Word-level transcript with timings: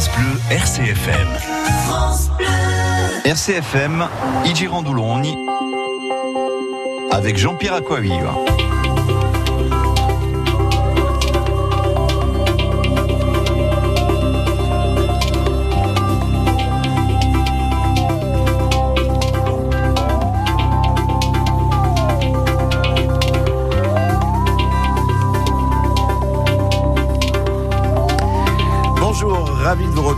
France 0.00 0.16
Bleu 0.16 0.56
RCFM. 0.56 1.28
France 1.84 2.30
Bleu. 2.38 2.46
RCFM, 3.26 4.08
Igirandoulogne, 4.46 5.36
avec 7.12 7.36
Jean-Pierre 7.36 7.74
Aquaviva. 7.74 8.34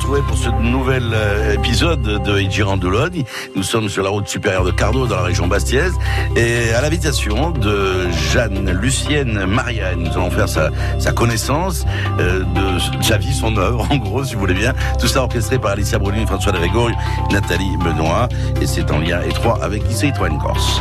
Pour 0.03 0.37
ce 0.37 0.49
nouvel 0.49 1.11
euh, 1.13 1.55
épisode 1.55 2.03
de 2.03 2.41
Igirandoulogne. 2.41 3.25
Nous 3.55 3.63
sommes 3.63 3.89
sur 3.89 4.03
la 4.03 4.11
route 4.11 4.27
supérieure 4.27 4.65
de 4.65 4.71
Cardo 4.71 5.07
dans 5.07 5.17
la 5.17 5.23
région 5.23 5.47
bastiaise 5.47 5.93
et 6.37 6.75
à 6.75 6.81
l'invitation 6.81 7.51
de 7.51 8.11
Jeanne 8.11 8.71
Lucienne 8.73 9.47
Marianne. 9.47 10.03
Nous 10.03 10.13
allons 10.13 10.31
faire 10.31 10.49
sa, 10.49 10.71
sa 10.99 11.13
connaissance 11.13 11.85
euh, 12.19 12.41
de 12.41 13.03
sa 13.03 13.17
vie, 13.17 13.33
son 13.33 13.57
œuvre, 13.57 13.87
en 13.91 13.97
gros, 13.97 14.25
si 14.25 14.35
vous 14.35 14.41
voulez 14.41 14.55
bien. 14.55 14.75
Tout 15.01 15.07
ça 15.07 15.23
orchestré 15.23 15.59
par 15.59 15.73
Alicia 15.73 15.99
Bruni, 15.99 16.27
François 16.27 16.53
Grégory, 16.53 16.95
Nathalie 17.31 17.77
Benoît 17.79 18.29
et 18.61 18.67
c'est 18.67 18.91
en 18.91 18.99
lien 18.99 19.21
étroit 19.23 19.59
avec 19.63 19.87
Lycée 19.89 20.13
Corse. 20.41 20.81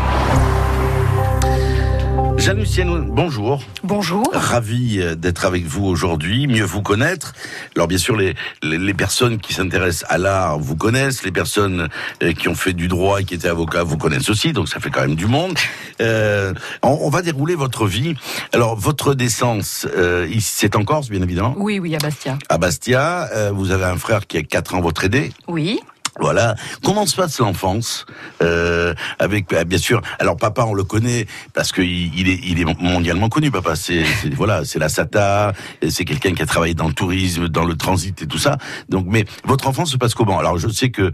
Jeanne-Lucienne, 2.41 3.05
bonjour. 3.07 3.61
Bonjour. 3.83 4.23
Ravi 4.33 4.99
euh, 4.99 5.13
d'être 5.13 5.45
avec 5.45 5.63
vous 5.63 5.85
aujourd'hui, 5.85 6.47
mieux 6.47 6.63
vous 6.63 6.81
connaître. 6.81 7.33
Alors 7.75 7.87
bien 7.87 7.99
sûr, 7.99 8.17
les, 8.17 8.33
les, 8.63 8.93
personnes 8.95 9.37
qui 9.37 9.53
s'intéressent 9.53 10.09
à 10.09 10.17
l'art 10.17 10.57
vous 10.57 10.75
connaissent, 10.75 11.23
les 11.23 11.31
personnes 11.31 11.87
euh, 12.23 12.33
qui 12.33 12.47
ont 12.47 12.55
fait 12.55 12.73
du 12.73 12.87
droit 12.87 13.21
et 13.21 13.25
qui 13.25 13.35
étaient 13.35 13.47
avocats 13.47 13.83
vous 13.83 13.99
connaissent 13.99 14.31
aussi, 14.31 14.53
donc 14.53 14.69
ça 14.69 14.79
fait 14.79 14.89
quand 14.89 15.01
même 15.01 15.13
du 15.13 15.27
monde. 15.27 15.53
Euh, 16.01 16.53
on, 16.81 17.09
va 17.09 17.21
dérouler 17.21 17.53
votre 17.53 17.85
vie. 17.85 18.15
Alors 18.53 18.75
votre 18.75 19.13
naissance, 19.13 19.85
euh, 19.95 20.27
c'est 20.39 20.75
en 20.75 20.83
Corse, 20.83 21.09
bien 21.09 21.21
évidemment 21.21 21.53
Oui, 21.57 21.77
oui, 21.77 21.95
à 21.95 21.99
Bastia. 21.99 22.39
À 22.49 22.57
Bastia, 22.57 23.29
euh, 23.35 23.51
vous 23.53 23.69
avez 23.69 23.85
un 23.85 23.97
frère 23.97 24.25
qui 24.25 24.37
a 24.37 24.41
4 24.41 24.73
ans 24.73 24.81
votre 24.81 25.03
aidé 25.03 25.31
Oui. 25.47 25.79
Voilà. 26.19 26.55
Comment 26.83 27.05
se 27.05 27.15
passe 27.15 27.39
l'enfance 27.39 28.05
euh, 28.41 28.93
avec 29.19 29.49
bah, 29.49 29.63
bien 29.63 29.77
sûr. 29.77 30.01
Alors 30.19 30.37
papa, 30.37 30.65
on 30.65 30.73
le 30.73 30.83
connaît 30.83 31.25
parce 31.53 31.71
qu'il 31.71 32.15
il 32.17 32.29
est, 32.29 32.39
il 32.43 32.59
est 32.59 32.81
mondialement 32.81 33.29
connu. 33.29 33.49
Papa, 33.49 33.75
c'est 33.75 34.03
voilà, 34.35 34.65
c'est 34.65 34.79
la 34.79 34.89
SATA. 34.89 35.53
C'est 35.89 36.05
quelqu'un 36.05 36.33
qui 36.33 36.41
a 36.41 36.45
travaillé 36.45 36.73
dans 36.73 36.87
le 36.87 36.93
tourisme, 36.93 37.47
dans 37.47 37.63
le 37.63 37.75
transit 37.75 38.21
et 38.21 38.27
tout 38.27 38.37
ça. 38.37 38.57
Donc, 38.89 39.05
mais 39.07 39.25
votre 39.45 39.67
enfance 39.67 39.91
se 39.91 39.97
passe 39.97 40.13
comment? 40.13 40.37
Alors, 40.39 40.57
je 40.57 40.67
sais 40.67 40.89
que 40.89 41.11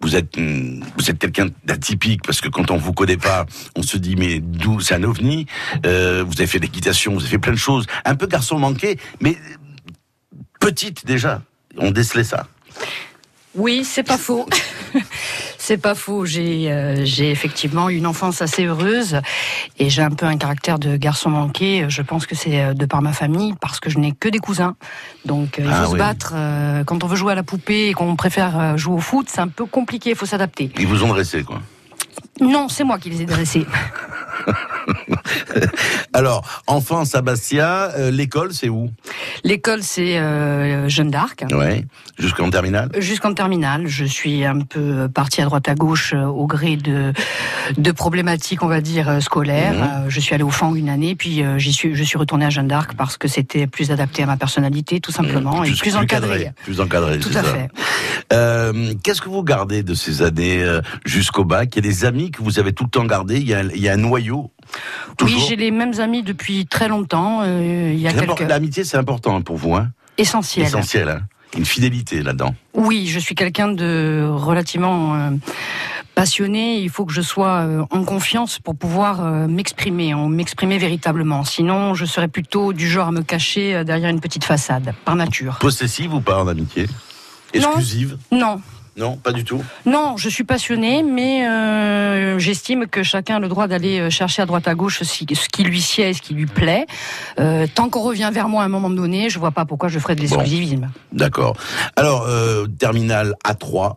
vous 0.00 0.16
êtes 0.16 0.36
vous 0.36 1.10
êtes 1.10 1.18
quelqu'un 1.18 1.46
d'atypique 1.64 2.22
parce 2.26 2.40
que 2.40 2.48
quand 2.48 2.70
on 2.70 2.76
vous 2.76 2.92
connaît 2.92 3.16
pas, 3.16 3.46
on 3.76 3.82
se 3.82 3.96
dit 3.96 4.16
mais 4.16 4.40
d'où 4.40 4.80
c'est 4.80 4.94
un 4.94 5.04
ovni. 5.04 5.46
Euh, 5.86 6.24
vous 6.26 6.34
avez 6.34 6.48
fait 6.48 6.58
l'équitation, 6.58 7.14
vous 7.14 7.20
avez 7.20 7.30
fait 7.30 7.38
plein 7.38 7.52
de 7.52 7.58
choses. 7.58 7.86
Un 8.04 8.16
peu 8.16 8.26
garçon 8.26 8.58
manqué, 8.58 8.98
mais 9.20 9.36
petite 10.60 11.06
déjà. 11.06 11.42
On 11.78 11.90
décelait 11.90 12.24
ça. 12.24 12.46
Oui, 13.56 13.84
c'est 13.84 14.02
pas 14.02 14.18
faux. 14.18 14.46
c'est 15.58 15.76
pas 15.78 15.94
faux. 15.94 16.24
J'ai 16.24 16.70
euh, 16.72 17.04
j'ai 17.04 17.30
effectivement 17.30 17.88
une 17.88 18.06
enfance 18.06 18.42
assez 18.42 18.64
heureuse 18.64 19.20
et 19.78 19.90
j'ai 19.90 20.02
un 20.02 20.10
peu 20.10 20.26
un 20.26 20.36
caractère 20.36 20.78
de 20.78 20.96
garçon 20.96 21.30
manqué. 21.30 21.86
Je 21.88 22.02
pense 22.02 22.26
que 22.26 22.34
c'est 22.34 22.60
euh, 22.60 22.74
de 22.74 22.86
par 22.86 23.00
ma 23.00 23.12
famille 23.12 23.54
parce 23.60 23.78
que 23.80 23.90
je 23.90 23.98
n'ai 23.98 24.12
que 24.12 24.28
des 24.28 24.40
cousins. 24.40 24.74
Donc 25.24 25.58
euh, 25.58 25.62
il 25.64 25.70
faut 25.70 25.84
ah 25.84 25.86
se 25.86 25.96
battre 25.96 26.34
quand 26.86 27.04
on 27.04 27.06
veut 27.06 27.16
jouer 27.16 27.32
à 27.32 27.36
la 27.36 27.42
poupée 27.44 27.88
et 27.88 27.92
qu'on 27.92 28.16
préfère 28.16 28.76
jouer 28.76 28.94
au 28.94 29.00
foot, 29.00 29.26
c'est 29.30 29.40
un 29.40 29.48
peu 29.48 29.66
compliqué. 29.66 30.10
Il 30.10 30.16
faut 30.16 30.26
s'adapter. 30.26 30.70
Ils 30.78 30.86
vous 30.86 31.04
ont 31.04 31.08
dressé 31.08 31.44
quoi 31.44 31.60
Non, 32.40 32.68
c'est 32.68 32.84
moi 32.84 32.98
qui 32.98 33.10
les 33.10 33.22
ai 33.22 33.26
dressés. 33.26 33.66
Alors, 36.12 36.44
enfance 36.66 37.14
à 37.14 37.22
Bastia, 37.22 37.90
euh, 37.96 38.10
l'école, 38.10 38.52
c'est 38.52 38.68
où? 38.68 38.90
L'école, 39.42 39.82
c'est 39.82 40.18
euh, 40.18 40.88
Jeanne 40.88 41.10
d'Arc. 41.10 41.44
Ouais. 41.50 41.84
Jusqu'en 42.18 42.50
terminale? 42.50 42.90
Jusqu'en 42.98 43.34
terminale. 43.34 43.86
Je 43.86 44.04
suis 44.04 44.44
un 44.44 44.60
peu 44.60 45.08
partie 45.08 45.40
à 45.40 45.44
droite 45.44 45.68
à 45.68 45.74
gauche 45.74 46.12
euh, 46.14 46.24
au 46.24 46.46
gré 46.46 46.76
de, 46.76 47.12
de 47.76 47.90
problématiques, 47.90 48.62
on 48.62 48.68
va 48.68 48.80
dire, 48.80 49.20
scolaires. 49.20 49.74
Mhm. 49.74 50.08
je 50.08 50.20
suis 50.20 50.34
allée 50.34 50.44
au 50.44 50.50
FAN 50.50 50.74
une 50.74 50.88
année, 50.88 51.14
puis 51.14 51.42
j'y 51.56 51.72
suis, 51.72 51.94
je 51.94 52.04
suis 52.04 52.18
retournée 52.18 52.46
à 52.46 52.50
Jeanne 52.50 52.68
d'Arc 52.68 52.94
parce 52.96 53.16
que 53.16 53.28
c'était 53.28 53.66
plus 53.66 53.90
adapté 53.90 54.22
à 54.22 54.26
ma 54.26 54.36
personnalité, 54.36 55.00
tout 55.00 55.12
simplement, 55.12 55.60
mhm. 55.60 55.66
et 55.66 55.72
plus, 55.72 55.96
encadré. 55.96 56.52
Plus 56.62 56.80
encadré, 56.80 57.18
Tout 57.18 57.30
à 57.34 57.42
fait. 57.42 57.68
Qu'est-ce 59.02 59.20
que 59.20 59.28
vous 59.28 59.42
gardez 59.42 59.82
de 59.82 59.94
ces 59.94 60.22
années 60.22 60.64
jusqu'au 61.04 61.44
bac? 61.44 61.70
Il 61.74 61.84
y 61.84 61.86
a 61.86 61.90
des 61.90 62.04
amis 62.04 62.23
que 62.30 62.42
vous 62.42 62.58
avez 62.58 62.72
tout 62.72 62.84
le 62.84 62.90
temps 62.90 63.04
gardés 63.04 63.38
Il 63.38 63.48
y 63.48 63.54
a, 63.54 63.62
il 63.62 63.80
y 63.80 63.88
a 63.88 63.92
un 63.92 63.98
noyau 63.98 64.50
oui, 65.22 65.42
j'ai 65.48 65.56
les 65.56 65.70
mêmes 65.70 66.00
amis 66.00 66.22
depuis 66.22 66.66
très 66.66 66.88
longtemps. 66.88 67.40
Euh, 67.42 67.92
il 67.92 68.00
y 68.00 68.08
a 68.08 68.12
quelques... 68.12 68.40
L'amitié, 68.40 68.84
c'est 68.84 68.96
important 68.96 69.40
pour 69.42 69.56
vous, 69.56 69.74
hein 69.74 69.90
Essentiel. 70.18 70.66
Essentiel, 70.66 71.08
hein 71.08 71.20
Une 71.56 71.64
fidélité 71.64 72.22
là-dedans. 72.22 72.54
Oui, 72.74 73.06
je 73.06 73.18
suis 73.18 73.34
quelqu'un 73.34 73.68
de 73.68 74.26
relativement 74.30 75.14
euh, 75.14 75.30
passionné. 76.14 76.80
Il 76.80 76.90
faut 76.90 77.04
que 77.04 77.12
je 77.12 77.22
sois 77.22 77.62
euh, 77.62 77.84
en 77.90 78.04
confiance 78.04 78.58
pour 78.58 78.76
pouvoir 78.76 79.22
m'exprimer, 79.48 80.14
m'exprimer 80.14 80.78
véritablement. 80.78 81.44
Sinon, 81.44 81.94
je 81.94 82.04
serais 82.04 82.28
plutôt 82.28 82.72
du 82.72 82.88
genre 82.88 83.08
à 83.08 83.12
me 83.12 83.22
cacher 83.22 83.84
derrière 83.84 84.10
une 84.10 84.20
petite 84.20 84.44
façade, 84.44 84.94
par 85.04 85.16
nature. 85.16 85.58
Possessive 85.60 86.14
ou 86.14 86.20
pas 86.20 86.42
en 86.42 86.48
amitié? 86.48 86.86
Exclusive? 87.52 88.18
Non. 88.32 88.38
Non, 88.38 88.60
pas 89.22 89.32
du 89.32 89.44
tout. 89.44 89.62
Non, 89.86 90.16
je 90.16 90.28
suis 90.28 90.44
passionnée, 90.44 91.02
mais 91.02 91.46
euh, 91.46 92.38
j'estime 92.38 92.86
que 92.86 93.02
chacun 93.02 93.36
a 93.36 93.38
le 93.40 93.48
droit 93.48 93.66
d'aller 93.66 94.00
euh, 94.00 94.10
chercher 94.10 94.42
à 94.42 94.46
droite 94.46 94.68
à 94.68 94.74
gauche 94.74 95.02
ce 95.02 95.24
qui 95.48 95.64
lui 95.64 95.80
sied, 95.80 96.12
ce 96.12 96.22
qui 96.22 96.34
lui 96.34 96.46
plaît. 96.46 96.86
Euh, 97.40 97.66
tant 97.72 97.88
qu'on 97.88 98.02
revient 98.02 98.30
vers 98.32 98.48
moi 98.48 98.62
à 98.62 98.66
un 98.66 98.68
moment 98.68 98.90
donné, 98.90 99.30
je 99.30 99.38
vois 99.38 99.50
pas 99.50 99.64
pourquoi 99.64 99.88
je 99.88 99.98
ferais 99.98 100.14
de 100.14 100.20
l'exclusivisme. 100.20 100.90
D'accord. 101.12 101.56
Alors, 101.96 102.28
terminal 102.78 103.34
A3, 103.44 103.96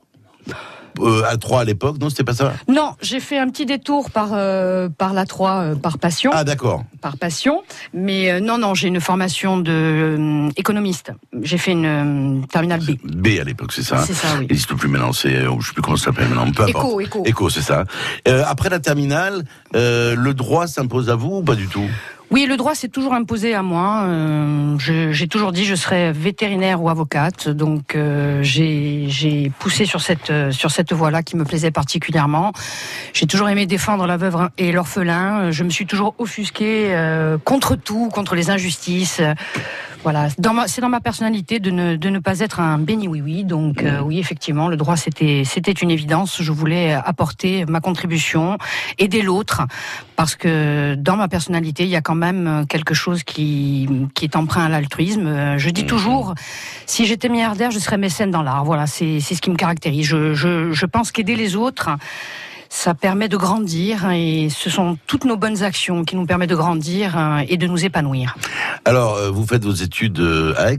euh, 0.99 1.23
à 1.27 1.37
3 1.37 1.61
à 1.61 1.63
l'époque, 1.63 1.97
non 1.99 2.09
C'était 2.09 2.23
pas 2.23 2.33
ça 2.33 2.53
Non, 2.67 2.95
j'ai 3.01 3.19
fait 3.19 3.37
un 3.37 3.49
petit 3.49 3.65
détour 3.65 4.11
par, 4.11 4.29
euh, 4.33 4.89
par 4.89 5.13
la 5.13 5.25
3, 5.25 5.51
euh, 5.51 5.75
par 5.75 5.97
passion. 5.97 6.31
Ah, 6.33 6.43
d'accord. 6.43 6.83
Par 7.01 7.17
passion. 7.17 7.63
Mais 7.93 8.39
non, 8.41 8.57
non, 8.57 8.73
j'ai 8.73 8.87
une 8.87 9.01
formation 9.01 9.57
de 9.57 10.49
économiste. 10.57 11.11
J'ai 11.41 11.57
fait 11.57 11.71
une 11.71 12.45
terminale 12.51 12.81
B. 12.81 12.91
B 13.03 13.39
à 13.39 13.43
l'époque, 13.43 13.71
c'est 13.73 13.83
ça 13.83 14.03
C'est 14.05 14.13
ça, 14.13 14.27
oui. 14.33 14.45
Il 14.45 14.47
n'existe 14.47 14.73
plus 14.73 14.87
maintenant, 14.87 15.13
c'est, 15.13 15.41
je 15.41 15.67
sais 15.67 15.73
plus 15.73 15.81
comment 15.81 15.97
ça 15.97 16.05
s'appelle 16.05 16.29
maintenant. 16.29 16.51
Peu 16.51 16.69
Éco, 16.69 16.99
éco. 16.99 17.23
Éco, 17.25 17.49
c'est 17.49 17.61
ça. 17.61 17.83
après 18.47 18.69
la 18.69 18.79
terminale, 18.79 19.43
le 19.73 20.31
droit 20.31 20.67
s'impose 20.67 21.09
à 21.09 21.15
vous 21.15 21.37
ou 21.37 21.43
pas 21.43 21.55
du 21.55 21.67
tout? 21.67 21.87
Oui, 22.29 22.45
le 22.45 22.57
droit 22.57 22.75
s'est 22.75 22.89
toujours 22.89 23.13
imposé 23.13 23.53
à 23.53 23.63
moi. 23.63 24.03
Euh, 24.05 24.75
j'ai 24.79 25.27
toujours 25.29 25.53
dit 25.53 25.63
je 25.63 25.75
serais 25.75 26.11
vétérinaire 26.11 26.81
ou 26.81 26.89
avocate, 26.89 27.47
donc 27.47 27.95
euh, 27.95 28.39
j'ai 28.43 29.51
poussé 29.59 29.85
sur 29.85 30.01
cette 30.01 30.33
sur 30.51 30.71
cette 30.71 30.91
voie-là 30.91 31.23
qui 31.23 31.37
me 31.37 31.45
plaisait 31.45 31.71
particulièrement. 31.71 32.51
J'ai 33.13 33.27
toujours 33.27 33.47
aimé 33.47 33.65
défendre 33.65 34.05
la 34.07 34.17
veuve 34.17 34.49
et 34.57 34.73
l'orphelin. 34.73 35.51
Je 35.51 35.63
me 35.63 35.69
suis 35.69 35.85
toujours 35.85 36.15
offusquée 36.17 36.87
euh, 36.89 37.37
contre 37.37 37.75
tout, 37.75 38.09
contre 38.09 38.35
les 38.35 38.49
injustices. 38.49 39.21
Voilà, 40.07 40.29
c'est 40.29 40.79
dans 40.79 40.87
ma 40.87 41.01
personnalité 41.01 41.59
de 41.59 41.69
ne, 41.69 41.97
de 41.97 42.07
ne 42.07 42.19
pas 42.19 42.39
être 42.39 42.61
un 42.61 42.77
béni 42.77 43.09
oui 43.09 43.19
oui. 43.19 43.43
Donc 43.43 43.83
euh, 43.83 43.99
oui, 43.99 44.19
effectivement, 44.19 44.69
le 44.69 44.77
droit 44.77 44.95
c'était 44.95 45.43
c'était 45.43 45.73
une 45.73 45.91
évidence. 45.91 46.41
Je 46.41 46.53
voulais 46.53 46.93
apporter 46.93 47.65
ma 47.65 47.81
contribution, 47.81 48.57
aider 48.99 49.21
l'autre, 49.21 49.63
parce 50.15 50.37
que 50.37 50.95
dans 50.95 51.17
ma 51.17 51.27
personnalité, 51.27 51.83
il 51.83 51.89
y 51.89 51.97
a 51.97 52.01
quand 52.01 52.15
même 52.15 52.65
quelque 52.69 52.93
chose 52.93 53.23
qui 53.23 53.89
qui 54.15 54.23
est 54.23 54.37
emprunt 54.37 54.63
à 54.63 54.69
l'altruisme. 54.69 55.57
Je 55.57 55.69
dis 55.71 55.83
mhm. 55.83 55.89
toujours, 55.89 56.35
si 56.85 57.05
j'étais 57.05 57.27
milliardaire, 57.27 57.71
je 57.71 57.79
serais 57.79 57.97
mécène 57.97 58.31
dans 58.31 58.43
l'art. 58.43 58.63
Voilà, 58.63 58.87
c'est 58.87 59.19
c'est 59.19 59.35
ce 59.35 59.41
qui 59.41 59.49
me 59.49 59.57
caractérise. 59.57 60.05
Je 60.05 60.33
je, 60.33 60.71
je 60.71 60.85
pense 60.85 61.11
qu'aider 61.11 61.35
les 61.35 61.57
autres 61.57 61.89
ça 62.69 62.93
permet 62.93 63.27
de 63.27 63.37
grandir 63.37 64.11
et 64.11 64.49
ce 64.49 64.69
sont 64.69 64.97
toutes 65.07 65.25
nos 65.25 65.37
bonnes 65.37 65.63
actions 65.63 66.03
qui 66.03 66.15
nous 66.15 66.25
permettent 66.25 66.49
de 66.49 66.55
grandir 66.55 67.17
euh, 67.17 67.43
et 67.47 67.57
de 67.57 67.67
nous 67.67 67.85
épanouir. 67.85 68.35
Alors, 68.85 69.15
euh, 69.15 69.29
vous 69.29 69.45
faites 69.45 69.63
vos 69.63 69.73
études 69.73 70.19
euh, 70.19 70.53
à 70.57 70.73
Aix 70.73 70.77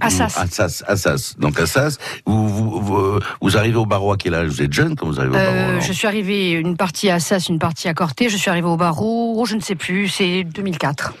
Assas. 0.00 0.36
Assas, 0.36 0.84
Assas. 0.86 1.36
Donc 1.38 1.58
Assas, 1.58 1.96
vous, 2.26 2.48
vous, 2.48 3.18
vous, 3.40 3.56
arrivez 3.56 3.76
au 3.76 3.86
barreau 3.86 4.12
à 4.12 4.18
quel 4.18 4.34
âge? 4.34 4.48
Vous 4.48 4.62
êtes 4.62 4.72
jeune 4.72 4.94
quand 4.94 5.06
vous 5.06 5.18
arrivez 5.18 5.36
au 5.36 5.38
barreau 5.38 5.80
Je 5.80 5.92
suis 5.92 6.06
arrivé 6.06 6.50
une 6.50 6.76
partie 6.76 7.08
à 7.08 7.14
Assas, 7.14 7.48
une 7.48 7.58
partie 7.58 7.88
à 7.88 7.94
Corté. 7.94 8.28
Je 8.28 8.36
suis 8.36 8.50
arrivé 8.50 8.68
au 8.68 8.76
barreau, 8.76 9.36
oh, 9.38 9.46
je 9.46 9.56
ne 9.56 9.60
sais 9.60 9.76
plus, 9.76 10.08
c'est 10.08 10.44
2004. 10.44 11.14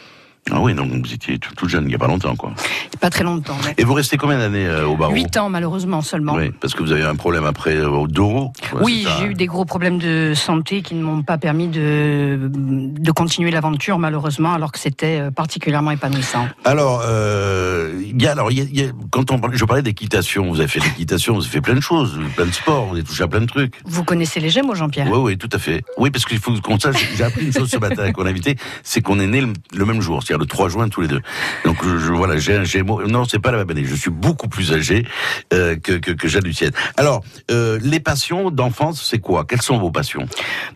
Ah 0.52 0.60
oui, 0.60 0.74
donc 0.74 0.90
vous 0.90 1.12
étiez 1.12 1.38
toute 1.38 1.68
jeune, 1.68 1.84
il 1.84 1.88
n'y 1.88 1.94
a 1.94 1.98
pas 1.98 2.08
longtemps, 2.08 2.34
quoi. 2.34 2.52
Pas 3.00 3.10
très 3.10 3.22
longtemps. 3.24 3.56
Et 3.78 3.84
vous 3.84 3.94
restez 3.94 4.16
combien 4.16 4.38
d'années 4.38 4.66
euh, 4.66 4.86
au 4.86 4.96
barreau 4.96 5.12
Huit 5.14 5.36
ans, 5.36 5.48
malheureusement, 5.48 6.02
seulement. 6.02 6.34
Oui, 6.34 6.50
parce 6.60 6.74
que 6.74 6.82
vous 6.82 6.90
avez 6.92 7.02
eu 7.02 7.04
un 7.04 7.14
problème 7.14 7.44
après 7.44 7.76
euh, 7.76 7.88
au 7.88 8.08
dos. 8.08 8.50
oui, 8.80 9.06
j'ai 9.18 9.26
eu 9.26 9.34
des 9.34 9.46
gros 9.46 9.64
problèmes 9.64 9.98
de 9.98 10.32
santé 10.34 10.82
qui 10.82 10.94
ne 10.96 11.02
m'ont 11.02 11.22
pas 11.22 11.38
permis 11.38 11.68
de, 11.68 12.50
de 12.52 13.12
continuer 13.12 13.50
l'aventure, 13.52 13.98
malheureusement, 13.98 14.52
alors 14.52 14.72
que 14.72 14.78
c'était 14.78 15.20
euh, 15.20 15.30
particulièrement 15.30 15.92
épanouissant. 15.92 16.48
Alors, 16.64 17.02
euh, 17.04 17.92
y 18.18 18.26
a, 18.26 18.32
alors, 18.32 18.50
y 18.50 18.56
y 18.72 18.82
a, 18.82 18.86
quand 19.10 19.30
on, 19.30 19.40
je 19.52 19.64
parlais 19.64 19.82
d'équitation, 19.82 20.48
vous 20.50 20.58
avez 20.58 20.68
fait 20.68 20.80
l'équitation, 20.80 21.34
vous 21.34 21.42
avez 21.42 21.50
fait 21.50 21.60
plein 21.60 21.74
de 21.74 21.80
choses, 21.80 22.18
plein 22.34 22.46
de 22.46 22.52
sports, 22.52 22.86
vous 22.86 22.94
avez 22.94 23.04
touché 23.04 23.22
à 23.22 23.28
plein 23.28 23.40
de 23.40 23.46
trucs. 23.46 23.74
Vous 23.84 24.02
connaissez 24.04 24.40
les 24.40 24.50
Gémeaux, 24.50 24.74
Jean-Pierre? 24.74 25.06
Oui, 25.10 25.18
oui, 25.18 25.38
tout 25.38 25.48
à 25.52 25.58
fait. 25.58 25.84
Oui, 25.96 26.10
parce 26.10 26.24
qu'il 26.24 26.38
faut 26.38 26.52
qu'on 26.60 26.78
sache, 26.78 26.96
j'ai 27.16 27.24
appris 27.24 27.46
une 27.46 27.52
chose 27.52 27.70
ce 27.70 27.76
matin 27.78 28.02
avec 28.02 28.16
mon 28.18 28.26
invité, 28.26 28.56
c'est 28.82 29.00
qu'on 29.00 29.20
est 29.20 29.26
né 29.26 29.40
le, 29.40 29.52
le 29.74 29.84
même 29.84 30.00
jour, 30.00 30.22
le 30.40 30.46
3 30.46 30.68
juin 30.68 30.88
tous 30.88 31.02
les 31.02 31.08
deux. 31.08 31.20
Donc 31.64 31.76
je, 31.84 32.12
voilà, 32.12 32.38
j'ai 32.38 32.56
un 32.56 32.64
Gémeaux. 32.64 33.06
Non, 33.06 33.24
c'est 33.24 33.38
pas 33.38 33.52
la 33.52 33.58
même 33.58 33.70
année. 33.70 33.84
Je 33.84 33.94
suis 33.94 34.10
beaucoup 34.10 34.48
plus 34.48 34.72
âgé 34.72 35.06
euh, 35.52 35.76
que 35.76 35.92
que, 35.92 36.10
que 36.10 36.28
Jeanne 36.28 36.44
Lucienne. 36.44 36.72
Alors, 36.96 37.22
euh, 37.50 37.78
les 37.82 38.00
passions 38.00 38.50
d'enfance, 38.50 39.06
c'est 39.08 39.18
quoi? 39.18 39.44
Quelles 39.44 39.62
sont 39.62 39.78
vos 39.78 39.90
passions? 39.90 40.26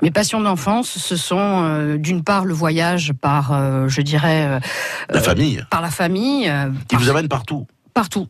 Mes 0.03 0.11
passions 0.11 0.41
d'enfance, 0.41 0.91
ce 0.91 1.17
sont 1.17 1.63
euh, 1.65 1.97
d'une 1.97 2.23
part 2.23 2.45
le 2.45 2.55
voyage 2.55 3.13
par, 3.21 3.89
je 3.89 4.01
dirais, 4.03 4.61
la 5.09 5.21
famille. 5.21 5.65
Par 5.71 5.81
la 5.81 5.91
famille. 5.91 6.53
Qui 6.89 6.97
vous 6.97 7.11
amène 7.11 7.29
partout. 7.29 7.67
Partout 7.95 8.29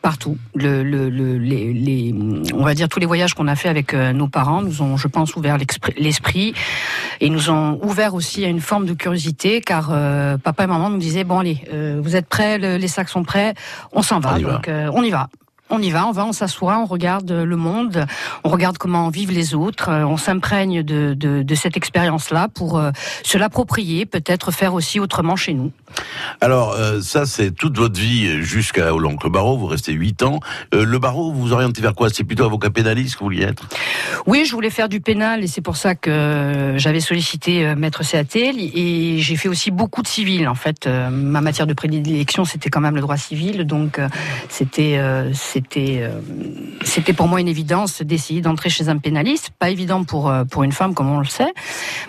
partout. 0.00 0.36
Le, 0.54 0.82
le, 0.82 1.10
le, 1.10 1.38
les, 1.38 1.72
les, 1.72 2.14
on 2.54 2.64
va 2.64 2.74
dire 2.74 2.88
tous 2.88 2.98
les 2.98 3.06
voyages 3.06 3.34
qu'on 3.34 3.48
a 3.48 3.54
fait 3.56 3.68
avec 3.68 3.94
euh, 3.94 4.12
nos 4.12 4.28
parents 4.28 4.62
nous 4.62 4.82
ont, 4.82 4.96
je 4.96 5.08
pense, 5.08 5.36
ouvert 5.36 5.58
l'esprit 5.96 6.54
et 7.20 7.30
nous 7.30 7.50
ont 7.50 7.78
ouvert 7.82 8.14
aussi 8.14 8.44
à 8.44 8.48
une 8.48 8.60
forme 8.60 8.86
de 8.86 8.94
curiosité, 8.94 9.60
car 9.60 9.90
euh, 9.92 10.38
papa 10.38 10.64
et 10.64 10.66
maman 10.66 10.90
nous 10.90 10.98
disaient 10.98 11.24
bon 11.24 11.38
allez, 11.40 11.58
euh, 11.72 12.00
vous 12.02 12.16
êtes 12.16 12.26
prêts, 12.26 12.58
les 12.58 12.88
sacs 12.88 13.08
sont 13.08 13.22
prêts, 13.22 13.54
on 13.92 14.02
s'en 14.02 14.18
va, 14.20 14.34
On 14.36 14.40
donc 14.40 14.68
va. 14.68 14.72
euh, 14.72 14.90
on 14.94 15.02
y 15.02 15.10
va. 15.10 15.28
On 15.70 15.80
y 15.80 15.90
va, 15.90 16.06
on 16.06 16.12
va, 16.12 16.26
on 16.26 16.32
s'assoit, 16.32 16.78
on 16.78 16.84
regarde 16.84 17.30
le 17.30 17.56
monde, 17.56 18.06
on 18.44 18.50
regarde 18.50 18.76
comment 18.76 19.08
vivent 19.08 19.30
les 19.30 19.54
autres, 19.54 19.88
euh, 19.88 20.04
on 20.04 20.18
s'imprègne 20.18 20.82
de, 20.82 21.14
de, 21.14 21.42
de 21.42 21.54
cette 21.54 21.78
expérience-là 21.78 22.48
pour 22.48 22.78
euh, 22.78 22.90
se 23.22 23.38
l'approprier, 23.38 24.04
peut-être 24.04 24.50
faire 24.50 24.74
aussi 24.74 25.00
autrement 25.00 25.34
chez 25.34 25.54
nous. 25.54 25.72
Alors, 26.40 26.72
euh, 26.72 27.00
ça, 27.00 27.24
c'est 27.26 27.52
toute 27.52 27.78
votre 27.78 27.98
vie 27.98 28.42
jusqu'à 28.42 28.90
l'oncle 28.90 29.30
Barreau. 29.30 29.56
Vous 29.56 29.66
restez 29.66 29.92
8 29.92 30.22
ans. 30.24 30.40
Euh, 30.74 30.84
le 30.84 30.98
barreau, 30.98 31.32
vous 31.32 31.40
vous 31.40 31.52
orientez 31.52 31.80
vers 31.80 31.94
quoi? 31.94 32.08
C'est 32.10 32.24
plutôt 32.24 32.44
avocat 32.44 32.70
pénaliste 32.70 33.14
que 33.14 33.20
vous 33.20 33.26
vouliez 33.26 33.44
être? 33.44 33.66
Oui, 34.26 34.44
je 34.46 34.52
voulais 34.52 34.70
faire 34.70 34.88
du 34.88 35.00
pénal 35.00 35.42
et 35.42 35.46
c'est 35.46 35.60
pour 35.60 35.76
ça 35.76 35.94
que 35.94 36.74
j'avais 36.76 37.00
sollicité 37.00 37.74
Maître 37.76 38.02
CATL 38.04 38.56
et 38.58 39.18
j'ai 39.18 39.36
fait 39.36 39.48
aussi 39.48 39.70
beaucoup 39.70 40.02
de 40.02 40.08
civil. 40.08 40.48
En 40.48 40.54
fait, 40.54 40.86
ma 40.86 41.40
matière 41.40 41.66
de 41.66 41.74
prédilection, 41.74 42.44
c'était 42.44 42.70
quand 42.70 42.80
même 42.80 42.94
le 42.94 43.00
droit 43.00 43.16
civil. 43.16 43.64
Donc, 43.64 44.00
c'était 44.48 44.98
c'était 45.52 45.98
euh, 46.00 46.20
c'était 46.82 47.12
pour 47.12 47.28
moi 47.28 47.40
une 47.40 47.48
évidence 47.48 48.00
d'essayer 48.00 48.40
d'entrer 48.40 48.70
chez 48.70 48.88
un 48.88 48.96
pénaliste. 48.96 49.50
Pas 49.58 49.68
évident 49.68 50.02
pour, 50.04 50.30
euh, 50.30 50.44
pour 50.44 50.62
une 50.62 50.72
femme, 50.72 50.94
comme 50.94 51.10
on 51.10 51.18
le 51.18 51.26
sait, 51.26 51.52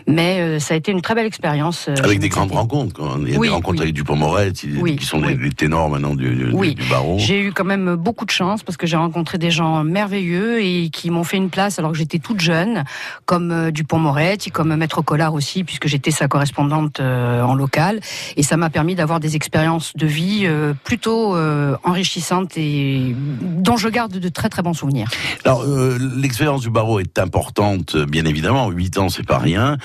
mais 0.08 0.40
euh, 0.40 0.60
ça 0.60 0.74
a 0.74 0.78
été 0.78 0.92
une 0.92 1.02
très 1.02 1.14
belle 1.14 1.26
expérience. 1.26 1.90
Avec 2.04 2.20
des 2.20 2.30
grandes 2.30 2.52
rencontres. 2.52 2.94
quoi. 2.94 3.18
Il 3.20 3.34
y 3.34 3.36
a 3.36 3.40
Oui, 3.40 3.48
des 3.50 3.54
rencontres 3.54 3.80
oui. 3.80 3.84
avec 3.84 3.96
Dupont-Moret, 3.96 4.54
Oui, 4.80 4.96
qui 4.96 5.06
sont 5.06 5.22
les 5.22 5.50
ténors 5.52 5.90
maintenant 5.90 6.16
du, 6.16 6.36
du, 6.36 6.90
barreau. 6.90 7.18
J'ai 7.20 7.42
eu 7.42 7.52
quand 7.52 7.66
même 7.66 7.96
beaucoup 7.96 8.26
de 8.26 8.32
chance 8.32 8.64
parce 8.64 8.78
que 8.78 8.88
j'ai 8.88 8.98
rencontré 8.98 9.38
des 9.38 9.52
gens 9.52 9.84
merveilleux 9.84 10.62
et 10.64 10.90
qui 10.90 11.10
m'ont 11.10 11.24
fait 11.24 11.38
une 11.38 11.50
place 11.50 11.80
alors 11.80 11.92
que 11.92 11.98
j'étais 11.98 12.20
toute 12.20 12.40
jeune, 12.40 12.84
comme 13.26 13.72
Dupont-Moretti, 13.72 14.52
comme 14.52 14.74
Maître 14.76 15.02
Collard 15.02 15.34
aussi, 15.34 15.64
puisque 15.64 15.88
j'étais 15.88 16.12
sa 16.12 16.28
correspondante 16.28 17.00
en 17.02 17.56
local. 17.56 18.00
Et 18.38 18.44
ça 18.44 18.56
m'a 18.56 18.70
permis 18.70 18.96
d'avoir 18.96 19.20
des 19.20 19.36
expériences 19.36 19.92
de 19.96 20.08
vie 20.08 20.48
plutôt 20.84 21.36
enrichissantes 21.84 22.58
et 22.58 23.16
dont 23.42 23.78
je 23.78 23.90
garde 23.90 24.14
de 24.14 24.30
très 24.30 24.50
très 24.50 24.62
bons 24.62 24.74
souvenirs. 24.74 25.10
Alors, 25.46 25.64
euh, 25.64 25.98
l'expérience 26.16 26.62
du 26.62 26.70
barreau 26.70 27.00
est 27.00 27.20
importante, 27.20 27.96
euh, 27.96 28.06
bien 28.06 28.26
évidemment. 28.26 28.70
8 28.70 28.98
ans, 28.98 29.10
c'est 29.10 29.26
pas 29.26 29.38
rien. 29.38 29.78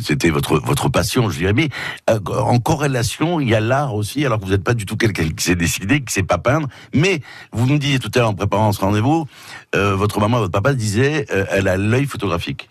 C'était 0.00 0.30
votre 0.30 0.58
votre 0.58 0.88
passion, 0.88 1.30
je 1.30 1.38
dirais. 1.38 1.52
Mais 1.52 1.68
euh, 2.10 2.18
en 2.38 2.58
corrélation, 2.58 3.40
il 3.40 3.48
y 3.48 3.54
a 3.54 3.60
l'art 3.60 3.94
aussi. 3.94 4.24
Alors 4.24 4.38
que 4.38 4.44
vous 4.44 4.50
n'êtes 4.50 4.64
pas 4.64 4.74
du 4.74 4.86
tout 4.86 4.96
quelqu'un 4.96 5.28
qui 5.28 5.44
s'est 5.44 5.54
décidé, 5.54 6.02
qui 6.02 6.12
sait 6.12 6.22
pas 6.22 6.38
peindre. 6.38 6.68
Mais 6.94 7.20
vous 7.52 7.66
me 7.66 7.78
disiez 7.78 7.98
tout 7.98 8.10
à 8.14 8.18
l'heure 8.20 8.30
en 8.30 8.34
préparant 8.34 8.72
ce 8.72 8.80
rendez-vous, 8.80 9.26
euh, 9.74 9.94
votre 9.96 10.20
maman, 10.20 10.38
votre 10.38 10.52
papa 10.52 10.72
disait, 10.74 11.26
euh, 11.32 11.44
elle 11.50 11.68
a 11.68 11.76
l'œil 11.76 12.06
photographique. 12.06 12.68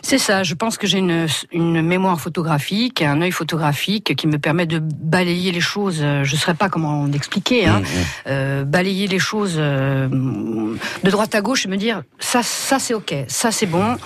C'est 0.00 0.18
ça, 0.18 0.42
je 0.42 0.54
pense 0.54 0.78
que 0.78 0.86
j'ai 0.86 0.98
une, 0.98 1.26
une 1.52 1.82
mémoire 1.82 2.20
photographique, 2.20 3.02
un 3.02 3.20
œil 3.20 3.32
photographique 3.32 4.14
qui 4.16 4.26
me 4.26 4.38
permet 4.38 4.64
de 4.64 4.78
balayer 4.78 5.52
les 5.52 5.60
choses. 5.60 5.98
Je 5.98 6.20
ne 6.20 6.38
saurais 6.38 6.54
pas 6.54 6.68
comment 6.68 7.06
l'expliquer. 7.06 7.66
Hein. 7.66 7.80
Mmh, 7.80 8.30
mmh. 8.30 8.62
balayer 8.64 9.06
les 9.06 9.18
choses 9.18 9.57
de 9.58 11.10
droite 11.10 11.34
à 11.34 11.40
gauche 11.40 11.66
et 11.66 11.68
me 11.68 11.76
dire 11.76 12.02
ça, 12.18 12.42
ça 12.42 12.78
c'est 12.78 12.94
ok, 12.94 13.14
ça 13.26 13.50
c'est 13.50 13.66
bon. 13.66 13.96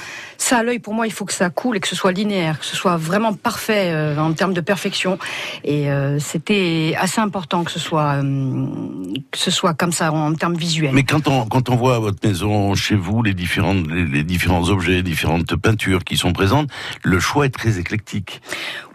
Ça 0.42 0.58
à 0.58 0.62
l'œil 0.64 0.80
pour 0.80 0.92
moi 0.92 1.06
il 1.06 1.12
faut 1.12 1.24
que 1.24 1.32
ça 1.32 1.50
coule 1.50 1.76
et 1.76 1.80
que 1.80 1.86
ce 1.86 1.94
soit 1.94 2.10
linéaire, 2.10 2.58
que 2.58 2.66
ce 2.66 2.74
soit 2.74 2.96
vraiment 2.96 3.32
parfait 3.32 3.92
euh, 3.92 4.18
en 4.18 4.32
termes 4.32 4.54
de 4.54 4.60
perfection. 4.60 5.16
Et 5.62 5.88
euh, 5.88 6.18
c'était 6.18 6.96
assez 6.98 7.20
important 7.20 7.62
que 7.62 7.70
ce 7.70 7.78
soit 7.78 8.14
euh, 8.14 8.66
que 9.30 9.38
ce 9.38 9.52
soit 9.52 9.74
comme 9.74 9.92
ça 9.92 10.12
en 10.12 10.34
termes 10.34 10.56
visuels. 10.56 10.90
Mais 10.94 11.04
quand 11.04 11.28
on 11.28 11.46
quand 11.46 11.70
on 11.70 11.76
voit 11.76 12.00
votre 12.00 12.18
maison 12.26 12.74
chez 12.74 12.96
vous, 12.96 13.22
les 13.22 13.34
différentes 13.34 13.86
les, 13.86 14.04
les 14.04 14.24
différents 14.24 14.68
objets, 14.68 14.94
les 14.94 15.04
différentes 15.04 15.54
peintures 15.54 16.02
qui 16.02 16.16
sont 16.16 16.32
présentes, 16.32 16.68
le 17.04 17.20
choix 17.20 17.46
est 17.46 17.54
très 17.54 17.78
éclectique. 17.78 18.42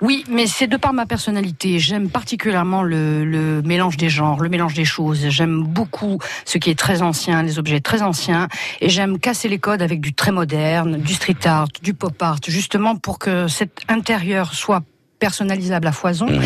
Oui, 0.02 0.26
mais 0.30 0.48
c'est 0.48 0.68
de 0.68 0.76
par 0.76 0.92
ma 0.92 1.06
personnalité. 1.06 1.80
J'aime 1.80 2.10
particulièrement 2.10 2.84
le, 2.84 3.24
le 3.24 3.62
mélange 3.62 3.96
des 3.96 4.10
genres, 4.10 4.42
le 4.42 4.50
mélange 4.50 4.74
des 4.74 4.86
choses. 4.86 5.30
J'aime 5.30 5.64
beaucoup 5.64 6.20
ce 6.44 6.58
qui 6.58 6.70
est 6.70 6.78
très 6.78 7.02
ancien, 7.02 7.42
les 7.42 7.58
objets 7.58 7.80
très 7.80 8.02
anciens, 8.02 8.50
et 8.82 8.90
j'aime 8.90 9.18
casser 9.18 9.48
les 9.48 9.60
codes 9.60 9.82
avec 9.82 10.02
du 10.02 10.14
très 10.14 10.34
moderne, 10.34 10.98
du 10.98 11.14
street 11.14 11.37
art, 11.46 11.68
du 11.84 11.94
pop 11.94 12.22
art, 12.22 12.38
justement 12.48 12.96
pour 12.96 13.20
que 13.20 13.48
cet 13.48 13.82
intérieur 13.88 14.54
soit 14.54 14.82
personnalisable 15.20 15.88
à 15.88 15.92
foison 15.92 16.28
Mhm. 16.28 16.42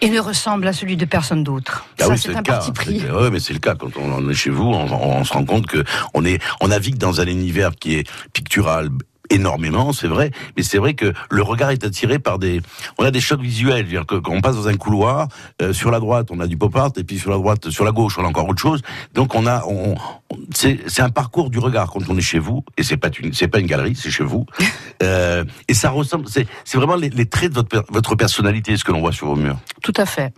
et 0.00 0.08
ne 0.08 0.18
ressemble 0.20 0.66
à 0.66 0.72
celui 0.72 0.96
de 0.96 1.04
personne 1.04 1.44
d'autre. 1.44 1.84
Ah 2.00 2.04
Ça, 2.04 2.08
oui, 2.10 2.18
c'est 2.18 2.28
le 2.28 2.36
un 2.38 2.42
cas. 2.42 2.52
parti 2.54 2.72
pris. 2.72 3.02
Ouais, 3.04 3.30
mais 3.30 3.40
c'est 3.40 3.52
le 3.52 3.58
cas 3.58 3.74
quand 3.74 3.94
on 3.98 4.10
en 4.12 4.26
est 4.30 4.34
chez 4.34 4.48
vous, 4.50 4.64
on, 4.64 4.90
on 4.90 5.22
se 5.24 5.32
rend 5.34 5.44
compte 5.44 5.66
que 5.66 5.84
on 6.14 6.24
est, 6.24 6.40
on 6.62 6.68
navigue 6.68 6.96
dans 6.96 7.20
un 7.20 7.26
univers 7.26 7.72
qui 7.76 7.94
est 7.96 8.08
pictural 8.32 8.88
énormément, 9.30 9.92
c'est 9.92 10.06
vrai, 10.08 10.30
mais 10.56 10.62
c'est 10.62 10.78
vrai 10.78 10.94
que 10.94 11.12
le 11.30 11.42
regard 11.42 11.70
est 11.70 11.84
attiré 11.84 12.18
par 12.18 12.38
des, 12.38 12.60
on 12.98 13.04
a 13.04 13.10
des 13.10 13.20
chocs 13.20 13.40
visuels, 13.40 13.76
c'est-à-dire 13.86 14.06
que 14.06 14.16
quand 14.16 14.32
on 14.32 14.40
passe 14.40 14.56
dans 14.56 14.68
un 14.68 14.76
couloir, 14.76 15.28
euh, 15.62 15.72
sur 15.72 15.90
la 15.90 16.00
droite 16.00 16.28
on 16.30 16.40
a 16.40 16.46
du 16.46 16.56
pop 16.56 16.74
art 16.76 16.90
et 16.96 17.04
puis 17.04 17.18
sur 17.18 17.30
la 17.30 17.36
droite, 17.36 17.70
sur 17.70 17.84
la 17.84 17.92
gauche 17.92 18.18
on 18.18 18.24
a 18.24 18.28
encore 18.28 18.48
autre 18.48 18.60
chose, 18.62 18.82
donc 19.14 19.34
on 19.34 19.46
a, 19.46 19.62
on, 19.66 19.94
on- 19.94 20.36
c'est, 20.54 20.78
c'est 20.86 21.02
un 21.02 21.10
parcours 21.10 21.50
du 21.50 21.58
regard 21.58 21.90
quand 21.90 22.00
on 22.08 22.16
est 22.16 22.20
chez 22.22 22.38
vous 22.38 22.64
et 22.76 22.82
c'est 22.82 22.96
pas 22.96 23.08
une, 23.20 23.32
c'est 23.32 23.48
pas 23.48 23.58
une 23.60 23.66
galerie, 23.66 23.94
c'est 23.96 24.10
chez 24.10 24.24
vous, 24.24 24.46
euh, 25.02 25.44
et 25.68 25.74
ça 25.74 25.90
ressemble, 25.90 26.26
c'est, 26.28 26.46
c'est 26.64 26.78
vraiment 26.78 26.96
les, 26.96 27.10
les 27.10 27.26
traits 27.26 27.50
de 27.50 27.54
votre, 27.56 27.84
votre 27.90 28.14
personnalité, 28.16 28.76
ce 28.76 28.84
que 28.84 28.92
l'on 28.92 29.00
voit 29.00 29.12
sur 29.12 29.26
vos 29.28 29.36
murs. 29.36 29.58
Tout 29.82 29.92
à 29.96 30.06
fait. 30.06 30.32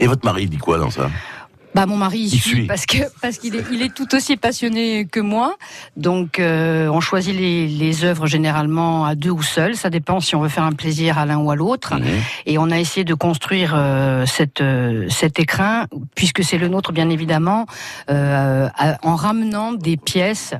Et 0.00 0.06
votre 0.06 0.24
mari 0.24 0.46
dit 0.48 0.58
quoi 0.58 0.78
dans 0.78 0.90
ça? 0.90 1.10
Bah 1.74 1.86
mon 1.86 1.96
mari 1.96 2.18
il 2.20 2.24
Il 2.34 2.40
suit, 2.40 2.50
suit. 2.50 2.66
parce 2.66 2.84
que 2.84 2.98
parce 3.22 3.38
qu'il 3.38 3.56
est 3.56 3.64
il 3.72 3.80
est 3.82 3.94
tout 3.94 4.14
aussi 4.14 4.36
passionné 4.36 5.06
que 5.06 5.20
moi. 5.20 5.56
Donc 5.96 6.38
euh, 6.38 6.88
on 6.88 7.00
choisit 7.00 7.34
les 7.34 7.66
les 7.66 8.04
œuvres 8.04 8.26
généralement 8.26 9.06
à 9.06 9.14
deux 9.14 9.30
ou 9.30 9.42
seul, 9.42 9.74
ça 9.74 9.88
dépend 9.88 10.20
si 10.20 10.36
on 10.36 10.40
veut 10.42 10.50
faire 10.50 10.64
un 10.64 10.72
plaisir 10.72 11.16
à 11.18 11.24
l'un 11.24 11.38
ou 11.38 11.50
à 11.50 11.56
l'autre. 11.56 11.94
Mhm. 11.94 12.04
Et 12.46 12.58
on 12.58 12.70
a 12.70 12.78
essayé 12.78 13.04
de 13.04 13.14
construire 13.14 13.72
euh, 13.74 14.26
cette 14.26 14.60
euh, 14.60 15.08
cet 15.08 15.38
écrin 15.38 15.86
puisque 16.14 16.44
c'est 16.44 16.58
le 16.58 16.68
nôtre 16.68 16.92
bien 16.92 17.08
évidemment 17.08 17.66
euh, 18.10 18.68
à- 18.76 18.98
en 19.06 19.16
ramenant 19.16 19.72
des 19.72 19.96
pièces 19.96 20.54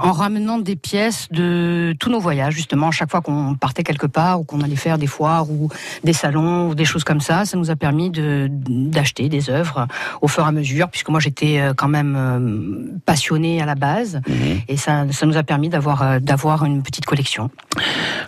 En 0.00 0.12
ramenant 0.12 0.58
des 0.58 0.76
pièces 0.76 1.28
de 1.30 1.94
tous 1.98 2.10
nos 2.10 2.20
voyages, 2.20 2.54
justement, 2.54 2.90
chaque 2.90 3.10
fois 3.10 3.20
qu'on 3.20 3.54
partait 3.54 3.82
quelque 3.82 4.06
part 4.06 4.40
ou 4.40 4.44
qu'on 4.44 4.60
allait 4.60 4.76
faire 4.76 4.98
des 4.98 5.06
foires 5.06 5.50
ou 5.50 5.68
des 6.04 6.12
salons 6.12 6.68
ou 6.68 6.74
des 6.74 6.84
choses 6.84 7.04
comme 7.04 7.20
ça, 7.20 7.44
ça 7.44 7.56
nous 7.56 7.70
a 7.70 7.76
permis 7.76 8.10
de 8.10 8.48
d'acheter 8.50 9.28
des 9.28 9.50
œuvres 9.50 9.86
au 10.20 10.28
fur 10.28 10.44
et 10.44 10.48
à 10.48 10.52
mesure, 10.52 10.88
puisque 10.88 11.08
moi 11.08 11.20
j'étais 11.20 11.58
euh, 11.60 11.74
quand 11.74 11.88
même 11.88 12.14
euh, 12.16 12.98
passionnée 13.06 13.60
à 13.62 13.66
la 13.66 13.74
base, 13.74 14.20
Mhm. 14.28 14.60
et 14.68 14.76
ça, 14.76 15.06
ça 15.10 15.26
nous 15.26 15.36
a 15.36 15.42
permis 15.42 15.68
d'avoir 15.68 16.02
euh, 16.02 16.18
d'avoir 16.20 16.64
une 16.64 16.82
petite 16.82 17.04
collection. 17.06 17.50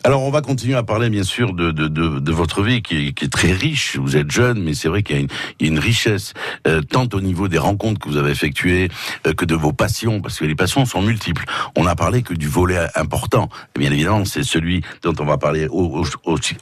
Alors, 0.04 0.22
on 0.22 0.30
va 0.30 0.40
continuer 0.40 0.74
à 0.76 0.82
parler, 0.82 1.10
bien 1.10 1.22
sûr, 1.24 1.52
de, 1.52 1.70
de, 1.72 1.88
de, 1.88 2.20
de 2.20 2.32
votre 2.32 2.62
vie 2.62 2.82
qui 2.82 3.08
est, 3.08 3.12
qui 3.12 3.24
est 3.24 3.28
très 3.32 3.52
riche. 3.52 3.96
Vous 3.96 4.16
êtes 4.16 4.30
jeune, 4.30 4.62
mais 4.62 4.74
c'est 4.74 4.88
vrai 4.88 5.02
qu'il 5.02 5.16
y 5.16 5.18
a 5.18 5.22
une, 5.22 5.28
il 5.58 5.66
y 5.66 5.70
a 5.70 5.72
une 5.72 5.78
richesse, 5.80 6.32
euh, 6.66 6.80
tant 6.82 7.08
au 7.12 7.20
niveau 7.20 7.48
des 7.48 7.58
rencontres 7.58 8.00
que 8.00 8.08
vous 8.08 8.16
avez 8.16 8.30
effectuées 8.30 8.88
euh, 9.26 9.32
que 9.34 9.44
de 9.44 9.54
vos 9.54 9.72
passions, 9.72 10.20
parce 10.20 10.38
que 10.38 10.44
les 10.44 10.54
passions 10.54 10.84
sont 10.84 11.02
multiples. 11.02 11.35
Multiples. 11.36 11.52
On 11.76 11.86
a 11.86 11.94
parlé 11.94 12.22
que 12.22 12.34
du 12.34 12.48
volet 12.48 12.86
important. 12.94 13.48
Et 13.74 13.80
bien 13.80 13.90
évidemment, 13.90 14.24
c'est 14.24 14.42
celui 14.42 14.82
dont 15.02 15.14
on 15.18 15.24
va 15.24 15.38
parler 15.38 15.68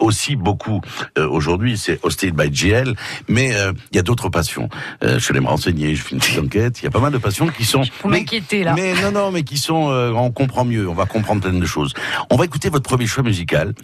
aussi, 0.00 0.36
beaucoup 0.36 0.80
euh, 1.18 1.28
aujourd'hui, 1.28 1.76
c'est 1.78 1.98
Hosted 2.02 2.34
by 2.34 2.50
GL. 2.50 2.94
Mais 3.28 3.54
euh, 3.54 3.72
il 3.92 3.96
y 3.96 3.98
a 3.98 4.02
d'autres 4.02 4.28
passions. 4.28 4.68
Euh, 5.02 5.18
je 5.18 5.32
vais 5.32 5.40
me 5.40 5.46
renseigner, 5.46 5.94
je 5.94 6.02
fais 6.02 6.14
une 6.14 6.20
petite 6.20 6.38
enquête. 6.38 6.80
Il 6.80 6.84
y 6.84 6.88
a 6.88 6.90
pas 6.90 7.00
mal 7.00 7.12
de 7.12 7.18
passions 7.18 7.48
qui 7.48 7.64
sont. 7.64 7.82
Vous 8.02 8.08
m'inquiétez 8.08 8.64
là. 8.64 8.74
Mais 8.74 8.94
non, 9.02 9.12
non, 9.12 9.30
mais 9.30 9.42
qui 9.42 9.58
sont. 9.58 9.74
on 9.74 10.30
comprend 10.30 10.64
mieux. 10.64 10.88
On 10.88 10.94
va 10.94 11.06
comprendre 11.06 11.42
plein 11.42 11.52
de 11.52 11.66
choses. 11.66 11.94
On 12.30 12.36
va 12.36 12.44
écouter 12.44 12.68
votre 12.68 12.88
premier 12.88 13.06
choix 13.06 13.22
musical. 13.22 13.74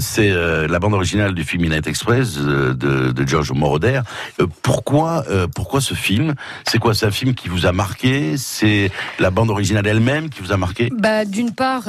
c'est 0.00 0.30
la 0.68 0.78
bande 0.78 0.94
originale 0.94 1.34
du 1.34 1.44
film 1.44 1.62
Midnight 1.62 1.86
Express 1.86 2.36
de, 2.36 2.72
de 2.72 3.26
George 3.26 3.52
Moroder. 3.52 4.00
pourquoi, 4.62 5.24
pourquoi 5.54 5.80
ce 5.80 5.94
film? 5.94 6.34
C'est 6.66 6.78
quoi? 6.78 6.94
C'est 6.94 7.06
un 7.06 7.10
film 7.10 7.34
qui 7.34 7.48
vous 7.48 7.66
a 7.66 7.72
marqué? 7.72 8.36
C'est 8.36 8.90
la 9.18 9.30
bande 9.30 9.50
originale 9.50 9.75
elle-même 9.84 10.28
qui 10.30 10.40
vous 10.42 10.52
a 10.52 10.56
marqué 10.56 10.90
Bah, 10.96 11.24
d'une 11.24 11.52
part, 11.52 11.84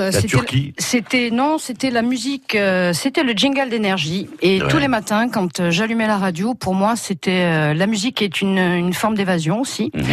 c'était 0.77 1.29
non, 1.31 1.57
c'était 1.57 1.89
la 1.91 2.01
musique, 2.01 2.57
c'était 2.93 3.23
le 3.23 3.33
jingle 3.33 3.69
d'énergie. 3.69 4.27
Et 4.41 4.59
tous 4.69 4.77
les 4.77 4.87
matins, 4.87 5.29
quand 5.29 5.59
euh, 5.59 5.71
j'allumais 5.71 6.07
la 6.07 6.17
radio, 6.17 6.53
pour 6.53 6.73
moi, 6.73 6.95
c'était 6.95 7.43
euh, 7.45 7.73
la 7.73 7.87
musique 7.87 8.21
est 8.21 8.41
une, 8.41 8.57
une 8.57 8.93
forme 8.93 9.15
d'évasion 9.15 9.61
aussi. 9.61 9.91
Mhm. 9.93 10.03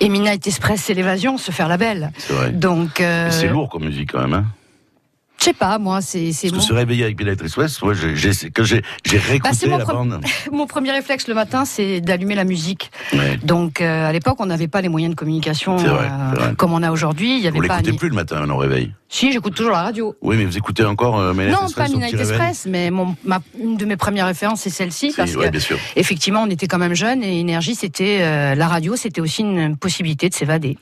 Et 0.00 0.08
Midnight 0.08 0.46
Express, 0.46 0.82
c'est 0.84 0.94
l'évasion, 0.94 1.38
se 1.38 1.50
faire 1.50 1.68
la 1.68 1.76
belle. 1.76 2.12
Donc 2.52 3.00
euh, 3.00 3.30
c'est 3.30 3.48
lourd 3.48 3.68
comme 3.68 3.84
musique 3.84 4.12
quand 4.12 4.20
même. 4.20 4.34
Hein 4.34 4.44
je 5.40 5.46
sais 5.46 5.52
pas, 5.54 5.78
moi, 5.78 6.00
c'est. 6.02 6.32
c'est 6.32 6.52
mon... 6.52 6.60
se 6.60 6.72
réveiller 6.72 7.04
avec 7.04 7.18
Midnight 7.18 7.40
Express, 7.42 7.80
moi, 7.82 7.94
j'ai, 7.94 8.14
j'ai 8.14 9.18
réécouté 9.18 9.68
bah, 9.68 9.78
la 9.78 9.84
bande. 9.84 10.20
mon 10.52 10.66
premier 10.66 10.92
réflexe 10.92 11.28
le 11.28 11.34
matin, 11.34 11.64
c'est 11.64 12.00
d'allumer 12.00 12.34
la 12.34 12.44
musique. 12.44 12.90
Donc, 13.42 13.80
à 13.80 14.12
l'époque, 14.12 14.36
on 14.40 14.46
n'avait 14.46 14.68
pas 14.68 14.80
les 14.80 14.88
moyens 14.88 15.14
de 15.14 15.18
communication 15.18 15.76
comme 16.56 16.72
on 16.72 16.82
a 16.82 16.90
aujourd'hui. 16.90 17.38
Il 17.38 17.42
y 17.42 17.48
avait 17.48 17.56
Vous 17.56 17.62
l'écoutez 17.62 17.92
plus 17.92 18.08
le 18.08 18.14
matin, 18.14 18.44
on 18.48 18.56
réveil. 18.56 18.92
Si, 19.12 19.32
j'écoute 19.32 19.56
toujours 19.56 19.72
la 19.72 19.82
radio. 19.82 20.14
Oui, 20.22 20.36
mais 20.36 20.44
vous 20.44 20.56
écoutez 20.56 20.84
encore 20.84 21.18
euh, 21.18 21.32
Non, 21.34 21.68
pas 21.74 21.88
Midnight 21.88 22.14
Express, 22.14 22.66
mais 22.68 22.92
mon, 22.92 23.16
ma, 23.24 23.40
une 23.58 23.76
de 23.76 23.84
mes 23.84 23.96
premières 23.96 24.26
références, 24.26 24.60
c'est 24.60 24.70
celle-ci. 24.70 25.12
parce 25.16 25.34
que, 25.34 25.48
bien 25.48 25.60
sûr. 25.60 25.78
effectivement, 25.96 26.44
on 26.44 26.50
était 26.50 26.68
quand 26.68 26.78
même 26.78 26.94
jeunes 26.94 27.24
et 27.24 27.40
Énergie, 27.40 27.74
c'était 27.74 28.18
euh, 28.20 28.54
la 28.54 28.68
radio, 28.68 28.94
c'était 28.94 29.20
aussi 29.20 29.42
une 29.42 29.76
possibilité 29.76 30.28
de 30.28 30.34
s'évader. 30.34 30.78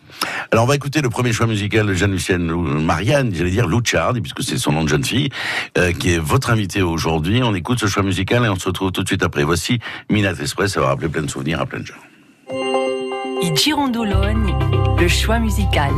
Alors, 0.52 0.64
on 0.64 0.66
va 0.66 0.74
écouter 0.74 1.00
le 1.00 1.08
premier 1.08 1.32
choix 1.32 1.46
musical 1.46 1.86
de 1.86 1.94
Jeanne-Lucienne 1.94 2.52
Marianne, 2.82 3.32
j'allais 3.34 3.50
dire 3.50 3.66
Louchard, 3.66 4.12
puisque 4.12 4.42
c'est 4.48 4.58
son 4.58 4.72
nom 4.72 4.84
de 4.84 4.88
jeune 4.88 5.04
fille, 5.04 5.28
euh, 5.76 5.92
qui 5.92 6.14
est 6.14 6.18
votre 6.18 6.50
invité 6.50 6.82
aujourd'hui. 6.82 7.42
On 7.42 7.54
écoute 7.54 7.78
ce 7.78 7.86
choix 7.86 8.02
musical 8.02 8.44
et 8.44 8.48
on 8.48 8.56
se 8.56 8.66
retrouve 8.66 8.92
tout 8.92 9.02
de 9.02 9.08
suite 9.08 9.22
après. 9.22 9.44
Voici 9.44 9.78
Midnight 10.10 10.40
Express, 10.40 10.72
ça 10.72 10.80
va 10.80 10.88
rappeler 10.88 11.08
plein 11.08 11.22
de 11.22 11.30
souvenirs 11.30 11.60
à 11.60 11.66
plein 11.66 11.80
de 11.80 11.86
gens. 11.86 11.94
Girondologne, 13.54 14.54
le 14.98 15.08
choix 15.08 15.38
musical. 15.38 15.92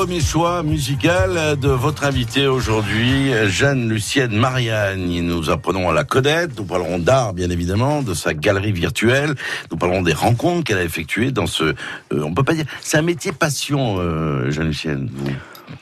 Premier 0.00 0.20
choix 0.20 0.62
musical 0.62 1.58
de 1.60 1.68
votre 1.68 2.04
invité 2.04 2.46
aujourd'hui, 2.46 3.32
Jeanne-Lucienne 3.48 4.34
Marianne. 4.34 5.04
Nous 5.04 5.50
apprenons 5.50 5.90
à 5.90 5.92
la 5.92 6.04
connaître, 6.04 6.54
nous 6.56 6.64
parlerons 6.64 6.98
d'art 6.98 7.34
bien 7.34 7.50
évidemment, 7.50 8.00
de 8.00 8.14
sa 8.14 8.32
galerie 8.32 8.72
virtuelle, 8.72 9.34
nous 9.70 9.76
parlerons 9.76 10.00
des 10.00 10.14
rencontres 10.14 10.64
qu'elle 10.64 10.78
a 10.78 10.84
effectuées 10.84 11.32
dans 11.32 11.46
ce... 11.46 11.64
Euh, 11.64 11.74
on 12.22 12.32
peut 12.32 12.44
pas 12.44 12.54
dire... 12.54 12.64
C'est 12.80 12.96
un 12.96 13.02
métier 13.02 13.32
passion, 13.32 13.96
euh, 13.98 14.50
Jeanne-Lucienne. 14.50 15.10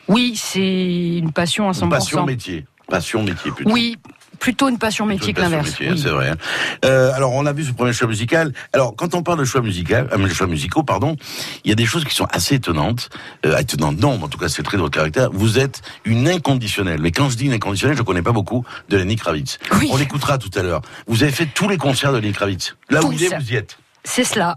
Oui, 0.08 0.32
c'est 0.34 1.18
une 1.18 1.30
passion 1.30 1.68
à 1.68 1.72
100%. 1.72 1.88
Passion 1.88 2.26
métier. 2.26 2.66
Passion 2.88 3.22
métier 3.22 3.52
plutôt. 3.52 3.70
Oui, 3.70 3.98
plutôt 4.38 4.68
une 4.68 4.78
passion 4.78 5.06
métier 5.06 5.32
que 5.32 5.40
l'inverse. 5.40 5.74
Hein, 5.80 5.94
c'est 5.96 6.08
vrai. 6.08 6.30
Hein. 6.30 6.36
Euh, 6.84 7.12
alors, 7.12 7.32
on 7.32 7.46
a 7.46 7.52
vu 7.52 7.64
ce 7.64 7.72
premier 7.72 7.92
choix 7.92 8.08
musical. 8.08 8.52
Alors, 8.72 8.94
quand 8.96 9.14
on 9.14 9.22
parle 9.22 9.38
de 9.38 9.44
choix 9.44 9.60
musical, 9.60 10.08
euh, 10.12 10.28
choix 10.28 10.46
musicaux, 10.46 10.82
pardon, 10.82 11.16
il 11.64 11.68
y 11.68 11.72
a 11.72 11.74
des 11.74 11.86
choses 11.86 12.04
qui 12.04 12.14
sont 12.14 12.26
assez 12.30 12.56
étonnantes. 12.56 13.10
Euh, 13.46 13.56
étonnantes, 13.58 13.98
non, 13.98 14.22
en 14.22 14.28
tout 14.28 14.38
cas, 14.38 14.48
c'est 14.48 14.62
très 14.62 14.76
de 14.76 14.82
votre 14.82 14.94
caractère. 14.94 15.30
Vous 15.32 15.58
êtes 15.58 15.82
une 16.04 16.28
inconditionnelle. 16.28 17.00
Mais 17.00 17.10
quand 17.10 17.28
je 17.30 17.36
dis 17.36 17.46
une 17.46 17.52
inconditionnelle, 17.52 17.96
je 17.96 18.02
connais 18.02 18.22
pas 18.22 18.32
beaucoup 18.32 18.64
de 18.88 18.96
Lenny 18.96 19.16
Kravitz. 19.16 19.58
On 19.90 19.96
l'écoutera 19.96 20.38
tout 20.38 20.50
à 20.56 20.62
l'heure. 20.62 20.82
Vous 21.06 21.22
avez 21.22 21.32
fait 21.32 21.46
tous 21.46 21.68
les 21.68 21.76
concerts 21.76 22.12
de 22.12 22.18
Lenny 22.18 22.32
Kravitz. 22.32 22.76
Là 22.90 23.04
où 23.04 23.12
il 23.12 23.22
est, 23.22 23.36
vous 23.36 23.52
y 23.52 23.56
êtes. 23.56 23.78
C'est 24.04 24.24
cela. 24.24 24.56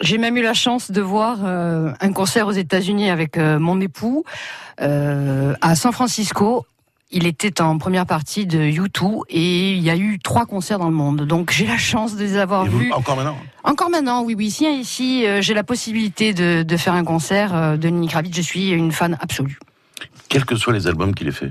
J'ai 0.00 0.16
même 0.16 0.36
eu 0.36 0.42
la 0.42 0.54
chance 0.54 0.90
de 0.90 1.02
voir 1.02 1.38
euh, 1.44 1.92
un 2.00 2.12
concert 2.12 2.46
aux 2.46 2.52
États-Unis 2.52 3.10
avec 3.10 3.36
euh, 3.36 3.58
mon 3.58 3.80
époux 3.80 4.24
euh, 4.80 5.54
à 5.60 5.74
San 5.74 5.92
Francisco. 5.92 6.64
Il 7.12 7.26
était 7.26 7.60
en 7.60 7.78
première 7.78 8.06
partie 8.06 8.46
de 8.46 8.58
U2 8.58 9.22
et 9.28 9.72
il 9.72 9.82
y 9.82 9.90
a 9.90 9.96
eu 9.96 10.18
trois 10.18 10.46
concerts 10.46 10.78
dans 10.78 10.88
le 10.88 10.94
monde. 10.94 11.22
Donc 11.22 11.50
j'ai 11.50 11.66
la 11.66 11.78
chance 11.78 12.14
de 12.14 12.22
les 12.22 12.36
avoir 12.36 12.64
vus. 12.66 12.92
Encore 12.92 13.16
maintenant 13.16 13.36
Encore 13.64 13.90
maintenant, 13.90 14.22
oui, 14.22 14.34
oui. 14.36 14.46
Ici, 14.46 14.66
ici 14.66 15.24
j'ai 15.40 15.54
la 15.54 15.64
possibilité 15.64 16.32
de, 16.32 16.62
de, 16.62 16.76
faire 16.76 16.94
un 16.94 17.04
concert 17.04 17.78
de 17.78 17.88
Nini 17.88 18.08
Kravitz. 18.08 18.36
Je 18.36 18.42
suis 18.42 18.70
une 18.70 18.92
fan 18.92 19.18
absolue 19.20 19.58
quels 20.30 20.46
que 20.46 20.56
soient 20.56 20.72
les 20.72 20.86
albums 20.86 21.12
qu'il 21.14 21.28
ait 21.28 21.32
fait 21.32 21.50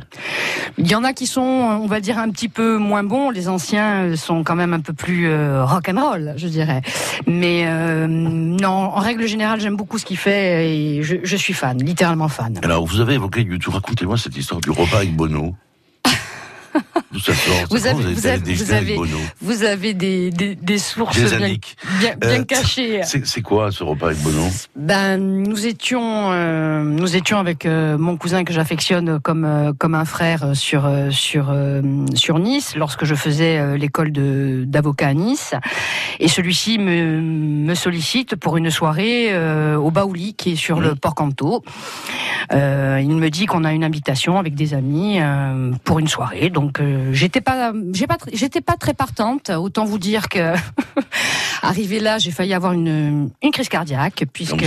Il 0.77 0.87
y 0.87 0.95
en 0.95 1.03
a 1.03 1.13
qui 1.13 1.27
sont, 1.27 1.41
on 1.41 1.85
va 1.85 1.99
dire, 1.99 2.17
un 2.17 2.29
petit 2.31 2.47
peu 2.47 2.77
moins 2.77 3.03
bons. 3.03 3.29
Les 3.29 3.49
anciens 3.49 4.15
sont 4.15 4.43
quand 4.43 4.55
même 4.55 4.73
un 4.73 4.79
peu 4.79 4.93
plus 4.93 5.27
euh, 5.27 5.63
rock 5.65 5.89
and 5.89 6.01
roll, 6.01 6.33
je 6.37 6.47
dirais. 6.47 6.81
Mais 7.27 7.65
euh, 7.67 8.07
non, 8.07 8.69
en 8.69 8.99
règle 8.99 9.27
générale, 9.27 9.59
j'aime 9.59 9.75
beaucoup 9.75 9.97
ce 9.97 10.05
qu'il 10.05 10.17
fait 10.17 10.69
et 10.69 11.03
je, 11.03 11.17
je, 11.21 11.35
suis 11.35 11.53
fan, 11.53 11.77
littéralement 11.77 12.29
fan. 12.29 12.57
Alors, 12.63 12.85
vous 12.85 13.01
avez 13.01 13.15
évoqué 13.15 13.41
YouTube. 13.41 13.73
Racontez-moi 13.73 14.17
cette 14.17 14.37
histoire 14.37 14.61
du 14.61 14.71
repas 14.71 14.97
avec 14.97 15.13
Bono. 15.13 15.55
Vous 17.11 17.87
avez, 17.87 18.13
vous, 18.13 18.27
avez, 18.27 18.95
vous, 19.41 19.63
avez, 19.63 19.93
des, 19.93 20.29
des, 20.29 20.55
des 20.55 20.77
sources 20.77 21.17
bien, 21.17 21.49
bien, 21.99 22.15
euh, 22.23 22.43
cachées. 22.43 23.01
C'est 23.03 23.41
quoi 23.41 23.71
ce 23.71 23.83
repas 23.83 24.07
avec 24.07 24.19
Bono? 24.19 24.43
Ben, 24.75 25.17
nous 25.17 25.65
étions, 25.65 26.31
euh, 26.31 26.83
nous 26.83 27.15
étions 27.15 27.39
avec 27.39 27.65
euh, 27.65 27.97
mon 27.97 28.15
cousin 28.15 28.43
que 28.43 28.53
j'affectionne 28.53 29.19
comme 29.19 29.73
comme 29.79 29.95
un 29.95 30.05
frère 30.05 30.55
sur 30.55 30.89
sur 31.09 31.53
sur 32.13 32.39
Nice 32.39 32.75
lorsque 32.75 33.05
je 33.05 33.15
faisais 33.15 33.77
l'école 33.77 34.11
de 34.11 34.63
d'avocat 34.67 35.07
à 35.07 35.13
Nice, 35.13 35.55
et 36.19 36.27
celui-ci 36.27 36.77
me, 36.77 37.19
me 37.19 37.75
sollicite 37.75 38.35
pour 38.35 38.57
une 38.57 38.69
soirée 38.69 39.35
au 39.75 39.89
Baouli 39.89 40.35
qui 40.35 40.51
est 40.51 40.55
sur 40.55 40.79
le 40.79 40.95
Port 40.95 41.15
Canto. 41.15 41.63
Il 42.51 42.57
me 42.57 43.29
dit 43.29 43.45
qu'on 43.47 43.63
a 43.63 43.73
une 43.73 43.83
invitation 43.83 44.37
avec 44.37 44.53
des 44.53 44.73
amis 44.73 45.19
pour 45.83 45.99
une 45.99 46.07
soirée. 46.07 46.49
Donc 46.49 46.58
euh, 46.79 47.11
j'étais 47.13 47.41
pas, 47.41 47.73
j'ai 47.93 48.07
pas, 48.07 48.17
j'étais 48.33 48.61
pas 48.61 48.75
très 48.75 48.93
partante. 48.93 49.49
Autant 49.49 49.85
vous 49.85 49.99
dire 49.99 50.29
que 50.29 50.53
arrivé 51.61 51.99
là, 51.99 52.17
j'ai 52.17 52.31
failli 52.31 52.53
avoir 52.53 52.73
une, 52.73 53.29
une 53.41 53.51
crise 53.51 53.69
cardiaque 53.69 54.25
puisque 54.33 54.65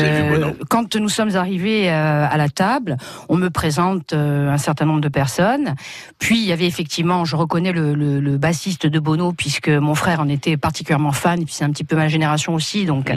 quand 0.68 0.96
nous 0.96 1.08
sommes 1.08 1.36
arrivés 1.36 1.88
à 1.88 2.36
la 2.36 2.48
table, 2.48 2.96
on 3.28 3.36
me 3.36 3.50
présente 3.50 4.12
un 4.12 4.58
certain 4.58 4.84
nombre 4.84 5.00
de 5.00 5.08
personnes. 5.08 5.74
Puis 6.18 6.38
il 6.38 6.44
y 6.44 6.52
avait 6.52 6.66
effectivement, 6.66 7.24
je 7.24 7.36
reconnais 7.36 7.72
le, 7.72 7.94
le, 7.94 8.20
le 8.20 8.38
bassiste 8.38 8.86
de 8.86 8.98
Bono 8.98 9.32
puisque 9.32 9.68
mon 9.68 9.94
frère 9.94 10.20
en 10.20 10.28
était 10.28 10.56
particulièrement 10.56 11.12
fan 11.12 11.40
et 11.40 11.44
puis 11.44 11.54
c'est 11.54 11.64
un 11.64 11.70
petit 11.70 11.84
peu 11.84 11.96
ma 11.96 12.08
génération 12.08 12.54
aussi. 12.54 12.84
Donc 12.84 13.12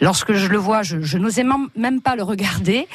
lorsque 0.00 0.32
je 0.32 0.48
le 0.48 0.58
vois, 0.58 0.82
je, 0.82 1.00
je 1.00 1.18
n'osais 1.18 1.44
même 1.76 2.00
pas 2.00 2.16
le 2.16 2.22
regarder. 2.22 2.88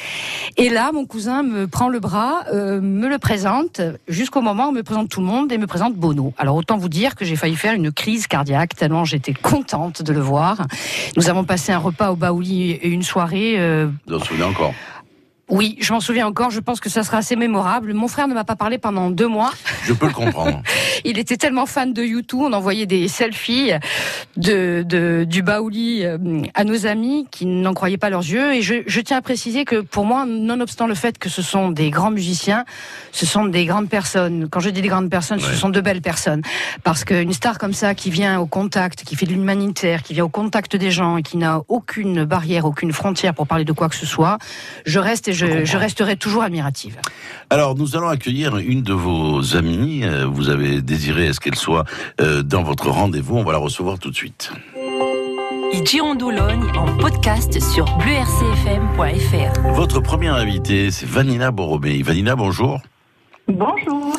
Et 0.56 0.68
là, 0.68 0.92
mon 0.92 1.06
cousin 1.06 1.42
me 1.42 1.66
prend 1.66 1.88
le 1.88 2.00
bras, 2.00 2.44
euh, 2.52 2.80
me 2.80 3.08
le 3.08 3.18
présente, 3.18 3.80
jusqu'au 4.08 4.42
moment 4.42 4.66
où 4.66 4.68
on 4.68 4.72
me 4.72 4.82
présente 4.82 5.08
tout 5.08 5.20
et 5.50 5.58
me 5.58 5.66
présente 5.66 5.94
Bono. 5.94 6.34
Alors 6.36 6.56
autant 6.56 6.76
vous 6.76 6.88
dire 6.88 7.14
que 7.14 7.24
j'ai 7.24 7.36
failli 7.36 7.54
faire 7.54 7.74
une 7.74 7.92
crise 7.92 8.26
cardiaque 8.26 8.74
tellement 8.74 9.04
j'étais 9.04 9.32
contente 9.32 10.02
de 10.02 10.12
le 10.12 10.20
voir. 10.20 10.66
Nous 11.16 11.28
avons 11.28 11.44
passé 11.44 11.72
un 11.72 11.78
repas 11.78 12.10
au 12.10 12.16
Baouli 12.16 12.72
et 12.72 12.88
une 12.88 13.02
soirée. 13.02 13.54
Euh, 13.58 13.88
vous 14.06 14.16
en 14.16 14.20
souvenez 14.20 14.44
encore? 14.44 14.74
Oui, 15.52 15.76
je 15.80 15.92
m'en 15.92 16.00
souviens 16.00 16.26
encore. 16.26 16.50
Je 16.50 16.60
pense 16.60 16.80
que 16.80 16.88
ça 16.88 17.02
sera 17.02 17.18
assez 17.18 17.36
mémorable. 17.36 17.92
Mon 17.92 18.08
frère 18.08 18.26
ne 18.26 18.32
m'a 18.32 18.42
pas 18.42 18.56
parlé 18.56 18.78
pendant 18.78 19.10
deux 19.10 19.28
mois. 19.28 19.52
Je 19.84 19.92
peux 19.92 20.06
le 20.06 20.14
comprendre. 20.14 20.62
il 21.04 21.18
était 21.18 21.36
tellement 21.36 21.66
fan 21.66 21.92
de 21.92 22.02
YouTube, 22.02 22.40
on 22.42 22.54
envoyait 22.54 22.86
des 22.86 23.06
selfies 23.06 23.72
de, 24.38 24.82
de 24.82 25.26
du 25.28 25.42
Baouli 25.42 26.06
euh, 26.06 26.16
à 26.54 26.64
nos 26.64 26.86
amis 26.86 27.26
qui 27.30 27.44
n'en 27.44 27.74
croyaient 27.74 27.98
pas 27.98 28.08
leurs 28.08 28.22
yeux. 28.22 28.54
Et 28.54 28.62
je, 28.62 28.76
je, 28.86 29.00
tiens 29.02 29.18
à 29.18 29.20
préciser 29.20 29.66
que 29.66 29.82
pour 29.82 30.06
moi, 30.06 30.24
nonobstant 30.24 30.86
le 30.86 30.94
fait 30.94 31.18
que 31.18 31.28
ce 31.28 31.42
sont 31.42 31.70
des 31.70 31.90
grands 31.90 32.10
musiciens, 32.10 32.64
ce 33.10 33.26
sont 33.26 33.44
des 33.44 33.66
grandes 33.66 33.90
personnes. 33.90 34.48
Quand 34.48 34.60
je 34.60 34.70
dis 34.70 34.80
des 34.80 34.88
grandes 34.88 35.10
personnes, 35.10 35.38
ce 35.38 35.52
sont 35.52 35.68
de 35.68 35.82
belles 35.82 36.00
personnes. 36.00 36.40
Parce 36.82 37.04
qu'une 37.04 37.34
star 37.34 37.58
comme 37.58 37.74
ça 37.74 37.94
qui 37.94 38.08
vient 38.08 38.40
au 38.40 38.46
contact, 38.46 39.04
qui 39.04 39.16
fait 39.16 39.26
de 39.26 39.32
l'humanitaire, 39.32 40.02
qui 40.02 40.14
vient 40.14 40.24
au 40.24 40.30
contact 40.30 40.76
des 40.76 40.90
gens 40.90 41.18
et 41.18 41.22
qui 41.22 41.36
n'a 41.36 41.60
aucune 41.68 42.24
barrière, 42.24 42.64
aucune 42.64 42.94
frontière 42.94 43.34
pour 43.34 43.46
parler 43.46 43.66
de 43.66 43.72
quoi 43.72 43.90
que 43.90 43.96
ce 43.96 44.06
soit, 44.06 44.38
je 44.86 44.98
reste 44.98 45.28
et 45.28 45.34
je 45.34 45.41
je, 45.64 45.76
resterai 45.76 46.16
toujours 46.16 46.42
admirative. 46.42 46.98
Alors, 47.50 47.76
nous 47.76 47.96
allons 47.96 48.08
accueillir 48.08 48.56
une 48.56 48.82
de 48.82 48.92
vos 48.92 49.56
amies. 49.56 50.04
Euh, 50.04 50.26
vous 50.26 50.48
avez 50.48 50.82
désiré 50.82 51.26
est 51.26 51.32
ce 51.32 51.40
qu'elle 51.40 51.56
soit 51.56 51.84
euh, 52.20 52.42
dans 52.42 52.62
votre 52.62 52.88
rendez-vous? 52.88 53.36
On 53.36 53.44
va 53.44 53.52
la 53.52 53.58
recevoir 53.58 53.98
tout 53.98 54.10
de 54.10 54.14
suite. 54.14 54.52
Girondoulogne 55.84 56.64
en 56.76 56.96
podcast 56.98 57.58
sur 57.60 57.84
bleurcfm.fr. 57.98 59.60
Votre 59.74 60.00
première 60.00 60.34
invitée, 60.34 60.90
c'est 60.90 61.06
Vanina 61.06 61.50
Boromé. 61.50 62.02
Vanina, 62.02 62.36
bonjour. 62.36 62.80
Bonjour. 63.48 64.16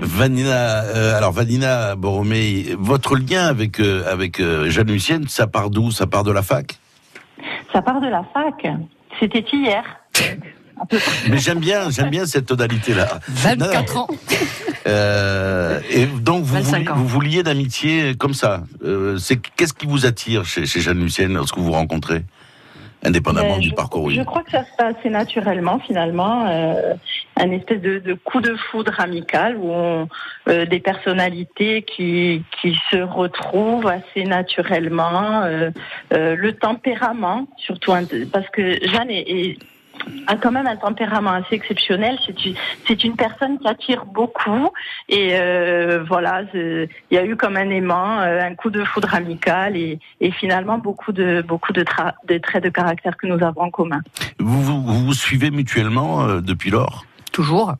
Vanina, 0.00 0.82
euh, 0.82 1.16
alors 1.16 1.32
Vanina 1.32 1.96
Boromé, 1.96 2.66
votre 2.78 3.16
lien 3.16 3.46
avec 3.46 3.80
avec 3.80 4.42
Jeanne 4.66 4.88
Lucienne, 4.88 5.28
ça 5.28 5.46
part 5.46 5.70
d'où? 5.70 5.90
Ça 5.90 6.06
part 6.06 6.24
de 6.24 6.32
la 6.32 6.42
fac? 6.42 6.78
Ça 7.72 7.82
part 7.82 8.00
de 8.00 8.08
la 8.08 8.24
fac. 8.34 8.66
C'était 9.18 9.44
hier. 9.52 9.84
Mais 11.28 11.38
j'aime 11.38 11.58
bien, 11.58 11.90
j'aime 11.90 12.10
bien 12.10 12.26
cette 12.26 12.46
tonalité-là. 12.46 13.20
24 13.28 13.96
ans. 13.96 14.08
Euh, 14.86 15.80
et 15.90 16.06
donc 16.06 16.44
vous, 16.44 16.62
vous, 16.62 17.08
vous 17.08 17.20
liez 17.20 17.42
d'amitié 17.42 18.14
comme 18.16 18.34
ça. 18.34 18.62
Euh, 18.84 19.18
c'est 19.18 19.36
qu'est-ce 19.36 19.72
qui 19.72 19.86
vous 19.86 20.06
attire 20.06 20.44
chez, 20.44 20.66
chez 20.66 20.80
Jeanne 20.80 21.00
Lucienne 21.00 21.34
lorsque 21.34 21.56
vous 21.56 21.64
vous 21.64 21.72
rencontrez 21.72 22.22
indépendamment 23.06 23.58
du 23.58 23.72
parcours. 23.72 24.10
Je 24.10 24.22
crois 24.22 24.42
que 24.42 24.50
ça 24.50 24.64
se 24.64 24.76
passe 24.76 24.94
assez 24.98 25.10
naturellement 25.10 25.78
finalement, 25.78 26.46
euh, 26.48 26.94
un 27.36 27.50
espèce 27.50 27.80
de, 27.80 27.98
de, 27.98 28.14
coup 28.14 28.40
de 28.40 28.56
foudre 28.56 28.98
amical 28.98 29.56
où 29.56 29.70
on, 29.70 30.08
euh, 30.48 30.66
des 30.66 30.80
personnalités 30.80 31.82
qui, 31.82 32.42
qui 32.60 32.76
se 32.90 32.96
retrouvent 32.96 33.86
assez 33.86 34.24
naturellement, 34.24 35.42
euh, 35.42 35.70
euh 36.12 36.36
le 36.36 36.52
tempérament 36.52 37.46
surtout 37.56 37.92
parce 38.32 38.48
que 38.50 38.78
Jeanne 38.86 39.10
est, 39.10 39.30
est 39.30 39.58
a 40.26 40.36
quand 40.36 40.52
même 40.52 40.66
un 40.66 40.76
tempérament 40.76 41.32
assez 41.32 41.54
exceptionnel. 41.54 42.18
C'est 42.86 43.04
une 43.04 43.16
personne 43.16 43.58
qui 43.58 43.68
attire 43.68 44.04
beaucoup 44.06 44.70
et 45.08 45.30
euh, 45.32 46.04
voilà, 46.06 46.42
il 46.54 46.88
y 47.10 47.18
a 47.18 47.24
eu 47.24 47.36
comme 47.36 47.56
un 47.56 47.70
aimant, 47.70 48.20
euh, 48.20 48.40
un 48.40 48.54
coup 48.54 48.70
de 48.70 48.84
foudre 48.84 49.14
amical 49.14 49.76
et, 49.76 49.98
et 50.20 50.30
finalement 50.30 50.78
beaucoup 50.78 51.12
de 51.12 51.42
beaucoup 51.46 51.72
de, 51.72 51.84
de, 52.28 52.38
traits 52.38 52.64
de 52.64 52.68
caractère 52.68 53.16
que 53.16 53.26
nous 53.26 53.42
avons 53.44 53.62
en 53.62 53.70
commun. 53.70 54.00
Vous 54.38 54.62
vous, 54.62 54.82
vous 54.82 55.14
suivez 55.14 55.50
mutuellement 55.50 56.22
euh, 56.22 56.40
depuis 56.40 56.70
lors? 56.70 57.04
Toujours. 57.32 57.74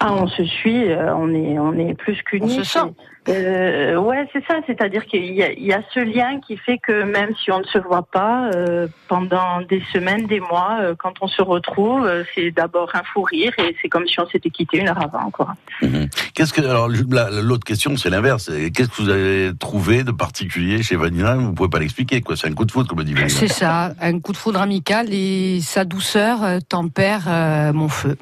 Ah, 0.00 0.14
on 0.14 0.26
se 0.28 0.44
suit, 0.44 0.86
on 1.14 1.34
est 1.34 1.58
on 1.58 1.74
est 1.74 1.94
plus 1.94 2.22
qu'unis. 2.22 2.56
On 2.58 2.64
se 2.64 2.64
sent. 2.64 2.94
Euh, 3.28 3.96
ouais, 3.96 4.26
c'est 4.32 4.44
ça. 4.46 4.54
C'est-à-dire 4.66 5.04
qu'il 5.04 5.24
y, 5.24 5.40
y, 5.40 5.72
a 5.72 5.82
ce 5.92 6.00
lien 6.00 6.40
qui 6.40 6.56
fait 6.56 6.78
que 6.78 7.02
même 7.02 7.34
si 7.42 7.52
on 7.52 7.60
ne 7.60 7.64
se 7.64 7.78
voit 7.78 8.06
pas 8.10 8.50
euh, 8.54 8.88
pendant 9.08 9.60
des 9.60 9.82
semaines, 9.92 10.26
des 10.26 10.40
mois, 10.40 10.78
euh, 10.80 10.94
quand 10.98 11.14
on 11.20 11.28
se 11.28 11.42
retrouve, 11.42 12.06
euh, 12.06 12.24
c'est 12.34 12.50
d'abord 12.50 12.90
un 12.94 13.02
fou 13.12 13.22
rire 13.22 13.52
et 13.58 13.76
c'est 13.82 13.88
comme 13.88 14.06
si 14.06 14.18
on 14.20 14.26
s'était 14.28 14.48
quitté 14.48 14.78
une 14.78 14.88
heure 14.88 15.02
avant, 15.02 15.30
quoi. 15.30 15.54
Mhm. 15.82 16.08
Qu'est-ce 16.34 16.52
que 16.52 16.62
alors 16.62 16.88
l'autre 16.88 17.64
question, 17.64 17.96
c'est 17.96 18.10
l'inverse. 18.10 18.50
Qu'est-ce 18.74 18.88
que 18.88 19.02
vous 19.02 19.10
avez 19.10 19.50
trouvé 19.58 20.02
de 20.02 20.12
particulier 20.12 20.82
chez 20.82 20.96
Vanilla? 20.96 21.34
Vous 21.34 21.52
pouvez 21.52 21.68
pas 21.68 21.78
l'expliquer, 21.78 22.22
quoi. 22.22 22.36
C'est 22.36 22.48
un 22.48 22.54
coup 22.54 22.64
de 22.64 22.72
foudre, 22.72 22.88
comme 22.88 23.04
dit 23.04 23.12
Vanilla. 23.12 23.28
C'est 23.28 23.48
ça, 23.48 23.92
un 24.00 24.18
coup 24.20 24.32
de 24.32 24.38
foudre 24.38 24.62
amical 24.62 25.12
et 25.12 25.60
sa 25.60 25.84
douceur 25.84 26.40
tempère 26.68 27.28
mon 27.74 27.88
feu. 27.88 28.16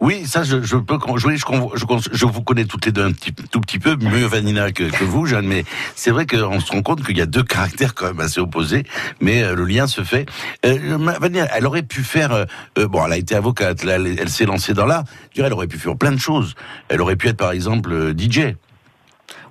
Oui, 0.00 0.24
ça, 0.24 0.42
je, 0.42 0.62
je 0.62 0.76
peux. 0.76 0.98
Je, 1.16 1.28
je, 1.28 2.08
je, 2.12 2.26
vous 2.26 2.42
connais 2.42 2.64
toutes 2.64 2.86
les 2.86 2.92
deux 2.92 3.04
un 3.04 3.12
petit, 3.12 3.32
tout 3.32 3.60
petit 3.60 3.78
peu 3.78 3.96
mieux 3.96 4.24
Vanina 4.40 4.72
que, 4.72 4.84
que 4.84 5.04
vous, 5.04 5.26
Jeanne, 5.26 5.46
mais 5.46 5.64
c'est 5.94 6.10
vrai 6.10 6.26
qu'on 6.26 6.60
se 6.60 6.72
rend 6.72 6.80
compte 6.80 7.04
qu'il 7.04 7.18
y 7.18 7.20
a 7.20 7.26
deux 7.26 7.42
caractères 7.42 7.94
quand 7.94 8.06
même 8.06 8.20
assez 8.20 8.40
opposés, 8.40 8.84
mais 9.20 9.42
euh, 9.42 9.54
le 9.54 9.64
lien 9.64 9.86
se 9.86 10.02
fait. 10.02 10.24
Euh, 10.64 10.96
Vanina, 11.20 11.46
elle 11.54 11.66
aurait 11.66 11.82
pu 11.82 12.02
faire. 12.02 12.32
Euh, 12.32 12.44
euh, 12.78 12.88
bon, 12.88 13.04
elle 13.04 13.12
a 13.12 13.16
été 13.18 13.34
avocate, 13.34 13.84
là, 13.84 13.96
elle, 13.96 14.28
s'est 14.30 14.46
lancée 14.46 14.72
dans 14.72 14.86
l'art. 14.86 15.04
Elle 15.36 15.52
aurait 15.52 15.66
pu 15.66 15.78
faire 15.78 15.96
plein 15.96 16.12
de 16.12 16.18
choses. 16.18 16.54
Elle 16.88 17.02
aurait 17.02 17.16
pu 17.16 17.28
être, 17.28 17.36
par 17.36 17.52
exemple, 17.52 18.14
DJ. 18.16 18.54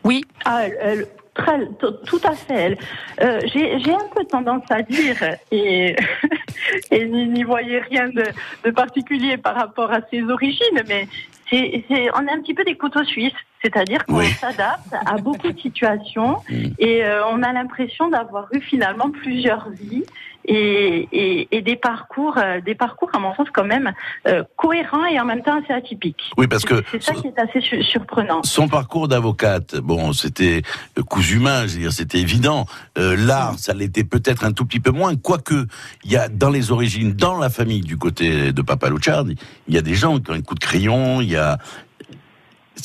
Oui. 0.03 0.25
Ah, 0.43 0.63
elle, 0.81 1.07
Très, 1.35 1.59
tout 2.05 2.19
à 2.25 2.33
fait. 2.33 2.77
Euh, 3.21 3.39
J'ai 3.53 3.93
un 3.93 4.09
peu 4.13 4.25
tendance 4.25 4.63
à 4.69 4.81
dire, 4.81 5.15
et, 5.51 5.95
et 6.91 7.05
n'y 7.05 7.43
voyez 7.43 7.79
rien 7.79 8.09
de, 8.09 8.25
de, 8.65 8.71
particulier 8.71 9.37
par 9.37 9.55
rapport 9.55 9.89
à 9.89 9.99
ses 10.11 10.21
origines, 10.23 10.81
mais 10.87 11.07
c'est 11.49 11.85
on 12.13 12.27
est 12.27 12.31
un 12.31 12.41
petit 12.41 12.53
peu 12.53 12.65
des 12.65 12.75
couteaux 12.75 13.05
suisses. 13.05 13.31
C'est-à-dire 13.61 14.05
qu'on 14.05 14.21
s'adapte 14.21 14.93
à 15.05 15.17
beaucoup 15.17 15.51
de 15.51 15.59
situations 15.59 16.37
mm. 16.49 16.67
et 16.79 17.03
euh, 17.03 17.25
on 17.27 17.43
a 17.43 17.51
l'impression 17.53 18.09
d'avoir 18.09 18.47
eu 18.53 18.61
finalement 18.61 19.09
plusieurs 19.09 19.69
vies 19.69 20.05
et, 20.45 21.47
et, 21.51 21.61
des 21.61 21.75
parcours, 21.75 22.37
euh, 22.37 22.59
des 22.61 22.73
parcours 22.73 23.09
à 23.13 23.19
mon 23.19 23.35
sens 23.35 23.47
quand 23.53 23.65
même 23.65 23.91
euh, 24.27 24.43
cohérents 24.55 25.05
et 25.05 25.19
en 25.19 25.25
même 25.25 25.43
temps 25.43 25.61
assez 25.61 25.73
atypiques. 25.73 26.31
Oui, 26.37 26.47
parce 26.47 26.65
que 26.65 26.83
c'est 26.91 27.03
ça 27.03 27.13
qui 27.13 27.27
est 27.27 27.39
assez 27.39 27.61
surprenant. 27.83 28.41
Son 28.43 28.67
parcours 28.67 29.07
d'avocate, 29.07 29.75
bon, 29.75 30.13
c'était 30.13 30.63
coup 31.07 31.21
humain, 31.21 31.67
je 31.67 31.75
veux 31.75 31.81
dire, 31.81 31.93
c'était 31.93 32.19
évident. 32.19 32.65
Euh, 32.97 33.15
L'art, 33.17 33.59
ça 33.59 33.73
l'était 33.73 34.03
peut-être 34.03 34.43
un 34.43 34.51
tout 34.51 34.65
petit 34.65 34.79
peu 34.79 34.91
moins, 34.91 35.15
quoique 35.15 35.67
il 36.03 36.11
y 36.11 36.17
a 36.17 36.29
dans 36.29 36.49
les 36.49 36.71
origines, 36.71 37.13
dans 37.13 37.37
la 37.37 37.49
famille 37.49 37.81
du 37.81 37.97
côté 37.97 38.51
de 38.51 38.61
Papa 38.61 38.89
Lucciardi, 38.89 39.35
il 39.67 39.75
y 39.75 39.77
a 39.77 39.81
des 39.81 39.95
gens 39.95 40.19
qui 40.19 40.31
ont 40.31 40.33
un 40.33 40.41
coup 40.41 40.55
de 40.55 40.59
crayon, 40.59 41.21
il 41.21 41.29
y 41.29 41.37
a 41.37 41.57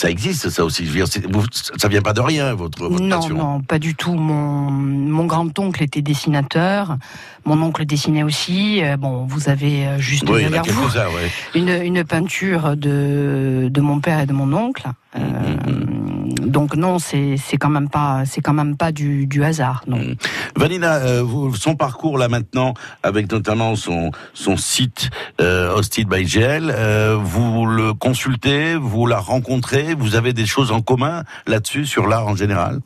ça 0.00 0.10
existe, 0.10 0.50
ça 0.50 0.64
aussi. 0.64 0.84
Je 0.84 0.90
veux 0.90 1.04
dire, 1.04 1.50
ça 1.76 1.88
vient 1.88 2.02
pas 2.02 2.12
de 2.12 2.20
rien, 2.20 2.54
votre, 2.54 2.88
votre 2.88 3.02
non, 3.02 3.28
Non, 3.28 3.60
pas 3.60 3.78
du 3.78 3.94
tout. 3.94 4.14
Mon, 4.14 4.70
mon 4.70 5.26
grand-oncle 5.26 5.82
était 5.82 6.02
dessinateur. 6.02 6.96
Mon 7.44 7.60
oncle 7.62 7.84
dessinait 7.84 8.22
aussi. 8.22 8.82
Euh, 8.82 8.96
bon, 8.96 9.26
vous 9.26 9.48
avez 9.48 9.86
euh, 9.86 9.98
juste 9.98 10.24
derrière 10.24 10.62
vous 10.64 10.88
une, 11.54 11.68
une 11.68 12.04
peinture 12.04 12.76
de, 12.76 13.68
de 13.70 13.80
mon 13.80 14.00
père 14.00 14.20
et 14.20 14.26
de 14.26 14.32
mon 14.32 14.52
oncle. 14.52 14.86
Euh, 15.16 15.20
donc 16.40 16.76
non, 16.76 16.98
c'est 16.98 17.36
c'est 17.36 17.56
quand 17.56 17.68
même 17.68 17.88
pas 17.88 18.24
c'est 18.26 18.40
quand 18.40 18.52
même 18.52 18.76
pas 18.76 18.92
du, 18.92 19.26
du 19.26 19.44
hasard. 19.44 19.82
Non. 19.86 19.98
Mm. 19.98 20.16
Vanina, 20.56 20.94
euh, 20.96 21.50
son 21.54 21.74
parcours 21.76 22.16
là 22.18 22.28
maintenant, 22.28 22.74
avec 23.02 23.30
notamment 23.30 23.76
son 23.76 24.10
son 24.34 24.56
site 24.56 25.10
euh, 25.40 25.74
hosted 25.74 26.08
by 26.08 26.24
GL, 26.24 26.72
euh, 26.74 27.18
vous 27.20 27.66
le 27.66 27.92
consultez, 27.92 28.76
vous 28.76 29.06
la 29.06 29.18
rencontrez, 29.18 29.94
vous 29.94 30.14
avez 30.16 30.32
des 30.32 30.46
choses 30.46 30.70
en 30.72 30.80
commun 30.80 31.24
là-dessus 31.46 31.86
sur 31.86 32.06
l'art 32.06 32.26
en 32.26 32.36
général? 32.36 32.80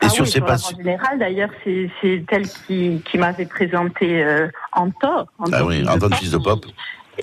Et 0.00 0.06
ah 0.06 0.08
sur 0.08 0.24
oui, 0.24 0.30
sur 0.30 0.44
en 0.44 0.76
général, 0.76 1.18
d'ailleurs, 1.18 1.50
c'est 1.64 1.90
elle 2.28 2.48
qui, 2.66 3.02
qui 3.04 3.18
m'avait 3.18 3.46
présenté 3.46 4.22
euh, 4.22 4.48
Anto. 4.72 5.26
Ah 5.52 5.64
oui, 5.64 5.84
Anton 5.88 6.10
fils 6.14 6.30
de 6.30 6.38
Pop. 6.38 6.64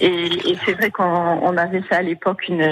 Et, 0.01 0.51
et 0.51 0.57
c'est 0.65 0.73
vrai 0.73 0.91
qu'on 0.91 1.55
avait 1.57 1.81
fait 1.81 1.95
à 1.95 2.01
l'époque 2.01 2.47
une, 2.49 2.69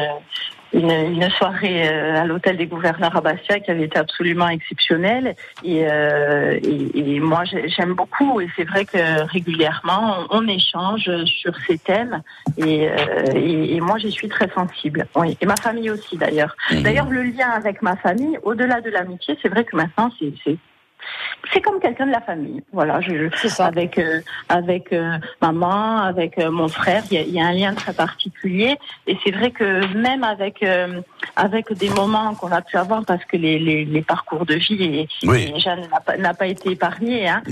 une, 0.74 0.90
une 0.90 1.30
soirée 1.30 1.88
euh, 1.88 2.22
à 2.22 2.26
l'hôtel 2.26 2.58
des 2.58 2.66
gouverneurs 2.66 3.16
à 3.16 3.22
Bastia 3.22 3.60
qui 3.60 3.72
avait 3.72 3.84
été 3.84 3.98
absolument 3.98 4.50
exceptionnelle. 4.50 5.36
Et, 5.64 5.86
euh, 5.88 6.60
et, 6.64 7.16
et 7.16 7.20
moi, 7.20 7.44
j'aime 7.46 7.94
beaucoup. 7.94 8.42
Et 8.42 8.48
c'est 8.56 8.64
vrai 8.64 8.86
que 8.86 9.24
régulièrement, 9.32 10.26
on, 10.32 10.48
échange 10.48 11.10
sur 11.26 11.54
ces 11.68 11.78
thèmes. 11.78 12.22
Et, 12.58 12.90
euh, 12.90 12.96
et, 13.34 13.80
moi, 13.80 13.98
j'y 13.98 14.12
suis 14.12 14.28
très 14.28 14.50
sensible. 14.50 15.08
Oui. 15.16 15.38
Et 15.40 15.46
ma 15.46 15.56
famille 15.56 15.90
aussi, 15.90 16.18
d'ailleurs. 16.18 16.56
Mmh. 16.72 16.82
D'ailleurs, 16.82 17.10
le 17.10 17.24
lien 17.24 17.50
avec 17.50 17.82
ma 17.82 17.96
famille, 17.96 18.38
au-delà 18.44 18.82
de 18.82 18.90
l'amitié, 18.90 19.38
c'est 19.42 19.50
vrai 19.50 19.64
que 19.64 19.76
maintenant, 19.76 20.12
c'est 20.20 20.58
c'est 21.52 21.62
comme 21.62 21.80
quelqu'un 21.80 22.08
de 22.08 22.12
la 22.12 22.22
famille. 22.22 22.64
Voilà, 22.72 23.02
je, 23.02 23.30
ça. 23.48 23.66
avec 23.66 23.98
euh, 23.98 24.22
avec 24.50 24.94
euh, 24.94 25.18
maman, 25.42 25.98
avec 25.98 26.38
euh, 26.38 26.50
mon 26.50 26.68
frère, 26.68 27.04
il 27.12 27.30
y, 27.30 27.40
a, 27.40 27.46
un 27.46 27.54
lien 27.54 27.74
très 27.74 27.94
particulier. 27.94 28.78
Et 29.08 29.18
c'est 29.24 29.32
vrai 29.32 29.52
que 29.52 29.86
même 29.96 30.24
avec 30.24 30.66
avec 31.36 31.74
des 31.74 31.90
moments 31.90 32.34
qu'on 32.36 32.52
a 32.52 32.62
pu 32.62 32.78
avoir, 32.78 33.06
parce 33.06 33.24
que 33.26 33.38
les, 33.38 33.60
les, 33.60 34.02
parcours 34.02 34.46
de 34.46 34.56
vie 34.56 34.84
et, 34.84 35.60
Jeanne 35.60 35.88
n'a 36.20 36.34
pas, 36.34 36.48
été 36.48 36.72
épargné. 36.72 37.28
Hein, 37.28 37.44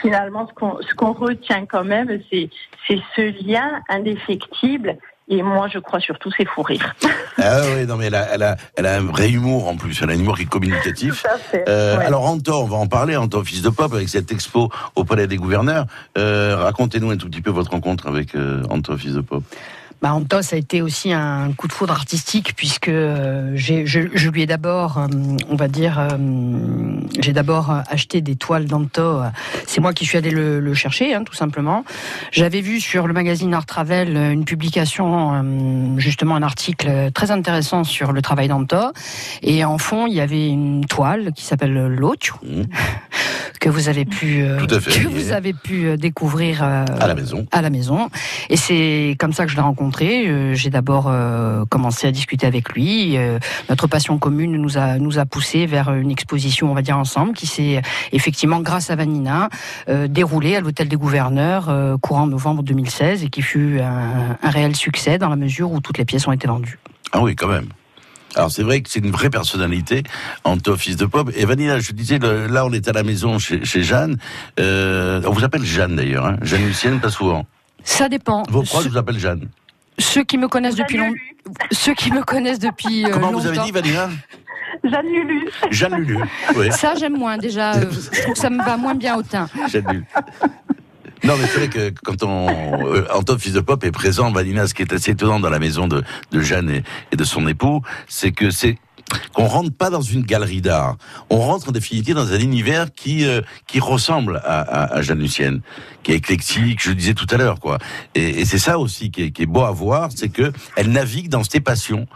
finalement, 0.00 0.46
ce 0.48 0.54
qu'on 0.54 0.78
ce 0.80 0.94
qu'on 0.94 1.12
retient 1.12 1.66
quand 1.66 1.84
même, 1.84 2.20
c'est 2.30 2.50
c'est 2.86 3.00
ce 3.14 3.46
lien 3.46 3.80
indéfectible 3.88 4.96
et 5.28 5.42
moi, 5.42 5.68
je 5.72 5.78
crois 5.78 6.00
surtout, 6.00 6.30
c'est 6.36 6.46
fou 6.46 6.62
rire. 6.62 6.94
Ah 7.38 7.60
oui, 7.74 7.84
non, 7.86 7.96
mais 7.96 8.06
elle 8.06 8.14
a, 8.14 8.28
elle, 8.32 8.42
a, 8.42 8.56
elle 8.76 8.86
a 8.86 8.96
un 8.96 9.02
vrai 9.02 9.30
humour 9.30 9.66
en 9.68 9.76
plus. 9.76 10.00
Elle 10.02 10.10
a 10.10 10.12
un 10.12 10.18
humour 10.18 10.36
qui 10.36 10.42
est 10.42 10.46
communicatif. 10.46 11.22
Tout 11.22 11.28
à 11.28 11.38
fait, 11.38 11.64
euh, 11.68 11.98
Alors, 11.98 12.24
Anto, 12.24 12.52
on 12.54 12.66
va 12.66 12.76
en 12.76 12.86
parler, 12.86 13.16
Anto, 13.16 13.42
fils 13.42 13.62
de 13.62 13.68
pop, 13.70 13.92
avec 13.92 14.08
cette 14.08 14.30
expo 14.30 14.70
au 14.94 15.04
Palais 15.04 15.26
des 15.26 15.36
Gouverneurs. 15.36 15.86
Euh, 16.16 16.56
Racontez-nous 16.56 17.10
un 17.10 17.16
tout 17.16 17.28
petit 17.28 17.42
peu 17.42 17.50
votre 17.50 17.72
rencontre 17.72 18.06
avec 18.06 18.34
euh, 18.34 18.62
Anto, 18.70 18.96
fils 18.96 19.14
de 19.14 19.20
pop. 19.20 19.42
Bah, 20.02 20.12
Antos 20.12 20.52
a 20.52 20.56
été 20.56 20.82
aussi 20.82 21.12
un 21.12 21.52
coup 21.52 21.68
de 21.68 21.72
foudre 21.72 21.94
artistique 21.94 22.52
puisque 22.54 22.88
euh, 22.88 23.52
je, 23.54 23.86
je, 23.86 24.28
lui 24.28 24.42
ai 24.42 24.46
d'abord, 24.46 24.98
euh, 24.98 25.06
on 25.48 25.56
va 25.56 25.68
dire, 25.68 25.98
euh, 25.98 26.08
j'ai 27.18 27.32
d'abord 27.32 27.74
acheté 27.88 28.20
des 28.20 28.36
toiles 28.36 28.66
d'Anto. 28.66 29.20
C'est 29.66 29.80
moi 29.80 29.94
qui 29.94 30.04
suis 30.04 30.18
allé 30.18 30.30
le, 30.30 30.60
le 30.60 30.74
chercher, 30.74 31.14
hein, 31.14 31.24
tout 31.24 31.34
simplement. 31.34 31.84
J'avais 32.30 32.60
vu 32.60 32.78
sur 32.78 33.06
le 33.06 33.14
magazine 33.14 33.54
Art 33.54 33.64
Travel 33.64 34.16
une 34.16 34.44
publication, 34.44 35.96
justement 35.96 36.36
un 36.36 36.42
article 36.42 37.10
très 37.12 37.30
intéressant 37.30 37.84
sur 37.84 38.12
le 38.12 38.20
travail 38.20 38.48
d'Anto. 38.48 38.92
Et 39.42 39.64
en 39.64 39.78
fond, 39.78 40.06
il 40.06 40.14
y 40.14 40.20
avait 40.20 40.48
une 40.48 40.84
toile 40.84 41.32
qui 41.34 41.44
s'appelle 41.44 41.72
l'Ocho. 41.72 42.36
Mmh. 42.42 42.62
que 43.60 43.70
vous 43.70 43.88
avez 43.88 44.04
pu 44.04 44.44
que 44.68 45.08
vous 45.08 45.32
avez 45.32 45.54
pu 45.54 45.96
découvrir 45.96 46.62
à 46.62 46.84
la 47.06 47.14
maison 47.14 47.46
à 47.50 47.62
la 47.62 47.70
maison 47.70 48.10
et 48.50 48.56
c'est 48.56 49.16
comme 49.18 49.32
ça 49.32 49.46
que 49.46 49.50
je 49.50 49.56
l'ai 49.56 49.62
rencontré 49.62 49.85
euh, 50.02 50.54
j'ai 50.54 50.70
d'abord 50.70 51.06
euh, 51.08 51.64
commencé 51.66 52.06
à 52.06 52.12
discuter 52.12 52.46
avec 52.46 52.72
lui. 52.72 53.16
Euh, 53.16 53.38
notre 53.68 53.86
passion 53.86 54.18
commune 54.18 54.52
nous 54.56 54.78
a 54.78 54.98
nous 54.98 55.18
a 55.18 55.26
poussé 55.26 55.66
vers 55.66 55.92
une 55.94 56.10
exposition, 56.10 56.70
on 56.70 56.74
va 56.74 56.82
dire 56.82 56.98
ensemble, 56.98 57.34
qui 57.34 57.46
s'est 57.46 57.82
effectivement, 58.12 58.60
grâce 58.60 58.90
à 58.90 58.96
Vanina, 58.96 59.48
déroulée 60.08 60.56
à 60.56 60.60
l'hôtel 60.60 60.88
des 60.88 60.96
gouverneurs 60.96 61.98
courant 62.00 62.26
novembre 62.26 62.62
2016 62.62 63.24
et 63.24 63.28
qui 63.28 63.42
fut 63.42 63.80
un, 63.80 64.36
réel 64.48 64.74
succès 64.74 65.18
dans 65.18 65.28
la 65.28 65.36
mesure 65.36 65.72
où 65.72 65.80
toutes 65.80 65.98
les 65.98 66.04
pièces 66.04 66.26
ont 66.26 66.32
été 66.32 66.46
vendues. 66.46 66.78
Ah 67.12 67.20
oui, 67.20 67.36
quand 67.36 67.48
même. 67.48 67.68
Alors 68.34 68.50
c'est 68.50 68.62
vrai 68.62 68.82
que 68.82 68.90
c'est 68.90 69.00
une 69.00 69.10
vraie 69.10 69.30
personnalité 69.30 70.02
en 70.44 70.56
fils 70.76 70.96
de 70.96 71.06
pop. 71.06 71.30
Et 71.34 71.44
Vanina, 71.44 71.78
je 71.78 71.92
disais, 71.92 72.18
là 72.18 72.66
on 72.66 72.72
est 72.72 72.88
à 72.88 72.92
la 72.92 73.02
maison 73.02 73.38
chez, 73.38 73.82
Jeanne. 73.82 74.16
on 74.58 75.30
vous 75.30 75.44
appelle 75.44 75.64
Jeanne 75.64 75.96
d'ailleurs, 75.96 76.26
hein 76.26 76.36
Jeanne 76.42 76.66
Lucienne, 76.66 77.00
pas 77.00 77.10
souvent. 77.10 77.46
Ça 77.84 78.08
dépend. 78.08 78.42
Vos 78.48 78.62
proches 78.62 78.88
vous 78.88 78.96
appellent 78.96 79.18
Jeanne 79.18 79.48
ceux 79.98 80.24
qui 80.24 80.38
me 80.38 80.48
connaissent 80.48 80.76
depuis 80.76 80.98
longtemps, 80.98 81.14
ceux 81.72 81.94
qui 81.94 82.12
me 82.12 82.22
connaissent 82.22 82.58
depuis 82.58 83.04
euh, 83.04 83.10
Comment 83.10 83.32
vous 83.32 83.46
avez 83.46 83.58
dit, 83.58 83.72
Vanina 83.72 84.08
Jeanne 84.84 85.06
Lulu. 85.06 85.48
Jeanne 85.70 85.94
Lulu. 85.94 86.18
Oui. 86.56 86.70
Ça, 86.70 86.94
j'aime 86.96 87.16
moins 87.16 87.38
déjà. 87.38 87.80
Je 88.12 88.20
trouve 88.22 88.34
que 88.34 88.38
ça 88.38 88.50
me 88.50 88.62
va 88.62 88.76
moins 88.76 88.94
bien 88.94 89.16
au 89.16 89.22
teint. 89.22 89.48
Jeanne 89.68 89.86
Lulu. 89.88 90.04
Non, 91.24 91.34
mais 91.38 91.46
c'est 91.46 91.58
vrai 91.58 91.68
que 91.68 91.92
quand 92.04 92.22
on, 92.22 92.94
euh, 92.94 93.06
Antoine, 93.12 93.38
fils 93.38 93.54
de 93.54 93.60
pop, 93.60 93.82
est 93.84 93.90
présent, 93.90 94.30
Vanina, 94.30 94.66
ce 94.66 94.74
qui 94.74 94.82
est 94.82 94.92
assez 94.92 95.12
étonnant 95.12 95.40
dans 95.40 95.50
la 95.50 95.58
maison 95.58 95.88
de, 95.88 96.04
de 96.30 96.40
Jeanne 96.40 96.70
et, 96.70 96.82
et 97.10 97.16
de 97.16 97.24
son 97.24 97.48
époux, 97.48 97.80
c'est 98.06 98.32
que 98.32 98.50
c'est 98.50 98.76
qu'on 99.32 99.46
rentre 99.46 99.72
pas 99.72 99.90
dans 99.90 100.00
une 100.00 100.22
galerie 100.22 100.60
d'art. 100.60 100.96
On 101.30 101.38
rentre 101.38 101.68
en 101.68 101.72
définitive 101.72 102.14
dans 102.14 102.32
un 102.32 102.40
univers 102.40 102.92
qui 102.92 103.24
euh, 103.24 103.40
qui 103.66 103.80
ressemble 103.80 104.40
à, 104.44 104.60
à, 104.60 104.94
à, 104.96 105.02
Jeanne 105.02 105.20
Lucienne, 105.20 105.60
qui 106.06 106.12
est 106.12 106.16
éclectique, 106.16 106.80
je 106.80 106.90
le 106.90 106.94
disais 106.94 107.14
tout 107.14 107.26
à 107.30 107.36
l'heure, 107.36 107.58
quoi. 107.58 107.78
Et, 108.14 108.40
et 108.40 108.44
c'est 108.44 108.60
ça 108.60 108.78
aussi 108.78 109.10
qui 109.10 109.24
est, 109.24 109.30
qui 109.32 109.42
est, 109.42 109.46
beau 109.46 109.62
à 109.62 109.72
voir, 109.72 110.10
c'est 110.14 110.28
que 110.28 110.52
elle 110.76 110.90
navigue 110.90 111.28
dans 111.28 111.42
ses 111.42 111.58
passions 111.58 112.06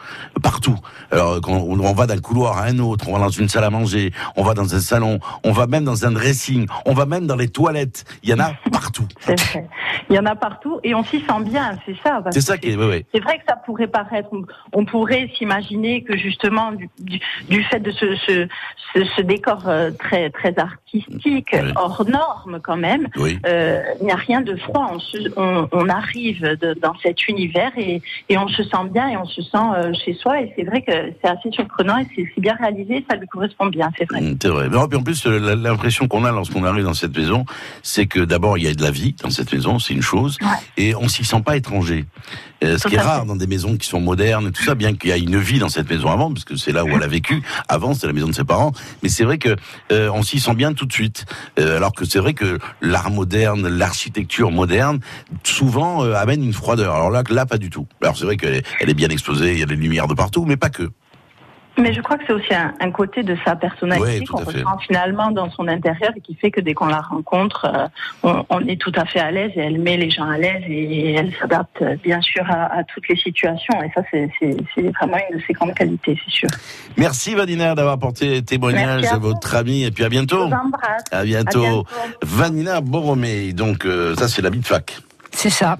partout. 0.40 0.76
Alors 1.10 1.40
quand 1.40 1.54
on, 1.54 1.92
va 1.92 2.06
d'un 2.06 2.20
couloir 2.20 2.58
à 2.58 2.66
un 2.66 2.78
autre, 2.78 3.08
on 3.08 3.14
va 3.14 3.18
dans 3.18 3.30
une 3.30 3.48
salle 3.48 3.64
à 3.64 3.70
manger, 3.70 4.12
on 4.36 4.44
va 4.44 4.54
dans 4.54 4.76
un 4.76 4.78
salon, 4.78 5.18
on 5.42 5.50
va 5.50 5.66
même 5.66 5.84
dans 5.84 6.06
un 6.06 6.12
dressing, 6.12 6.68
on 6.86 6.92
va 6.92 7.04
même 7.04 7.26
dans 7.26 7.34
les 7.34 7.48
toilettes. 7.48 8.04
Il 8.22 8.30
y 8.30 8.32
en 8.32 8.38
a 8.38 8.52
partout. 8.70 9.08
Il 10.08 10.14
y 10.14 10.18
en 10.20 10.26
a 10.26 10.36
partout 10.36 10.78
et 10.84 10.94
on 10.94 11.02
s'y 11.02 11.18
sent 11.20 11.42
bien, 11.44 11.76
c'est 11.84 11.96
ça. 12.04 12.22
C'est 12.30 12.40
ça 12.42 12.58
qui 12.58 12.70
est. 12.70 12.76
Oui, 12.76 13.04
C'est 13.12 13.20
vrai 13.20 13.38
que 13.38 13.44
ça 13.48 13.56
pourrait 13.56 13.88
paraître. 13.88 14.30
On 14.72 14.84
pourrait 14.84 15.28
s'imaginer 15.36 16.04
que 16.04 16.16
justement 16.16 16.72
du, 17.00 17.64
fait 17.64 17.80
de 17.80 17.90
ce, 17.90 18.46
ce, 18.94 19.20
décor 19.22 19.68
euh, 19.68 19.90
très 19.90 20.30
très 20.30 20.56
artistique, 20.58 21.56
hors 21.74 22.04
norme 22.08 22.60
quand 22.62 22.76
même, 22.76 23.08
euh, 23.46 23.79
il 24.00 24.06
n'y 24.06 24.12
a 24.12 24.16
rien 24.16 24.40
de 24.40 24.56
froid. 24.56 24.92
On, 25.36 25.68
on, 25.72 25.88
arrive 25.88 26.56
dans 26.80 26.94
cet 27.02 27.28
univers 27.28 27.72
et, 27.76 28.00
et, 28.28 28.38
on 28.38 28.48
se 28.48 28.62
sent 28.62 28.88
bien 28.92 29.08
et 29.08 29.16
on 29.16 29.24
se 29.24 29.42
sent 29.42 29.56
euh, 29.56 29.92
chez 30.04 30.14
soi. 30.14 30.40
Et 30.40 30.52
c'est 30.56 30.64
vrai 30.64 30.82
que 30.82 30.92
c'est 31.22 31.30
assez 31.30 31.50
surprenant 31.50 31.98
et 31.98 32.06
c'est 32.14 32.40
bien 32.40 32.54
réalisé, 32.54 33.04
ça 33.08 33.16
lui 33.16 33.26
correspond 33.26 33.66
bien, 33.66 33.90
c'est 33.98 34.08
vrai. 34.08 34.20
Mm, 34.20 34.36
c'est 34.40 34.48
vrai. 34.48 34.68
Mais 34.68 34.76
en 34.76 35.02
plus, 35.02 35.26
l'impression 35.26 36.08
qu'on 36.08 36.24
a 36.24 36.32
lorsqu'on 36.32 36.64
arrive 36.64 36.84
dans 36.84 36.94
cette 36.94 37.16
maison, 37.16 37.44
c'est 37.82 38.06
que 38.06 38.20
d'abord 38.20 38.58
il 38.58 38.64
y 38.64 38.68
a 38.68 38.74
de 38.74 38.82
la 38.82 38.90
vie 38.90 39.14
dans 39.22 39.30
cette 39.30 39.52
maison, 39.52 39.78
c'est 39.78 39.94
une 39.94 40.02
chose, 40.02 40.38
et 40.76 40.94
on 40.94 41.08
s'y 41.08 41.24
sent 41.24 41.42
pas 41.44 41.56
étranger. 41.56 42.04
ce 42.62 42.88
qui 42.88 42.94
est 42.94 43.00
rare 43.00 43.26
dans 43.26 43.36
des 43.36 43.46
maisons 43.46 43.76
qui 43.76 43.88
sont 43.88 44.00
modernes 44.00 44.48
et 44.48 44.52
tout 44.52 44.62
ça, 44.62 44.74
bien 44.74 44.94
qu'il 44.94 45.10
y 45.10 45.12
a 45.12 45.16
une 45.16 45.38
vie 45.38 45.58
dans 45.58 45.68
cette 45.68 45.88
maison 45.90 46.10
avant, 46.10 46.32
parce 46.32 46.44
que 46.44 46.56
c'est 46.56 46.72
là 46.72 46.84
où 46.84 46.88
elle 46.88 47.02
a 47.02 47.08
vécu. 47.08 47.42
Avant, 47.68 47.94
c'était 47.94 48.08
la 48.08 48.12
maison 48.12 48.28
de 48.28 48.34
ses 48.34 48.44
parents. 48.44 48.72
Mais 49.02 49.08
c'est 49.08 49.24
vrai 49.24 49.38
que 49.38 49.56
euh, 49.92 50.10
on 50.12 50.22
s'y 50.22 50.40
sent 50.40 50.54
bien 50.54 50.72
tout 50.72 50.86
de 50.86 50.92
suite. 50.92 51.24
Euh, 51.58 51.76
alors 51.76 51.92
que 51.92 52.04
c'est 52.04 52.18
vrai 52.18 52.34
que 52.34 52.58
l'art 52.80 53.10
moderne, 53.10 53.68
l'architecture 53.70 54.50
moderne, 54.50 55.00
souvent 55.44 56.04
euh, 56.04 56.14
amène 56.14 56.44
une 56.44 56.52
froideur. 56.52 56.94
Alors 56.94 57.10
là, 57.10 57.22
là, 57.30 57.46
pas 57.46 57.58
du 57.58 57.70
tout. 57.70 57.86
Alors 58.02 58.16
c'est 58.16 58.24
vrai 58.24 58.36
qu'elle 58.36 58.62
est, 58.80 58.94
bien 58.94 59.08
exposée, 59.08 59.52
il 59.52 59.58
y 59.58 59.62
a 59.62 59.66
des 59.66 59.76
lumières 59.76 60.08
de 60.08 60.14
partout, 60.14 60.44
mais 60.44 60.56
pas 60.56 60.70
que. 60.70 60.90
Mais 61.78 61.92
je 61.94 62.00
crois 62.00 62.18
que 62.18 62.24
c'est 62.26 62.32
aussi 62.32 62.52
un, 62.54 62.90
côté 62.90 63.22
de 63.22 63.36
sa 63.44 63.56
personnalité 63.56 64.24
qu'on 64.26 64.44
ressent 64.44 64.78
finalement 64.86 65.30
dans 65.30 65.50
son 65.50 65.68
intérieur 65.68 66.10
et 66.16 66.20
qui 66.20 66.34
fait 66.34 66.50
que 66.50 66.60
dès 66.60 66.74
qu'on 66.74 66.86
la 66.86 67.00
rencontre, 67.00 67.90
euh, 68.24 68.42
on, 68.50 68.60
est 68.66 68.80
tout 68.80 68.92
à 68.96 69.04
fait 69.04 69.20
à 69.20 69.30
l'aise 69.30 69.52
et 69.54 69.60
elle 69.60 69.78
met 69.78 69.96
les 69.96 70.10
gens 70.10 70.28
à 70.28 70.36
l'aise 70.36 70.62
et 70.68 71.14
elle 71.14 71.32
s'adapte 71.40 71.82
bien 72.02 72.20
sûr 72.20 72.44
à, 72.48 72.82
toutes 72.84 73.08
les 73.08 73.16
situations. 73.16 73.82
Et 73.82 73.90
ça, 73.94 74.02
c'est 74.10 74.82
vraiment 75.00 75.18
une 75.30 75.38
de 75.38 75.42
ses 75.46 75.52
grandes 75.52 75.74
qualités, 75.74 76.18
c'est 76.24 76.32
sûr. 76.32 76.48
Merci 76.96 77.34
Vanina 77.34 77.74
d'avoir 77.74 77.98
porté 77.98 78.42
témoignage 78.42 79.04
à, 79.06 79.18
votre 79.18 79.54
ami 79.54 79.84
et 79.84 79.90
puis 79.90 80.04
à 80.04 80.08
bientôt. 80.08 80.48
À 81.12 81.24
bientôt. 81.24 81.84
Vanina 82.22 82.80
Borromé, 82.80 83.52
donc 83.52 83.86
euh, 83.86 84.14
ça 84.16 84.28
c'est 84.28 84.42
la 84.42 84.50
de 84.50 84.66
fac. 84.66 85.00
C'est 85.32 85.50
ça. 85.50 85.78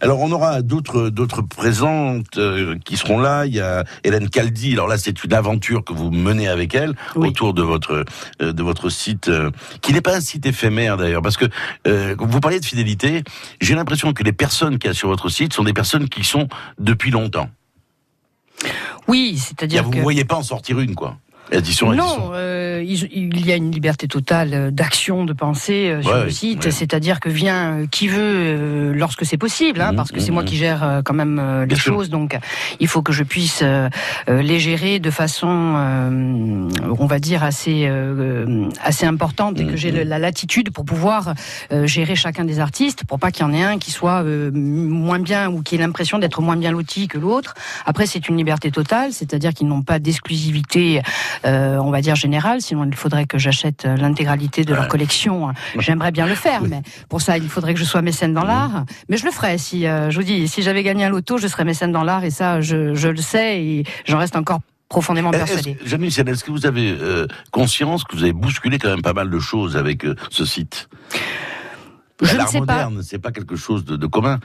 Alors 0.00 0.20
on 0.20 0.30
aura 0.32 0.62
d'autres 0.62 1.08
d'autres 1.08 1.42
présentes 1.42 2.38
euh, 2.38 2.76
qui 2.84 2.96
seront 2.96 3.18
là. 3.18 3.46
Il 3.46 3.54
y 3.54 3.60
a 3.60 3.84
Hélène 4.04 4.28
Caldi. 4.28 4.72
Alors 4.72 4.88
là 4.88 4.98
c'est 4.98 5.24
une 5.24 5.32
aventure 5.32 5.84
que 5.84 5.92
vous 5.92 6.10
menez 6.10 6.48
avec 6.48 6.74
elle 6.74 6.94
autour 7.16 7.54
de 7.54 7.62
votre 7.62 8.04
euh, 8.40 8.52
de 8.52 8.62
votre 8.62 8.88
site 8.88 9.28
euh, 9.28 9.50
qui 9.80 9.92
n'est 9.92 10.00
pas 10.00 10.16
un 10.16 10.20
site 10.20 10.46
éphémère 10.46 10.96
d'ailleurs 10.96 11.22
parce 11.22 11.36
que 11.36 11.46
vous 11.84 12.40
parliez 12.40 12.60
de 12.60 12.64
fidélité. 12.64 13.24
J'ai 13.60 13.74
l'impression 13.74 14.12
que 14.12 14.22
les 14.22 14.32
personnes 14.32 14.78
qui 14.78 14.86
y 14.86 14.90
a 14.90 14.94
sur 14.94 15.08
votre 15.08 15.28
site 15.28 15.52
sont 15.52 15.64
des 15.64 15.72
personnes 15.72 16.08
qui 16.08 16.24
sont 16.24 16.48
depuis 16.78 17.10
longtemps. 17.10 17.50
Oui, 19.08 19.38
c'est-à-dire 19.38 19.82
que 19.82 19.88
vous 19.88 19.94
ne 19.94 20.02
voyez 20.02 20.24
pas 20.24 20.36
en 20.36 20.42
sortir 20.42 20.78
une 20.78 20.94
quoi 20.94 21.16
non, 21.94 22.32
euh, 22.34 22.82
il, 22.84 23.46
y 23.46 23.52
a 23.52 23.56
une 23.56 23.70
liberté 23.70 24.08
totale 24.08 24.54
euh, 24.54 24.70
d'action, 24.70 25.24
de 25.24 25.32
pensée 25.32 25.90
euh, 25.90 26.02
sur 26.02 26.24
le 26.24 26.30
site. 26.30 26.70
C'est-à-dire 26.70 27.20
que 27.20 27.28
vient 27.28 27.86
qui 27.90 28.08
veut 28.08 28.92
lorsque 28.92 29.24
c'est 29.24 29.36
possible, 29.36 29.80
hein, 29.80 29.92
mmh, 29.92 29.96
parce 29.96 30.12
que 30.12 30.20
c'est 30.20 30.30
moi 30.30 30.42
mmh, 30.42 30.46
qui 30.46 30.56
gère 30.56 31.02
quand 31.04 31.14
même 31.14 31.66
les 31.68 31.76
choses. 31.76 32.10
Donc, 32.10 32.38
il 32.80 32.88
faut 32.88 33.02
que 33.02 33.12
je 33.12 33.22
puisse 33.22 33.62
les 34.28 34.58
gérer 34.58 34.98
de 34.98 35.10
façon, 35.10 35.48
on 35.48 37.06
va 37.06 37.18
dire 37.18 37.42
assez 37.44 37.90
assez 38.82 39.06
importante 39.06 39.60
et 39.60 39.66
que 39.66 39.76
j'ai 39.76 40.04
la 40.04 40.18
latitude 40.18 40.70
pour 40.70 40.84
pouvoir 40.84 41.34
gérer 41.84 42.16
chacun 42.16 42.44
des 42.44 42.60
artistes, 42.60 43.04
pour 43.04 43.18
pas 43.18 43.30
qu'il 43.30 43.44
y 43.44 43.48
en 43.48 43.52
ait 43.52 43.62
un 43.62 43.78
qui 43.78 43.90
soit 43.90 44.22
moins 44.22 45.18
bien 45.18 45.50
ou 45.50 45.62
qui 45.62 45.74
ait 45.74 45.78
l'impression 45.78 46.18
d'être 46.18 46.40
moins 46.42 46.56
bien 46.56 46.72
loti 46.72 47.08
que 47.08 47.18
l'autre. 47.18 47.54
Après, 47.86 48.06
c'est 48.06 48.28
une 48.28 48.36
liberté 48.36 48.70
totale, 48.70 49.12
c'est-à-dire 49.12 49.52
qu'ils 49.52 49.68
n'ont 49.68 49.82
pas 49.82 49.98
d'exclusivité 49.98 51.02
euh, 51.41 51.41
on 51.44 51.90
va 51.90 52.00
dire 52.00 52.14
générale, 52.14 52.60
sinon 52.60 52.84
il 52.84 52.94
faudrait 52.94 53.26
que 53.26 53.38
j'achète 53.38 53.84
euh, 53.84 53.96
l'intégralité 53.96 54.64
de 54.64 54.74
leur 54.74 54.88
collection. 54.88 55.52
J'aimerais 55.78 56.12
bien 56.12 56.26
le 56.26 56.34
faire, 56.34 56.62
mais 56.62 56.82
pour 57.08 57.20
ça, 57.20 57.38
il 57.38 57.48
faudrait 57.48 57.74
que 57.74 57.80
je 57.80 57.84
sois 57.84 58.02
mécène 58.02 58.34
dans 58.34 58.44
l'art. 58.44 58.84
Mais 59.08 59.16
je 59.16 59.24
le 59.24 59.30
ferais 59.30 59.58
si, 59.58 59.86
euh, 59.86 60.10
je 60.10 60.16
vous 60.16 60.24
dis, 60.24 60.48
si 60.48 60.62
j'avais 60.62 60.82
gagné 60.82 61.04
un 61.04 61.10
loto, 61.10 61.38
je 61.38 61.46
serais 61.48 61.64
mécène 61.64 61.92
dans 61.92 62.04
l'art, 62.04 62.24
et 62.24 62.30
ça, 62.30 62.60
je, 62.60 63.08
le 63.08 63.16
sais, 63.16 63.62
et 63.62 63.84
j'en 64.04 64.18
reste 64.18 64.36
encore 64.36 64.60
profondément 64.88 65.30
persuadé. 65.30 65.70
Est 65.70 66.28
est-ce 66.28 66.44
que 66.44 66.50
vous 66.50 66.66
avez 66.66 66.96
conscience 67.50 68.04
que 68.04 68.14
vous 68.14 68.22
avez 68.22 68.32
bousculé 68.32 68.78
quand 68.78 68.90
même 68.90 69.02
pas 69.02 69.14
mal 69.14 69.30
de 69.30 69.38
choses 69.38 69.76
avec 69.76 70.04
ce 70.30 70.44
site? 70.44 70.88
Je 72.22 72.36
ne 72.36 72.46
sais 72.46 72.60
moderne, 72.60 73.02
c'est 73.02 73.18
pas 73.18 73.32
quelque 73.32 73.56
chose 73.56 73.84
de, 73.84 74.06
commun 74.06 74.38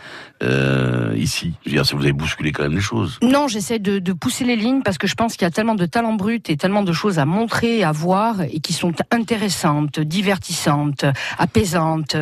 euh, 0.43 1.13
ici. 1.15 1.53
Je 1.65 1.71
veux 1.71 1.81
dire, 1.81 1.95
vous 1.95 2.03
avez 2.03 2.13
bousculé 2.13 2.51
quand 2.51 2.63
même 2.63 2.73
les 2.73 2.81
choses. 2.81 3.19
Non, 3.21 3.47
j'essaie 3.47 3.79
de, 3.79 4.13
pousser 4.13 4.45
les 4.45 4.55
lignes 4.55 4.81
parce 4.81 4.97
que 4.97 5.07
je 5.07 5.15
pense 5.15 5.33
qu'il 5.33 5.43
y 5.43 5.45
a 5.45 5.51
tellement 5.51 5.75
de 5.75 5.85
talents 5.85 6.13
bruts 6.13 6.41
et 6.47 6.57
tellement 6.57 6.83
de 6.83 6.93
choses 6.93 7.19
à 7.19 7.25
montrer, 7.25 7.83
à 7.83 7.91
voir 7.91 8.41
et 8.41 8.59
qui 8.59 8.73
sont 8.73 8.93
intéressantes, 9.11 9.99
divertissantes, 9.99 11.05
apaisantes 11.37 12.15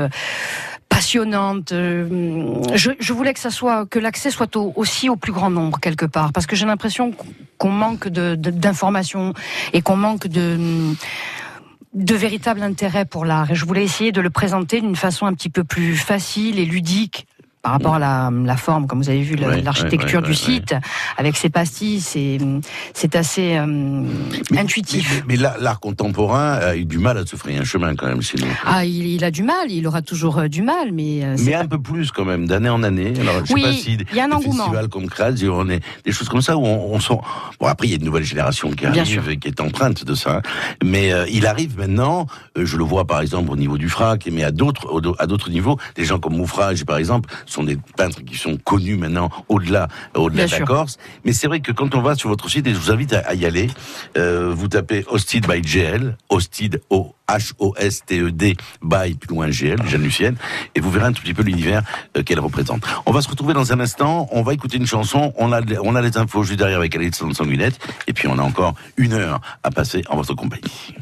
passionnantes. 0.90 1.72
Je, 1.72 3.14
voulais 3.14 3.34
que 3.34 3.40
ça 3.40 3.50
soit 3.50 3.86
que 3.86 4.00
l'accès 4.00 4.32
soit 4.32 4.56
aussi 4.56 5.10
au 5.10 5.16
plus 5.16 5.32
grand 5.32 5.50
nombre 5.50 5.80
quelque 5.80 6.06
part, 6.06 6.32
parce 6.32 6.46
que 6.46 6.56
j'ai 6.56 6.66
l'impression 6.66 7.14
qu'on 7.58 7.72
manque 7.72 8.08
d'informations 8.08 9.34
et 9.74 9.82
qu'on 9.82 9.98
manque 9.98 10.28
de 10.28 10.58
de 11.96 12.14
véritable 12.14 12.62
intérêt 12.62 13.06
pour 13.06 13.26
l'art. 13.26 13.50
Et 13.52 13.56
je 13.56 13.66
voulais 13.66 13.84
essayer 13.84 14.12
de 14.12 14.22
le 14.22 14.30
présenter 14.30 14.82
d'une 14.82 14.98
façon 14.98 15.26
un 15.26 15.34
petit 15.34 15.50
peu 15.50 15.64
plus 15.64 15.96
facile 15.96 16.60
et 16.60 16.66
ludique 16.66 17.26
par 17.66 17.72
rapport 17.72 17.96
à 17.96 18.00
la, 18.00 18.30
la, 18.32 18.58
forme, 18.58 18.86
comme 18.86 19.00
vous 19.02 19.10
avez 19.10 19.24
vu, 19.24 19.36
l'architecture 19.38 20.22
du 20.22 20.36
site, 20.36 20.76
avec 21.18 21.36
ses 21.36 21.50
pastilles, 21.50 22.00
c'est 22.00 23.16
assez 23.16 23.58
euh, 23.58 24.04
intuitif. 24.56 25.24
Mais, 25.28 25.36
l'art 25.36 25.80
contemporain 25.80 26.52
a 26.52 26.76
eu 26.76 26.86
du 26.86 27.00
mal 27.00 27.18
à 27.18 27.26
se 27.26 27.36
frayer 27.36 27.58
un 27.58 27.64
chemin 27.64 27.96
quand 27.96 28.06
même 28.06 28.20
nous. 28.20 28.48
Ah, 28.68 28.86
il, 28.86 29.24
a 29.24 29.32
du 29.32 29.42
mal, 29.42 29.72
il 29.72 29.88
aura 29.88 30.04
toujours 30.04 30.38
euh, 30.38 30.48
du 30.48 30.62
mal, 30.62 30.92
mais... 30.94 31.24
Euh, 31.24 31.38
mais 31.40 31.56
un 31.56 31.66
peu 31.66 31.82
plus 31.82 32.12
quand 32.12 32.24
même, 32.24 32.48
d'année 32.48 32.70
en 32.70 32.84
année. 32.84 33.14
Alors, 33.20 33.44
je 33.44 33.52
oui, 33.52 33.64
sais 33.64 33.68
pas 33.68 33.74
si 33.74 33.98
il 34.12 34.16
y 34.16 34.20
a 34.20 34.26
un 34.26 34.32
engouement. 34.32 34.66
festivals 34.66 34.88
comme 34.88 35.10
Kratz, 35.10 35.44
on 35.46 35.68
est 35.68 35.82
des 36.04 36.12
choses 36.12 36.30
comme 36.30 36.44
ça 36.44 36.58
où 36.58 36.64
on, 36.64 37.00
sent... 37.00 37.18
Bon, 37.60 37.66
après, 37.66 37.88
il 37.88 37.90
y 37.90 37.94
a 37.94 37.98
une 37.98 38.06
nouvelle 38.06 38.26
génération 38.26 38.70
qui 38.70 38.86
arrive 38.86 39.28
et 39.28 39.38
qui 39.38 39.48
est 39.48 39.60
empreinte 39.60 40.06
de 40.06 40.14
ça. 40.14 40.44
Mais 40.84 41.12
il 41.32 41.48
arrive 41.48 41.80
maintenant, 41.80 42.28
je 42.56 42.78
le 42.78 42.84
vois 42.84 43.06
par 43.06 43.22
exemple 43.22 43.50
au 43.52 43.56
niveau 43.56 43.80
du 43.80 43.90
frac, 43.90 44.30
mais 44.32 44.44
à 44.44 44.52
d'autres 44.52 45.02
à 45.18 45.26
d'autres 45.26 45.50
niveaux, 45.50 45.80
des 45.96 46.06
gens 46.06 46.20
comme 46.20 46.36
Moufrage 46.36 46.86
par 46.86 46.98
exemple, 46.98 47.30
sont 47.56 47.64
des 47.64 47.78
peintres 47.98 48.24
qui 48.24 48.38
sont 48.38 48.58
connus 48.58 48.98
maintenant 48.98 49.30
au-delà 49.50 49.88
au-delà 50.14 50.46
de 50.46 50.52
la 50.52 50.60
Corse. 50.62 50.98
Mais 51.24 51.34
c'est 51.34 51.48
vrai 51.48 51.62
que 51.62 51.72
quand 51.72 51.96
on 51.96 52.02
va 52.02 52.16
sur 52.16 52.30
votre 52.30 52.50
site, 52.50 52.68
et 52.68 52.74
je 52.74 52.80
vous 52.80 52.92
invite 52.92 53.14
à, 53.14 53.34
y 53.34 53.46
aller, 53.46 53.68
euh, 54.18 54.54
vous 54.56 54.68
tapez 54.68 55.06
Hosted 55.08 55.48
by 55.48 55.62
GL, 55.62 56.18
Hosted 56.30 56.82
O 56.90 57.16
H-O-S-T-E-D 57.28 58.56
by 58.84 59.16
plus 59.16 59.30
loin 59.30 59.50
GL, 59.50 59.82
Jeanne 59.88 60.04
Lucienne, 60.04 60.36
et 60.76 60.80
vous 60.80 60.92
verrez 60.92 61.08
un 61.08 61.12
tout 61.12 61.24
petit 61.24 61.34
peu 61.34 61.42
l'univers 61.42 61.82
euh, 62.16 62.24
qu'elle 62.24 62.40
représente. 62.40 62.86
On 63.06 63.12
va 63.12 63.22
se 63.22 63.30
retrouver 63.30 63.54
dans 63.54 63.74
un 63.74 63.80
instant, 63.80 64.28
on 64.32 64.44
va 64.44 64.54
écouter 64.54 64.78
une 64.78 64.86
chanson, 64.86 65.34
on 65.38 65.52
a, 65.52 65.62
on 65.82 65.96
a 65.96 66.02
les 66.02 66.18
infos 66.18 66.44
juste 66.44 66.60
derrière 66.60 66.78
avec 66.78 66.96
Alice 66.96 67.16
Sanguinette, 67.16 67.80
et 68.08 68.14
puis 68.14 68.28
on 68.28 68.38
a 68.38 68.44
encore 68.44 68.76
une 68.98 69.14
heure 69.14 69.42
à 69.64 69.72
passer 69.72 70.04
en 70.10 70.18
votre 70.18 70.36
compagnie. 70.36 70.94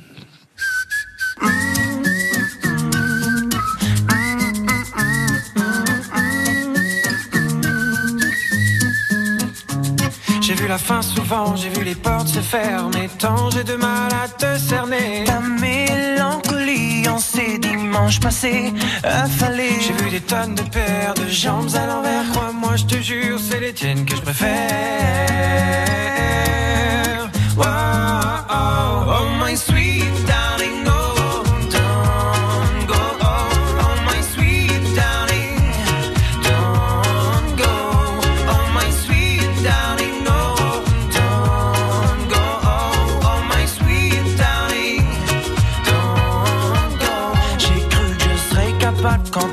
La 10.67 10.77
fin 10.77 11.01
souvent, 11.01 11.55
j'ai 11.55 11.69
vu 11.69 11.83
les 11.83 11.95
portes 11.95 12.27
se 12.27 12.39
fermer. 12.39 13.09
Tant 13.19 13.49
j'ai 13.49 13.63
de 13.63 13.75
mal 13.75 14.11
à 14.13 14.27
te 14.27 14.57
cerner. 14.57 15.23
Ta 15.25 15.39
mélancolie 15.39 17.07
en 17.09 17.19
ces 17.19 17.57
dimanches 17.57 18.19
passés, 18.19 18.73
affalés. 19.03 19.79
J'ai 19.81 19.93
vu 19.93 20.09
des 20.09 20.21
tonnes 20.21 20.55
de 20.55 20.63
paires 20.63 21.13
de 21.15 21.27
jambes 21.27 21.69
à 21.75 21.85
l'envers. 21.87 22.29
Crois-moi, 22.31 22.75
je 22.77 22.85
te 22.85 23.01
jure, 23.01 23.39
c'est 23.39 23.59
les 23.59 23.73
tiennes 23.73 24.05
que 24.05 24.15
je 24.15 24.21
préfère. 24.21 24.92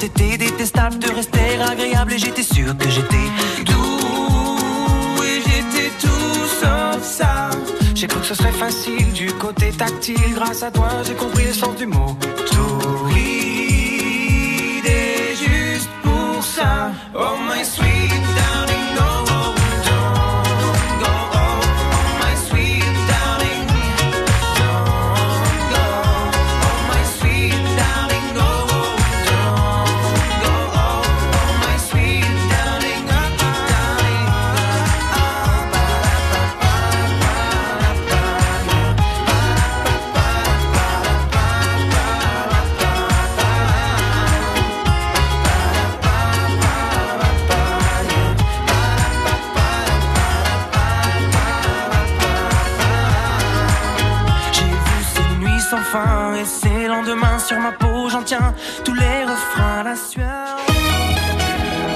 T'étais 0.00 0.38
détestable, 0.38 0.98
de 0.98 1.10
rester 1.12 1.60
agréable 1.60 2.14
et 2.14 2.18
j'étais 2.18 2.42
sûr 2.42 2.76
que 2.78 2.88
j'étais 2.88 3.28
doux 3.66 5.22
et 5.22 5.42
j'étais 5.46 5.90
tout 6.00 6.46
sauf 6.60 7.02
ça. 7.02 7.50
J'ai 7.94 8.06
cru 8.06 8.20
que 8.20 8.26
ce 8.26 8.34
serait 8.34 8.52
facile 8.52 9.12
du 9.12 9.30
côté 9.32 9.70
tactile, 9.72 10.34
grâce 10.34 10.62
à 10.62 10.70
toi 10.70 10.88
j'ai 11.06 11.14
compris 11.14 11.44
le 11.44 11.52
sens 11.52 11.76
du 11.76 11.86
mot. 11.86 12.16
Tout 12.50 13.10
et 13.14 14.80
juste 15.36 15.90
pour 16.02 16.42
ça. 16.42 16.92
Oh 17.14 17.36
my 17.46 17.62
sweet 17.62 18.39
sur 57.50 57.58
ma 57.58 57.72
peau, 57.72 58.08
j'en 58.08 58.22
tiens 58.22 58.54
tous 58.84 58.94
les 58.94 59.24
refrains, 59.24 59.82
la 59.82 59.96
sueur. 59.96 60.56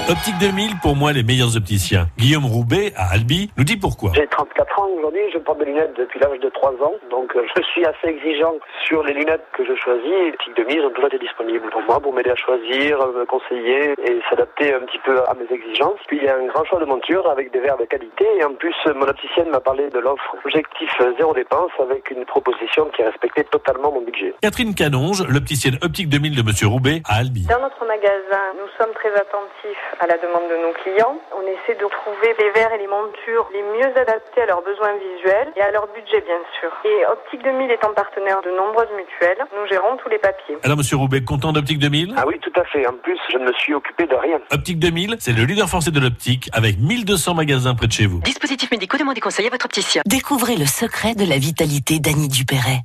Optique 0.08 0.36
2000, 0.38 0.78
pour 0.82 0.96
moi, 0.96 1.12
les 1.12 1.22
meilleurs 1.22 1.56
opticiens. 1.56 2.08
Guillaume 2.18 2.44
Roubaix, 2.44 2.92
à 2.96 3.12
Albi, 3.12 3.50
nous 3.56 3.62
dit 3.62 3.76
pourquoi. 3.76 4.10
J'ai 4.16 4.26
34 4.26 4.62
ans 4.62 4.63
aujourd'hui, 5.04 5.30
je 5.34 5.38
porte 5.38 5.58
des 5.58 5.66
lunettes 5.66 5.92
depuis 5.98 6.18
l'âge 6.18 6.40
de 6.40 6.48
3 6.48 6.70
ans, 6.80 6.94
donc 7.10 7.36
euh, 7.36 7.44
je 7.54 7.62
suis 7.62 7.84
assez 7.84 8.08
exigeant 8.08 8.54
sur 8.86 9.02
les 9.02 9.12
lunettes 9.12 9.44
que 9.52 9.62
je 9.62 9.74
choisis. 9.76 10.08
Les 10.08 10.54
de 10.56 10.64
mise 10.64 10.82
ont 10.82 10.90
toujours 10.90 11.08
été 11.08 11.18
disponibles 11.18 11.68
pour 11.70 11.82
moi, 11.82 12.00
pour 12.00 12.14
m'aider 12.14 12.30
à 12.30 12.36
choisir, 12.36 12.96
me 13.08 13.26
conseiller 13.26 13.92
et 14.02 14.20
s'adapter 14.30 14.72
un 14.72 14.80
petit 14.80 14.98
peu 15.04 15.20
à 15.28 15.34
mes 15.34 15.44
exigences. 15.54 16.00
Puis 16.06 16.18
il 16.18 16.24
y 16.24 16.28
a 16.28 16.36
un 16.36 16.46
grand 16.46 16.64
choix 16.64 16.80
de 16.80 16.86
monture 16.86 17.28
avec 17.28 17.52
des 17.52 17.60
verres 17.60 17.76
de 17.76 17.84
qualité 17.84 18.24
et 18.38 18.44
en 18.44 18.54
plus 18.54 18.74
mon 18.94 19.06
opticienne 19.06 19.50
m'a 19.50 19.60
parlé 19.60 19.90
de 19.90 19.98
l'offre 19.98 20.36
objectif 20.42 20.90
zéro 21.18 21.34
dépense 21.34 21.72
avec 21.78 22.10
une 22.10 22.24
proposition 22.24 22.86
qui 22.96 23.02
respectait 23.02 23.44
totalement 23.44 23.92
mon 23.92 24.00
budget. 24.00 24.34
Catherine 24.40 24.74
Canonge, 24.74 25.22
l'opticienne 25.28 25.76
optique 25.82 26.08
2000 26.08 26.34
de 26.34 26.42
Monsieur 26.42 26.68
Roubaix 26.68 27.02
à 27.04 27.18
Albi. 27.18 27.46
Dans 27.46 27.60
notre 27.60 27.84
magasin, 27.84 28.56
nous 28.56 28.68
sommes 28.78 28.94
très 28.94 29.12
attentifs 29.12 29.84
à 30.00 30.06
la 30.06 30.16
demande 30.16 30.48
de 30.48 30.56
nos 30.56 30.72
clients. 30.72 31.18
On 31.36 31.42
essaie 31.42 31.76
de 31.76 31.88
trouver 31.88 32.34
les 32.38 32.50
verres 32.52 32.72
et 32.72 32.78
les 32.78 32.88
montures 32.88 33.50
les 33.52 33.62
mieux 33.62 33.92
adaptés 33.98 34.40
à 34.40 34.46
leurs 34.46 34.62
besoins 34.62 34.93
visuels 34.98 35.52
et 35.56 35.60
à 35.60 35.70
leur 35.70 35.86
budget, 35.94 36.20
bien 36.22 36.40
sûr. 36.60 36.70
Et 36.84 37.06
Optique 37.06 37.42
2000 37.42 37.70
étant 37.70 37.92
partenaire 37.94 38.40
de 38.42 38.50
nombreuses 38.56 38.90
mutuelles, 38.96 39.38
nous 39.54 39.66
gérons 39.68 39.96
tous 40.02 40.08
les 40.08 40.18
papiers. 40.18 40.56
Alors, 40.62 40.76
Monsieur 40.76 40.96
Roubaix, 40.96 41.22
content 41.22 41.52
d'Optique 41.52 41.78
2000 41.78 42.14
Ah 42.16 42.24
oui, 42.26 42.38
tout 42.40 42.52
à 42.58 42.64
fait. 42.64 42.86
En 42.86 42.92
plus, 42.94 43.18
je 43.32 43.38
ne 43.38 43.44
me 43.44 43.52
suis 43.54 43.74
occupé 43.74 44.06
de 44.06 44.14
rien. 44.14 44.38
Optique 44.50 44.78
2000, 44.78 45.16
c'est 45.18 45.32
le 45.32 45.44
leader 45.44 45.68
français 45.68 45.90
de 45.90 46.00
l'optique 46.00 46.48
avec 46.52 46.78
1200 46.78 47.34
magasins 47.34 47.74
près 47.74 47.86
de 47.86 47.92
chez 47.92 48.06
vous. 48.06 48.20
Dispositifs 48.20 48.70
médicaux, 48.70 48.98
demandez 48.98 49.20
conseil 49.20 49.46
à 49.46 49.50
votre 49.50 49.64
opticien. 49.66 50.02
Découvrez 50.06 50.56
le 50.56 50.66
secret 50.66 51.14
de 51.14 51.24
la 51.28 51.38
vitalité 51.38 51.98
d'Annie 51.98 52.28
Dupéret. 52.28 52.80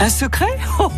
Un 0.00 0.08
secret? 0.08 0.46
Oh, 0.80 0.90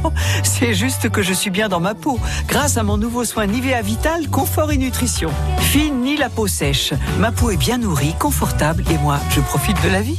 C'est 0.42 0.72
juste 0.72 1.10
que 1.10 1.20
je 1.22 1.34
suis 1.34 1.50
bien 1.50 1.68
dans 1.68 1.80
ma 1.80 1.94
peau, 1.94 2.18
grâce 2.48 2.78
à 2.78 2.82
mon 2.82 2.96
nouveau 2.96 3.24
soin 3.24 3.46
Nivea 3.46 3.82
Vital 3.82 4.28
Confort 4.30 4.72
et 4.72 4.78
Nutrition. 4.78 5.30
Fine 5.58 6.00
ni 6.00 6.16
la 6.16 6.30
peau 6.30 6.46
sèche, 6.46 6.94
ma 7.18 7.30
peau 7.30 7.50
est 7.50 7.58
bien 7.58 7.76
nourrie, 7.76 8.14
confortable 8.18 8.82
et 8.90 8.96
moi, 8.98 9.18
je 9.30 9.40
profite 9.42 9.76
de 9.84 9.90
la 9.90 10.00
vie. 10.00 10.18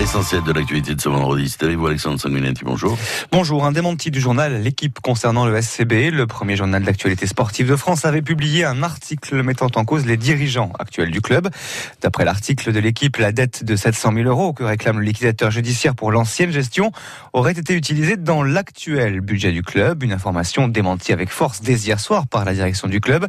L'essentiel 0.00 0.42
de 0.42 0.52
l'actualité 0.52 0.94
de 0.94 1.00
ce 1.00 1.10
vendredi, 1.10 1.46
c'est 1.50 1.62
avec 1.62 1.76
vous 1.76 1.86
Alexandre 1.86 2.18
Sanguinetti, 2.18 2.64
bonjour. 2.64 2.96
Bonjour, 3.32 3.66
un 3.66 3.70
démenti 3.70 4.10
du 4.10 4.18
journal 4.18 4.62
L'équipe 4.62 4.98
concernant 4.98 5.44
le 5.44 5.60
SCB, 5.60 6.10
le 6.10 6.26
premier 6.26 6.56
journal 6.56 6.82
d'actualité 6.82 7.26
sportive 7.26 7.68
de 7.68 7.76
France, 7.76 8.06
avait 8.06 8.22
publié 8.22 8.64
un 8.64 8.82
article 8.82 9.42
mettant 9.42 9.68
en 9.74 9.84
cause 9.84 10.06
les 10.06 10.16
dirigeants 10.16 10.72
actuels 10.78 11.10
du 11.10 11.20
club. 11.20 11.50
D'après 12.00 12.24
l'article 12.24 12.72
de 12.72 12.80
l'équipe, 12.80 13.18
la 13.18 13.30
dette 13.30 13.62
de 13.62 13.76
700 13.76 14.14
000 14.14 14.26
euros 14.26 14.54
que 14.54 14.64
réclame 14.64 15.00
le 15.00 15.04
liquidateur 15.04 15.50
judiciaire 15.50 15.94
pour 15.94 16.10
l'ancienne 16.12 16.50
gestion 16.50 16.92
aurait 17.34 17.52
été 17.52 17.74
utilisée 17.74 18.16
dans 18.16 18.42
l'actuel 18.42 19.20
budget 19.20 19.52
du 19.52 19.62
club, 19.62 20.02
une 20.02 20.14
information 20.14 20.66
démentie 20.66 21.12
avec 21.12 21.28
force 21.28 21.60
dès 21.60 21.74
hier 21.74 22.00
soir 22.00 22.26
par 22.26 22.46
la 22.46 22.54
direction 22.54 22.88
du 22.88 23.02
club. 23.02 23.26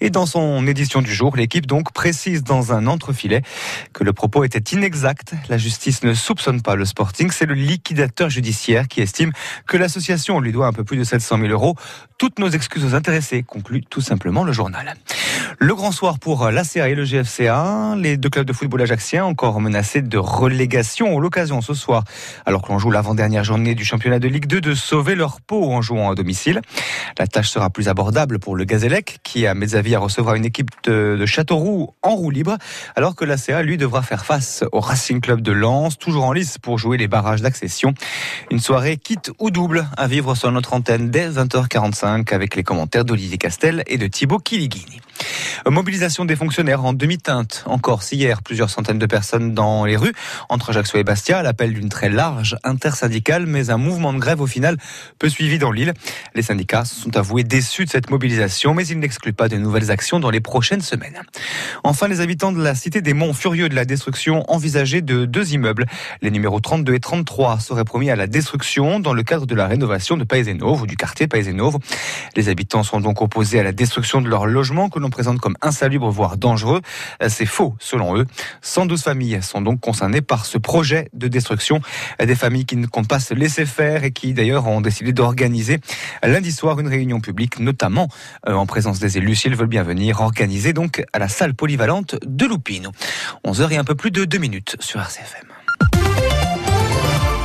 Et 0.00 0.10
dans 0.10 0.26
son 0.26 0.66
édition 0.66 1.00
du 1.00 1.14
jour, 1.14 1.34
l'équipe 1.34 1.66
donc 1.66 1.92
précise 1.92 2.44
dans 2.44 2.74
un 2.74 2.86
entrefilet 2.88 3.40
que 3.94 4.04
le 4.04 4.12
propos 4.12 4.44
était 4.44 4.76
inexact. 4.76 5.32
La 5.48 5.56
justice 5.56 6.02
ne 6.02 6.09
ne 6.10 6.14
soupçonne 6.14 6.60
pas 6.60 6.74
le 6.74 6.84
Sporting. 6.84 7.30
C'est 7.30 7.46
le 7.46 7.54
liquidateur 7.54 8.28
judiciaire 8.28 8.88
qui 8.88 9.00
estime 9.00 9.32
que 9.66 9.76
l'association 9.76 10.40
lui 10.40 10.52
doit 10.52 10.66
un 10.66 10.72
peu 10.72 10.82
plus 10.82 10.96
de 10.96 11.04
700 11.04 11.38
000 11.38 11.48
euros. 11.50 11.76
Toutes 12.18 12.38
nos 12.38 12.48
excuses 12.48 12.84
aux 12.84 12.94
intéressés, 12.94 13.42
conclut 13.42 13.82
tout 13.82 14.00
simplement 14.00 14.44
le 14.44 14.52
journal. 14.52 14.94
Le 15.58 15.74
grand 15.74 15.92
soir 15.92 16.18
pour 16.18 16.50
l'ACA 16.50 16.88
et 16.88 16.94
le 16.94 17.04
GFCA. 17.04 17.94
Les 17.96 18.16
deux 18.16 18.28
clubs 18.28 18.46
de 18.46 18.52
football 18.52 18.82
ajaxiens 18.82 19.24
encore 19.24 19.60
menacés 19.60 20.02
de 20.02 20.18
relégation 20.18 21.14
ont 21.14 21.20
l'occasion 21.20 21.60
ce 21.60 21.74
soir, 21.74 22.04
alors 22.44 22.62
que 22.62 22.72
l'on 22.72 22.78
joue 22.78 22.90
l'avant-dernière 22.90 23.44
journée 23.44 23.74
du 23.74 23.84
championnat 23.84 24.18
de 24.18 24.28
Ligue 24.28 24.46
2, 24.46 24.60
de 24.60 24.74
sauver 24.74 25.14
leur 25.14 25.40
peau 25.40 25.70
en 25.70 25.80
jouant 25.80 26.10
à 26.10 26.14
domicile. 26.14 26.60
La 27.18 27.26
tâche 27.26 27.48
sera 27.48 27.70
plus 27.70 27.88
abordable 27.88 28.38
pour 28.38 28.56
le 28.56 28.64
Gazélec, 28.64 29.18
qui 29.22 29.46
à 29.46 29.54
mes 29.54 29.74
avis 29.74 29.96
recevra 29.96 30.36
une 30.36 30.44
équipe 30.44 30.70
de, 30.84 31.16
de 31.18 31.26
Châteauroux 31.26 31.94
en 32.02 32.16
roue 32.16 32.30
libre, 32.30 32.56
alors 32.96 33.14
que 33.14 33.24
l'ACA, 33.24 33.62
lui, 33.62 33.76
devra 33.76 34.02
faire 34.02 34.24
face 34.24 34.64
au 34.72 34.80
Racing 34.80 35.20
Club 35.20 35.40
de 35.40 35.52
Lens, 35.52 35.96
toujours 36.00 36.24
en 36.24 36.32
lice 36.32 36.58
pour 36.58 36.78
jouer 36.78 36.96
les 36.96 37.06
barrages 37.06 37.42
d'accession. 37.42 37.94
Une 38.50 38.58
soirée 38.58 38.96
quitte 38.96 39.30
ou 39.38 39.50
double 39.50 39.86
à 39.96 40.08
vivre 40.08 40.34
sur 40.34 40.50
notre 40.50 40.72
antenne 40.72 41.10
dès 41.10 41.28
20h45 41.28 42.34
avec 42.34 42.56
les 42.56 42.64
commentaires 42.64 43.04
d'Olivier 43.04 43.38
Castel 43.38 43.84
et 43.86 43.98
de 43.98 44.06
Thibaut 44.08 44.38
Kiligini. 44.38 45.00
Mobilisation 45.68 46.24
des 46.24 46.36
fonctionnaires 46.36 46.84
en 46.84 46.94
demi-teinte. 46.94 47.64
Encore 47.66 48.02
hier, 48.10 48.42
plusieurs 48.42 48.70
centaines 48.70 48.98
de 48.98 49.06
personnes 49.06 49.52
dans 49.52 49.84
les 49.84 49.96
rues 49.96 50.14
entre 50.48 50.70
Ajaccio 50.70 50.98
et 50.98 51.04
Bastia 51.04 51.38
à 51.38 51.42
l'appel 51.42 51.74
d'une 51.74 51.90
très 51.90 52.08
large 52.08 52.56
intersyndicale, 52.64 53.46
mais 53.46 53.68
un 53.68 53.76
mouvement 53.76 54.14
de 54.14 54.18
grève 54.18 54.40
au 54.40 54.46
final 54.46 54.78
peu 55.18 55.28
suivi 55.28 55.58
dans 55.58 55.70
l'île. 55.70 55.92
Les 56.34 56.42
syndicats 56.42 56.86
sont 56.86 57.14
avoués 57.16 57.44
déçus 57.44 57.84
de 57.84 57.90
cette 57.90 58.10
mobilisation, 58.10 58.72
mais 58.72 58.86
ils 58.86 58.98
n'excluent 58.98 59.34
pas 59.34 59.48
de 59.48 59.56
nouvelles 59.58 59.90
actions 59.90 60.18
dans 60.18 60.30
les 60.30 60.40
prochaines 60.40 60.80
semaines. 60.80 61.20
Enfin, 61.84 62.08
les 62.08 62.20
habitants 62.20 62.52
de 62.52 62.62
la 62.62 62.74
cité 62.74 63.02
des 63.02 63.12
Monts, 63.12 63.34
furieux 63.34 63.68
de 63.68 63.74
la 63.74 63.84
destruction 63.84 64.50
envisagée 64.50 65.02
de 65.02 65.26
deux 65.26 65.52
immeubles. 65.52 65.86
Les 66.22 66.30
numéros 66.30 66.60
32 66.60 66.94
et 66.94 67.00
33 67.00 67.60
seraient 67.60 67.84
promis 67.84 68.10
à 68.10 68.16
la 68.16 68.26
destruction 68.26 69.00
dans 69.00 69.12
le 69.12 69.22
cadre 69.22 69.46
de 69.46 69.54
la 69.54 69.66
rénovation 69.66 70.16
de 70.16 70.24
Paisenov 70.24 70.82
ou 70.82 70.86
du 70.86 70.96
quartier 70.96 71.26
Paisenov. 71.26 71.76
Les 72.36 72.48
habitants 72.48 72.82
sont 72.82 73.00
donc 73.00 73.22
opposés 73.22 73.60
à 73.60 73.62
la 73.62 73.72
destruction 73.72 74.20
de 74.20 74.28
leur 74.28 74.46
logement 74.46 74.88
que 74.88 74.98
l'on 74.98 75.10
présente 75.10 75.38
comme 75.38 75.56
insalubre, 75.62 76.10
voire 76.10 76.36
dangereux. 76.36 76.80
C'est 77.28 77.46
faux, 77.46 77.76
selon 77.78 78.16
eux. 78.16 78.26
112 78.62 79.02
familles 79.02 79.42
sont 79.42 79.60
donc 79.60 79.80
concernées 79.80 80.22
par 80.22 80.46
ce 80.46 80.58
projet 80.58 81.08
de 81.12 81.28
destruction. 81.28 81.80
Des 82.18 82.34
familles 82.34 82.66
qui 82.66 82.76
ne 82.76 82.86
comptent 82.86 83.08
pas 83.08 83.20
se 83.20 83.34
laisser 83.34 83.66
faire 83.66 84.04
et 84.04 84.12
qui, 84.12 84.32
d'ailleurs, 84.34 84.66
ont 84.66 84.80
décidé 84.80 85.12
d'organiser 85.12 85.78
lundi 86.22 86.52
soir 86.52 86.78
une 86.80 86.88
réunion 86.88 87.20
publique, 87.20 87.58
notamment 87.58 88.08
euh, 88.48 88.54
en 88.54 88.66
présence 88.66 88.98
des 88.98 89.18
élus, 89.18 89.36
s'ils 89.36 89.56
veulent 89.56 89.66
bien 89.66 89.82
venir, 89.82 90.20
organisée 90.20 90.72
donc 90.72 91.04
à 91.12 91.18
la 91.18 91.28
salle 91.28 91.54
polyvalente 91.54 92.16
de 92.24 92.46
Loupine. 92.46 92.90
11h 93.44 93.72
et 93.72 93.76
un 93.76 93.84
peu 93.84 93.94
plus 93.94 94.10
de 94.10 94.24
2 94.24 94.38
minutes 94.38 94.76
sur 94.80 95.00
RCFM. 95.00 95.59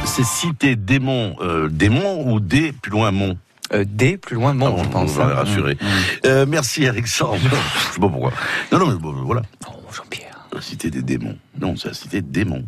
C'est 0.06 0.26
cité 0.26 0.76
démon, 0.76 1.36
euh, 1.42 1.68
démon 1.70 2.32
ou 2.32 2.40
des 2.40 2.72
plus 2.72 2.92
loin 2.92 3.12
mont 3.12 3.38
euh, 3.74 3.84
D, 3.88 4.18
plus 4.18 4.36
loin, 4.36 4.54
bon, 4.54 4.76
ah, 4.78 4.84
je 4.84 4.90
pense. 4.90 5.12
On 5.12 5.14
va 5.14 5.26
hein. 5.26 5.34
rassurer. 5.36 5.76
Mm. 5.76 5.86
Euh, 6.26 6.46
merci 6.48 6.88
Alexandre. 6.88 7.40
je 7.42 7.94
sais 7.94 8.00
pas 8.00 8.10
pourquoi. 8.10 8.32
Non, 8.72 8.80
non, 8.80 8.88
mais 8.88 8.98
bon, 8.98 9.12
voilà. 9.24 9.42
Oh, 9.68 9.72
Jean-Pierre. 9.92 10.48
La 10.54 10.62
cité 10.62 10.90
des 10.90 11.02
démons. 11.02 11.38
Non, 11.60 11.76
c'est 11.76 11.90
la 11.90 11.94
cité 11.94 12.22
des 12.22 12.44
démons. 12.44 12.66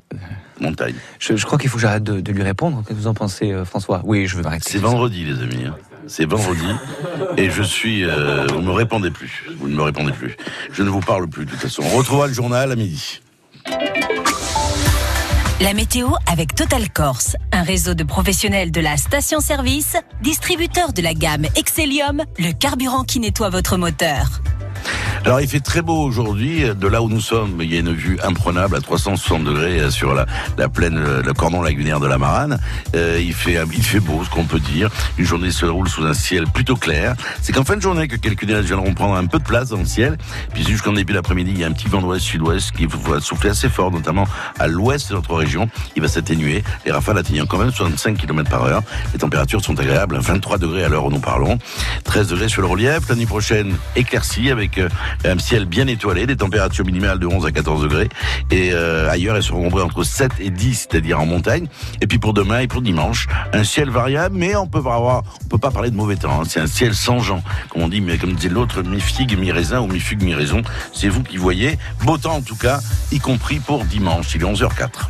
Montagne. 0.60 0.96
Je, 1.20 1.36
je 1.36 1.46
crois 1.46 1.60
qu'il 1.60 1.70
faut 1.70 1.78
que 1.78 1.84
j'arrête 1.84 2.04
de, 2.04 2.20
de, 2.20 2.32
lui 2.32 2.42
répondre. 2.42 2.80
Qu'est-ce 2.80 2.98
que 2.98 3.04
vous 3.04 3.08
en 3.08 3.14
pensez, 3.14 3.52
euh, 3.52 3.64
François? 3.64 4.02
Oui, 4.06 4.26
je 4.26 4.36
veux 4.36 4.44
m'arrêter. 4.44 4.70
C'est 4.70 4.80
vendredi, 4.80 5.24
les 5.24 5.42
amis. 5.42 5.66
Hein. 5.68 5.76
C'est 6.08 6.26
vendredi. 6.26 6.66
et 7.38 7.52
je 7.52 7.62
suis... 7.62 8.04
Euh, 8.04 8.48
vous 8.48 8.62
ne 8.62 8.66
me 8.66 8.72
répondez 8.72 9.12
plus. 9.12 9.46
Vous 9.60 9.68
ne 9.68 9.76
me 9.76 9.84
répondez 9.84 10.12
plus. 10.12 10.36
Je 10.72 10.82
ne 10.82 10.90
vous 10.90 11.02
parle 11.02 11.28
plus, 11.28 11.46
de 11.46 11.52
toute 11.52 11.60
façon. 11.60 11.84
On 11.86 11.98
retrouvera 11.98 12.28
le 12.28 12.34
journal 12.34 12.72
à 12.72 12.76
midi. 12.76 13.22
La 15.60 15.74
météo 15.74 16.10
avec 16.32 16.54
Total 16.54 16.88
Corse, 16.88 17.36
un 17.52 17.64
réseau 17.64 17.96
de 17.96 18.04
professionnels 18.04 18.72
de 18.72 18.80
la 18.80 18.96
station-service, 18.96 19.98
distributeur 20.22 20.94
de 20.94 21.02
la 21.02 21.16
gamme 21.16 21.48
Excellium, 21.56 22.22
le 22.38 22.52
carburant 22.52 23.04
qui 23.04 23.20
nettoie 23.20 23.50
votre 23.50 23.76
moteur. 23.76 24.44
Alors 25.28 25.42
il 25.42 25.48
fait 25.50 25.60
très 25.60 25.82
beau 25.82 26.04
aujourd'hui, 26.04 26.64
de 26.74 26.88
là 26.88 27.02
où 27.02 27.10
nous 27.10 27.20
sommes, 27.20 27.58
il 27.60 27.74
y 27.74 27.76
a 27.76 27.82
une 27.82 27.94
vue 27.94 28.18
imprenable 28.24 28.78
à 28.78 28.80
360 28.80 29.44
degrés 29.44 29.82
euh, 29.82 29.92
sur 29.92 30.14
la, 30.14 30.26
la 30.58 30.70
plaine, 30.70 30.98
euh, 30.98 31.22
le 31.22 31.34
cordon 31.34 31.62
lagunaire 31.62 32.00
de 32.00 32.08
la 32.08 32.18
Marane. 32.18 32.62
Euh, 32.96 33.20
il 33.22 33.34
fait 33.34 33.58
il 33.74 33.84
fait 33.84 34.00
beau, 34.00 34.24
ce 34.24 34.30
qu'on 34.30 34.46
peut 34.46 34.62
dire. 34.62 34.90
Une 35.18 35.26
journée 35.26 35.52
se 35.52 35.66
roule 35.66 35.90
sous 35.90 36.06
un 36.06 36.14
ciel 36.14 36.46
plutôt 36.48 36.78
clair. 36.78 37.14
C'est 37.42 37.52
qu'en 37.52 37.66
fin 37.66 37.76
de 37.76 37.82
journée 37.82 38.08
que 38.08 38.16
quelques 38.16 38.46
nuages 38.46 38.64
viendront 38.68 38.94
prendre 38.94 39.16
un 39.16 39.26
peu 39.26 39.40
de 39.40 39.44
place 39.44 39.68
dans 39.68 39.80
le 39.80 39.86
ciel. 39.86 40.18
Puis 40.54 40.64
jusqu'en 40.64 40.94
début 40.94 41.12
d'après-midi, 41.12 41.52
il 41.54 41.60
y 41.60 41.66
a 41.66 41.68
un 41.68 41.74
petit 41.74 41.90
vent 41.90 42.00
d'ouest 42.02 42.24
sud-ouest 42.24 42.72
qui 42.72 42.86
va 42.86 43.20
souffler 43.20 43.50
assez 43.50 43.68
fort, 43.68 43.92
notamment 43.92 44.24
à 44.60 44.68
l'ouest 44.68 45.10
de 45.10 45.16
notre 45.16 45.36
région. 45.36 45.70
Il 45.98 46.02
va 46.02 46.08
s'atténuer. 46.08 46.64
Les 46.86 46.94
rafales 46.94 47.18
atteignent 47.18 47.46
quand 47.46 47.58
même 47.58 47.74
65 47.74 48.16
km 48.16 48.50
par 48.50 48.64
heure. 48.64 48.82
Les 49.12 49.20
températures 49.20 49.62
sont 49.62 49.78
agréables, 49.78 50.20
23 50.20 50.58
degrés 50.58 50.86
à 50.86 50.88
l'heure 50.88 51.04
où 51.04 51.12
nous 51.12 51.20
parlons, 51.20 51.58
13 52.06 52.30
degrés 52.30 52.48
sur 52.48 52.62
le 52.62 52.70
relief. 52.70 53.10
La 53.10 53.16
nuit 53.16 53.26
prochaine 53.26 53.76
éclaircie 53.98 54.52
avec 54.52 54.80
un 55.26 55.38
ciel 55.40 55.66
bien 55.66 55.88
étoilé, 55.88 56.26
des 56.26 56.38
températures 56.38 56.86
minimales 56.86 57.20
de 57.20 57.28
11 57.28 57.46
à 57.46 57.52
14 57.52 57.84
degrés. 57.84 58.10
Et 58.52 58.72
euh, 58.74 59.10
ailleurs, 59.10 59.36
elles 59.36 59.44
seront 59.44 59.64
compris 59.64 59.82
entre 59.82 60.04
7 60.04 60.32
et 60.40 60.50
10, 60.50 60.88
c'est-à-dire 60.90 61.20
en 61.20 61.26
montagne. 61.26 61.68
Et 62.02 62.08
puis 62.08 62.20
pour 62.20 62.34
demain 62.34 62.60
et 62.60 62.68
pour 62.68 62.82
dimanche, 62.82 63.28
un 63.54 63.64
ciel 63.64 63.90
variable, 63.90 64.36
mais 64.38 64.56
on 64.56 64.68
peut 64.68 64.80
avoir, 64.80 65.24
on 65.44 65.48
peut 65.48 65.58
pas 65.58 65.72
parler 65.72 65.92
de 65.92 65.96
mauvais 65.96 66.16
temps. 66.16 66.42
Hein. 66.42 66.46
C'est 66.48 66.60
un 66.60 66.68
ciel 66.68 66.96
sans 66.96 67.20
gens, 67.20 67.44
comme 67.70 67.84
on 67.84 67.88
dit, 67.88 68.02
mais 68.02 68.18
comme 68.18 68.34
disait 68.34 68.50
l'autre, 68.50 68.84
mi 68.84 69.00
figue, 69.00 69.38
mi 69.38 69.52
raisin 69.52 69.82
ou 69.82 69.88
mi 69.88 70.00
fugue, 70.00 70.24
mi 70.24 70.34
raison. 70.34 70.62
C'est 70.94 71.10
vous 71.10 71.24
qui 71.24 71.38
voyez. 71.38 71.78
Beau 72.04 72.18
temps 72.18 72.36
en 72.36 72.42
tout 72.42 72.56
cas, 72.56 72.80
y 73.12 73.20
compris 73.20 73.60
pour 73.60 73.84
dimanche. 73.86 74.36
Il 74.36 74.42
est 74.42 74.46
11h04. 74.46 75.10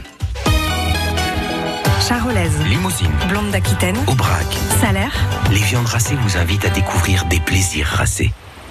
Charolaise. 2.07 2.57
Limousine. 2.69 3.11
Blonde 3.27 3.51
d'Aquitaine. 3.51 3.97
Aubrac. 4.07 4.45
Salaire. 4.79 5.13
Les 5.51 5.59
viandes 5.59 5.87
racées 5.87 6.15
vous 6.15 6.37
invitent 6.37 6.65
à 6.65 6.69
découvrir 6.69 7.25
des 7.25 7.39
plaisirs 7.39 7.87
racés. 7.87 8.31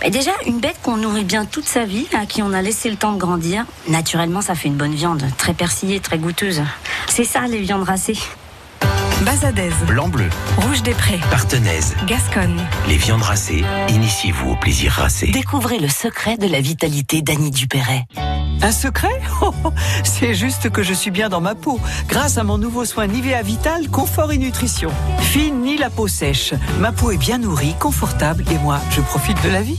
Bah, 0.00 0.10
déjà, 0.10 0.30
une 0.46 0.60
bête 0.60 0.76
qu'on 0.82 0.96
nourrit 0.96 1.24
bien 1.24 1.44
toute 1.44 1.66
sa 1.66 1.84
vie, 1.84 2.06
à 2.14 2.26
qui 2.26 2.42
on 2.42 2.52
a 2.52 2.62
laissé 2.62 2.90
le 2.90 2.96
temps 2.96 3.12
de 3.12 3.18
grandir, 3.18 3.64
naturellement, 3.88 4.40
ça 4.40 4.54
fait 4.54 4.68
une 4.68 4.76
bonne 4.76 4.94
viande, 4.94 5.24
très 5.36 5.54
persillée, 5.54 6.00
très 6.00 6.18
goûteuse. 6.18 6.62
C'est 7.08 7.24
ça, 7.24 7.46
les 7.48 7.58
viandes 7.58 7.82
racées. 7.82 8.18
Bazadaise. 9.24 9.74
Blanc-bleu. 9.86 10.28
Rouge 10.58 10.82
des 10.82 10.92
Prés. 10.92 11.18
Partenaise. 11.30 11.94
Gasconne. 12.06 12.60
Les 12.86 12.96
viandes 12.96 13.22
racées, 13.22 13.64
initiez-vous 13.88 14.50
au 14.50 14.56
plaisir 14.56 14.92
racé. 14.92 15.28
Découvrez 15.28 15.78
le 15.78 15.88
secret 15.88 16.36
de 16.36 16.46
la 16.46 16.60
vitalité 16.60 17.20
d'Annie 17.20 17.50
Dupéret. 17.50 18.04
Un 18.62 18.72
secret? 18.72 19.20
Oh, 19.40 19.52
C'est 20.02 20.34
juste 20.34 20.68
que 20.70 20.82
je 20.82 20.92
suis 20.92 21.12
bien 21.12 21.28
dans 21.28 21.40
ma 21.40 21.54
peau, 21.54 21.78
grâce 22.08 22.38
à 22.38 22.42
mon 22.44 22.58
nouveau 22.58 22.84
soin 22.84 23.06
Nivea 23.06 23.40
Vital 23.42 23.88
Confort 23.88 24.32
et 24.32 24.38
Nutrition. 24.38 24.90
Fine 25.20 25.62
ni 25.62 25.76
la 25.76 25.90
peau 25.90 26.08
sèche. 26.08 26.54
Ma 26.80 26.90
peau 26.90 27.12
est 27.12 27.16
bien 27.16 27.38
nourrie, 27.38 27.74
confortable 27.78 28.44
et 28.50 28.58
moi, 28.58 28.80
je 28.90 29.00
profite 29.00 29.40
de 29.44 29.48
la 29.48 29.62
vie. 29.62 29.78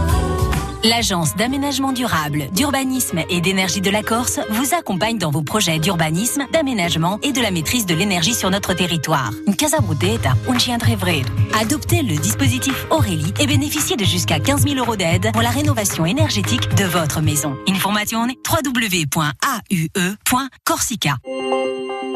L'Agence 0.83 1.35
d'aménagement 1.35 1.91
durable, 1.91 2.47
d'urbanisme 2.53 3.19
et 3.29 3.39
d'énergie 3.39 3.81
de 3.81 3.91
la 3.91 4.01
Corse 4.01 4.39
vous 4.49 4.73
accompagne 4.73 5.19
dans 5.19 5.29
vos 5.29 5.43
projets 5.43 5.77
d'urbanisme, 5.77 6.47
d'aménagement 6.51 7.19
et 7.21 7.33
de 7.33 7.41
la 7.41 7.51
maîtrise 7.51 7.85
de 7.85 7.93
l'énergie 7.93 8.33
sur 8.33 8.49
notre 8.49 8.73
territoire. 8.73 9.29
Une 9.45 9.55
casa 9.55 9.79
brudeta, 9.79 10.33
un 10.49 10.57
chiandre 10.57 10.95
vrai. 10.95 11.21
Adoptez 11.59 12.01
le 12.01 12.17
dispositif 12.17 12.87
Aurélie 12.89 13.31
et 13.39 13.45
bénéficiez 13.45 13.95
de 13.95 14.05
jusqu'à 14.05 14.39
15 14.39 14.63
000 14.63 14.77
euros 14.77 14.95
d'aide 14.95 15.31
pour 15.33 15.43
la 15.43 15.51
rénovation 15.51 16.03
énergétique 16.03 16.73
de 16.73 16.85
votre 16.85 17.21
maison. 17.21 17.55
Information 17.67 18.23
www.aue.corsica. 18.23 21.17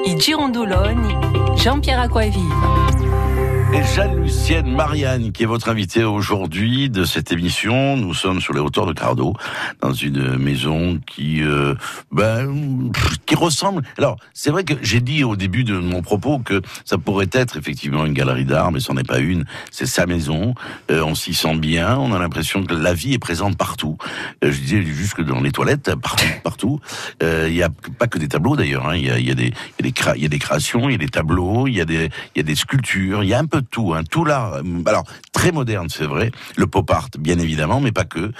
I 0.07 0.19
Girondoloni, 0.19 1.13
Jean-Pierre 1.55 1.99
Aquavive. 1.99 2.41
Et 3.75 3.83
Jeanne-Lucienne 3.83 4.73
Marianne, 4.73 5.33
qui 5.33 5.43
est 5.43 5.45
votre 5.45 5.67
invitée 5.67 6.05
aujourd'hui 6.05 6.89
de 6.89 7.03
cette 7.03 7.33
émission. 7.33 7.97
Nous 7.97 8.13
sommes 8.13 8.39
sur 8.39 8.53
les 8.53 8.61
hauteurs 8.61 8.85
de 8.85 8.93
Cardo, 8.93 9.33
dans 9.81 9.91
une 9.91 10.37
maison 10.37 11.01
qui, 11.05 11.43
euh, 11.43 11.75
ben, 12.09 12.89
qui 13.25 13.35
ressemble. 13.35 13.83
Alors, 13.97 14.15
c'est 14.33 14.49
vrai 14.49 14.63
que 14.63 14.75
j'ai 14.81 15.01
dit 15.01 15.25
au 15.25 15.35
début 15.35 15.65
de 15.65 15.77
mon 15.77 16.01
propos 16.01 16.39
que 16.39 16.61
ça 16.85 16.97
pourrait 16.97 17.27
être 17.33 17.57
effectivement 17.57 18.05
une 18.05 18.13
galerie 18.13 18.45
d'art, 18.45 18.71
mais 18.71 18.79
ce 18.79 18.93
n'en 18.93 18.97
est 18.97 19.07
pas 19.07 19.19
une. 19.19 19.43
C'est 19.71 19.87
sa 19.87 20.05
maison. 20.05 20.55
Euh, 20.89 21.03
on 21.03 21.13
s'y 21.13 21.33
sent 21.33 21.57
bien. 21.57 21.97
On 21.97 22.13
a 22.13 22.19
l'impression 22.19 22.63
que 22.63 22.73
la 22.73 22.93
vie 22.93 23.13
est 23.13 23.19
présente 23.19 23.57
partout. 23.57 23.97
Euh, 24.45 24.53
je 24.53 24.61
disais 24.61 24.81
juste 24.83 25.15
que 25.15 25.21
dans 25.21 25.41
les 25.41 25.51
toilettes, 25.51 25.93
partout, 25.95 26.25
partout. 26.45 26.79
Il 27.21 27.51
n'y 27.51 27.63
a 27.63 27.69
pas 27.99 28.07
que 28.07 28.19
des 28.19 28.29
tableaux 28.29 28.55
d'ailleurs. 28.55 28.87
Hein. 28.87 28.95
Il 28.95 29.05
y, 29.05 29.11
a, 29.11 29.19
y, 29.19 29.31
a 29.31 29.31
y, 29.31 29.31
a 29.31 29.35
des 29.35 29.53
il 30.15 30.21
y 30.21 30.25
a 30.25 30.29
des 30.29 30.39
créations, 30.39 30.87
il 30.87 30.93
y 30.93 30.95
a 30.95 30.99
des 30.99 31.09
tableaux, 31.09 31.67
il 31.67 31.75
y 31.75 31.81
a 31.81 31.85
des, 31.85 32.09
y 32.37 32.39
a 32.39 32.43
des 32.43 32.55
sculptures. 32.55 33.21
Il 33.21 33.29
y 33.29 33.33
a 33.33 33.39
un 33.39 33.45
peu 33.45 33.64
tout, 33.69 33.93
hein, 33.93 34.03
tout 34.03 34.25
l'art. 34.25 34.61
Alors 34.85 35.03
très 35.31 35.51
moderne, 35.51 35.87
c'est 35.89 36.05
vrai. 36.05 36.31
Le 36.55 36.67
pop 36.67 36.89
art, 36.89 37.09
bien 37.19 37.37
évidemment, 37.39 37.79
mais 37.79 37.91
pas 37.91 38.05
que. 38.05 38.31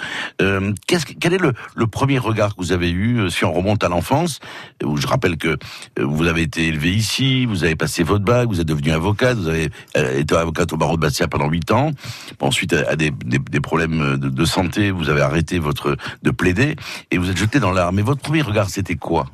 Euh, 0.42 0.72
qu'est-ce, 0.86 1.06
quel 1.06 1.34
est 1.34 1.38
le, 1.38 1.52
le, 1.74 1.86
premier 1.86 2.18
regard 2.18 2.56
que 2.56 2.60
vous 2.60 2.72
avez 2.72 2.90
eu 2.90 3.30
si 3.30 3.44
on 3.44 3.52
remonte 3.52 3.84
à 3.84 3.88
l'enfance? 3.88 4.40
Où 4.84 4.96
je 4.96 5.06
rappelle 5.06 5.36
que 5.36 5.56
vous 6.00 6.26
avez 6.26 6.42
été 6.42 6.66
élevé 6.66 6.92
ici, 6.92 7.46
vous 7.46 7.64
avez 7.64 7.76
passé 7.76 8.02
votre 8.02 8.24
bac, 8.24 8.48
vous 8.48 8.60
êtes 8.60 8.66
devenu 8.66 8.92
avocat, 8.92 9.34
vous 9.34 9.48
avez 9.48 9.70
été 9.94 10.34
avocate 10.34 10.72
au 10.72 10.76
barreau 10.76 10.96
de 10.96 11.00
Bastia 11.00 11.28
pendant 11.28 11.48
huit 11.48 11.70
ans. 11.70 11.90
Bon, 12.38 12.46
ensuite, 12.46 12.72
à 12.72 12.96
des, 12.96 13.10
des, 13.10 13.38
des 13.38 13.60
problèmes 13.60 14.16
de, 14.16 14.28
de, 14.28 14.44
santé, 14.44 14.90
vous 14.90 15.08
avez 15.08 15.20
arrêté 15.20 15.58
votre 15.58 15.96
de 16.22 16.30
plaider 16.30 16.76
et 17.10 17.18
vous 17.18 17.30
êtes 17.30 17.36
jeté 17.36 17.60
dans 17.60 17.72
l'art. 17.72 17.92
Mais 17.92 18.02
votre 18.02 18.20
premier 18.20 18.42
regard, 18.42 18.70
c'était 18.70 18.96
quoi? 18.96 19.26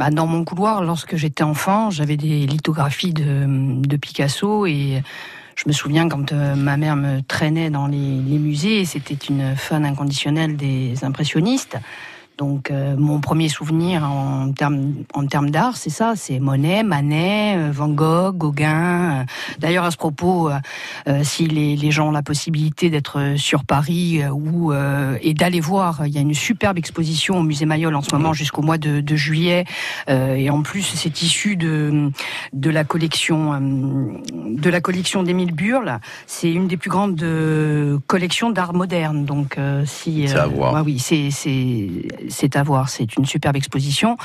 Bah, 0.00 0.08
dans 0.08 0.26
mon 0.26 0.46
couloir, 0.46 0.82
lorsque 0.82 1.16
j'étais 1.16 1.42
enfant, 1.42 1.90
j'avais 1.90 2.16
des 2.16 2.46
lithographies 2.46 3.12
de, 3.12 3.96
Picasso 3.98 4.64
et 4.64 5.02
je 5.56 5.64
me 5.66 5.74
souviens 5.74 6.08
quand 6.08 6.32
euh, 6.32 6.54
ma 6.54 6.78
mère 6.78 6.96
me 6.96 7.20
traînait 7.20 7.68
dans 7.68 7.86
les 7.86 7.98
musées, 7.98 8.86
c'était 8.86 9.12
une 9.28 9.54
fan 9.56 9.84
inconditionnelle 9.84 10.56
des 10.56 11.04
impressionnistes. 11.04 11.76
Donc 12.40 12.70
euh, 12.70 12.96
mon 12.96 13.20
premier 13.20 13.50
souvenir 13.50 14.02
en 14.02 14.50
termes 14.52 14.94
en 15.12 15.26
termes 15.26 15.50
d'art, 15.50 15.76
c'est 15.76 15.90
ça, 15.90 16.14
c'est 16.16 16.38
Monet, 16.38 16.82
Manet, 16.82 17.56
euh, 17.58 17.70
Van 17.70 17.90
Gogh, 17.90 18.34
Gauguin. 18.34 19.26
D'ailleurs 19.58 19.84
à 19.84 19.90
ce 19.90 19.98
propos, 19.98 20.48
euh, 20.48 21.20
si 21.22 21.46
les, 21.48 21.76
les, 21.76 21.90
gens 21.90 22.08
ont 22.08 22.12
la 22.12 22.22
possibilité 22.22 22.88
d'être 22.88 23.34
sur 23.36 23.66
Paris 23.66 24.22
ou 24.32 24.72
et 24.72 25.34
d'aller 25.34 25.60
voir, 25.60 26.06
il 26.06 26.14
y 26.14 26.18
a 26.18 26.22
une 26.22 26.32
superbe 26.32 26.78
exposition 26.78 27.36
au 27.36 27.42
musée 27.42 27.66
Mayol 27.66 27.94
en 27.94 28.00
ce 28.00 28.14
moment 28.14 28.32
jusqu'au 28.32 28.62
mois 28.62 28.78
de, 28.78 29.02
de 29.02 29.16
juillet. 29.16 29.66
et 30.08 30.48
en 30.48 30.62
plus, 30.62 30.82
c'est 30.82 31.20
issu 31.20 31.56
de 31.56 32.10
de 32.54 32.70
la 32.70 32.84
collection 32.84 33.60
de 33.60 34.70
la 34.70 34.80
collection 34.80 35.22
d'Émile 35.22 35.52
Burle. 35.52 35.98
C'est 36.26 36.50
une 36.50 36.68
des 36.68 36.78
plus 36.78 36.90
grandes 36.90 37.22
collections 38.06 38.48
d'art 38.50 38.72
moderne. 38.72 39.26
Donc 39.26 39.58
si 39.84 40.26
c'est 40.26 40.38
à 40.38 40.46
voir. 40.46 40.72
Ouais, 40.72 40.80
oui, 40.80 40.98
c'est 40.98 41.30
c'est 42.30 42.56
à 42.56 42.62
voir. 42.62 42.88
C'est 42.88 43.16
une 43.16 43.26
superbe 43.26 43.56
exposition. 43.56 44.16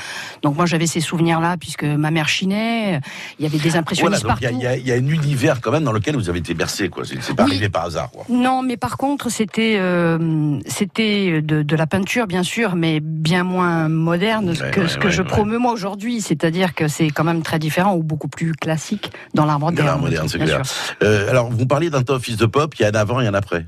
Donc 0.42 0.56
moi 0.56 0.66
j'avais 0.66 0.86
ces 0.86 1.00
souvenirs-là 1.00 1.56
puisque 1.58 1.84
ma 1.84 2.10
mère 2.10 2.28
chinait. 2.28 3.00
Il 3.38 3.44
y 3.44 3.46
avait 3.46 3.58
des 3.58 3.76
impressionnistes 3.76 4.22
voilà, 4.22 4.38
partout. 4.40 4.56
Il 4.58 4.80
y, 4.80 4.88
y, 4.88 4.92
a 4.92 4.94
un 4.94 5.08
univers 5.08 5.60
quand 5.60 5.70
même 5.70 5.84
dans 5.84 5.92
lequel 5.92 6.16
vous 6.16 6.28
avez 6.28 6.38
été 6.38 6.54
bercé. 6.54 6.88
Quoi. 6.88 7.04
C'est, 7.04 7.34
pas 7.34 7.44
oui. 7.44 7.52
arrivé 7.52 7.68
par 7.68 7.84
hasard. 7.84 8.10
Quoi. 8.10 8.24
Non, 8.28 8.62
mais 8.62 8.76
par 8.76 8.96
contre 8.96 9.30
c'était 9.30 9.76
euh, 9.78 10.58
c'était 10.66 11.42
de, 11.42 11.62
de, 11.62 11.76
la 11.76 11.86
peinture 11.86 12.26
bien 12.26 12.42
sûr, 12.42 12.76
mais 12.76 13.00
bien 13.00 13.44
moins 13.44 13.88
moderne 13.88 14.50
ouais, 14.50 14.70
que 14.70 14.80
ouais, 14.80 14.88
ce 14.88 14.98
que 14.98 15.06
ouais, 15.06 15.10
je 15.10 15.22
promeux 15.22 15.58
moi 15.58 15.72
aujourd'hui. 15.72 16.20
C'est-à-dire 16.20 16.74
que 16.74 16.88
c'est 16.88 17.10
quand 17.10 17.24
même 17.24 17.42
très 17.42 17.58
différent 17.58 17.94
ou 17.94 18.02
beaucoup 18.02 18.28
plus 18.28 18.52
classique 18.52 19.10
dans 19.34 19.44
l'art 19.44 19.60
moderne. 19.60 19.86
Dans 19.86 19.92
l'art 19.92 20.00
moderne, 20.00 20.28
c'est 20.28 20.38
clair. 20.38 20.62
Euh, 21.02 21.30
alors 21.30 21.50
vous 21.50 21.66
parliez 21.66 21.90
d'un 21.90 22.02
fils 22.18 22.36
de 22.36 22.46
pop. 22.46 22.74
Il 22.78 22.82
y 22.82 22.84
a 22.84 22.88
un 22.88 22.94
avant 22.94 23.20
et 23.20 23.26
un 23.26 23.34
après 23.34 23.66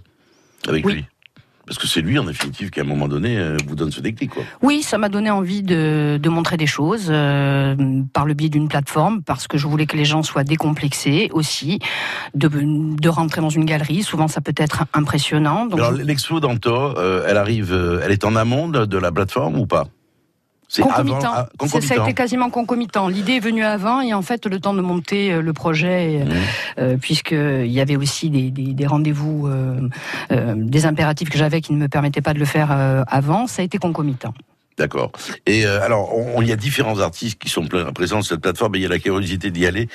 avec 0.66 0.84
oui. 0.84 0.94
lui. 0.94 1.04
Parce 1.68 1.78
que 1.78 1.86
c'est 1.86 2.00
lui, 2.00 2.18
en 2.18 2.24
définitive, 2.24 2.70
qui 2.70 2.80
à 2.80 2.82
un 2.82 2.86
moment 2.86 3.08
donné 3.08 3.36
euh, 3.36 3.58
vous 3.66 3.74
donne 3.74 3.92
ce 3.92 4.00
déclic. 4.00 4.30
Quoi. 4.30 4.42
Oui, 4.62 4.82
ça 4.82 4.96
m'a 4.96 5.10
donné 5.10 5.30
envie 5.30 5.62
de, 5.62 6.18
de, 6.20 6.28
montrer 6.30 6.56
des 6.56 6.66
choses 6.66 7.08
euh, 7.10 7.76
par 8.14 8.24
le 8.24 8.32
biais 8.32 8.48
d'une 8.48 8.68
plateforme, 8.68 9.22
parce 9.22 9.46
que 9.46 9.58
je 9.58 9.66
voulais 9.66 9.84
que 9.84 9.96
les 9.96 10.06
gens 10.06 10.22
soient 10.22 10.44
décomplexés 10.44 11.28
aussi, 11.32 11.78
de, 12.34 12.48
de 12.48 13.08
rentrer 13.10 13.42
dans 13.42 13.50
une 13.50 13.66
galerie. 13.66 14.02
Souvent, 14.02 14.28
ça 14.28 14.40
peut 14.40 14.54
être 14.56 14.84
impressionnant. 14.94 15.66
Donc 15.66 15.78
Alors, 15.78 15.92
l'expo 15.92 16.40
d'Anto, 16.40 16.72
euh, 16.72 17.26
elle 17.28 17.36
arrive, 17.36 18.00
elle 18.02 18.12
est 18.12 18.24
en 18.24 18.34
amont 18.34 18.68
de, 18.68 18.86
de 18.86 18.98
la 18.98 19.12
plateforme 19.12 19.58
ou 19.58 19.66
pas? 19.66 19.88
C'est 20.68 20.82
concomitant. 20.82 21.32
Avant, 21.32 21.48
concomitant. 21.58 21.94
Ça 21.94 22.00
a 22.00 22.04
été 22.04 22.14
quasiment 22.14 22.50
concomitant. 22.50 23.08
L'idée 23.08 23.36
est 23.36 23.40
venue 23.40 23.64
avant 23.64 24.02
et 24.02 24.12
en 24.12 24.22
fait 24.22 24.46
le 24.46 24.60
temps 24.60 24.74
de 24.74 24.82
monter 24.82 25.32
euh, 25.32 25.40
le 25.40 25.52
projet, 25.54 26.24
mmh. 26.24 26.30
euh, 26.78 26.96
puisqu'il 26.98 27.72
y 27.72 27.80
avait 27.80 27.96
aussi 27.96 28.28
des, 28.28 28.50
des, 28.50 28.74
des 28.74 28.86
rendez-vous, 28.86 29.46
euh, 29.46 29.88
euh, 30.30 30.54
des 30.56 30.84
impératifs 30.84 31.30
que 31.30 31.38
j'avais 31.38 31.62
qui 31.62 31.72
ne 31.72 31.78
me 31.78 31.88
permettaient 31.88 32.20
pas 32.20 32.34
de 32.34 32.38
le 32.38 32.44
faire 32.44 32.68
euh, 32.70 33.02
avant, 33.08 33.46
ça 33.46 33.62
a 33.62 33.64
été 33.64 33.78
concomitant. 33.78 34.34
D'accord. 34.78 35.12
Et 35.46 35.66
euh, 35.66 35.82
alors, 35.82 36.14
il 36.40 36.46
y 36.48 36.52
a 36.52 36.56
différents 36.56 37.00
artistes 37.00 37.38
qui 37.40 37.48
sont 37.48 37.66
présents 37.94 38.22
sur 38.22 38.34
cette 38.34 38.42
plateforme, 38.42 38.76
et 38.76 38.78
il 38.78 38.82
y 38.82 38.86
a 38.86 38.88
la 38.88 38.98
curiosité 38.98 39.50
d'y 39.50 39.66
aller 39.66 39.88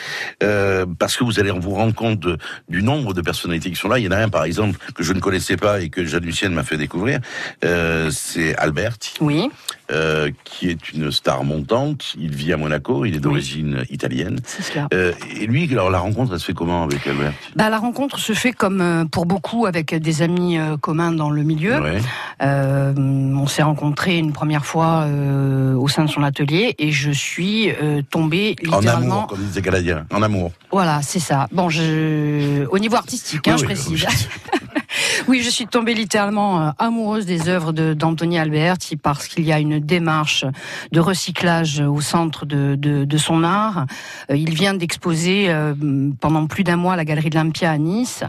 euh, 0.43 0.85
parce 0.99 1.15
que 1.15 1.23
vous 1.23 1.39
allez 1.39 1.51
vous 1.51 1.73
rendre 1.73 1.93
compte 1.93 2.19
de, 2.19 2.37
du 2.67 2.83
nombre 2.83 3.13
de 3.13 3.21
personnalités 3.21 3.69
qui 3.69 3.75
sont 3.75 3.87
là. 3.87 3.99
Il 3.99 4.05
y 4.05 4.07
en 4.07 4.11
a 4.11 4.17
un, 4.17 4.29
par 4.29 4.43
exemple, 4.43 4.77
que 4.93 5.03
je 5.03 5.13
ne 5.13 5.19
connaissais 5.19 5.57
pas 5.57 5.81
et 5.81 5.89
que 5.89 6.05
Jeanne 6.05 6.25
Lucienne 6.25 6.53
m'a 6.53 6.63
fait 6.63 6.77
découvrir. 6.77 7.19
Euh, 7.63 8.09
c'est 8.11 8.55
Albert. 8.57 8.97
Oui. 9.21 9.49
Qui 10.43 10.69
est 10.69 10.89
une 10.91 11.11
star 11.11 11.43
montante. 11.43 12.15
Il 12.17 12.33
vit 12.33 12.51
à 12.51 12.57
Monaco. 12.57 13.05
Il 13.05 13.15
est 13.15 13.19
d'origine 13.19 13.77
oui. 13.81 13.93
italienne. 13.93 14.39
C'est 14.43 14.63
cela. 14.63 14.87
Et 15.39 15.45
lui, 15.45 15.71
alors 15.71 15.91
la 15.91 15.99
rencontre, 15.99 16.33
elle 16.33 16.39
se 16.39 16.45
fait 16.45 16.53
comment 16.53 16.83
avec 16.83 17.05
Albert? 17.05 17.33
Bah, 17.55 17.69
la 17.69 17.77
rencontre 17.77 18.17
se 18.17 18.33
fait 18.33 18.53
comme 18.53 19.07
pour 19.11 19.27
beaucoup 19.27 19.67
avec 19.67 19.93
des 19.93 20.23
amis 20.23 20.57
communs 20.81 21.11
dans 21.11 21.29
le 21.29 21.43
milieu. 21.43 21.75
Euh, 22.41 22.93
on 22.97 23.45
s'est 23.45 23.61
rencontrés 23.61 24.17
une 24.17 24.33
première 24.33 24.65
fois 24.65 24.72
euh, 24.81 25.75
au 25.75 25.87
sein 25.87 26.05
de 26.05 26.09
son 26.09 26.23
atelier 26.23 26.75
et 26.79 26.91
je 26.91 27.11
suis 27.11 27.69
euh, 27.71 28.01
tombée 28.09 28.55
littéralement. 28.61 28.89
En 28.89 29.17
amour, 29.17 29.27
comme 29.27 29.39
disait 29.39 29.61
Galadien. 29.61 30.05
En 30.11 30.21
amour. 30.21 30.51
Voilà, 30.71 31.01
c'est 31.01 31.19
ça. 31.19 31.47
Bon, 31.51 31.69
je... 31.69 32.65
au 32.65 32.79
niveau 32.79 32.95
artistique, 32.95 33.47
hein, 33.47 33.53
oui, 33.53 33.59
je 33.59 33.65
précise. 33.65 34.05
Oui, 34.07 34.81
je 35.29 35.49
suis 35.49 35.67
tombée 35.67 35.93
littéralement 35.93 36.61
euh, 36.61 36.69
amoureuse 36.79 37.25
des 37.25 37.49
œuvres 37.49 37.73
de- 37.73 37.93
d'Anthony 37.93 38.37
Alberti 38.39 38.95
parce 38.97 39.27
qu'il 39.27 39.45
y 39.45 39.51
a 39.53 39.59
une 39.59 39.79
démarche 39.79 40.45
de 40.91 40.99
recyclage 40.99 41.79
au 41.81 42.01
centre 42.01 42.45
de, 42.45 42.75
de- 42.75 43.05
de 43.05 43.17
son 43.17 43.43
art. 43.43 43.85
Euh, 44.31 44.35
Il 44.35 44.53
vient 44.53 44.73
d'exposer 44.73 45.45
euh, 45.49 45.73
pendant 46.19 46.47
plus 46.47 46.63
d'un 46.63 46.75
mois 46.77 46.93
à 46.93 46.95
la 46.95 47.05
Galerie 47.05 47.29
de 47.29 47.35
l'Olympia 47.35 47.71
à 47.71 47.77
Nice. 47.77 48.23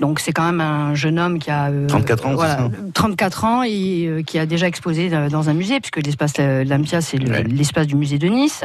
Donc 0.00 0.20
c'est 0.20 0.32
quand 0.32 0.44
même 0.44 0.60
un 0.60 0.94
jeune 0.94 1.18
homme 1.18 1.38
qui 1.38 1.50
a... 1.50 1.66
euh, 1.68 1.86
34 1.86 2.26
ans, 2.26 2.34
voilà, 2.34 2.56
ça 2.58 2.70
34 2.94 3.44
ans 3.44 3.62
et 3.62 4.06
euh, 4.06 4.22
qui 4.22 4.38
a 4.38 4.46
déjà 4.46 4.66
exposé 4.66 5.10
dans 5.30 5.48
un 5.48 5.54
musée, 5.54 5.80
puisque 5.80 6.04
l'espace 6.04 6.38
l'Olympia, 6.38 7.00
c'est 7.00 7.18
le- 7.18 7.42
l'espace 7.42 7.86
du 7.86 7.94
musée 7.96 8.18
de 8.18 8.28
Nice. 8.28 8.62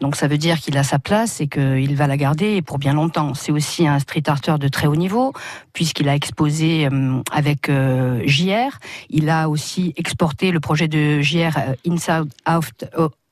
Donc 0.00 0.16
ça 0.16 0.28
veut 0.28 0.38
dire 0.38 0.58
qu'il 0.58 0.76
a 0.78 0.82
sa 0.82 0.98
place 0.98 1.40
et 1.40 1.46
qu'il 1.48 1.94
va 1.96 2.06
la 2.06 2.16
garder 2.16 2.62
pour 2.62 2.78
bien 2.78 2.92
longtemps. 2.94 3.34
C'est 3.34 3.52
aussi 3.52 3.86
un 3.86 3.98
street 3.98 4.22
arter 4.26 4.54
de 4.58 4.68
très 4.68 4.86
haut 4.86 4.96
niveau, 4.96 5.32
puisqu'il 5.72 6.08
a 6.08 6.14
exposé 6.14 6.81
euh, 6.86 7.22
avec 7.30 7.68
euh, 7.68 8.22
JR. 8.26 8.78
Il 9.10 9.28
a 9.28 9.48
aussi 9.48 9.92
exporté 9.96 10.50
le 10.50 10.60
projet 10.60 10.88
de 10.88 11.20
JR 11.20 11.56
euh, 11.56 11.74
Inside 11.86 12.32
Out. 12.48 12.84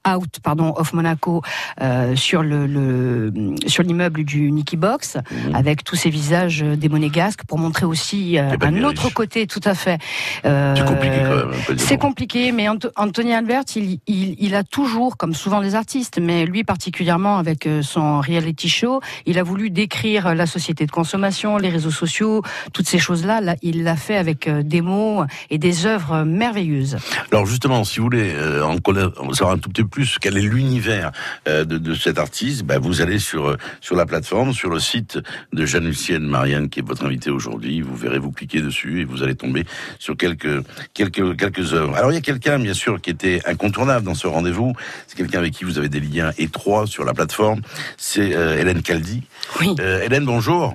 Out, 0.09 0.41
pardon, 0.43 0.73
of 0.77 0.95
Monaco 0.95 1.43
euh, 1.83 2.17
sur 2.17 2.43
le, 2.43 2.67
le 2.67 3.33
sur 3.67 3.83
l'immeuble 3.83 4.25
du 4.25 4.51
Nicky 4.51 4.79
Box 4.79 5.19
avec 5.53 5.85
tous 5.85 5.95
ces 5.95 6.09
visages 6.09 6.63
des 6.63 6.89
monégasques 6.89 7.45
pour 7.47 7.59
montrer 7.59 7.85
aussi 7.85 8.39
euh, 8.39 8.57
un 8.63 8.83
autre 8.85 9.05
riche. 9.05 9.15
côté 9.15 9.47
tout 9.47 9.61
à 9.63 9.75
fait. 9.75 9.99
Euh, 10.47 10.75
C'est 10.75 10.85
compliqué 10.87 11.17
quand 11.23 11.37
même. 11.37 11.79
C'est 11.79 11.99
compliqué, 11.99 12.53
mais 12.53 12.67
Anto- 12.69 12.91
Anthony 12.97 13.35
Albert, 13.35 13.65
il, 13.77 14.01
il, 14.07 14.37
il 14.39 14.55
a 14.55 14.65
toujours, 14.65 15.19
comme 15.19 15.35
souvent 15.35 15.61
les 15.61 15.75
artistes, 15.75 16.19
mais 16.19 16.47
lui 16.47 16.65
particulièrement 16.65 17.37
avec 17.37 17.67
euh, 17.67 17.83
son 17.83 18.21
reality 18.23 18.71
show, 18.71 19.01
il 19.27 19.39
a 19.39 19.43
voulu 19.43 19.69
décrire 19.69 20.35
la 20.35 20.47
société 20.47 20.87
de 20.87 20.91
consommation, 20.91 21.59
les 21.59 21.69
réseaux 21.69 21.91
sociaux, 21.91 22.43
toutes 22.73 22.89
ces 22.89 22.99
choses-là. 22.99 23.43
Là, 23.43 23.55
il 23.61 23.85
l'a 23.85 23.97
fait 23.97 24.17
avec 24.17 24.49
euh, 24.49 24.63
des 24.63 24.81
mots 24.81 25.25
et 25.51 25.59
des 25.59 25.85
œuvres 25.85 26.23
merveilleuses. 26.25 26.97
Alors 27.33 27.45
justement, 27.45 27.85
si 27.85 27.99
vous 27.99 28.05
voulez 28.05 28.33
euh, 28.35 28.65
en 28.65 29.33
savoir 29.35 29.57
un 29.57 29.59
tout 29.59 29.69
petit 29.69 29.83
peu 29.85 29.89
plus 29.91 30.18
quel 30.20 30.36
est 30.36 30.43
l'univers 30.43 31.12
euh, 31.49 31.64
de, 31.64 31.78
de 31.78 31.95
cet 31.95 32.18
artiste, 32.18 32.64
ben, 32.64 32.78
vous 32.78 33.01
allez 33.01 33.18
sur 33.18 33.49
euh, 33.49 33.57
sur 33.80 33.97
la 33.97 34.07
plateforme, 34.07 34.53
sur 34.53 34.70
le 34.70 34.78
site 34.78 35.18
de 35.53 35.66
Jeanne-Lucienne 35.66 36.24
Marianne, 36.24 36.68
qui 36.68 36.80
est 36.80 36.86
votre 36.86 37.05
invitée 37.05 37.30
aujourd'hui. 37.30 37.80
Vous 37.80 37.97
verrez, 37.97 38.18
vous 38.18 38.32
cliquez 38.32 38.61
dessus 38.61 39.01
et 39.01 39.05
vous 39.05 39.22
allez 39.22 39.34
tomber 39.34 39.64
sur 39.99 40.16
quelques 40.16 40.64
quelques 40.95 41.36
quelques 41.36 41.74
œuvres. 41.74 41.97
Alors 41.97 42.12
il 42.12 42.14
y 42.14 42.18
a 42.18 42.22
quelqu'un, 42.22 42.59
bien 42.59 42.74
sûr, 42.74 43.01
qui 43.01 43.11
était 43.11 43.41
incontournable 43.47 44.05
dans 44.05 44.14
ce 44.14 44.26
rendez-vous. 44.26 44.72
C'est 45.07 45.16
quelqu'un 45.16 45.38
avec 45.38 45.53
qui 45.53 45.64
vous 45.64 45.78
avez 45.78 45.88
des 45.88 46.01
liens 46.01 46.32
étroits 46.38 46.86
sur 46.86 47.05
la 47.05 47.14
plateforme. 47.14 47.61
C'est 47.97 48.34
euh, 48.34 48.59
Hélène 48.59 48.82
Caldi. 48.82 49.22
Oui. 49.61 49.74
Euh, 49.80 50.03
Hélène, 50.03 50.24
bonjour. 50.24 50.74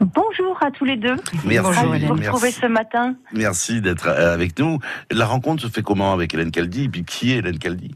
Bonjour 0.00 0.58
à 0.60 0.70
tous 0.70 0.84
les 0.84 0.96
deux. 0.96 1.16
Merci, 1.44 1.82
de 1.82 2.06
vous 2.06 2.14
retrouver 2.14 2.50
ce 2.50 2.66
matin. 2.66 3.14
Merci 3.32 3.80
d'être 3.80 4.08
avec 4.08 4.58
nous. 4.58 4.78
La 5.10 5.24
rencontre 5.24 5.62
se 5.62 5.68
fait 5.68 5.82
comment 5.82 6.12
avec 6.12 6.34
Hélène 6.34 6.50
Caldi 6.50 6.84
Et 6.84 6.88
puis 6.88 7.04
qui 7.04 7.32
est 7.32 7.36
Hélène 7.36 7.58
Caldi 7.58 7.94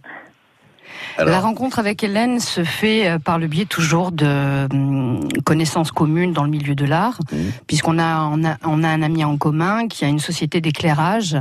La 1.18 1.40
rencontre 1.40 1.78
avec 1.78 2.02
Hélène 2.02 2.40
se 2.40 2.64
fait 2.64 3.06
euh, 3.08 3.18
par 3.18 3.38
le 3.38 3.46
biais 3.46 3.64
toujours 3.66 4.12
de 4.12 4.66
hum, 4.72 5.20
connaissances 5.44 5.92
communes 5.92 6.32
dans 6.32 6.44
le 6.44 6.50
milieu 6.50 6.74
de 6.74 6.84
l'art, 6.84 7.18
puisqu'on 7.66 7.98
a 7.98 8.22
on, 8.32 8.44
a 8.44 8.56
on 8.64 8.82
a 8.82 8.88
un 8.88 9.02
ami 9.02 9.24
en 9.24 9.36
commun 9.36 9.88
qui 9.88 10.04
a 10.04 10.08
une 10.08 10.18
société 10.18 10.60
d'éclairage 10.60 11.36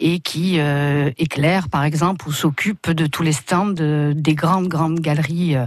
et 0.00 0.20
qui 0.20 0.56
euh, 0.58 1.10
éclaire, 1.18 1.68
par 1.68 1.84
exemple, 1.84 2.26
ou 2.28 2.32
s'occupe 2.32 2.90
de 2.90 3.06
tous 3.06 3.22
les 3.22 3.32
stands 3.32 3.66
de- 3.66 4.12
des 4.16 4.34
grandes 4.34 4.68
grandes 4.68 5.00
galeries 5.00 5.56
euh, 5.56 5.66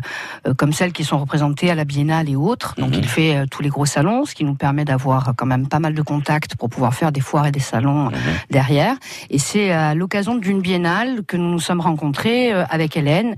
comme 0.57 0.73
celles 0.73 0.91
qui 0.93 1.03
sont 1.03 1.19
représentées 1.19 1.69
à 1.69 1.75
la 1.75 1.85
Biennale 1.85 2.29
et 2.29 2.35
autres. 2.35 2.75
Donc 2.77 2.95
il 2.97 3.07
fait 3.07 3.35
euh, 3.35 3.45
tous 3.49 3.61
les 3.61 3.69
gros 3.69 3.85
salons, 3.85 4.25
ce 4.25 4.33
qui 4.35 4.43
nous 4.43 4.55
permet 4.55 4.85
d'avoir 4.85 5.33
quand 5.37 5.45
même 5.45 5.67
pas 5.67 5.79
mal 5.79 5.93
de 5.93 6.01
contacts 6.01 6.55
pour 6.55 6.69
pouvoir 6.69 6.93
faire 6.93 7.11
des 7.11 7.21
foires 7.21 7.45
et 7.47 7.51
des 7.51 7.59
salons 7.59 8.07
euh, 8.07 8.11
derrière. 8.49 8.95
Et 9.29 9.37
c'est 9.39 9.71
à 9.71 9.93
l'occasion 9.95 10.35
d'une 10.35 10.61
biennale 10.61 11.23
que 11.27 11.37
nous 11.37 11.49
nous 11.51 11.59
sommes 11.59 11.81
rencontrés 11.81 12.51
avec 12.51 12.97
Hélène. 12.97 13.35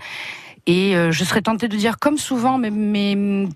Et 0.68 0.96
euh, 0.96 1.12
je 1.12 1.24
serais 1.24 1.42
tentée 1.42 1.68
de 1.68 1.78
dire, 1.78 2.00
comme 2.00 2.18
souvent, 2.18 2.58
mais, 2.58 2.72
mais 2.72 3.48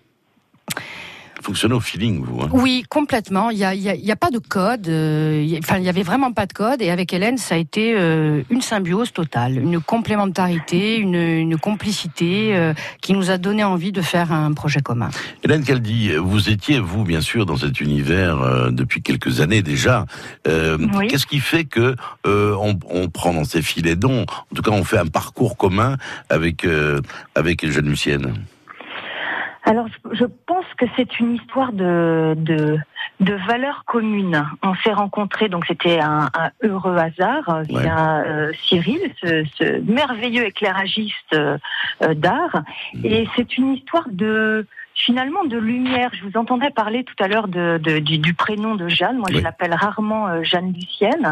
Fonctionnez 1.42 1.74
au 1.74 1.80
feeling, 1.80 2.24
vous. 2.24 2.42
hein. 2.42 2.50
oui, 2.52 2.84
complètement. 2.90 3.50
Il 3.50 3.58
y 3.58 3.64
a, 3.64 3.74
y 3.74 3.90
a- 3.90 3.96
il 3.96 4.04
y 4.06 4.12
a 4.12 4.16
pas 4.16 4.30
de 4.30 4.40
code. 4.40 4.88
euh, 4.88 5.46
Enfin, 5.60 5.78
il 5.78 5.84
y 5.84 5.90
avait 5.90 6.04
vraiment 6.04 6.32
pas 6.34 6.46
de 6.46 6.54
code. 6.54 6.82
Et 6.82 6.90
avec 6.90 7.14
Hélène, 7.14 7.38
ça 7.38 7.56
a 7.56 7.58
été 7.58 7.94
euh, 7.98 8.42
une 8.50 8.62
symbiose 8.62 9.12
totale, 9.14 9.58
une 9.58 9.80
complémentarité, 9.80 10.98
une, 10.98 11.16
une 11.16 11.58
complicité 11.58 12.56
euh, 12.56 12.74
qui 13.02 13.14
nous 13.14 13.32
a 13.32 13.38
donné 13.38 13.64
envie 13.64 13.92
de 13.92 14.02
faire 14.02 14.32
un 14.34 14.52
projet 14.54 14.82
commun. 14.82 15.10
Hélène 15.44 15.64
Caldi, 15.64 16.12
vous 16.18 16.50
étiez, 16.50 16.80
vous, 16.80 17.04
bien 17.04 17.22
sûr, 17.22 17.46
dans 17.46 17.58
cet 17.58 17.80
univers 17.80 18.42
euh, 18.42 18.70
depuis 18.72 19.02
quelques 19.02 19.40
années 19.42 19.62
déjà. 19.62 20.06
Oui. 20.48 21.08
Qu'est-ce 21.08 21.26
qui 21.28 21.40
fait 21.40 21.64
que 21.66 21.96
on, 22.26 22.78
on 22.90 23.10
prend 23.10 23.34
dans 23.34 23.44
ces 23.46 23.62
filets 23.62 23.96
d'on 23.96 24.24
En 24.24 24.56
tout 24.56 24.62
cas, 24.62 24.72
on 24.72 24.84
fait 24.84 24.98
un 24.98 25.06
parcours 25.08 25.58
commun 25.58 25.98
avec 26.30 26.66
avec 27.36 27.70
Jeanne 27.70 27.88
Lucienne. 27.90 28.34
Alors, 29.70 29.86
je- 30.12 30.26
pense 30.48 30.66
que 30.78 30.86
c'est 30.96 31.20
une 31.20 31.36
histoire 31.36 31.72
de, 31.74 32.34
de, 32.38 32.78
de 33.20 33.34
valeurs 33.48 33.84
communes. 33.86 34.44
On 34.64 34.74
s'est 34.84 34.92
rencontrés, 34.94 35.48
donc 35.48 35.66
c'était 35.68 36.00
un, 36.00 36.30
un 36.34 36.50
heureux 36.64 36.98
hasard 36.98 37.48
euh, 37.50 37.62
via 37.62 38.18
euh, 38.26 38.52
Cyril, 38.68 39.00
ce, 39.22 39.46
ce 39.58 39.80
merveilleux 39.92 40.46
éclairagiste 40.46 41.34
euh, 41.34 41.58
d'art. 42.16 42.64
Et 43.04 43.28
c'est 43.36 43.58
une 43.58 43.74
histoire 43.76 44.08
de 44.10 44.66
finalement 44.96 45.44
de 45.46 45.58
lumière. 45.58 46.10
Je 46.14 46.24
vous 46.28 46.36
entendais 46.36 46.72
parler 46.72 47.04
tout 47.04 47.24
à 47.24 47.28
l'heure 47.28 47.48
de, 47.48 47.78
de- 47.78 48.00
du, 48.00 48.18
du 48.18 48.34
prénom 48.34 48.74
de 48.76 48.88
Jeanne. 48.88 49.18
Moi, 49.18 49.30
je 49.32 49.38
l'appelle 49.40 49.74
rarement 49.74 50.28
euh, 50.28 50.42
Jeanne 50.44 50.74
Lucienne. 50.74 51.32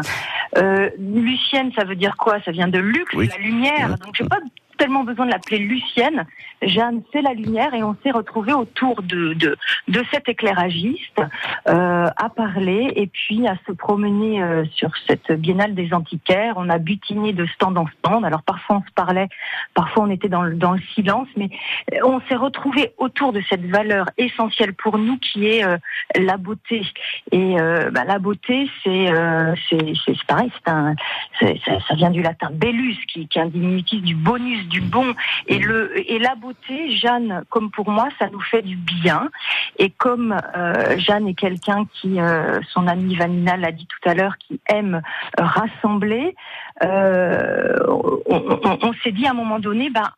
Lucienne, 0.98 1.72
ça 1.76 1.84
veut 1.84 1.96
dire 1.96 2.16
quoi? 2.16 2.40
Ça 2.44 2.52
vient 2.52 2.68
de 2.68 2.78
luxe, 2.78 3.12
Oui. 3.14 3.28
la 3.28 3.42
lumière. 3.42 3.88
Donc, 3.98 4.14
j'ai 4.14 4.24
pas 4.24 4.38
tellement 4.78 5.02
besoin 5.02 5.26
de 5.26 5.32
l'appeler 5.32 5.58
Lucienne. 5.58 6.24
Jeanne, 6.62 7.02
c'est 7.12 7.22
la 7.22 7.34
lumière 7.34 7.74
et 7.74 7.82
on 7.82 7.96
s'est 8.02 8.10
retrouvés 8.10 8.52
autour 8.52 9.02
de, 9.02 9.34
de, 9.34 9.56
de 9.88 10.04
cet 10.12 10.28
éclairagiste 10.28 11.20
euh, 11.68 12.06
à 12.16 12.28
parler 12.28 12.92
et 12.96 13.06
puis 13.06 13.46
à 13.46 13.56
se 13.66 13.72
promener 13.72 14.42
euh, 14.42 14.64
sur 14.74 14.90
cette 15.06 15.30
biennale 15.32 15.74
des 15.74 15.92
antiquaires. 15.94 16.54
On 16.56 16.68
a 16.68 16.78
butiné 16.78 17.32
de 17.32 17.46
stand 17.46 17.78
en 17.78 17.86
stand. 17.98 18.24
Alors 18.24 18.42
parfois 18.42 18.76
on 18.76 18.88
se 18.88 18.92
parlait, 18.94 19.28
parfois 19.74 20.04
on 20.04 20.10
était 20.10 20.28
dans 20.28 20.42
le, 20.42 20.54
dans 20.54 20.72
le 20.72 20.80
silence, 20.94 21.28
mais 21.36 21.50
euh, 21.94 21.98
on 22.04 22.20
s'est 22.28 22.34
retrouvés 22.36 22.92
autour 22.98 23.32
de 23.32 23.40
cette 23.48 23.64
valeur 23.66 24.06
essentielle 24.18 24.74
pour 24.74 24.98
nous 24.98 25.18
qui 25.18 25.46
est 25.46 25.64
euh, 25.64 25.76
la 26.16 26.36
beauté. 26.36 26.82
Et 27.32 27.60
euh, 27.60 27.90
bah, 27.90 28.04
la 28.04 28.18
beauté, 28.18 28.68
c'est 28.82 29.10
euh, 29.12 29.54
c'est 29.68 29.92
c'est- 30.04 30.24
pareil, 30.26 30.50
c'est 30.56 30.70
un, 30.70 30.94
ça, 31.40 31.46
ça 31.86 31.94
vient 31.94 32.10
du 32.10 32.22
latin 32.22 32.50
bellus, 32.52 32.96
qui, 33.06 33.28
qui 33.28 33.38
est 33.38 33.42
un 33.42 33.46
diminutif 33.46 34.02
du 34.02 34.14
bonus, 34.14 34.66
du 34.68 34.80
bon. 34.80 35.14
Et 35.46 35.58
le 35.58 35.92
et 36.10 36.18
la 36.18 36.34
beauté, 36.34 36.47
Jeanne, 36.90 37.42
comme 37.50 37.70
pour 37.70 37.90
moi, 37.90 38.08
ça 38.18 38.28
nous 38.30 38.40
fait 38.40 38.62
du 38.62 38.76
bien. 38.76 39.28
Et 39.78 39.90
comme 39.90 40.36
euh, 40.56 40.98
Jeanne 40.98 41.28
est 41.28 41.34
quelqu'un 41.34 41.84
qui, 41.94 42.20
euh, 42.20 42.60
son 42.70 42.86
amie 42.86 43.14
Vanina 43.16 43.56
l'a 43.56 43.72
dit 43.72 43.86
tout 43.86 44.08
à 44.08 44.14
l'heure, 44.14 44.36
qui 44.38 44.60
aime 44.68 45.02
rassembler, 45.38 46.34
euh, 46.82 47.76
on, 47.88 48.20
on- 48.82 48.92
s'est 49.04 49.12
dit 49.12 49.26
à 49.26 49.30
un 49.30 49.34
moment 49.34 49.58
donné, 49.58 49.90
bah 49.90 50.12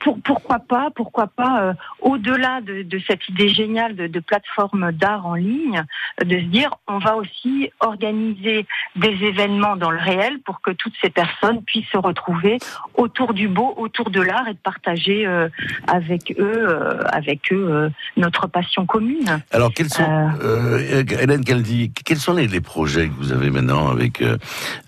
pour, 0.00 0.18
pourquoi 0.22 0.58
pas, 0.58 0.90
pourquoi 0.94 1.26
pas, 1.26 1.62
euh, 1.62 1.72
au-delà 2.00 2.60
de, 2.60 2.82
de 2.82 3.00
cette 3.06 3.28
idée 3.28 3.48
géniale 3.48 3.96
de, 3.96 4.06
de 4.06 4.20
plateforme 4.20 4.92
d'art 4.92 5.26
en 5.26 5.34
ligne, 5.34 5.84
euh, 6.20 6.24
de 6.24 6.38
se 6.38 6.44
dire 6.44 6.70
on 6.88 6.98
va 6.98 7.16
aussi 7.16 7.70
organiser 7.80 8.66
des 8.96 9.24
événements 9.24 9.76
dans 9.76 9.90
le 9.90 9.98
réel 9.98 10.40
pour 10.40 10.60
que 10.60 10.70
toutes 10.70 10.94
ces 11.00 11.10
personnes 11.10 11.62
puissent 11.62 11.88
se 11.92 11.98
retrouver 11.98 12.58
autour 12.94 13.34
du 13.34 13.48
beau, 13.48 13.74
autour 13.76 14.10
de 14.10 14.20
l'art 14.20 14.48
et 14.48 14.54
de 14.54 14.58
partager 14.58 15.26
euh, 15.26 15.48
avec 15.86 16.34
eux, 16.38 16.66
euh, 16.68 17.00
avec 17.12 17.52
eux 17.52 17.68
euh, 17.70 17.88
notre 18.16 18.46
passion 18.46 18.86
commune. 18.86 19.40
Alors, 19.50 19.72
quels 19.72 19.88
sont, 19.88 20.30
euh, 20.42 21.04
Hélène 21.20 21.44
Caldi, 21.44 21.92
quels 22.04 22.18
sont 22.18 22.34
les, 22.34 22.46
les 22.46 22.60
projets 22.60 23.08
que 23.08 23.14
vous 23.14 23.32
avez 23.32 23.50
maintenant 23.50 23.90
avec 23.90 24.20
euh, 24.22 24.36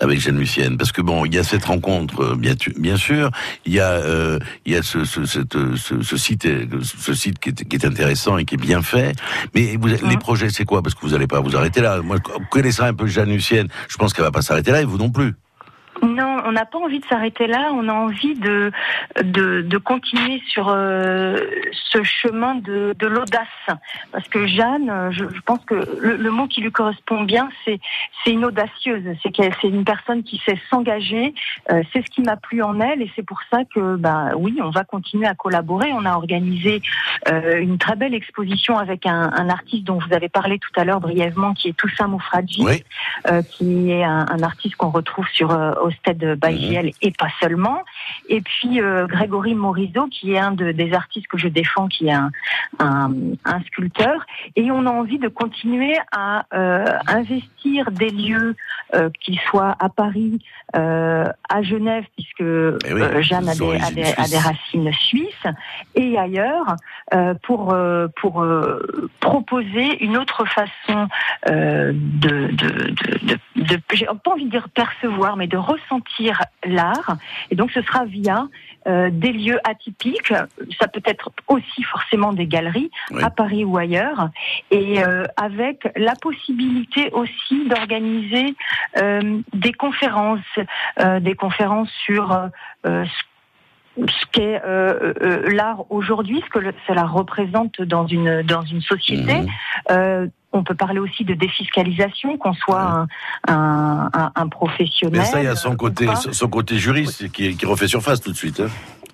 avec 0.01 0.21
Jeanne 0.21 0.39
Lucienne 0.39 0.77
Parce 0.77 0.93
que 0.93 1.01
bon, 1.01 1.25
il 1.25 1.35
y 1.35 1.39
a 1.39 1.45
cette 1.45 1.65
rencontre, 1.65 2.23
euh, 2.23 2.37
bien, 2.37 2.97
sûr, 2.97 3.31
il 3.67 3.73
y 3.73 3.81
a 3.81 3.91
euh, 3.91 4.39
il 4.67 4.73
y 4.73 4.77
a 4.77 4.82
ce, 4.83 5.05
ce, 5.05 5.25
cette, 5.25 5.57
euh, 5.57 5.77
ce, 5.77 6.03
ce 6.03 6.17
site, 6.17 6.47
ce 6.83 7.15
site 7.15 7.39
qui 7.39 7.51
est, 7.51 7.65
qui 7.69 7.77
est 7.77 7.85
intéressant 7.85 8.39
et 8.39 8.45
qui 8.45 8.55
est 8.55 8.59
bien 8.59 8.83
fait. 8.83 9.15
Mais 9.55 9.77
vous, 9.77 9.89
les 9.89 10.17
projets, 10.19 10.51
c'est 10.51 10.65
quoi? 10.65 10.83
Parce 10.83 10.95
que 10.95 11.01
vous 11.03 11.11
n'allez 11.11 11.27
pas 11.27 11.41
vous 11.41 11.57
arrêter 11.57 11.81
là. 11.81 12.01
Moi, 12.03 12.19
connaissant 12.51 12.85
un 12.85 12.95
peu 12.95 13.07
Jeanne 13.07 13.31
Lucienne, 13.31 13.69
je 13.89 13.97
pense 13.97 14.13
qu'elle 14.13 14.25
va 14.25 14.31
pas 14.31 14.43
s'arrêter 14.43 14.71
là 14.71 14.83
et 14.83 14.85
vous 14.85 14.99
non 14.99 15.11
plus. 15.11 15.35
Non, 16.03 16.43
on 16.45 16.53
n'a 16.53 16.67
pas 16.67 16.79
envie 16.79 16.99
de 16.99 17.07
s'arrêter 17.07 17.47
là. 17.47 17.71
On 17.73 17.89
a 17.89 17.93
envie 17.93 18.35
de 18.35 18.73
de, 19.23 19.63
de 19.63 19.79
continuer 19.79 20.43
sur 20.49 20.69
euh, 20.69 21.37
ce 21.73 22.03
chemin 22.03 22.57
de, 22.57 22.95
de 22.99 23.07
l'audace, 23.07 23.47
parce 24.11 24.27
que 24.29 24.47
Jeanne, 24.47 24.91
euh, 24.91 25.11
je, 25.13 25.25
je 25.33 25.41
pense 25.43 25.65
que 25.65 25.75
le, 26.01 26.17
le, 26.17 26.31
mot 26.31 26.49
qui 26.49 26.61
lui 26.61 26.73
correspond 26.73 27.23
bien, 27.23 27.49
c'est 27.65 27.79
c'est 28.25 28.33
une 28.33 28.45
audacieuse. 28.45 29.05
C'est 29.23 29.31
qu'elle 29.31 29.55
c'est 29.61 29.69
une 29.69 29.85
personne 29.85 30.25
qui 30.25 30.43
sait 30.45 30.59
s'engager. 30.71 31.35
Euh, 31.71 31.83
c'est 31.93 32.05
ce 32.05 32.11
qui 32.11 32.23
m'a 32.23 32.37
plu 32.37 32.63
en 32.63 32.81
elle, 32.81 33.01
et 33.03 33.11
c'est 33.15 33.25
pour 33.25 33.41
ça 33.51 33.59
que 33.73 33.97
bah 33.97 34.31
oui, 34.37 34.59
on 34.61 34.71
va 34.71 34.83
continuer 34.83 35.27
à 35.27 35.35
collaborer. 35.35 35.93
On 35.93 36.05
a 36.05 36.15
organisé 36.15 36.83
euh, 37.29 37.61
une 37.61 37.79
très 37.79 37.95
belle 37.95 38.15
exposition 38.15 38.77
avec 38.77 39.07
un, 39.07 39.31
un, 39.35 39.49
artiste 39.49 39.85
dont 39.85 39.99
vous 39.99 40.13
avez 40.13 40.29
parlé 40.29 40.59
tout 40.59 40.81
à 40.81 40.85
l'heure 40.85 41.01
brièvement, 41.01 41.55
qui 41.55 41.69
est 41.69 41.77
Toussaint 41.77 42.09
Moufradji, 42.09 42.65
oui. 42.65 42.83
qui 43.51 43.93
est 43.93 44.03
un, 44.03 44.27
un 44.29 44.43
artiste 44.43 44.75
qu'on 44.77 44.91
retrouve 44.91 45.29
sur 45.29 45.53
euh, 45.53 45.73
Osted 45.93 46.35
Baïgiel 46.39 46.87
mmh. 46.87 46.91
et 47.03 47.13
pas 47.13 47.29
seulement. 47.41 47.83
Et 48.29 48.41
puis 48.41 48.81
euh, 48.81 49.07
Grégory 49.07 49.55
Morizot, 49.55 50.07
qui 50.09 50.33
est 50.33 50.39
un 50.39 50.53
de, 50.53 50.73
des 50.73 50.93
artistes 50.93 51.27
que 51.29 51.39
je 51.39 51.49
défends, 51.49 51.89
qui 51.89 52.09
est 52.09 52.13
un, 52.13 52.31
un, 52.79 53.13
un, 53.45 53.61
sculpteur. 53.63 54.25
Et 54.57 54.71
on 54.71 54.87
a 54.87 54.91
envie 54.91 55.19
de 55.19 55.29
continuer 55.29 55.97
à 56.11 56.47
euh, 56.55 56.85
investir 57.07 57.91
des 57.91 58.11
lieux, 58.11 58.55
euh, 58.95 59.11
qu'ils 59.21 59.41
soient 59.41 59.75
à 59.79 59.89
Paris, 59.89 60.45
euh, 60.77 61.27
à 61.49 61.63
Genève, 61.63 62.05
puisque 62.17 62.41
Eh 62.41 62.93
oui, 62.93 63.23
Jeanne 63.23 63.49
a 63.49 63.55
des, 63.55 63.81
a, 63.81 63.91
des, 63.91 64.15
a 64.17 64.29
des, 64.29 64.39
racines 64.39 64.93
suisses, 64.93 65.47
et 65.95 66.19
ailleurs, 66.19 66.77
pour, 67.43 67.77
pour 68.21 68.47
proposer 69.21 70.05
une 70.05 70.17
autre 70.17 70.45
façon 70.47 71.09
de, 71.47 71.93
de, 71.93 72.51
de, 72.51 73.15
de, 73.23 73.39
de 73.57 73.81
j'ai 73.93 74.07
pas 74.07 74.33
envie 74.33 74.47
de 74.47 74.51
dire 74.51 74.69
percevoir, 74.71 75.37
mais 75.37 75.47
de 75.47 75.57
ressentir 75.57 75.82
l'art. 76.65 77.17
Et 77.51 77.55
donc 77.55 77.71
ce 77.71 77.83
sera 77.83 78.05
via 78.05 78.49
euh, 78.87 79.11
des 79.13 79.33
lieux 79.33 79.61
atypiques. 79.65 80.33
Ça 80.81 80.89
peut 80.89 81.03
être 81.05 81.31
aussi 81.49 81.83
forcément 81.85 82.33
des 82.33 82.47
galeries 82.47 82.91
Oui. 83.11 83.23
à 83.23 83.31
Paris 83.31 83.65
ou 83.65 83.77
ailleurs, 83.77 84.31
et 84.71 85.05
euh, 85.05 85.25
avec 85.37 85.89
la 85.97 86.15
possibilité 86.17 87.11
aussi 87.13 87.69
d'organiser 87.69 88.55
euh, 88.97 89.41
des 89.53 89.73
conférences, 89.73 90.41
des 91.21 91.35
conférences 91.35 91.91
sur 92.05 92.51
ce 92.85 93.23
ce 93.99 94.27
qu'est 94.33 94.61
euh, 94.65 95.13
euh, 95.23 95.51
l'art 95.53 95.85
aujourd'hui, 95.91 96.43
ce 96.47 96.51
que 96.51 96.59
le- 96.59 96.75
cela 96.87 97.05
représente 97.05 97.81
dans 97.83 98.07
une 98.07 98.43
dans 98.43 98.63
une 98.63 98.81
société. 98.81 99.35
Mhm. 99.43 99.47
Euh, 99.91 100.27
on 100.55 100.63
peut 100.65 100.75
parler 100.75 100.99
aussi 100.99 101.25
de 101.25 101.33
défiscalisation, 101.35 102.37
qu'on 102.37 102.53
soit 102.55 102.81
un, 102.83 103.07
un, 103.49 104.11
un- 104.13 104.33
un 104.35 104.49
professionnel. 104.49 105.21
Mais 105.21 105.25
ça, 105.27 105.41
il 105.41 105.45
y 105.45 105.49
a 105.49 105.57
son 105.57 105.73
euh, 105.73 105.77
côté, 105.77 106.07
son 106.15 106.49
côté 106.49 106.77
juriste 106.77 107.31
qui, 107.33 107.57
qui 107.57 107.67
refait 107.67 107.89
surface 107.89 108.21
tout 108.21 108.33
de 108.33 108.37
suite. 108.37 108.61
hein. 108.61 108.69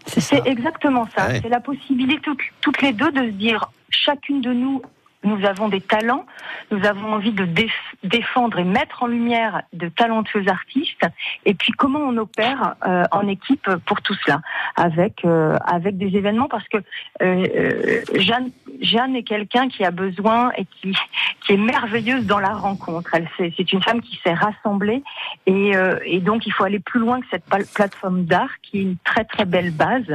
C'est 0.06 0.46
exactement 0.46 1.06
ça. 1.16 1.26
Ouais. 1.28 1.40
C'est 1.42 1.48
la 1.48 1.60
possibilité 1.60 2.18
toutes, 2.22 2.40
toutes 2.60 2.80
les 2.82 2.92
deux 2.92 3.12
de 3.12 3.20
se 3.26 3.30
dire 3.32 3.66
chacune 3.90 4.40
de 4.40 4.52
nous. 4.52 4.82
Nous 5.24 5.44
avons 5.44 5.68
des 5.68 5.80
talents, 5.80 6.26
nous 6.70 6.84
avons 6.86 7.12
envie 7.12 7.32
de 7.32 7.44
déf- 7.44 7.72
défendre 8.04 8.58
et 8.58 8.64
mettre 8.64 9.02
en 9.02 9.08
lumière 9.08 9.62
de 9.72 9.88
talentueux 9.88 10.44
artistes. 10.48 11.04
Et 11.44 11.54
puis 11.54 11.72
comment 11.72 12.00
on 12.00 12.16
opère 12.18 12.74
euh, 12.86 13.02
en 13.10 13.26
équipe 13.26 13.68
pour 13.86 14.00
tout 14.00 14.14
cela, 14.24 14.40
avec 14.76 15.24
euh, 15.24 15.56
avec 15.66 15.98
des 15.98 16.16
événements, 16.16 16.48
parce 16.48 16.68
que 16.68 16.78
euh, 16.78 16.82
euh, 17.22 18.02
Jeanne, 18.14 18.50
Jeanne 18.80 19.16
est 19.16 19.24
quelqu'un 19.24 19.68
qui 19.68 19.84
a 19.84 19.90
besoin 19.90 20.52
et 20.56 20.64
qui 20.64 20.94
qui 21.40 21.54
est 21.54 21.56
merveilleuse 21.56 22.24
dans 22.26 22.38
la 22.38 22.54
rencontre. 22.54 23.14
Elle 23.14 23.28
c'est 23.38 23.72
une 23.72 23.82
femme 23.82 24.00
qui 24.00 24.20
s'est 24.22 24.34
rassemblée 24.34 25.02
et, 25.46 25.76
euh, 25.76 25.98
et 26.04 26.20
donc 26.20 26.46
il 26.46 26.52
faut 26.52 26.64
aller 26.64 26.78
plus 26.78 27.00
loin 27.00 27.20
que 27.20 27.26
cette 27.30 27.44
plateforme 27.74 28.24
d'art 28.24 28.50
qui 28.62 28.78
est 28.78 28.82
une 28.82 28.96
très 29.04 29.24
très 29.24 29.44
belle 29.44 29.72
base. 29.72 30.06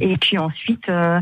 Et 0.00 0.16
puis 0.16 0.38
ensuite, 0.38 0.88
euh, 0.88 1.20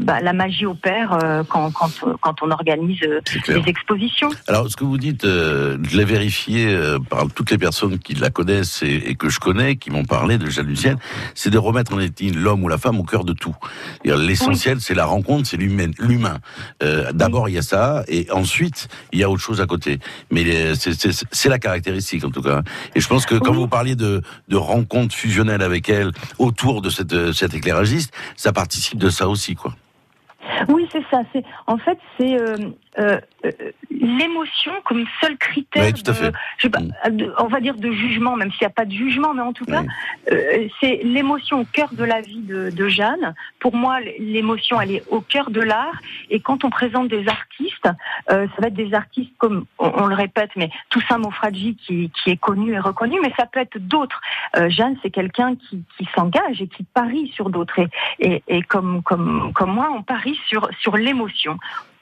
bah, 0.00 0.20
la 0.20 0.32
magie 0.32 0.66
opère 0.66 1.12
euh, 1.12 1.42
quand, 1.48 1.72
quand, 1.72 2.31
quand 2.32 2.46
on 2.46 2.50
organise 2.50 2.98
euh, 3.04 3.20
des 3.46 3.68
expositions. 3.68 4.30
Alors, 4.48 4.68
ce 4.70 4.76
que 4.76 4.84
vous 4.84 4.98
dites, 4.98 5.24
euh, 5.24 5.76
je 5.88 5.96
l'ai 5.96 6.04
vérifié 6.04 6.66
euh, 6.68 6.98
par 6.98 7.26
toutes 7.34 7.50
les 7.50 7.58
personnes 7.58 7.98
qui 7.98 8.14
la 8.14 8.30
connaissent 8.30 8.82
et, 8.82 8.94
et 9.10 9.14
que 9.14 9.28
je 9.28 9.38
connais, 9.40 9.76
qui 9.76 9.90
m'ont 9.90 10.04
parlé 10.04 10.38
de 10.38 10.46
Jeanne 10.48 10.66
Lucienne, 10.66 10.96
c'est 11.34 11.50
de 11.50 11.58
remettre 11.58 11.92
en 11.94 12.00
estime 12.00 12.36
l'homme 12.38 12.62
ou 12.64 12.68
la 12.68 12.78
femme 12.78 12.98
au 12.98 13.02
cœur 13.04 13.24
de 13.24 13.32
tout. 13.32 13.54
L'essentiel, 14.04 14.80
c'est 14.80 14.94
la 14.94 15.04
rencontre, 15.04 15.46
c'est 15.48 15.56
l'humain. 15.56 16.38
Euh, 16.82 17.12
D'abord, 17.12 17.48
il 17.48 17.54
y 17.54 17.58
a 17.58 17.62
ça, 17.62 18.04
et 18.08 18.30
ensuite, 18.30 18.88
il 19.12 19.18
y 19.18 19.22
a 19.24 19.30
autre 19.30 19.42
chose 19.42 19.60
à 19.60 19.66
côté. 19.66 19.98
Mais 20.30 20.74
c'est- 20.74 21.48
la 21.48 21.58
caractéristique, 21.58 22.24
en 22.24 22.30
tout 22.30 22.40
cas. 22.40 22.62
Et 22.94 23.00
je 23.00 23.08
pense 23.08 23.26
que 23.26 23.34
quand 23.34 23.52
vous 23.52 23.68
parliez 23.68 23.94
de, 23.94 24.22
de 24.48 24.56
rencontres 24.56 25.14
fusionnelles 25.14 25.60
avec 25.62 25.88
elle 25.90 26.12
autour 26.38 26.80
de 26.80 26.88
cette, 26.88 27.12
euh, 27.12 27.32
cet 27.32 27.52
éclairagiste, 27.52 28.12
ça 28.36 28.52
participe 28.52 28.98
de 28.98 29.10
ça 29.10 29.28
aussi, 29.28 29.54
quoi. 29.54 29.74
Oui, 30.68 30.88
c'est 30.92 31.04
ça. 31.10 31.22
C'est 31.32 31.44
en 31.66 31.78
fait 31.78 31.98
c'est 32.18 32.34
euh, 32.36 32.70
euh, 32.98 33.20
euh, 33.44 33.50
l'émotion 34.02 34.72
comme 34.84 35.06
seul 35.20 35.36
critère. 35.38 35.84
Oui, 35.84 35.92
de-. 36.02 36.10
Mm. 36.10 36.32
je 36.58 36.62
sais 36.62 36.70
pas, 36.70 36.80
de- 37.10 37.32
on 37.38 37.46
va 37.46 37.60
dire 37.60 37.76
de 37.76 37.90
jugement, 37.92 38.36
même 38.36 38.50
s'il 38.50 38.60
n'y 38.62 38.66
a 38.66 38.70
pas 38.70 38.84
de 38.84 38.92
jugement, 38.92 39.32
mais 39.32 39.42
en 39.42 39.52
tout 39.52 39.64
cas, 39.64 39.82
euh, 40.30 40.68
c'est 40.80 41.00
l'émotion 41.04 41.60
au 41.60 41.64
cœur 41.64 41.88
de 41.92 42.04
la 42.04 42.20
vie 42.20 42.40
de, 42.42 42.70
de 42.70 42.88
Jeanne. 42.88 43.34
Pour 43.60 43.74
moi, 43.74 44.00
l'émotion, 44.18 44.80
elle 44.80 44.90
est 44.90 45.04
au 45.08 45.20
cœur 45.20 45.50
de 45.50 45.60
l'art. 45.60 46.00
Et 46.30 46.40
quand 46.40 46.64
on 46.64 46.70
présente 46.70 47.08
des 47.08 47.26
artistes, 47.28 47.88
euh, 48.30 48.46
ça 48.54 48.60
va 48.60 48.66
être 48.68 48.74
des 48.74 48.92
artistes 48.92 49.32
comme, 49.38 49.64
on, 49.78 49.90
on 50.02 50.06
le 50.06 50.14
répète, 50.14 50.50
mais 50.56 50.70
Toussaint 50.90 51.18
Mofradji 51.18 51.76
qui, 51.76 52.10
qui 52.10 52.30
est 52.30 52.36
connu 52.36 52.72
et 52.72 52.78
reconnu, 52.80 53.18
mais 53.22 53.32
ça 53.36 53.46
peut 53.46 53.60
être 53.60 53.78
d'autres. 53.78 54.20
Euh, 54.56 54.68
Jeanne, 54.68 54.96
c'est 55.02 55.10
quelqu'un 55.10 55.54
qui, 55.54 55.82
qui 55.96 56.08
s'engage 56.14 56.60
et 56.60 56.66
qui 56.66 56.82
parie 56.84 57.28
sur 57.34 57.50
d'autres. 57.50 57.78
Et, 57.78 57.88
et, 58.18 58.42
et 58.48 58.62
comme, 58.62 59.02
comme, 59.02 59.52
comme 59.54 59.72
moi, 59.72 59.88
on 59.96 60.02
parie 60.02 60.38
sur, 60.48 60.68
sur 60.80 60.96
l'émotion. 60.96 61.58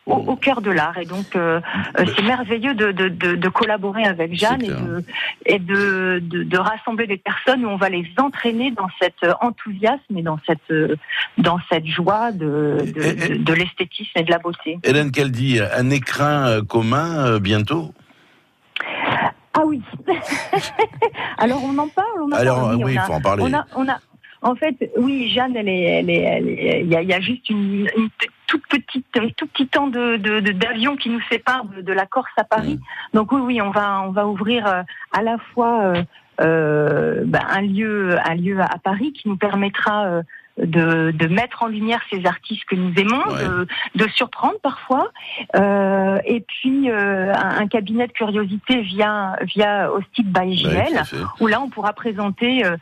Au, 0.07 0.15
au 0.15 0.37
cœur 0.37 0.63
de 0.63 0.71
l'art 0.71 0.97
et 0.97 1.05
donc 1.05 1.37
euh, 1.37 1.61
euh, 1.99 2.05
c'est 2.17 2.23
merveilleux 2.23 2.75
de, 2.75 2.91
de, 2.91 3.09
de, 3.09 3.37
de 3.37 3.49
collaborer 3.49 4.05
avec 4.05 4.35
Jeanne 4.35 4.63
et, 4.63 4.69
de, 4.69 5.05
et 5.45 5.59
de, 5.59 6.57
rassembler 6.57 7.07
des 7.07 7.19
personnes 7.19 7.67
où 7.67 7.69
on 7.69 7.77
va 7.77 7.91
les 7.91 8.07
entraîner 8.19 8.71
dans 8.71 8.89
cet 9.01 9.15
euh, 9.23 9.35
enthousiasme 9.43 10.17
et 10.17 10.23
dans 10.23 10.39
cette 10.47 10.99
dans 11.37 11.59
cette 11.71 11.87
joie 11.87 12.33
de, 12.33 12.79
de, 13.39 13.53
l'esthétisme 13.53 14.13
et 14.17 14.23
de 14.23 14.31
la 14.31 14.39
beauté. 14.39 14.79
Hélène 14.85 15.11
dit 15.11 15.61
un 15.61 15.91
écrin 15.91 16.65
commun 16.65 17.39
bientôt? 17.39 17.93
Ah 19.53 19.63
oui. 19.67 19.83
Alors 21.39 21.63
on 21.63 21.77
en 21.77 21.89
parle. 21.89 22.23
On 22.23 22.33
en 22.33 22.37
Alors, 22.37 22.61
parle, 22.61 22.85
oui, 22.85 22.95
il 22.95 23.01
faut 23.01 23.13
en 23.13 23.21
parler. 23.21 23.43
On 23.47 23.53
a, 23.53 23.67
on 23.77 23.89
a, 23.89 23.99
en 24.43 24.55
fait, 24.55 24.91
oui, 24.97 25.29
Jeanne, 25.29 25.55
elle 25.57 25.69
est, 25.69 25.83
elle 25.83 26.11
est, 26.11 26.23
elle 26.23 26.47
il 26.85 26.89
y 26.89 26.97
a, 26.97 27.03
il 27.03 27.09
y 27.09 27.13
a 27.13 27.21
juste 27.21 27.49
une, 27.51 27.89
une 27.97 28.09
toute 28.51 28.67
petite, 28.67 29.07
tout 29.37 29.47
petit 29.47 29.69
temps 29.69 29.87
de 29.87 30.17
de- 30.17 30.41
de- 30.41 30.53
d'avion 30.53 30.97
qui 30.97 31.09
nous 31.09 31.23
sépare 31.31 31.65
de, 31.67 31.83
de 31.83 31.93
la 31.93 32.05
Corse 32.07 32.33
à 32.37 32.45
Paris. 32.45 32.75
Mmh. 32.81 33.17
Donc 33.17 33.33
oui, 33.33 33.41
oui, 33.49 33.63
on 33.63 33.71
va, 33.71 34.03
on 34.03 34.11
va 34.11 34.27
ouvrir 34.27 34.67
euh, 34.67 34.83
à 35.13 35.23
la 35.23 35.39
fois 35.39 35.73
euh, 35.83 36.03
euh, 36.41 37.23
ben, 37.27 37.45
un 37.49 37.61
lieu, 37.63 38.19
un 38.25 38.35
lieu 38.35 38.61
à 38.61 38.79
Paris 38.83 39.13
qui 39.13 39.29
nous 39.29 39.37
permettra 39.37 40.05
euh, 40.07 40.23
de, 40.59 41.13
de 41.13 41.27
mettre 41.29 41.63
en 41.63 41.69
lumière 41.69 42.01
ces 42.11 42.27
artistes 42.27 42.65
que 42.67 42.75
nous 42.75 42.93
aimons, 42.99 43.25
de, 43.45 43.67
de 43.95 44.09
surprendre 44.11 44.59
parfois, 44.63 45.11
euh, 45.57 46.19
et 46.27 46.41
puis 46.41 46.91
euh, 46.91 47.33
un, 47.33 47.61
un 47.63 47.69
cabinet 47.69 48.07
de 48.09 48.13
curiosité 48.13 48.83
via 48.83 49.37
via 49.43 49.91
Hosted 49.93 50.27
by 50.27 50.55
JL, 50.57 51.03
où 51.41 51.47
là 51.47 51.61
on 51.63 51.71
pourra 51.71 51.93
présenter 51.93 52.67
euh, 52.67 52.77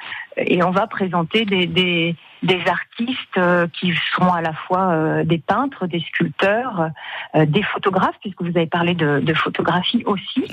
et 0.47 0.63
on 0.63 0.71
va 0.71 0.87
présenter 0.87 1.45
des 1.45 1.67
des, 1.67 2.17
des 2.43 2.61
artistes 2.67 3.37
euh, 3.39 3.67
qui 3.79 3.93
seront 4.15 4.33
à 4.33 4.41
la 4.41 4.53
fois 4.53 4.91
euh, 4.91 5.25
des 5.25 5.39
peintres, 5.39 5.87
des 5.87 6.01
sculpteurs, 6.01 6.91
euh, 7.35 7.47
des 7.47 7.63
photographes, 7.63 8.15
puisque 8.21 8.41
vous 8.43 8.49
avez 8.57 8.67
parlé 8.67 8.95
de, 8.95 9.21
de 9.21 9.35
photographie 9.35 10.03
aussi. 10.07 10.45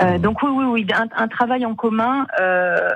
Euh, 0.00 0.18
donc 0.18 0.42
oui, 0.42 0.50
oui, 0.52 0.64
oui, 0.64 0.86
un, 0.94 1.08
un 1.22 1.28
travail 1.28 1.66
en 1.66 1.74
commun 1.74 2.26
euh, 2.40 2.88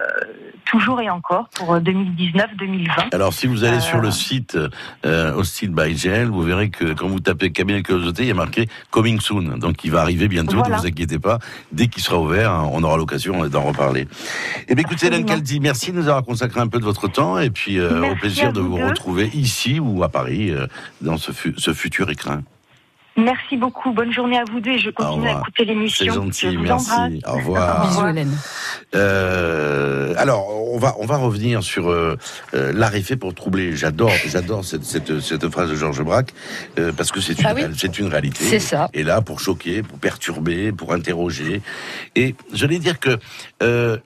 toujours 0.65 1.01
et 1.01 1.09
encore 1.11 1.49
pour 1.55 1.77
2019-2020. 1.79 3.15
Alors, 3.15 3.33
si 3.33 3.47
vous 3.47 3.65
allez 3.65 3.77
Euh, 3.79 3.81
sur 3.81 4.01
le 4.01 4.11
site 4.11 4.59
euh, 5.07 5.33
Hosted 5.35 5.73
by 5.73 5.95
GL, 5.95 6.27
vous 6.29 6.43
verrez 6.43 6.69
que 6.71 6.93
quand 6.95 7.09
vous 7.09 7.21
tapez 7.21 7.49
de 7.51 7.81
curiosité, 7.81 8.23
il 8.25 8.29
y 8.29 8.33
a 8.33 8.35
marqué 8.35 8.67
Coming 8.91 9.21
Soon. 9.21 9.59
Donc, 9.59 9.85
il 9.85 9.91
va 9.91 10.01
arriver 10.01 10.29
bientôt, 10.29 10.57
Voilà. 10.59 10.77
ne 10.77 10.81
vous 10.81 10.87
inquiétez 10.87 11.19
pas. 11.19 11.39
Dès 11.73 11.87
qu'il 11.89 12.03
sera 12.03 12.19
ouvert, 12.19 12.51
hein, 12.53 12.69
on 12.73 12.83
aura 12.83 12.97
l'occasion 12.97 13.47
d'en 13.49 13.63
reparler. 13.63 14.09
Eh 14.69 14.75
bien, 14.75 14.85
écoutez, 14.85 15.07
Hélène 15.07 15.25
Caldi, 15.25 15.61
merci 15.61 15.93
de 15.93 15.97
nous 15.97 16.09
avoir 16.09 16.25
consacré 16.39 16.61
un 16.61 16.69
peu 16.69 16.79
de 16.79 16.85
votre 16.85 17.09
temps 17.09 17.39
et 17.39 17.51
puis 17.51 17.79
euh, 17.81 18.01
Merci 18.01 18.13
au 18.13 18.17
plaisir 18.17 18.53
de 18.53 18.61
vous 18.61 18.79
deux. 18.79 18.87
retrouver 18.87 19.29
ici 19.35 19.81
ou 19.81 20.05
à 20.05 20.09
Paris 20.09 20.51
euh, 20.51 20.67
dans 21.01 21.17
ce, 21.19 21.33
fu- 21.33 21.55
ce 21.59 21.73
futur 21.75 22.09
écrin. 22.11 22.43
Merci 23.17 23.57
beaucoup. 23.57 23.91
Bonne 23.93 24.13
journée 24.13 24.39
à 24.39 24.45
vous 24.45 24.61
deux 24.61 24.71
et 24.71 24.79
je 24.79 24.91
continue 24.91 25.27
à 25.29 25.41
écouter 25.41 25.65
l'émission. 25.65 26.05
C'est 26.07 26.13
gentil, 26.15 26.53
Je 26.53 26.59
merci. 26.61 26.93
embrasse. 26.93 27.13
Au 27.27 27.33
revoir. 27.39 27.89
Bisous, 27.89 28.07
Hélène. 28.07 28.39
Euh, 28.95 30.15
alors, 30.17 30.47
on 30.73 30.79
va 30.79 30.95
on 31.01 31.07
va 31.07 31.17
revenir 31.17 31.65
sur 31.65 31.91
euh, 31.91 32.17
euh, 32.55 32.73
l'art 32.73 32.95
est 32.95 33.03
fait 33.03 33.17
pour 33.17 33.35
troubler. 33.35 33.75
J'adore 33.75 34.13
j'adore 34.29 34.65
cette, 34.65 34.85
cette 34.85 35.19
cette 35.19 35.49
phrase 35.49 35.69
de 35.69 35.75
Georges 35.75 36.03
Braque 36.05 36.33
euh, 36.79 36.93
parce 36.97 37.11
que 37.11 37.21
c'est 37.21 37.41
une 37.41 37.47
Ah 37.47 37.55
oui. 37.57 37.63
réal- 37.63 37.75
c'est 37.77 37.99
une 37.99 38.07
réalité. 38.07 38.45
C'est 38.45 38.61
ça. 38.61 38.89
Et 38.95 39.03
là 39.03 39.21
pour 39.21 39.41
choquer, 39.41 39.83
pour 39.83 39.99
perturber, 39.99 40.71
pour 40.71 40.93
interroger. 40.93 41.61
Et 42.15 42.37
je 42.55 42.67
vais 42.67 42.79
dire 42.79 43.01
que 43.01 43.19
euh, 43.65 43.97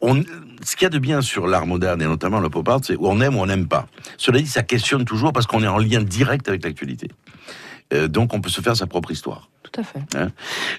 on, 0.00 0.22
ce 0.62 0.76
qu'il 0.76 0.84
y 0.84 0.86
a 0.86 0.90
de 0.90 0.98
bien 0.98 1.20
sur 1.22 1.46
l'art 1.46 1.66
moderne 1.66 2.02
et 2.02 2.06
notamment 2.06 2.40
le 2.40 2.50
pop 2.50 2.68
art, 2.68 2.80
c'est 2.82 2.96
où 2.96 3.06
on 3.06 3.20
aime 3.20 3.36
ou 3.36 3.40
on 3.40 3.46
n'aime 3.46 3.68
pas. 3.68 3.86
Cela 4.16 4.40
dit, 4.40 4.46
ça 4.46 4.62
questionne 4.62 5.04
toujours 5.04 5.32
parce 5.32 5.46
qu'on 5.46 5.62
est 5.62 5.68
en 5.68 5.78
lien 5.78 6.02
direct 6.02 6.48
avec 6.48 6.64
l'actualité. 6.64 7.08
Euh, 7.92 8.08
donc 8.08 8.34
on 8.34 8.40
peut 8.40 8.50
se 8.50 8.60
faire 8.60 8.76
sa 8.76 8.86
propre 8.86 9.10
histoire. 9.10 9.48
Tout 9.62 9.80
à 9.80 9.84
fait. 9.84 10.00
Hein 10.16 10.28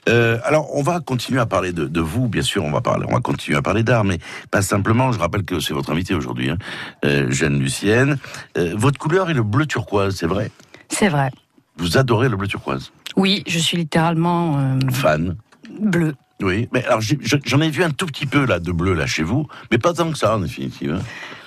euh, 0.10 0.40
alors, 0.44 0.76
on 0.76 0.82
va 0.82 1.00
continuer 1.00 1.40
à 1.40 1.46
parler 1.46 1.72
de, 1.72 1.86
de, 1.86 2.02
vous, 2.02 2.28
bien 2.28 2.42
sûr. 2.42 2.64
On 2.64 2.72
va 2.72 2.82
parler, 2.82 3.06
on 3.08 3.14
va 3.14 3.22
continuer 3.22 3.58
à 3.58 3.62
parler 3.62 3.84
d'art, 3.84 4.04
mais 4.04 4.20
pas 4.50 4.62
simplement. 4.62 5.12
Je 5.12 5.20
rappelle 5.20 5.44
que 5.44 5.60
c'est 5.60 5.74
votre 5.74 5.92
invité 5.92 6.14
aujourd'hui, 6.14 6.50
hein, 6.50 6.58
euh, 7.06 7.32
Jeanne 7.32 7.60
Lucienne. 7.60 8.18
Votre 8.56 8.98
couleur 8.98 9.30
est 9.30 9.34
le 9.34 9.44
bleu 9.44 9.66
turquoise, 9.66 10.16
c'est 10.16 10.28
vrai? 10.28 10.52
C'est 10.90 11.08
vrai. 11.08 11.32
Vous 11.78 11.98
adorez 11.98 12.28
le 12.28 12.36
bleu 12.36 12.48
turquoise? 12.48 12.92
Oui, 13.16 13.44
je 13.48 13.60
suis 13.60 13.78
littéralement 13.78 14.78
fan? 14.92 15.38
Bleu. 15.80 16.16
Oui, 16.42 16.68
mais 16.72 16.84
alors 16.86 17.02
j'en 17.02 17.62
ai, 17.62 17.70
vu 17.70 17.84
un 17.84 17.92
tout 17.92 18.06
petit 18.06 18.26
peu 18.26 18.46
là 18.46 18.60
de 18.60 18.72
bleu 18.72 18.94
là 18.94 19.06
chez 19.06 19.24
vous, 19.24 19.48
mais 19.72 19.78
pas 19.78 19.94
tant 19.94 20.12
que 20.12 20.18
ça 20.18 20.36
en 20.36 20.40
définitive. 20.40 20.94
Hein. 21.00 21.04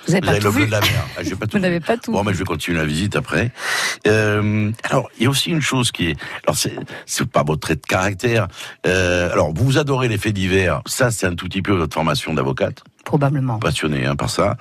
Vous 0.07 0.13
avez, 0.13 0.21
pas 0.21 0.37
tout 0.37 0.43
le 0.43 0.49
vu. 0.49 0.55
bleu 0.57 0.65
de 0.67 0.71
la 0.71 0.81
mer. 0.81 1.07
Ah, 1.17 1.21
pas 1.39 1.47
tout 1.47 1.57
vous 1.57 1.59
n'avez 1.59 1.79
pas 1.79 1.97
tout. 1.97 2.11
Bon, 2.11 2.23
mais 2.23 2.33
je 2.33 2.37
vais 2.37 2.45
continuer 2.45 2.77
la 2.77 2.85
visite 2.85 3.15
après. 3.15 3.51
Euh, 4.07 4.71
alors, 4.83 5.09
il 5.17 5.23
y 5.23 5.25
a 5.25 5.29
aussi 5.29 5.49
une 5.49 5.61
chose 5.61 5.91
qui 5.91 6.09
est, 6.09 6.17
alors 6.45 6.55
c'est, 6.55 6.75
c'est 7.05 7.25
pas 7.25 7.43
votre 7.43 7.61
trait 7.61 7.75
de 7.75 7.81
caractère. 7.81 8.47
Euh, 8.85 9.31
alors, 9.31 9.51
vous 9.53 9.77
adorez 9.77 10.07
les 10.07 10.17
faits 10.17 10.33
divers. 10.33 10.81
Ça, 10.85 11.11
c'est 11.11 11.25
un 11.25 11.35
tout 11.35 11.45
petit 11.47 11.61
peu 11.61 11.73
votre 11.73 11.93
formation 11.93 12.33
d'avocate. 12.33 12.83
Probablement. 13.15 13.59
Passionné 13.59 14.05
hein, 14.05 14.17
par 14.17 14.29
ça. 14.29 14.57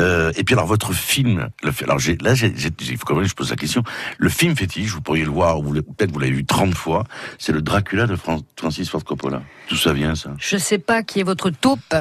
Euh, 0.00 0.32
et 0.36 0.42
puis 0.42 0.56
alors 0.56 0.66
votre 0.66 0.92
film, 0.92 1.50
le, 1.62 1.70
alors 1.84 2.00
j'ai, 2.00 2.16
là 2.16 2.34
j'ai, 2.34 2.52
il 2.80 2.96
faut 2.98 3.04
quand 3.06 3.14
même 3.14 3.22
que 3.22 3.30
je 3.30 3.36
pose 3.36 3.50
la 3.50 3.56
question. 3.56 3.84
Le 4.18 4.28
film 4.28 4.56
fétiche, 4.56 4.90
vous 4.90 5.00
pourriez 5.00 5.24
le 5.24 5.30
voir, 5.30 5.60
ou 5.60 5.72
peut-être 5.72 6.10
vous 6.10 6.18
l'avez 6.18 6.32
vu 6.32 6.44
30 6.44 6.74
fois. 6.74 7.04
C'est 7.38 7.52
le 7.52 7.62
Dracula 7.62 8.08
de 8.08 8.16
Francis 8.56 8.90
Ford 8.90 9.04
Coppola. 9.04 9.40
D'où 9.70 9.76
ça 9.76 9.92
vient 9.92 10.16
ça? 10.16 10.30
Je 10.38 10.56
sais 10.56 10.78
pas 10.78 11.04
qui 11.04 11.20
est 11.20 11.22
votre 11.22 11.50
taupe. 11.50 11.78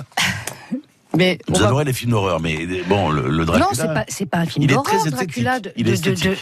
Mais 1.15 1.37
vous 1.47 1.59
va... 1.59 1.67
adorez 1.67 1.85
les 1.85 1.93
films 1.93 2.11
d'horreur, 2.11 2.39
mais 2.39 2.65
bon, 2.87 3.09
le, 3.09 3.29
le 3.29 3.43
Dracula. 3.43 3.65
Non, 3.65 3.71
c'est 3.73 3.93
pas, 3.93 4.05
c'est 4.07 4.25
pas 4.25 4.37
un 4.37 4.45
film 4.45 4.63
il 4.63 4.71
est 4.71 4.75
d'horreur. 4.75 5.01
très 5.01 5.11
Dracula 5.11 5.59
de, 5.59 5.73
il 5.75 5.89
est 5.89 6.01
de, 6.01 6.11
de, 6.11 6.15
de 6.15 6.29
euh, 6.29 6.35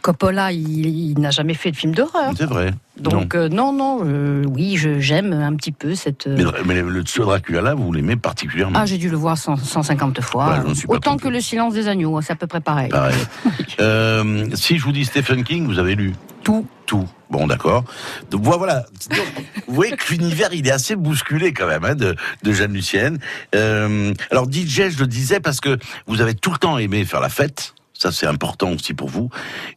Coppola, 0.00 0.52
il, 0.52 0.86
il 0.86 1.18
n'a 1.18 1.30
jamais 1.30 1.54
fait 1.54 1.70
de 1.70 1.76
film 1.76 1.94
d'horreur. 1.94 2.32
C'est 2.36 2.46
vrai. 2.46 2.72
Donc 2.98 3.34
non, 3.34 3.40
euh, 3.40 3.48
non, 3.48 3.72
non 3.72 4.00
euh, 4.04 4.44
oui, 4.48 4.76
je, 4.76 5.00
j'aime 5.00 5.32
un 5.32 5.54
petit 5.54 5.72
peu 5.72 5.94
cette. 5.94 6.26
Mais, 6.26 6.44
mais 6.64 6.82
le, 6.82 7.04
ce 7.04 7.20
Dracula-là, 7.20 7.74
vous 7.74 7.92
l'aimez 7.92 8.16
particulièrement? 8.16 8.78
Ah, 8.80 8.86
j'ai 8.86 8.98
dû 8.98 9.10
le 9.10 9.16
voir 9.16 9.36
100, 9.36 9.56
150 9.56 10.20
fois. 10.20 10.60
Ouais, 10.64 10.72
Autant 10.88 11.16
que 11.16 11.28
Le 11.28 11.40
Silence 11.40 11.74
des 11.74 11.88
agneaux, 11.88 12.20
c'est 12.22 12.32
à 12.32 12.36
peu 12.36 12.46
près 12.46 12.60
pareil. 12.60 12.88
pareil. 12.88 13.16
euh, 13.80 14.48
si 14.54 14.78
je 14.78 14.84
vous 14.84 14.92
dis 14.92 15.04
Stephen 15.04 15.44
King, 15.44 15.66
vous 15.66 15.78
avez 15.78 15.94
lu? 15.94 16.14
Tout. 16.42 16.66
Tout. 16.86 17.08
Bon, 17.28 17.48
d'accord. 17.48 17.84
Donc 18.30 18.42
voilà. 18.42 18.86
Donc, 19.10 19.44
vous 19.66 19.74
voyez 19.74 19.96
que 19.96 20.12
l'univers, 20.12 20.50
il 20.52 20.66
est 20.68 20.70
assez 20.70 20.94
bousculé 20.94 21.52
quand 21.52 21.66
même 21.66 21.84
hein, 21.84 21.96
de, 21.96 22.14
de 22.44 22.52
Jeanne 22.52 22.72
Lucienne. 22.72 23.18
Euh, 23.54 24.14
alors 24.30 24.46
DJ, 24.50 24.90
je 24.90 25.00
le 25.00 25.06
disais 25.08 25.40
parce 25.40 25.60
que 25.60 25.76
vous 26.06 26.20
avez 26.20 26.34
tout 26.34 26.52
le 26.52 26.58
temps 26.58 26.78
aimé 26.78 27.04
faire 27.04 27.20
la 27.20 27.28
fête. 27.28 27.74
Ça, 27.98 28.12
c'est 28.12 28.26
important 28.26 28.72
aussi 28.72 28.94
pour 28.94 29.08
vous. 29.08 29.30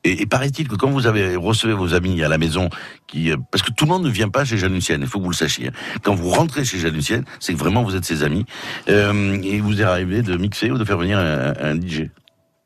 Et, 0.04 0.22
et 0.22 0.26
paraît-il 0.26 0.68
que 0.68 0.76
quand 0.76 0.90
vous 0.90 1.08
avez 1.08 1.36
recevez 1.36 1.74
vos 1.74 1.94
amis 1.94 2.22
à 2.24 2.28
la 2.28 2.38
maison, 2.38 2.70
qui, 3.08 3.32
parce 3.52 3.64
que 3.64 3.72
tout 3.72 3.86
le 3.86 3.90
monde 3.90 4.04
ne 4.04 4.10
vient 4.10 4.30
pas 4.30 4.46
chez 4.46 4.58
Jeanne 4.58 4.74
Lucienne, 4.74 5.02
il 5.02 5.08
faut 5.08 5.20
que 5.20 5.24
vous 5.24 5.32
le 5.32 5.36
sachiez. 5.36 5.72
Quand 6.04 6.16
vous 6.16 6.30
rentrez 6.30 6.66
chez 6.66 6.80
Jeanne 6.80 6.94
Lucienne, 6.94 7.24
c'est 7.40 7.54
que 7.54 7.60
vraiment 7.60 7.84
vous 7.84 7.96
êtes 7.96 8.06
ses 8.06 8.24
amis. 8.24 8.46
Euh, 8.90 9.40
et 9.44 9.60
vous 9.60 9.82
est 9.82 9.86
arrivé 9.86 10.22
de 10.22 10.36
mixer 10.38 10.72
ou 10.72 10.78
de 10.78 10.84
faire 10.84 10.98
venir 10.98 11.18
un, 11.18 11.54
un 11.60 11.76
DJ 11.76 12.10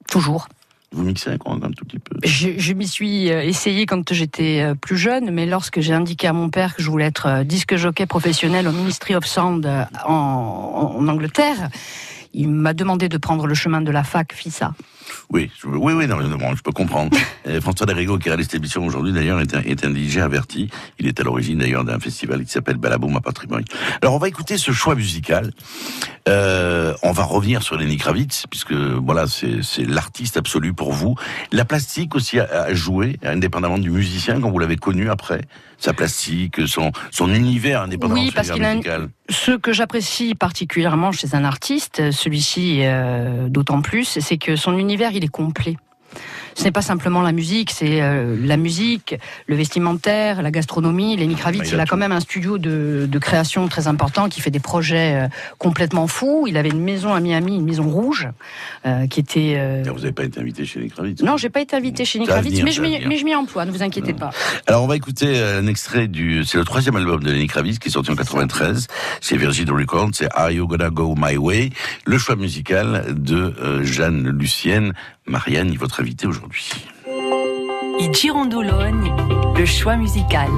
Toujours. 0.09 0.47
Vous 0.91 1.03
mixez 1.03 1.31
un, 1.31 1.33
un 1.33 1.71
tout 1.71 1.85
petit 1.85 1.97
peu? 1.97 2.15
Je, 2.23 2.49
je 2.57 2.73
m'y 2.73 2.87
suis 2.87 3.27
essayé 3.27 3.87
quand 3.87 4.13
j'étais 4.13 4.73
plus 4.79 4.97
jeune, 4.97 5.31
mais 5.31 5.47
lorsque 5.47 5.79
j'ai 5.79 5.93
indiqué 5.93 6.27
à 6.27 6.33
mon 6.33 6.49
père 6.49 6.75
que 6.75 6.83
je 6.83 6.89
voulais 6.89 7.05
être 7.05 7.43
disque 7.43 7.75
jockey 7.77 8.05
professionnel 8.05 8.67
au 8.67 8.71
Ministry 8.71 9.15
of 9.15 9.25
Sound 9.25 9.65
en, 10.05 10.93
en 10.95 11.07
Angleterre, 11.07 11.69
il 12.33 12.49
m'a 12.49 12.73
demandé 12.73 13.09
de 13.09 13.17
prendre 13.17 13.47
le 13.47 13.53
chemin 13.53 13.81
de 13.81 13.91
la 13.91 14.03
fac 14.03 14.33
FISA. 14.33 14.73
Oui, 15.29 15.51
je, 15.59 15.67
oui, 15.67 15.93
oui, 15.93 16.07
non, 16.07 16.17
non, 16.17 16.55
je 16.55 16.61
peux 16.61 16.71
comprendre. 16.71 17.15
François 17.61 17.85
Derrigo, 17.85 18.17
qui 18.17 18.29
est 18.29 18.31
à 18.31 18.35
l'émission 18.35 18.85
aujourd'hui, 18.85 19.13
d'ailleurs, 19.13 19.39
est 19.39 19.53
un, 19.55 19.61
est 19.61 19.85
un 19.85 19.93
DJ 19.93 20.17
averti. 20.17 20.69
Il 20.99 21.07
est 21.07 21.19
à 21.19 21.23
l'origine, 21.23 21.59
d'ailleurs, 21.59 21.83
d'un 21.83 21.99
festival 21.99 22.43
qui 22.43 22.51
s'appelle 22.51 22.77
Balaboum 22.77 23.15
à 23.15 23.21
Patrimoine. 23.21 23.63
Alors, 24.01 24.15
on 24.15 24.17
va 24.17 24.27
écouter 24.27 24.57
ce 24.57 24.71
choix 24.71 24.95
musical. 24.95 25.51
Euh, 26.29 26.93
on 27.03 27.11
va 27.11 27.23
revenir 27.23 27.63
sur 27.63 27.77
Lenny 27.77 27.97
Kravitz, 27.97 28.45
puisque, 28.49 28.73
voilà, 28.73 29.25
c'est 29.27 29.85
l'artiste 29.85 30.37
absolu 30.37 30.73
pour 30.73 30.93
vous. 30.93 31.15
La 31.51 31.65
plastique 31.65 32.15
aussi 32.15 32.39
a, 32.39 32.45
a 32.45 32.73
joué, 32.73 33.17
indépendamment 33.23 33.77
du 33.77 33.91
musicien, 33.91 34.39
quand 34.39 34.49
vous 34.49 34.59
l'avez 34.59 34.77
connu 34.77 35.09
après. 35.09 35.41
Sa 35.83 35.91
plastique, 35.91 36.65
son, 36.65 36.93
son 37.11 37.33
univers 37.33 37.81
indépendamment 37.81 38.21
oui, 38.21 38.31
parce 38.33 38.49
qu'il 38.49 38.61
musical. 38.63 39.09
Ce 39.27 39.51
que 39.51 39.73
j'apprécie 39.73 40.33
particulièrement 40.33 41.11
chez 41.11 41.35
un 41.35 41.43
artiste, 41.43 42.09
celui-ci 42.11 42.83
euh, 42.83 43.49
d'autant 43.49 43.81
plus, 43.81 44.05
c'est 44.21 44.37
que 44.37 44.55
son 44.55 44.77
univers, 44.77 45.11
il 45.11 45.25
est 45.25 45.27
complet. 45.27 45.75
Ce 46.55 46.63
n'est 46.63 46.71
pas 46.71 46.81
simplement 46.81 47.21
la 47.21 47.31
musique, 47.31 47.71
c'est 47.71 48.01
euh, 48.01 48.37
la 48.39 48.57
musique, 48.57 49.15
le 49.47 49.55
vestimentaire, 49.55 50.41
la 50.41 50.51
gastronomie. 50.51 51.15
Lenny 51.17 51.35
Kravitz, 51.35 51.69
il 51.69 51.73
a, 51.73 51.77
il 51.77 51.79
a 51.81 51.85
quand 51.85 51.97
même 51.97 52.11
un 52.11 52.19
studio 52.19 52.57
de, 52.57 53.07
de, 53.09 53.19
création 53.19 53.67
très 53.67 53.87
important 53.87 54.29
qui 54.29 54.41
fait 54.41 54.51
des 54.51 54.59
projets 54.59 55.15
euh, 55.15 55.27
complètement 55.57 56.07
fous. 56.07 56.45
Il 56.47 56.57
avait 56.57 56.69
une 56.69 56.81
maison 56.81 57.13
à 57.13 57.19
Miami, 57.19 57.55
une 57.55 57.65
maison 57.65 57.89
rouge, 57.89 58.27
euh, 58.85 59.07
qui 59.07 59.19
était. 59.19 59.83
Vous 59.83 59.99
n'avez 59.99 60.11
pas 60.11 60.23
été 60.23 60.39
invité 60.39 60.65
chez 60.65 60.79
Lenny 60.79 60.91
Kravitz 60.91 61.21
Non, 61.21 61.37
j'ai 61.37 61.49
pas 61.49 61.61
été 61.61 61.75
invité 61.75 62.05
chez 62.05 62.19
Lenny 62.19 62.29
Kravitz, 62.29 62.61
mais, 62.63 62.71
je 62.71 62.81
mais 62.81 63.17
je 63.17 63.25
m'y 63.25 63.35
emploie. 63.35 63.65
Ne 63.65 63.71
vous 63.71 63.83
inquiétez 63.83 64.13
non. 64.13 64.19
pas. 64.19 64.29
Alors 64.67 64.83
on 64.83 64.87
va 64.87 64.95
écouter 64.95 65.41
un 65.41 65.67
extrait 65.67 66.07
du. 66.07 66.43
C'est 66.45 66.57
le 66.57 66.65
troisième 66.65 66.95
album 66.95 67.23
de 67.23 67.31
Lenny 67.31 67.47
Kravitz 67.47 67.79
qui 67.79 67.89
est 67.89 67.91
sorti 67.91 68.11
en 68.11 68.15
93 68.15 68.87
chez 69.21 69.37
Virgin 69.37 69.71
Records. 69.71 70.11
C'est 70.13 70.29
Are 70.33 70.51
You 70.51 70.67
Gonna 70.67 70.89
Go 70.89 71.15
My 71.17 71.37
Way? 71.37 71.71
Le 72.05 72.17
choix 72.17 72.35
musical 72.35 73.05
de 73.09 73.83
Jeanne 73.83 74.29
Lucienne. 74.29 74.93
Marianne 75.25 75.71
est 75.71 75.77
votre 75.77 76.01
invitée 76.01 76.27
aujourd'hui. 76.27 76.69
I 77.99 78.09
Girondolone, 78.13 79.55
le 79.57 79.65
choix 79.65 79.95
musical. 79.95 80.49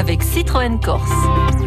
Avec 0.00 0.22
Citroën 0.22 0.80
Corse. 0.80 1.59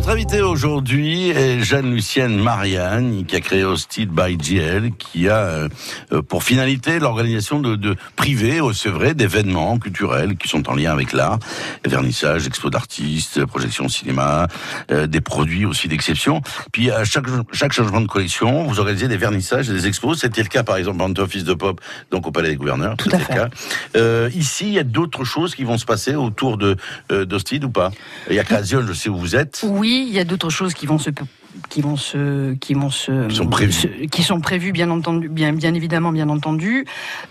Votre 0.00 0.12
invité 0.12 0.40
aujourd'hui 0.40 1.28
est 1.28 1.60
Jeanne-Lucienne 1.60 2.42
Marianne, 2.42 3.26
qui 3.26 3.36
a 3.36 3.40
créé 3.40 3.64
Hosted 3.64 4.08
by 4.08 4.38
GL, 4.38 4.92
qui 4.98 5.28
a 5.28 5.36
euh, 5.36 5.68
pour 6.26 6.42
finalité 6.42 6.98
l'organisation 6.98 7.60
de, 7.60 7.76
de 7.76 7.94
privés, 8.16 8.62
oh, 8.62 8.72
c'est 8.72 8.88
vrai, 8.88 9.12
d'événements 9.12 9.78
culturels 9.78 10.38
qui 10.38 10.48
sont 10.48 10.70
en 10.70 10.74
lien 10.74 10.90
avec 10.90 11.12
l'art, 11.12 11.38
vernissage, 11.84 12.46
expo 12.46 12.70
d'artistes, 12.70 13.44
projection 13.44 13.88
cinéma, 13.88 14.48
euh, 14.90 15.06
des 15.06 15.20
produits 15.20 15.66
aussi 15.66 15.86
d'exception. 15.86 16.40
Puis 16.72 16.90
à 16.90 17.04
chaque, 17.04 17.26
chaque 17.52 17.72
changement 17.72 18.00
de 18.00 18.08
collection, 18.08 18.64
vous 18.64 18.80
organisez 18.80 19.06
des 19.06 19.18
vernissages 19.18 19.68
et 19.68 19.74
des 19.74 19.86
expos. 19.86 20.18
C'était 20.18 20.42
le 20.42 20.48
cas 20.48 20.62
par 20.62 20.78
exemple 20.78 21.02
en 21.02 21.12
Office 21.22 21.44
de 21.44 21.52
Pop, 21.52 21.78
donc 22.10 22.26
au 22.26 22.30
Palais 22.30 22.48
des 22.48 22.56
Gouverneurs. 22.56 22.96
Tout 22.96 23.10
à 23.12 23.18
fait. 23.18 23.34
le 23.34 23.38
cas. 23.38 23.48
Euh, 23.96 24.30
ici, 24.34 24.68
il 24.68 24.72
y 24.72 24.78
a 24.78 24.84
d'autres 24.84 25.24
choses 25.24 25.54
qui 25.54 25.64
vont 25.64 25.76
se 25.76 25.84
passer 25.84 26.14
autour 26.14 26.56
de 26.56 26.76
euh, 27.12 27.26
d'Hosted 27.26 27.62
ou 27.64 27.70
pas? 27.70 27.90
Il 28.30 28.36
y 28.36 28.38
a 28.38 28.44
Création, 28.44 28.80
je 28.86 28.94
sais 28.94 29.10
où 29.10 29.18
vous 29.18 29.36
êtes. 29.36 29.60
Oui, 29.68 29.89
il 29.90 30.12
y 30.12 30.18
a 30.18 30.24
d'autres 30.24 30.50
choses 30.50 30.74
qui 30.74 30.86
vont 30.86 30.98
se 30.98 31.10
qui 31.68 31.80
vont 31.80 31.96
se 31.96 32.54
qui 32.54 32.74
vont 32.74 32.90
se 32.90 33.26
Qui 33.28 33.36
sont 33.36 33.46
prévues. 33.48 33.72
se- 33.72 34.06
qui 34.06 34.22
sont 34.22 34.40
prévues 34.40 34.72
bien 34.72 34.88
entendu 34.90 35.28
bien 35.28 35.52
bien 35.52 35.74
évidemment 35.74 36.12
bien 36.12 36.28
entendu 36.28 36.84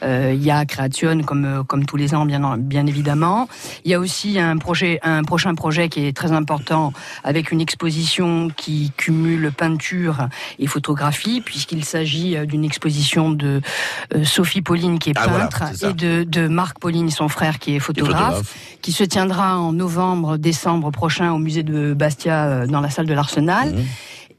Euh, 0.04 0.32
il 0.36 0.44
y 0.44 0.52
a 0.52 0.66
Création 0.66 1.22
comme 1.24 1.64
comme 1.68 1.86
tous 1.86 1.96
les 1.98 2.14
ans 2.14 2.26
bien 2.26 2.44
en- 2.44 2.58
bien 2.58 2.86
évidemment 2.86 3.48
il 3.86 3.92
y 3.92 3.94
a 3.94 4.00
aussi 4.00 4.38
un 4.40 4.58
projet 4.58 5.00
un 5.04 5.24
prochain 5.24 5.56
projet 5.56 5.90
qui 5.90 6.06
est 6.06 6.16
très 6.16 6.32
important 6.32 6.92
avec 7.24 7.52
une 7.52 7.62
exposition 7.62 8.50
qui 8.56 8.92
cumule 8.98 9.52
peinture 9.56 10.28
et 10.60 10.68
photographie 10.68 11.42
puisqu'il 11.42 11.84
s'agit 11.86 12.36
euh, 12.36 12.46
d'une 12.46 12.66
exposition 12.66 13.32
de 13.32 13.62
euh, 14.16 14.26
Sophie 14.26 14.62
Pauline 14.62 15.00
qui 15.00 15.10
est 15.12 15.14
Ah, 15.18 15.28
voilà, 15.28 15.48
peintre 15.48 15.64
et 15.86 15.94
de 15.94 16.24
de 16.24 16.48
Marc 16.48 16.80
Pauline 16.80 17.10
son 17.10 17.30
frère 17.30 17.58
qui 17.60 17.76
est 17.76 17.80
photographe 17.80 18.18
photographe. 18.20 18.56
qui 18.82 18.92
se 18.92 19.04
tiendra 19.04 19.58
en 19.60 19.72
novembre, 19.74 20.38
décembre 20.38 20.92
prochain 20.92 21.32
au 21.32 21.38
musée 21.40 21.64
de 21.64 21.94
Bastia 21.94 22.68
dans 22.68 22.82
la 22.82 22.90
salle 22.90 23.06
de 23.08 23.14
l'Arsenal. 23.14 23.70
Mhm. 23.74 23.86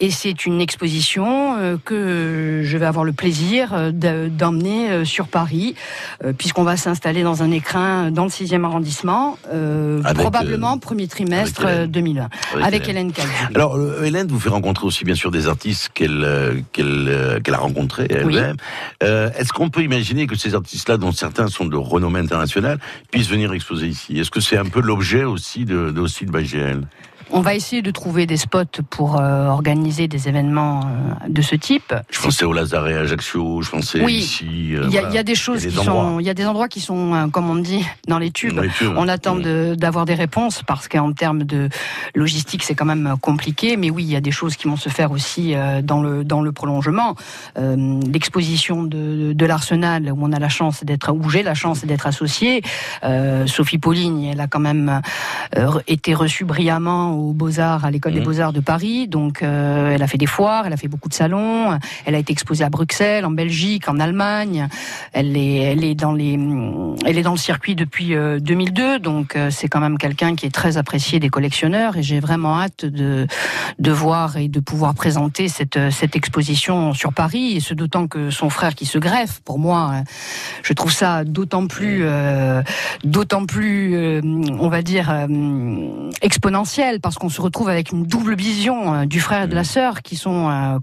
Et 0.02 0.10
c'est 0.10 0.46
une 0.46 0.60
exposition 0.62 1.56
euh, 1.58 1.76
que 1.84 2.62
je 2.64 2.78
vais 2.78 2.86
avoir 2.86 3.04
le 3.04 3.12
plaisir 3.12 3.74
euh, 3.74 3.90
de- 3.92 4.28
d'emmener 4.28 4.90
euh, 4.90 5.04
sur 5.04 5.28
Paris, 5.28 5.74
puisqu'on 6.38 6.62
va 6.64 6.76
s'installer 6.76 7.22
dans 7.22 7.42
un 7.42 7.50
écrin 7.50 8.10
dans 8.10 8.24
le 8.24 8.30
6e 8.30 8.64
arrondissement, 8.64 9.38
Avec, 10.04 10.16
probablement 10.16 10.78
premier 10.78 11.06
trimestre 11.08 11.64
avec 11.66 11.76
Hélène. 11.78 11.90
2020, 11.90 12.28
Avec 12.54 12.64
avec, 12.66 12.88
Hélène. 12.88 13.12
Hélène. 13.16 13.26
Alors, 13.54 13.78
Hélène 14.02 14.26
vous 14.28 14.40
fait 14.40 14.48
rencontrer 14.48 14.86
aussi 14.86 15.04
bien 15.04 15.14
sûr 15.14 15.30
des 15.30 15.46
artistes 15.48 15.90
qu'elle 15.94 16.62
qu'elle 16.72 17.40
qu'elle 17.42 17.54
a 17.54 17.58
rencontrés 17.58 18.06
elle-même. 18.10 18.56
Est-ce 19.00 19.52
qu'on 19.52 19.68
peut 19.70 19.82
imaginer 19.82 20.26
que 20.26 20.36
ces 20.36 20.54
artistes-là, 20.54 20.96
dont 20.96 21.12
certains 21.12 21.48
sont 21.48 21.66
de 21.66 21.76
renommée 21.76 22.20
internationale, 22.20 22.78
puissent 23.10 23.28
venir 23.28 23.52
exposer 23.52 23.86
ici? 23.86 24.18
Est-ce 24.18 24.30
que 24.30 24.40
c'est 24.40 24.56
un 24.56 24.64
peu 24.64 24.80
l'objet 24.80 25.24
aussi 25.24 25.64
de, 25.64 25.90
de 25.90 26.00
aussi 26.00 26.24
de 26.26 26.30
BGL 26.30 26.82
On 27.32 27.42
va 27.42 27.54
essayer 27.54 27.80
de 27.80 27.90
trouver 27.92 28.26
des 28.26 28.36
spots 28.36 28.82
pour 28.90 29.20
euh, 29.20 29.46
organiser 29.46 30.08
des 30.08 30.28
événements 30.28 30.80
euh, 30.80 31.28
de 31.28 31.42
ce 31.42 31.54
type. 31.54 31.94
Je 32.10 32.20
pensais 32.20 32.44
au 32.44 32.52
Lazaret 32.52 32.94
à 32.94 33.00
Ajaccio, 33.00 33.62
je 33.62 33.70
pensais 33.70 34.02
Oui. 34.02 34.14
ici. 34.14 34.46
euh, 34.74 34.82
Il 34.88 34.92
y, 34.92 34.98
a, 34.98 35.00
voilà. 35.02 35.08
il 35.10 35.14
y 35.14 35.18
a 35.18 35.22
des 35.22 35.34
choses 35.36 35.64
qui 35.64 35.78
endroits. 35.78 35.84
sont, 35.84 36.20
il 36.20 36.26
y 36.26 36.30
a 36.30 36.34
des 36.34 36.44
endroits 36.46 36.66
qui 36.68 36.80
sont, 36.80 37.14
euh, 37.14 37.28
comme 37.28 37.48
on 37.48 37.54
dit 37.54 37.84
dans 38.08 38.18
les 38.18 38.32
tubes. 38.32 38.54
Dans 38.54 38.62
les 38.62 38.68
tubes. 38.68 38.92
On 38.96 39.06
attend 39.06 39.36
de- 39.36 39.76
d'avoir 39.78 40.06
des 40.06 40.14
réponses 40.14 40.62
parce 40.66 40.88
qu'en 40.88 41.12
termes 41.12 41.44
de 41.44 41.68
logistique, 42.16 42.64
c'est 42.64 42.74
quand 42.74 42.84
même 42.84 43.14
compliqué. 43.20 43.76
Mais 43.76 43.90
oui, 43.90 44.02
il 44.02 44.10
y 44.10 44.16
a 44.16 44.20
des 44.20 44.32
choses 44.32 44.56
qui 44.56 44.66
vont 44.66 44.76
se 44.76 44.88
faire 44.88 45.12
aussi 45.12 45.54
euh, 45.54 45.82
dans 45.82 46.02
le 46.02 46.24
dans 46.24 46.42
le 46.42 46.50
prolongement. 46.52 47.14
Euh, 47.58 48.00
L'exposition 48.12 48.82
de, 48.82 49.32
de 49.34 49.46
l'Arsenal 49.46 50.10
où 50.12 50.18
on 50.20 50.32
a 50.32 50.38
la 50.40 50.48
chance 50.48 50.82
d'être, 50.84 51.12
où 51.12 51.30
j'ai 51.30 51.42
la 51.44 51.54
chance 51.54 51.84
d'être 51.84 52.06
associé. 52.08 52.62
Euh, 53.04 53.46
Sophie 53.46 53.78
Pauline, 53.78 54.24
elle 54.24 54.40
a 54.40 54.46
quand 54.48 54.58
même 54.60 55.00
euh, 55.56 55.70
été 55.86 56.12
reçue 56.14 56.44
brillamment 56.44 57.19
aux 57.20 57.32
Beaux 57.32 57.60
Arts 57.60 57.84
à 57.84 57.90
l'école 57.90 58.12
des 58.14 58.20
Mhm. 58.20 58.24
Beaux 58.26 58.40
Arts 58.40 58.52
de 58.52 58.60
Paris. 58.60 59.08
Donc, 59.08 59.42
euh, 59.42 59.90
elle 59.94 60.02
a 60.02 60.06
fait 60.06 60.18
des 60.18 60.26
foires, 60.26 60.66
elle 60.66 60.72
a 60.72 60.76
fait 60.76 60.88
beaucoup 60.88 61.08
de 61.08 61.14
salons. 61.14 61.78
Elle 62.06 62.14
a 62.14 62.18
été 62.18 62.32
exposée 62.32 62.64
à 62.64 62.70
Bruxelles, 62.70 63.24
en 63.24 63.30
Belgique, 63.30 63.88
en 63.88 63.98
Allemagne. 64.00 64.68
Elle 65.12 65.36
est, 65.36 65.56
elle 65.56 65.84
est 65.84 65.94
dans 65.94 66.12
les, 66.12 66.38
elle 67.06 67.18
est 67.18 67.22
dans 67.22 67.32
le 67.32 67.38
circuit 67.38 67.74
depuis 67.74 68.14
euh, 68.14 68.40
2002. 68.40 68.98
Donc, 68.98 69.36
euh, 69.36 69.50
c'est 69.50 69.68
quand 69.68 69.80
même 69.80 69.98
quelqu'un 69.98 70.34
qui 70.34 70.46
est 70.46 70.54
très 70.54 70.76
apprécié 70.76 71.20
des 71.20 71.28
collectionneurs. 71.28 71.96
Et 71.96 72.02
j'ai 72.02 72.20
vraiment 72.20 72.58
hâte 72.60 72.84
de, 72.84 73.26
de 73.78 73.90
voir 73.92 74.36
et 74.36 74.48
de 74.48 74.60
pouvoir 74.60 74.94
présenter 74.94 75.48
cette, 75.48 75.76
euh, 75.76 75.90
cette 75.90 76.16
exposition 76.16 76.92
sur 76.94 77.12
Paris. 77.12 77.56
Et 77.56 77.60
ce 77.60 77.74
d'autant 77.74 78.06
que 78.06 78.30
son 78.30 78.50
frère 78.50 78.74
qui 78.74 78.86
se 78.86 78.98
greffe, 78.98 79.40
pour 79.44 79.58
moi, 79.58 79.92
euh, 79.94 80.02
je 80.62 80.72
trouve 80.72 80.92
ça 80.92 81.24
d'autant 81.24 81.66
plus, 81.66 82.00
euh, 82.02 82.62
d'autant 83.04 83.46
plus, 83.46 83.94
euh, 83.94 84.20
on 84.58 84.68
va 84.68 84.82
dire, 84.82 85.08
euh, 85.10 86.10
exponentiel 86.22 87.00
parce 87.00 87.09
qu'on 87.16 87.28
se 87.28 87.40
retrouve 87.40 87.68
avec 87.68 87.92
une 87.92 88.04
double 88.04 88.34
vision 88.34 88.94
euh, 88.94 89.06
du 89.06 89.20
frère 89.20 89.44
et 89.44 89.48
de 89.48 89.54
la 89.54 89.64
sœur 89.64 90.02
qui 90.02 90.16
sont 90.16 90.48
euh, 90.50 90.78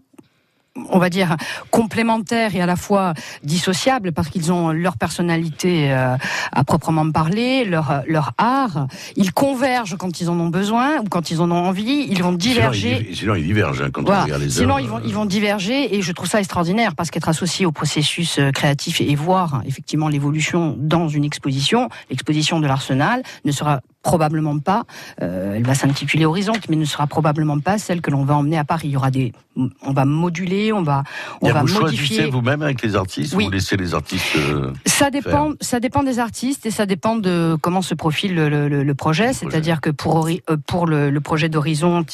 on 0.90 1.00
va 1.00 1.10
dire 1.10 1.36
complémentaires 1.72 2.56
et 2.56 2.62
à 2.62 2.68
la 2.68 2.76
fois 2.76 3.14
dissociables 3.44 4.12
parce 4.12 4.30
qu'ils 4.30 4.52
ont 4.52 4.72
leur 4.72 4.96
personnalité 4.98 5.92
euh, 5.92 6.16
à 6.52 6.64
proprement 6.64 7.10
parler, 7.12 7.66
leur 7.66 8.04
leur 8.08 8.34
art. 8.38 8.88
Ils 9.16 9.34
convergent 9.34 9.98
quand 9.98 10.22
ils 10.22 10.30
en 10.30 10.40
ont 10.40 10.50
besoin 10.50 11.00
ou 11.00 11.06
quand 11.10 11.32
ils 11.32 11.42
en 11.42 11.50
ont 11.50 11.66
envie. 11.66 12.06
Ils 12.10 12.22
vont 12.22 12.32
diverger. 12.32 13.10
Sinon, 13.14 13.34
ils, 13.34 13.46
divergent 13.46 13.82
hein, 13.82 13.90
quand 13.92 14.08
on 14.08 14.22
regarde 14.22 14.42
les 14.42 14.50
Sinon, 14.50 14.78
ils 14.78 14.88
vont, 14.88 15.02
ils 15.04 15.16
vont 15.16 15.26
diverger 15.26 15.96
et 15.96 16.04
je 16.04 16.12
trouve 16.12 16.30
ça 16.30 16.40
extraordinaire 16.40 16.94
parce 16.96 17.10
qu'être 17.10 17.30
associé 17.30 17.66
au 17.66 17.72
processus 17.72 18.40
créatif 18.54 19.02
et 19.02 19.16
voir 19.16 19.64
effectivement 19.66 20.10
l'évolution 20.10 20.76
dans 20.78 21.08
une 21.10 21.24
exposition, 21.24 21.90
l'exposition 22.12 22.60
de 22.60 22.68
l'Arsenal 22.68 23.24
ne 23.46 23.52
sera 23.52 23.82
probablement 24.12 24.58
pas, 24.60 24.84
euh, 25.22 25.56
elle 25.56 25.66
va 25.66 25.76
s'intituler 25.76 26.26
Horizonte, 26.26 26.70
mais 26.70 26.78
ne 26.78 26.86
sera 26.86 27.08
probablement 27.08 27.60
pas 27.60 27.78
celle 27.78 28.00
que 28.02 28.10
l'on 28.10 28.24
va 28.24 28.36
emmener 28.36 28.58
à 28.58 28.64
Paris. 28.64 28.88
Il 28.88 28.92
y 28.92 28.98
aura 28.98 29.12
des, 29.12 29.34
on 29.82 29.92
va 29.92 30.06
moduler, 30.06 30.72
on 30.72 30.82
va, 30.82 31.04
on 31.42 31.52
va 31.52 31.64
vous 31.64 31.80
modifier. 31.82 32.30
vous-même 32.30 32.62
avec 32.62 32.82
les 32.82 32.96
artistes 32.96 33.34
Oui. 33.36 33.44
ou 33.44 33.48
vous 33.48 33.52
laissez 33.54 33.76
les 33.76 33.94
artistes 33.94 34.36
euh, 34.38 34.72
Ça 34.86 35.10
dépend, 35.10 35.48
faire 35.50 35.54
ça 35.60 35.80
dépend 35.82 36.04
des 36.04 36.20
artistes 36.20 36.66
et 36.66 36.72
ça 36.72 36.86
dépend 36.86 37.16
de 37.18 37.58
comment 37.62 37.82
se 37.82 37.96
profile 37.96 38.34
le, 38.36 38.48
le- 38.70 38.84
le 38.84 38.96
projet. 38.96 39.34
C'est-à-dire 39.34 39.82
que 39.82 39.90
pour 39.90 40.28
euh, 40.28 40.58
pour 40.68 40.88
le, 40.88 41.10
le 41.10 41.22
projet 41.22 41.50
d'Horizon, 41.50 42.06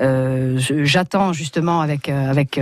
euh, 0.00 0.58
j'attends 0.84 1.32
justement 1.32 1.80
avec 1.80 2.08
avec 2.08 2.60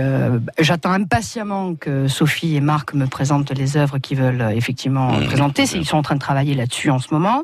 j'attends 0.59 0.93
impatiemment 0.93 1.75
que 1.75 2.07
Sophie 2.07 2.55
et 2.55 2.61
Marc 2.61 2.93
me 2.93 3.07
présentent 3.07 3.51
les 3.51 3.75
œuvres 3.75 3.97
qu'ils 3.97 4.17
veulent 4.19 4.45
effectivement 4.55 5.07
Mmh, 5.11 5.25
présenter. 5.31 5.63
Ils 5.75 5.85
sont 5.91 5.97
en 5.97 6.01
train 6.07 6.15
de 6.15 6.25
travailler 6.29 6.53
là-dessus 6.53 6.89
en 6.91 6.99
ce 6.99 7.09
moment. 7.15 7.43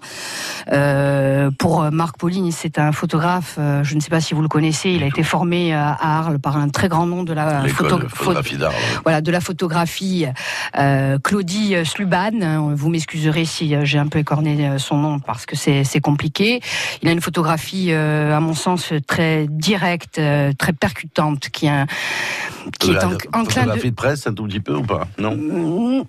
Euh, 0.71 1.32
pour 1.57 1.84
euh, 1.84 1.91
Marc 1.91 2.17
Pauline, 2.17 2.51
c'est 2.51 2.79
un 2.79 2.91
photographe. 2.91 3.55
euh, 3.59 3.84
je 3.84 3.95
ne 3.95 3.99
sais 3.99 4.09
pas 4.09 4.21
si 4.21 4.34
vous 4.34 4.41
le 4.41 4.47
connaissez. 4.47 4.91
Il 4.91 5.03
a 5.03 5.07
été 5.07 5.23
formé 5.23 5.73
euh, 5.73 5.77
à 5.79 6.19
Arles 6.19 6.39
par 6.39 6.57
un 6.57 6.69
très 6.69 6.88
grand 6.89 7.05
nom 7.05 7.23
de 7.23 7.34
la 7.34 7.63
photo- 7.67 7.99
photographie 8.09 8.57
voilà, 9.03 9.21
de 9.21 9.31
la 9.31 9.39
photographie, 9.41 10.25
euh, 10.77 11.17
Claudie 11.23 11.75
euh, 11.75 11.86
Sluban. 11.86 12.73
Vous 12.75 12.89
m'excuserez 12.89 13.45
si 13.45 13.73
euh, 13.75 13.86
j'ai 13.86 13.99
un 13.99 14.07
peu 14.07 14.19
écorné 14.19 14.67
euh, 14.69 14.77
son 14.77 14.97
nom 14.97 15.19
parce 15.19 15.45
que 15.45 15.55
c'est 15.55 15.84
compliqué. 16.01 16.61
Il 17.01 17.09
a 17.09 17.11
une 17.11 17.21
photographie, 17.21 17.88
euh, 17.91 18.36
à 18.36 18.39
mon 18.39 18.53
sens, 18.53 18.93
très 19.07 19.47
directe, 19.49 20.19
euh, 20.19 20.51
très 20.57 20.73
percutante, 20.73 21.49
qui, 21.49 21.67
a- 21.67 21.86
qui 22.79 22.91
est 22.91 23.03
en, 23.03 23.11
enclin 23.11 23.41
de... 23.43 23.49
photographie 23.49 23.89
de 23.91 23.95
presse 23.95 24.27
un 24.27 24.34
tout 24.34 24.45
petit 24.45 24.59
peu 24.59 24.75
ou 24.75 24.84
pas? 24.84 25.07
Non? 25.17 25.36
Mm, 25.36 26.03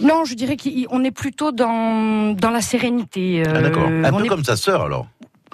Non, 0.00 0.24
je 0.24 0.34
dirais 0.34 0.56
qu'on 0.56 1.02
est 1.04 1.10
plutôt 1.10 1.52
dans, 1.52 2.32
dans 2.34 2.50
la 2.50 2.60
sérénité. 2.60 3.42
Ah, 3.46 3.60
D'accord. 3.60 3.88
euh, 3.90 4.04
Un 4.04 4.12
on 4.12 4.18
peu 4.18 4.24
est- 4.24 4.28
comme 4.28 4.44
sa 4.44 4.56
sœur 4.56 4.82
alors. 4.82 5.06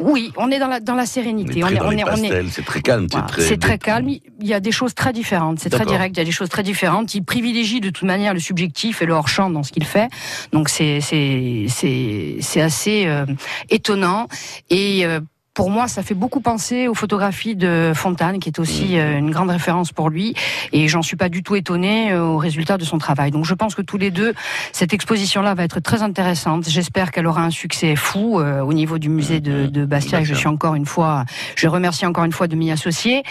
Oui, 0.02 0.32
on 0.38 0.50
est 0.50 0.58
dans 0.58 0.68
la, 0.68 0.80
dans 0.80 0.94
la 0.94 1.04
sérénité. 1.04 1.62
On 1.62 1.66
est 1.68 1.72
très 1.72 1.78
dans 1.80 1.86
on 1.88 1.90
les 1.90 1.98
est, 1.98 2.04
on 2.04 2.08
est, 2.08 2.10
pastels, 2.22 2.48
c'est 2.50 2.64
très 2.64 2.80
calme, 2.80 3.06
c'est 3.12 3.26
très. 3.26 3.42
c'est 3.42 3.56
très 3.58 3.76
calme. 3.76 4.08
Il 4.08 4.22
y 4.46 4.54
a 4.54 4.60
des 4.60 4.72
choses 4.72 4.94
très 4.94 5.12
différentes. 5.12 5.58
C'est 5.58 5.68
très 5.68 5.84
direct. 5.84 6.16
Il 6.16 6.20
y 6.20 6.22
a 6.22 6.24
des 6.24 6.30
choses 6.32 6.48
très 6.48 6.62
différentes. 6.62 7.14
Il 7.14 7.22
privilégie 7.22 7.80
de 7.80 7.90
toute 7.90 8.06
manière 8.06 8.32
le 8.32 8.40
subjectif 8.40 9.02
et 9.02 9.06
le 9.06 9.12
hors 9.12 9.28
champ 9.28 9.50
dans 9.50 9.62
ce 9.62 9.72
qu'il 9.72 9.84
fait. 9.84 10.08
Donc 10.52 10.70
c'est 10.70 11.02
c'est 11.02 11.66
c'est 11.68 12.36
c'est 12.40 12.62
assez 12.62 13.04
euh, 13.06 13.26
étonnant 13.68 14.26
et 14.70 15.04
euh, 15.04 15.20
pour 15.55 15.68
moi, 15.68 15.88
ça 15.88 16.03
fait 16.03 16.14
beaucoup 16.14 16.40
penser 16.40 16.86
aux 16.86 16.94
photographies 16.94 17.57
de 17.57 17.92
Fontane, 17.94 18.38
qui 18.38 18.48
est 18.48 18.59
aussi 18.61 18.98
euh, 18.98 19.18
une 19.18 19.30
grande 19.30 19.51
référence 19.51 19.92
pour 19.92 20.09
lui. 20.09 20.34
Et 20.72 20.86
j'en 20.86 21.03
suis 21.03 21.16
pas 21.16 21.28
du 21.28 21.42
tout 21.42 21.57
étonnée 21.57 22.12
euh, 22.12 22.22
au 22.22 22.38
résultat 22.38 22.78
de 22.78 22.84
son 22.84 22.98
travail. 22.98 23.32
Donc 23.32 23.44
je 23.44 23.55
pense 23.55 23.74
que 23.74 23.82
tous 23.82 23.98
les 23.98 24.11
deux, 24.11 24.32
cette 24.72 24.92
exposition-là 24.92 25.55
va 25.55 25.64
être 25.64 25.80
très 25.80 26.03
intéressante. 26.03 26.68
J'espère 26.68 27.11
qu'elle 27.11 27.26
aura 27.26 27.42
un 27.42 27.51
succès 27.51 27.96
fou 27.96 28.38
euh, 28.38 28.61
au 28.61 28.72
niveau 28.72 28.98
du 28.98 29.09
musée 29.09 29.40
de, 29.40 29.66
de 29.66 29.84
Bastia. 29.84 30.20
Et 30.20 30.24
je 30.24 30.34
suis 30.34 30.48
encore 30.48 30.76
une 30.76 30.86
fois, 30.86 31.24
je 31.57 31.66
remercie 31.66 32.07
encore 32.07 32.24
une 32.24 32.32
fois 32.32 32.46
de 32.46 32.55
m'y 32.55 32.70
associer. 32.70 33.24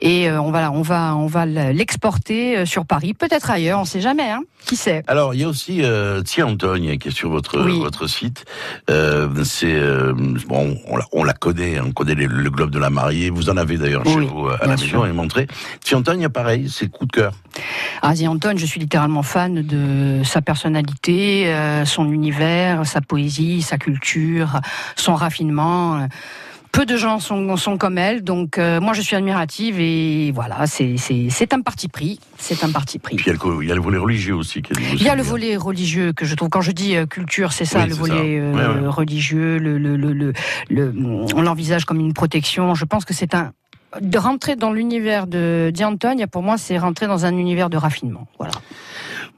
Et 0.00 0.30
euh, 0.30 0.40
on 0.40 0.50
va, 0.50 0.72
on 0.72 0.82
va, 0.82 1.14
on 1.14 1.26
va 1.26 1.44
l'exporter 1.44 2.64
sur 2.64 2.86
Paris, 2.86 3.12
peut-être 3.12 3.50
ailleurs, 3.50 3.80
on 3.80 3.84
sait 3.84 4.00
jamais. 4.00 4.30
Hein 4.30 4.42
qui 4.66 4.76
sait 4.76 5.02
Alors, 5.06 5.32
il 5.32 5.40
y 5.40 5.44
a 5.44 5.48
aussi 5.48 5.82
euh, 5.82 6.22
Tia 6.22 6.46
Antogne 6.46 6.98
qui 6.98 7.08
est 7.08 7.10
sur 7.10 7.30
votre 7.30 7.64
Oui. 7.64 7.78
votre 7.80 8.06
site. 8.08 8.44
Euh, 8.90 9.28
c'est 9.44 9.72
euh, 9.74 10.12
bon, 10.48 10.76
on 10.88 10.96
la, 10.96 11.04
on 11.12 11.24
la 11.24 11.32
connaît 11.32 11.46
connaît, 11.46 11.80
on 11.80 11.92
connaît 11.92 12.14
le, 12.16 12.26
le 12.26 12.50
globe 12.50 12.70
de 12.70 12.78
la 12.80 12.90
mariée. 12.90 13.30
Vous 13.30 13.48
en 13.48 13.56
avez 13.56 13.78
d'ailleurs 13.78 14.04
chez 14.04 14.18
vous 14.20 14.48
euh, 14.48 14.56
à 14.60 14.66
la 14.66 14.76
maison 14.76 15.06
et 15.06 15.12
montré. 15.12 15.46
Antoine, 15.94 16.28
pareil, 16.28 16.68
c'est 16.68 16.90
coup 16.90 17.06
de 17.06 17.12
cœur. 17.12 17.32
Asie 18.02 18.26
Anton, 18.26 18.54
je 18.56 18.66
suis 18.66 18.80
littéralement 18.80 19.22
fan 19.22 19.62
de 19.62 20.22
sa 20.24 20.42
personnalité, 20.42 21.54
son 21.84 22.10
univers, 22.10 22.84
sa 22.84 23.00
poésie, 23.00 23.62
sa 23.62 23.78
culture, 23.78 24.60
son 24.96 25.14
raffinement. 25.14 26.08
Peu 26.76 26.84
de 26.84 26.98
gens 26.98 27.20
sont, 27.20 27.56
sont 27.56 27.78
comme 27.78 27.96
elle, 27.96 28.22
donc 28.22 28.58
euh, 28.58 28.80
moi 28.82 28.92
je 28.92 29.00
suis 29.00 29.16
admirative 29.16 29.80
et 29.80 30.30
voilà, 30.32 30.66
c'est 30.66 31.54
un 31.54 31.62
parti 31.62 31.88
pris. 31.88 32.20
C'est 32.36 32.62
un 32.64 32.70
parti 32.70 32.98
pris. 32.98 33.16
Puis 33.16 33.24
il 33.24 33.28
y, 33.66 33.70
a 33.72 33.74
le, 33.74 33.80
volet 33.80 33.96
religieux 33.96 34.34
aussi. 34.34 34.60
Qui 34.60 34.74
est 34.74 34.92
Il 34.92 35.02
y 35.02 35.08
a 35.08 35.16
le 35.16 35.22
volet 35.22 35.56
religieux 35.56 36.12
que 36.12 36.26
je 36.26 36.34
trouve. 36.34 36.50
Quand 36.50 36.60
je 36.60 36.72
dis 36.72 36.94
euh, 36.94 37.06
culture, 37.06 37.54
c'est 37.54 37.64
ça, 37.64 37.80
Oui, 37.84 37.88
le 37.88 37.94
volet 37.94 38.12
ça. 38.12 38.20
euh, 38.20 38.52
Ouais, 38.74 38.82
ouais. 38.82 38.88
religieux. 38.88 39.56
Le, 39.56 39.78
le, 39.78 39.96
le, 39.96 40.94
on 41.34 41.40
l'envisage 41.40 41.86
comme 41.86 41.98
une 41.98 42.12
protection. 42.12 42.74
Je 42.74 42.84
pense 42.84 43.06
que 43.06 43.14
c'est 43.14 43.34
un 43.34 43.52
de 44.00 44.18
rentrer 44.18 44.56
dans 44.56 44.72
l'univers 44.72 45.26
de 45.26 45.72
pour 46.30 46.42
moi, 46.42 46.58
c'est 46.58 46.76
rentrer 46.76 47.06
dans 47.06 47.24
un 47.24 47.36
univers 47.38 47.70
de 47.70 47.78
raffinement. 47.78 48.26
Voilà. 48.38 48.52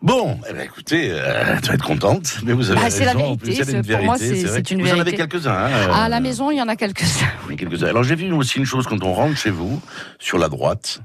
Bon, 0.01 0.39
eh 0.49 0.53
ben, 0.53 0.61
écoutez, 0.63 1.11
euh, 1.11 1.57
tu 1.61 1.69
vas 1.69 1.75
être 1.75 1.85
contente, 1.85 2.39
mais 2.45 2.53
vous 2.53 2.71
avez 2.71 2.81
Ah, 2.85 2.89
c'est 2.91 3.05
la 3.05 3.15
vérité, 3.15 3.37
plus, 3.37 3.59
une 3.73 3.83
pour 3.85 4.03
moi, 4.05 4.17
vérité, 4.17 4.47
c'est- 4.47 4.71
une 4.71 4.81
Vous 4.83 4.87
en 4.87 4.91
avez 4.93 5.03
vérité. 5.03 5.17
quelques-uns. 5.17 5.51
hein, 5.53 5.71
euh, 5.73 5.93
À 5.93 6.09
la 6.09 6.21
maison, 6.21 6.53
il 6.53 6.57
y 6.59 6.63
en 6.63 6.69
a 6.69 6.77
quelques-uns. 6.77 7.27
oui, 7.49 7.57
quelques-uns. 7.57 7.89
Alors 7.89 8.05
j'ai 8.05 8.15
vu 8.15 8.31
aussi 8.33 8.59
une 8.59 8.65
chose 8.65 8.87
quand 8.87 9.03
on 9.03 9.13
rentre 9.13 9.37
chez 9.37 9.51
vous, 9.51 9.81
sur 10.21 10.39
la 10.39 10.49
droite, 10.49 11.01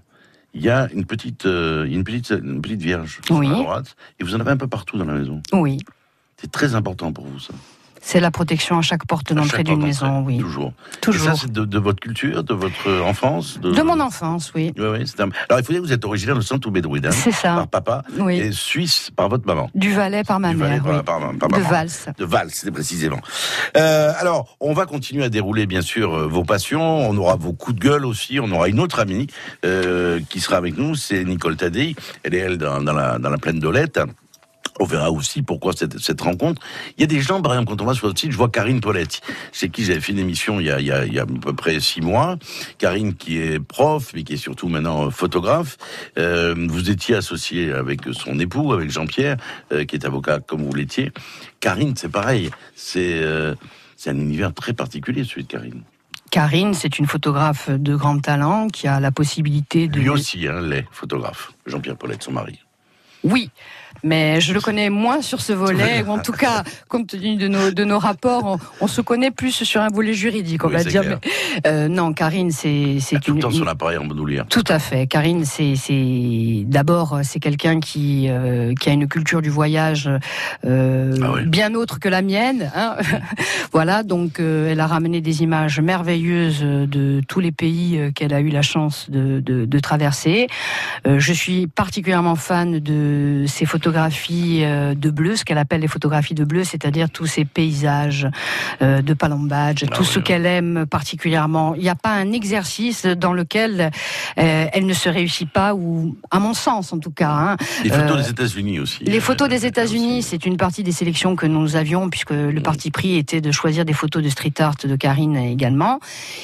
il 0.53 0.61
y 0.61 0.69
a 0.69 0.87
une 0.93 1.05
petite, 1.05 1.47
euh, 1.47 1.85
une 1.85 2.03
petite, 2.03 2.29
une 2.29 2.61
petite 2.61 2.81
vierge 2.83 3.19
Oui. 3.31 3.47
sur 3.47 3.57
la 3.57 3.63
droite, 3.63 3.95
et 4.19 4.23
vous 4.23 4.35
en 4.35 4.39
avez 4.39 4.51
un 4.51 4.57
peu 4.57 4.67
partout 4.67 4.97
dans 4.99 5.05
la 5.05 5.13
maison. 5.15 5.41
Oui. 5.53 5.79
C'est 6.39 6.51
très 6.51 6.75
important 6.75 7.11
pour 7.11 7.25
vous, 7.25 7.39
ça. 7.39 7.53
C'est 8.05 8.19
la 8.19 8.31
protection 8.31 8.77
à 8.77 8.81
chaque 8.81 9.05
porte 9.07 9.31
d'entrée 9.31 9.63
d'une 9.63 9.81
maison, 9.81 10.23
oui. 10.25 10.37
Toujours. 10.37 10.73
Toujours. 10.99 11.23
Et 11.31 11.35
ça, 11.35 11.41
c'est 11.41 11.51
de, 11.51 11.63
de 11.63 11.79
votre 11.79 12.01
culture, 12.01 12.43
de 12.43 12.53
votre 12.53 12.91
enfance 13.05 13.59
De 13.61 13.81
mon 13.81 13.97
enfance, 14.01 14.51
oui. 14.55 14.73
Oui, 14.77 14.85
oui, 14.91 15.03
c'est 15.05 15.21
un- 15.21 15.29
Alors, 15.47 15.61
il 15.61 15.65
faut 15.65 15.71
dire 15.71 15.81
que 15.81 15.87
vous 15.87 15.93
êtes 15.93 16.03
originaire 16.03 16.35
de 16.35 16.41
Saint-Oubédrouide, 16.41 17.05
hein, 17.05 17.11
C'est 17.11 17.31
ça. 17.31 17.55
par 17.55 17.67
papa, 17.69 18.03
Oui. 18.19 18.37
et 18.39 18.51
suisse 18.51 19.09
par 19.15 19.29
votre 19.29 19.47
maman. 19.47 19.69
Du 19.73 19.93
Valais 19.93 20.23
par 20.25 20.39
ma 20.41 20.49
Du 20.51 20.57
mère. 20.57 20.83
oui. 20.85 20.91
par- 21.03 21.03
par 21.03 21.19
de 21.49 21.55
maman. 21.55 21.69
Valse. 21.69 22.07
De 22.17 22.25
Val, 22.25 22.49
c'était 22.51 22.71
précisément. 22.71 23.21
Euh, 23.77 24.11
alors, 24.19 24.57
on 24.59 24.73
va 24.73 24.85
continuer 24.85 25.23
à 25.23 25.29
dérouler, 25.29 25.65
bien 25.65 25.81
sûr, 25.81 26.13
euh, 26.13 26.27
vos 26.27 26.43
passions. 26.43 26.81
On 27.09 27.15
aura 27.17 27.37
vos 27.37 27.53
coups 27.53 27.77
de 27.79 27.81
gueule 27.83 28.05
aussi. 28.05 28.37
On 28.41 28.51
aura 28.51 28.67
une 28.67 28.81
autre 28.81 28.99
amie 28.99 29.27
euh, 29.65 30.19
qui 30.29 30.41
sera 30.41 30.57
avec 30.57 30.77
nous, 30.77 30.95
c'est 30.95 31.23
Nicole 31.23 31.55
Tadei. 31.55 31.95
Elle 32.23 32.35
est, 32.35 32.39
elle, 32.39 32.57
dans, 32.57 32.81
dans 32.81 32.93
la, 32.93 33.17
dans 33.17 33.29
la 33.29 33.37
plaine 33.37 33.59
d'Olette. 33.59 33.99
On 34.80 34.86
verra 34.86 35.11
aussi 35.11 35.41
pourquoi 35.41 35.74
cette, 35.74 35.99
cette 35.99 36.22
rencontre. 36.22 36.61
Il 36.97 37.01
y 37.01 37.03
a 37.03 37.07
des 37.07 37.22
gens, 37.22 37.41
par 37.41 37.53
exemple, 37.53 37.72
quand 37.72 37.82
on 37.84 37.86
va 37.86 37.93
sur 37.93 38.07
le 38.07 38.16
site, 38.16 38.32
je 38.32 38.38
vois 38.38 38.49
Karine 38.49 38.82
Poletti, 38.82 39.22
chez 39.51 39.70
qui 39.70 39.84
j'avais 39.86 39.99
fait 39.99 40.14
une 40.14 40.20
émission 40.20 40.59
il 40.59 40.66
y, 40.66 40.72
a, 40.72 40.80
il, 40.80 40.88
y 40.88 40.91
a, 40.91 41.05
il 41.05 41.14
y 41.14 41.20
a 41.20 41.24
à 41.24 41.26
peu 41.26 41.53
près 41.53 41.80
six 41.80 42.01
mois. 42.01 42.38
Karine 42.80 43.14
qui 43.14 43.38
est 43.38 43.59
prof, 43.59 44.11
mais 44.16 44.24
qui 44.24 44.34
est 44.34 44.38
surtout 44.38 44.70
maintenant 44.70 45.05
euh, 45.05 45.09
photographe. 45.09 45.78
Euh, 46.18 46.55
vous 46.70 46.89
étiez 46.89 47.16
associé 47.16 47.72
avec 47.72 48.01
son 48.14 48.39
époux, 48.39 48.74
avec 48.74 48.89
Jean-Pierre, 48.89 49.38
euh, 49.72 49.86
qui 49.86 49.95
est 49.95 50.05
avocat 50.05 50.39
comme 50.39 50.64
vous 50.64 50.74
l'étiez. 50.74 51.11
Karine, 51.59 51.93
c'est 51.95 52.11
pareil. 52.11 52.49
C'est 52.76 53.22
euh, 53.22 53.55
c'est 53.95 54.09
un 54.09 54.18
univers 54.18 54.53
très 54.53 54.74
particulier, 54.74 55.24
celui 55.24 55.43
de 55.43 55.47
Karine. 55.47 55.84
Karine, 56.30 56.74
c'est 56.74 56.99
une 56.99 57.05
photographe 57.05 57.70
de 57.70 57.95
grand 57.95 58.20
talent 58.20 58.68
qui 58.68 58.88
a 58.88 58.99
la 58.99 59.11
possibilité 59.11 59.88
de. 59.88 59.99
Lui 59.99 60.09
aussi, 60.09 60.47
hein, 60.47 60.61
l'est 60.61 60.86
photographe. 60.91 61.53
Jean-Pierre 61.68 61.95
Paulette, 61.95 62.24
son 62.24 62.32
mari. 62.32 62.59
Oui, 63.24 63.49
mais 64.03 64.41
je 64.41 64.53
le 64.53 64.59
connais 64.61 64.89
moins 64.89 65.21
sur 65.21 65.41
ce 65.41 65.53
volet, 65.53 66.03
ou 66.07 66.11
en 66.11 66.19
tout 66.19 66.31
cas, 66.31 66.63
compte 66.89 67.07
tenu 67.07 67.35
de 67.35 67.47
nos, 67.47 67.71
de 67.71 67.83
nos 67.83 67.99
rapports, 67.99 68.45
on, 68.45 68.57
on 68.85 68.87
se 68.87 69.01
connaît 69.01 69.31
plus 69.31 69.63
sur 69.63 69.81
un 69.81 69.89
volet 69.89 70.13
juridique, 70.13 70.63
on 70.65 70.67
Oui, 70.69 70.73
va 70.75 70.83
dire. 70.83 71.03
Mais, 71.03 71.17
euh, 71.67 71.87
non, 71.87 72.13
Karine, 72.13 72.51
c'est 72.51 72.97
c'est 72.99 73.19
Tout 73.19 73.33
le 73.33 73.39
temps 73.39 73.51
sur 73.51 73.65
l'appareil 73.65 73.97
en 73.97 74.05
bandoulière. 74.05 74.45
Tout 74.49 74.63
à 74.67 74.79
fait. 74.79 75.07
Karine, 75.07 75.45
c'est 75.45 75.75
c'est 75.75 76.63
d'abord 76.65 77.19
c'est 77.23 77.39
quelqu'un 77.39 77.79
qui 77.79 78.27
euh, 78.29 78.73
qui 78.79 78.89
a 78.89 78.93
une 78.93 79.07
culture 79.07 79.41
du 79.41 79.49
voyage 79.49 80.09
euh, 80.65 81.15
Ah 81.21 81.41
bien 81.45 81.73
autre 81.75 81.99
que 81.99 82.09
la 82.09 82.21
mienne. 82.21 82.71
hein. 82.75 82.95
voilà, 83.71 84.03
donc 84.03 84.39
elle 84.39 84.79
a 84.79 84.87
ramené 84.87 85.21
des 85.21 85.43
images 85.43 85.79
merveilleuses 85.79 86.61
de 86.61 87.21
tous 87.27 87.39
les 87.39 87.51
pays 87.51 87.99
qu'elle 88.15 88.33
a 88.33 88.39
eu 88.41 88.49
la 88.49 88.61
chance 88.61 89.09
de, 89.09 89.39
de, 89.39 89.65
de 89.65 89.79
traverser. 89.79 90.47
Je 91.05 91.33
suis 91.33 91.67
particulièrement 91.67 92.35
fan 92.35 92.79
de 92.79 93.45
ses 93.47 93.65
photographies 93.88 94.63
euh, 94.63 94.95
de 94.95 95.09
bleu, 95.09 95.36
ce 95.36 95.43
qu'elle 95.43 95.57
appelle 95.57 95.81
les 95.81 95.89
photographies 95.89 96.36
de 96.36 96.45
bleu, 96.45 96.63
c'est-à-dire 96.63 97.09
tous 97.09 97.25
ces 97.25 97.43
paysages 97.43 98.29
euh, 98.81 99.01
de 99.01 99.13
Palambadge, 99.13 99.84
Ah 99.86 99.93
tout 99.93 100.05
ce 100.05 100.19
qu'elle 100.19 100.45
aime 100.45 100.86
particulièrement. 100.89 101.75
Il 101.75 101.81
n'y 101.81 101.89
a 101.89 101.95
pas 101.95 102.13
un 102.13 102.31
exercice 102.31 103.05
dans 103.05 103.34
lequel 103.34 103.91
euh, 104.38 104.67
elle 104.71 104.86
ne 104.86 104.93
se 104.93 105.09
réussit 105.09 105.49
pas, 105.51 105.73
ou 105.75 106.15
à 106.31 106.39
mon 106.39 106.53
sens 106.53 106.93
en 106.93 106.99
tout 106.99 107.11
cas. 107.11 107.29
hein. 107.29 107.57
Les 107.84 107.89
photos 107.89 108.23
des 108.23 108.29
États-Unis 108.29 108.79
aussi. 108.79 109.03
les 109.03 109.19
photos 109.19 109.49
des 109.49 109.65
États-Unis, 109.65 110.23
c'est 110.23 110.45
une 110.45 110.55
partie 110.55 110.84
des 110.84 110.93
sélections 110.93 111.36
que 111.36 111.45
nous 111.45 111.75
avions, 111.75 112.09
puisque 112.09 112.31
le 112.31 112.61
parti 112.61 112.89
pris 112.89 113.17
était 113.17 113.41
de 113.41 113.51
choisir 113.51 113.84
des 113.84 113.91
photos 114.01 114.23
de 114.23 114.29
street 114.29 114.53
art 114.59 114.75
de 114.81 114.95
Karine 114.95 115.36
également. 115.36 115.99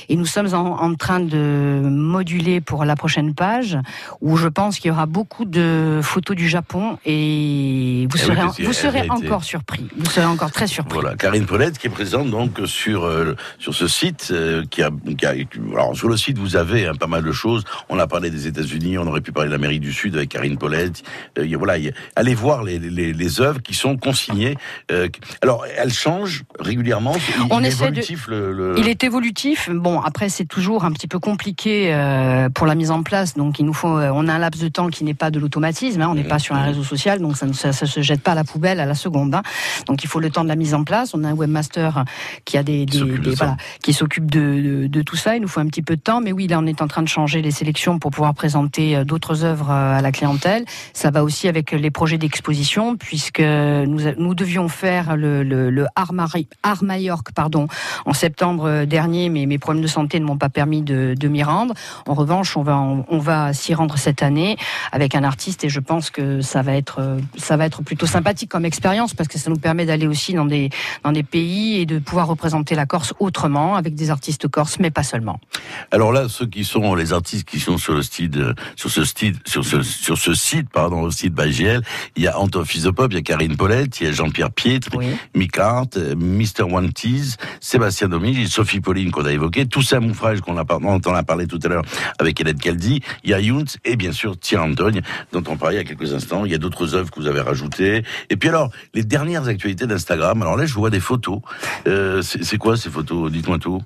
Et 0.09 0.17
nous 0.17 0.25
sommes 0.25 0.53
en, 0.53 0.81
en 0.81 0.93
train 0.95 1.21
de 1.21 1.81
moduler 1.85 2.59
pour 2.59 2.83
la 2.83 2.97
prochaine 2.97 3.33
page, 3.33 3.77
où 4.19 4.35
je 4.35 4.49
pense 4.49 4.77
qu'il 4.77 4.89
y 4.89 4.91
aura 4.91 5.05
beaucoup 5.05 5.45
de 5.45 6.01
photos 6.03 6.35
du 6.35 6.49
Japon, 6.49 6.97
et 7.05 7.28
vous 8.09 8.17
Eh 8.17 8.29
oui, 8.29 8.35
serez, 8.35 8.65
vous 8.65 8.73
serez 8.73 9.09
encore 9.09 9.43
surpris. 9.43 9.87
Vous 9.97 10.09
serez 10.09 10.25
encore 10.25 10.51
très 10.51 10.67
surpris. 10.67 10.99
Voilà, 10.99 11.15
Karine 11.15 11.45
Paulette 11.45 11.77
qui 11.77 11.87
est 11.87 11.89
présente 11.91 12.29
donc 12.29 12.59
sur 12.65 13.03
euh, 13.05 13.35
sur 13.59 13.73
ce 13.73 13.87
site 13.87 14.29
euh, 14.31 14.63
qui, 14.69 14.81
a, 14.83 14.89
qui 15.17 15.25
a- 15.25 15.33
alors 15.73 15.95
sur 15.95 16.07
le 16.09 16.17
site 16.17 16.37
vous 16.37 16.55
avez 16.55 16.87
hein, 16.87 16.93
pas 16.99 17.07
mal 17.07 17.23
de 17.23 17.31
choses. 17.31 17.63
On 17.89 17.99
a 17.99 18.07
parlé 18.07 18.29
des 18.29 18.47
États-Unis, 18.47 18.97
on 18.97 19.07
aurait 19.07 19.21
pu 19.21 19.31
parler 19.31 19.49
de 19.49 19.53
l'Amérique 19.53 19.81
du 19.81 19.93
Sud 19.93 20.15
avec 20.15 20.29
Karine 20.29 20.57
Paulette. 20.57 21.03
Euh, 21.37 21.47
voilà, 21.57 21.77
y 21.77 21.91
allez 22.15 22.35
voir 22.35 22.63
les, 22.63 22.79
les, 22.79 23.13
les 23.13 23.41
œuvres 23.41 23.61
qui 23.61 23.73
sont 23.73 23.97
consignées. 23.97 24.55
Alors 25.41 25.65
elles 25.77 25.93
changent 25.93 26.43
régulièrement. 26.59 27.15
Il, 27.15 27.47
On 27.51 27.59
il 27.59 27.65
est 27.65 27.67
essaie 27.69 27.77
de- 27.85 27.91
évolutif 27.91 28.27
le, 28.27 28.51
le- 28.53 28.75
Il 28.79 28.87
est 28.87 29.03
évolutif. 29.03 29.69
Bon, 29.71 29.99
après 30.01 30.29
c'est 30.29 30.45
toujours 30.45 30.85
un 30.85 30.91
petit 30.91 31.07
peu 31.07 31.19
compliqué 31.19 31.89
pour 32.53 32.65
la 32.67 32.75
mise 32.75 32.91
en 32.91 33.03
place. 33.03 33.35
Donc 33.35 33.59
il 33.59 33.65
nous 33.65 33.73
faut, 33.73 33.87
on 33.89 34.27
a 34.27 34.33
un 34.33 34.39
laps 34.39 34.61
de 34.63 34.69
temps 34.69 34.89
qui 34.89 35.03
n'est 35.03 35.13
pas 35.13 35.31
de 35.31 35.39
l'automatisme. 35.39 36.01
hein. 36.01 36.07
on 36.09 36.15
n'est 36.15 36.23
pas 36.23 36.39
sur 36.39 36.55
un 36.55 36.63
réseau 36.63 36.83
social, 36.83 37.18
donc 37.19 37.37
ça 37.37 37.45
ne 37.45 37.53
ça, 37.53 37.71
ça 37.73 37.85
se 37.85 38.01
jette 38.01 38.21
pas 38.21 38.31
à 38.31 38.35
la 38.35 38.43
poubelle 38.43 38.79
à 38.79 38.85
la 38.85 38.95
seconde. 38.95 39.33
hein. 39.35 39.43
Donc 39.87 40.03
il 40.03 40.07
faut 40.07 40.19
le 40.19 40.29
temps 40.29 40.43
de 40.43 40.49
la 40.49 40.55
mise 40.55 40.73
en 40.73 40.83
place. 40.83 41.13
On 41.13 41.23
a 41.23 41.29
un 41.29 41.33
webmaster 41.33 42.03
qui 42.45 42.57
a 42.57 42.63
des, 42.63 42.85
voilà, 43.37 43.57
qui 43.83 43.93
s'occupe 43.93 44.29
de, 44.31 44.39
de, 44.39 44.87
de 44.87 45.01
tout 45.01 45.15
ça. 45.15 45.35
Il 45.35 45.41
nous 45.41 45.47
faut 45.47 45.59
un 45.59 45.67
petit 45.67 45.81
peu 45.81 45.95
de 45.95 46.01
temps, 46.01 46.21
mais 46.21 46.31
oui, 46.31 46.47
là 46.47 46.59
on 46.59 46.65
est 46.65 46.81
en 46.81 46.87
train 46.87 47.01
de 47.03 47.07
changer 47.07 47.41
les 47.41 47.51
sélections 47.51 47.99
pour 47.99 48.11
pouvoir 48.11 48.33
présenter 48.33 48.95
euh, 48.95 49.03
d'autres 49.03 49.43
œuvres 49.43 49.69
euh, 49.71 49.97
à 49.97 50.01
la 50.01 50.11
clientèle. 50.11 50.65
Ça 50.93 51.11
va 51.11 51.23
aussi 51.23 51.47
avec 51.47 51.71
les 51.71 51.91
projets 51.91 52.17
d'exposition, 52.17 52.95
puisque 52.97 53.41
nous, 53.41 54.01
nous 54.17 54.35
devions 54.35 54.67
faire 54.67 55.15
le, 55.15 55.43
le, 55.43 55.69
le 55.69 55.85
Art, 55.95 56.11
Art 56.63 56.83
Majorque, 56.83 57.31
pardon, 57.33 57.67
en 58.05 58.13
septembre 58.13 58.65
euh, 58.65 58.85
dernier, 58.85 59.29
mais 59.29 59.45
mes 59.45 59.57
problèmes 59.57 59.83
de 59.83 59.87
santé 59.87 60.19
ne 60.19 60.25
m'ont 60.25 60.37
pas 60.37 60.49
permis 60.49 60.81
de, 60.81 61.15
de 61.17 61.27
m'y 61.27 61.43
rendre. 61.43 61.73
En 62.07 62.13
revanche, 62.13 62.57
on 62.57 62.63
va, 62.63 62.77
on, 62.77 63.05
on 63.09 63.19
va 63.19 63.53
s'y 63.53 63.73
rendre 63.73 63.97
cette 63.97 64.23
année 64.23 64.57
avec 64.91 65.15
un 65.15 65.23
artiste 65.23 65.63
et 65.63 65.69
je 65.69 65.79
pense 65.79 66.09
que 66.09 66.41
ça 66.41 66.61
va 66.61 66.73
être, 66.73 66.99
ça 67.37 67.57
va 67.57 67.65
être 67.65 67.83
plutôt 67.83 68.05
sympathique 68.05 68.49
comme 68.49 68.65
expérience 68.65 69.13
parce 69.13 69.27
que 69.27 69.37
ça 69.37 69.49
nous 69.49 69.57
permet 69.57 69.85
d'aller 69.85 70.07
aussi 70.07 70.33
dans 70.33 70.45
des, 70.45 70.69
dans 71.03 71.11
des 71.11 71.23
pays 71.23 71.79
et 71.79 71.85
de 71.85 71.99
pouvoir 71.99 72.27
représenter 72.27 72.75
la 72.75 72.85
Corse 72.85 73.13
autrement 73.19 73.75
avec 73.75 73.95
des 73.95 74.09
artistes 74.09 74.47
corses, 74.47 74.79
mais 74.79 74.91
pas 74.91 75.03
seulement. 75.03 75.39
Alors 75.91 76.11
là, 76.11 76.27
ceux 76.29 76.45
qui 76.45 76.63
sont 76.63 76.95
les 76.95 77.13
artistes 77.13 77.47
qui 77.47 77.59
sont 77.59 77.77
sur 77.77 77.93
le 77.93 78.01
site, 78.01 78.37
euh, 78.37 78.53
sur 78.75 78.89
ce 78.89 79.03
site, 79.03 79.35
sur 79.47 79.65
ce 79.65 79.81
sur 79.81 80.17
ce 80.17 80.33
site, 80.33 80.69
pardon, 80.69 81.01
au 81.01 81.11
site 81.11 81.33
BGL, 81.33 81.81
il 82.15 82.23
y 82.23 82.27
a 82.27 82.39
Anton 82.39 82.63
Fisopop, 82.65 83.11
il 83.11 83.15
y 83.15 83.19
a 83.19 83.21
Karine 83.21 83.55
Paulette, 83.55 83.99
il 84.01 84.07
y 84.07 84.09
a 84.09 84.11
Jean-Pierre 84.11 84.51
Pietre, 84.51 84.89
Mick 85.35 85.57
Hart, 85.57 85.97
euh, 85.97 86.15
Mr. 86.15 86.63
One 86.63 86.91
Tease, 86.91 87.37
Sébastien 87.59 88.09
Domi, 88.09 88.47
Sophie 88.47 88.79
Pauline 88.79 89.11
qu'on 89.11 89.25
a 89.25 89.31
évoqué, 89.31 89.65
Toussaint 89.65 89.99
Moufrage 89.99 90.41
qu'on 90.41 90.57
a 90.57 90.63
dont 90.63 91.01
on 91.05 91.13
a 91.13 91.23
parlé 91.23 91.47
tout 91.47 91.59
à 91.63 91.67
l'heure 91.67 91.83
avec 92.19 92.39
Hélène 92.39 92.59
Caldi, 92.59 93.01
il 93.23 93.29
y 93.31 93.33
a 93.33 93.39
Younes 93.39 93.67
et 93.85 93.95
bien 93.95 94.11
sûr 94.11 94.37
Thierry 94.37 94.71
Antogne 94.71 95.01
dont 95.31 95.43
on 95.47 95.57
parlait 95.57 95.77
il 95.77 95.79
y 95.79 95.81
a 95.81 95.83
quelques 95.83 96.13
instants. 96.13 96.45
Il 96.45 96.51
y 96.51 96.55
a 96.55 96.57
d'autres 96.57 96.88
œuvres 96.95 97.11
que 97.11 97.19
vous 97.19 97.27
avez 97.27 97.41
rajoutées. 97.41 98.03
Et 98.29 98.35
puis 98.35 98.49
alors, 98.49 98.71
les 98.93 99.03
dernières 99.03 99.47
actualités 99.47 99.87
d'Instagram. 99.87 100.41
Alors 100.41 100.57
là, 100.57 100.65
je 100.65 100.73
vois 100.73 100.89
des 100.89 100.99
photos. 100.99 101.39
Euh, 101.87 102.21
c'est 102.21 102.43
c'est 102.43 102.57
quoi 102.57 102.77
ces 102.77 102.89
photos? 102.89 103.31
Dites-moi 103.31 103.59
tout. 103.59 103.81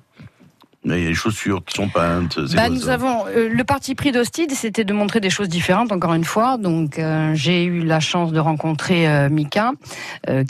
Il 0.84 0.90
y 0.90 1.06
a 1.06 1.08
des 1.08 1.14
chaussures 1.14 1.62
qui 1.64 1.74
sont 1.74 1.88
peintes. 1.88 2.38
Bah, 2.54 2.68
nous 2.68 2.88
avons 2.90 3.24
euh, 3.28 3.48
le 3.48 3.64
parti 3.64 3.94
pris 3.94 4.12
d'Hostide, 4.12 4.52
c'était 4.52 4.84
de 4.84 4.92
montrer 4.92 5.20
des 5.20 5.30
choses 5.30 5.48
différentes. 5.48 5.92
Encore 5.92 6.12
une 6.14 6.24
fois, 6.24 6.58
donc 6.58 6.98
euh, 6.98 7.32
j'ai 7.34 7.64
eu 7.64 7.80
la 7.84 8.00
chance 8.00 8.32
de 8.32 8.38
rencontrer 8.38 9.08
euh, 9.08 9.28
Mika, 9.30 9.72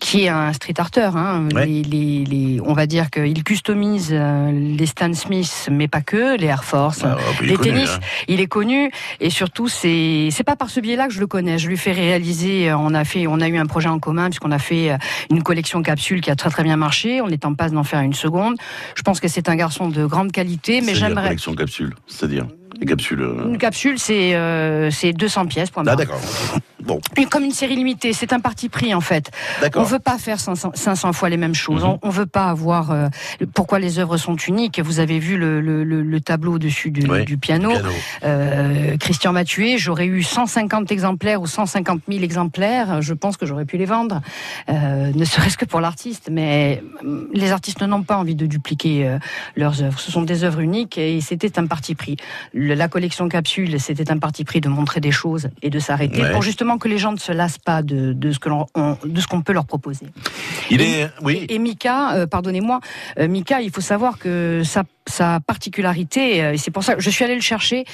qui 0.00 0.24
est 0.24 0.28
un 0.28 0.52
street 0.52 0.74
arter. 0.78 1.10
Hein. 1.14 1.48
Les, 1.54 1.82
les, 1.82 2.24
les- 2.24 2.60
on 2.64 2.72
va 2.72 2.86
dire 2.86 3.10
qu'il 3.10 3.44
customise 3.44 4.12
les 4.12 4.86
Stan 4.86 5.12
Smith, 5.12 5.68
mais 5.70 5.88
pas 5.88 6.00
que, 6.00 6.36
les 6.36 6.46
Air 6.46 6.64
Force, 6.64 7.02
Ah, 7.04 7.16
est 7.42 7.46
les 7.46 7.54
connu, 7.54 7.70
tennis. 7.70 7.90
hein. 7.90 8.00
Il 8.28 8.40
est 8.40 8.46
connu 8.46 8.90
et 9.20 9.30
surtout 9.30 9.68
c'est 9.68 10.28
c'est 10.30 10.44
pas 10.44 10.56
par 10.56 10.70
ce 10.70 10.80
biais-là 10.80 11.06
que 11.08 11.12
je 11.14 11.20
le 11.20 11.26
connais. 11.26 11.58
Je 11.58 11.68
lui 11.68 11.76
fais 11.76 11.92
réaliser. 11.92 12.72
On 12.72 12.92
a 12.94 13.04
fait, 13.04 13.26
on 13.26 13.40
a 13.40 13.48
eu 13.48 13.56
un 13.56 13.66
projet 13.66 13.88
en 13.88 13.98
commun 13.98 14.26
puisqu'on 14.30 14.50
a 14.52 14.58
fait 14.58 14.96
une 15.30 15.42
collection 15.42 15.82
capsule 15.82 16.20
qui 16.20 16.30
a 16.30 16.36
très 16.36 16.50
très 16.50 16.62
bien 16.64 16.76
marché. 16.76 17.20
On 17.20 17.28
est 17.28 17.44
en 17.44 17.54
passe 17.54 17.72
d'en 17.72 17.84
faire 17.84 18.00
une 18.00 18.14
seconde. 18.14 18.56
Je 18.96 19.02
pense 19.02 19.20
que 19.20 19.28
c'est 19.28 19.48
un 19.48 19.56
garçon 19.56 19.88
de 19.88 20.04
grand 20.06 20.23
grande 20.24 20.32
qualité, 20.32 20.80
mais 20.80 20.94
j'aimerais. 20.94 21.24
collection 21.24 21.54
capsule, 21.54 21.94
c'est-à-dire 22.06 22.46
les 22.80 22.86
capsules. 22.86 23.20
euh, 23.20 23.48
Une 23.48 23.58
capsule, 23.58 23.98
c'est 23.98 24.34
euh, 24.34 24.90
c'est 24.90 25.12
200 25.12 25.46
pièces. 25.46 25.70
Point 25.70 25.84
Ah 25.86 25.96
d'accord. 25.96 26.20
Bon. 26.84 27.00
Comme 27.30 27.44
une 27.44 27.50
série 27.52 27.76
limitée, 27.76 28.12
c'est 28.12 28.34
un 28.34 28.40
parti 28.40 28.68
pris 28.68 28.92
en 28.92 29.00
fait. 29.00 29.30
D'accord. 29.62 29.80
On 29.80 29.84
veut 29.86 29.98
pas 29.98 30.18
faire 30.18 30.38
500, 30.38 30.72
500 30.74 31.14
fois 31.14 31.30
les 31.30 31.38
mêmes 31.38 31.54
choses. 31.54 31.82
Mhm. 31.82 31.88
on, 31.88 31.98
on 32.02 32.10
veut 32.10 32.26
pas 32.26 32.50
avoir. 32.50 32.90
euh, 32.90 33.08
pourquoi 33.54 33.78
les 33.78 33.98
œuvres 33.98 34.18
sont 34.18 34.36
uniques 34.36 34.80
Vous 34.80 35.00
avez 35.00 35.18
vu 35.18 35.38
le, 35.38 35.62
le, 35.62 35.82
le- 35.82 36.02
le 36.02 36.20
tableau 36.20 36.56
au-dessus 36.56 36.90
du, 36.90 37.06
Ouais, 37.08 37.24
du 37.24 37.38
piano. 37.38 37.70
piano. 37.70 37.88
Euh, 38.22 38.98
Christian 38.98 39.32
Mathieu, 39.32 39.78
j'aurais 39.78 40.04
eu 40.04 40.22
150 40.22 40.92
exemplaires 40.92 41.40
ou 41.40 41.46
150 41.46 42.02
000 42.06 42.22
exemplaires. 42.22 43.00
Je 43.00 43.14
pense 43.14 43.38
que 43.38 43.46
j'aurais 43.46 43.64
pu 43.64 43.78
les 43.78 43.86
vendre, 43.86 44.20
euh, 44.68 45.10
ne 45.14 45.24
serait-ce 45.24 45.56
que 45.56 45.64
pour 45.64 45.80
l'artiste. 45.80 46.28
Mais 46.30 46.82
euh, 47.02 47.28
les 47.32 47.50
artistes 47.52 47.80
n'ont 47.82 48.02
pas 48.02 48.18
envie 48.18 48.34
de 48.34 48.44
dupliquer 48.44 49.16
leurs 49.56 49.82
œuvres. 49.82 49.98
Ce 49.98 50.12
sont 50.12 50.20
des 50.22 50.44
œuvres 50.44 50.60
uniques 50.60 50.98
et 50.98 51.22
c'était 51.22 51.58
un 51.58 51.66
parti 51.66 51.94
pris. 51.94 52.16
La 52.72 52.88
collection 52.88 53.28
capsule, 53.28 53.78
c'était 53.80 54.10
un 54.10 54.18
parti 54.18 54.44
pris 54.44 54.60
de 54.60 54.68
montrer 54.68 55.00
des 55.00 55.10
choses 55.10 55.48
et 55.62 55.70
de 55.70 55.78
s'arrêter 55.78 56.22
Ouais. 56.22 56.32
pour 56.32 56.42
justement 56.42 56.78
que 56.78 56.88
les 56.88 56.98
gens 56.98 57.12
ne 57.12 57.18
se 57.18 57.32
lassent 57.32 57.58
pas 57.58 57.82
de, 57.82 58.12
de 58.12 58.32
ce 58.32 58.38
que 58.38 58.48
l'on, 58.48 58.66
on- 58.74 58.96
de 59.04 59.20
ce 59.20 59.26
qu'on 59.26 59.42
peut 59.42 59.52
leur 59.52 59.66
proposer. 59.66 60.06
Il 60.70 60.80
est, 60.80 61.10
oui. 61.22 61.44
Et 61.48 61.58
Mika, 61.58 62.14
euh, 62.14 62.26
pardonnez-moi, 62.26 62.80
euh, 63.18 63.28
Mika, 63.28 63.60
il 63.60 63.70
faut 63.70 63.80
savoir 63.80 64.18
que 64.18 64.62
sa, 64.64 64.84
sa 65.06 65.40
particularité, 65.40 66.42
euh, 66.42 66.52
et 66.54 66.56
c'est 66.56 66.70
pour 66.70 66.84
ça 66.84 66.94
que 66.94 67.02
je 67.02 67.10
suis 67.10 67.24
allée 67.24 67.34
le 67.34 67.40
chercher, 67.42 67.84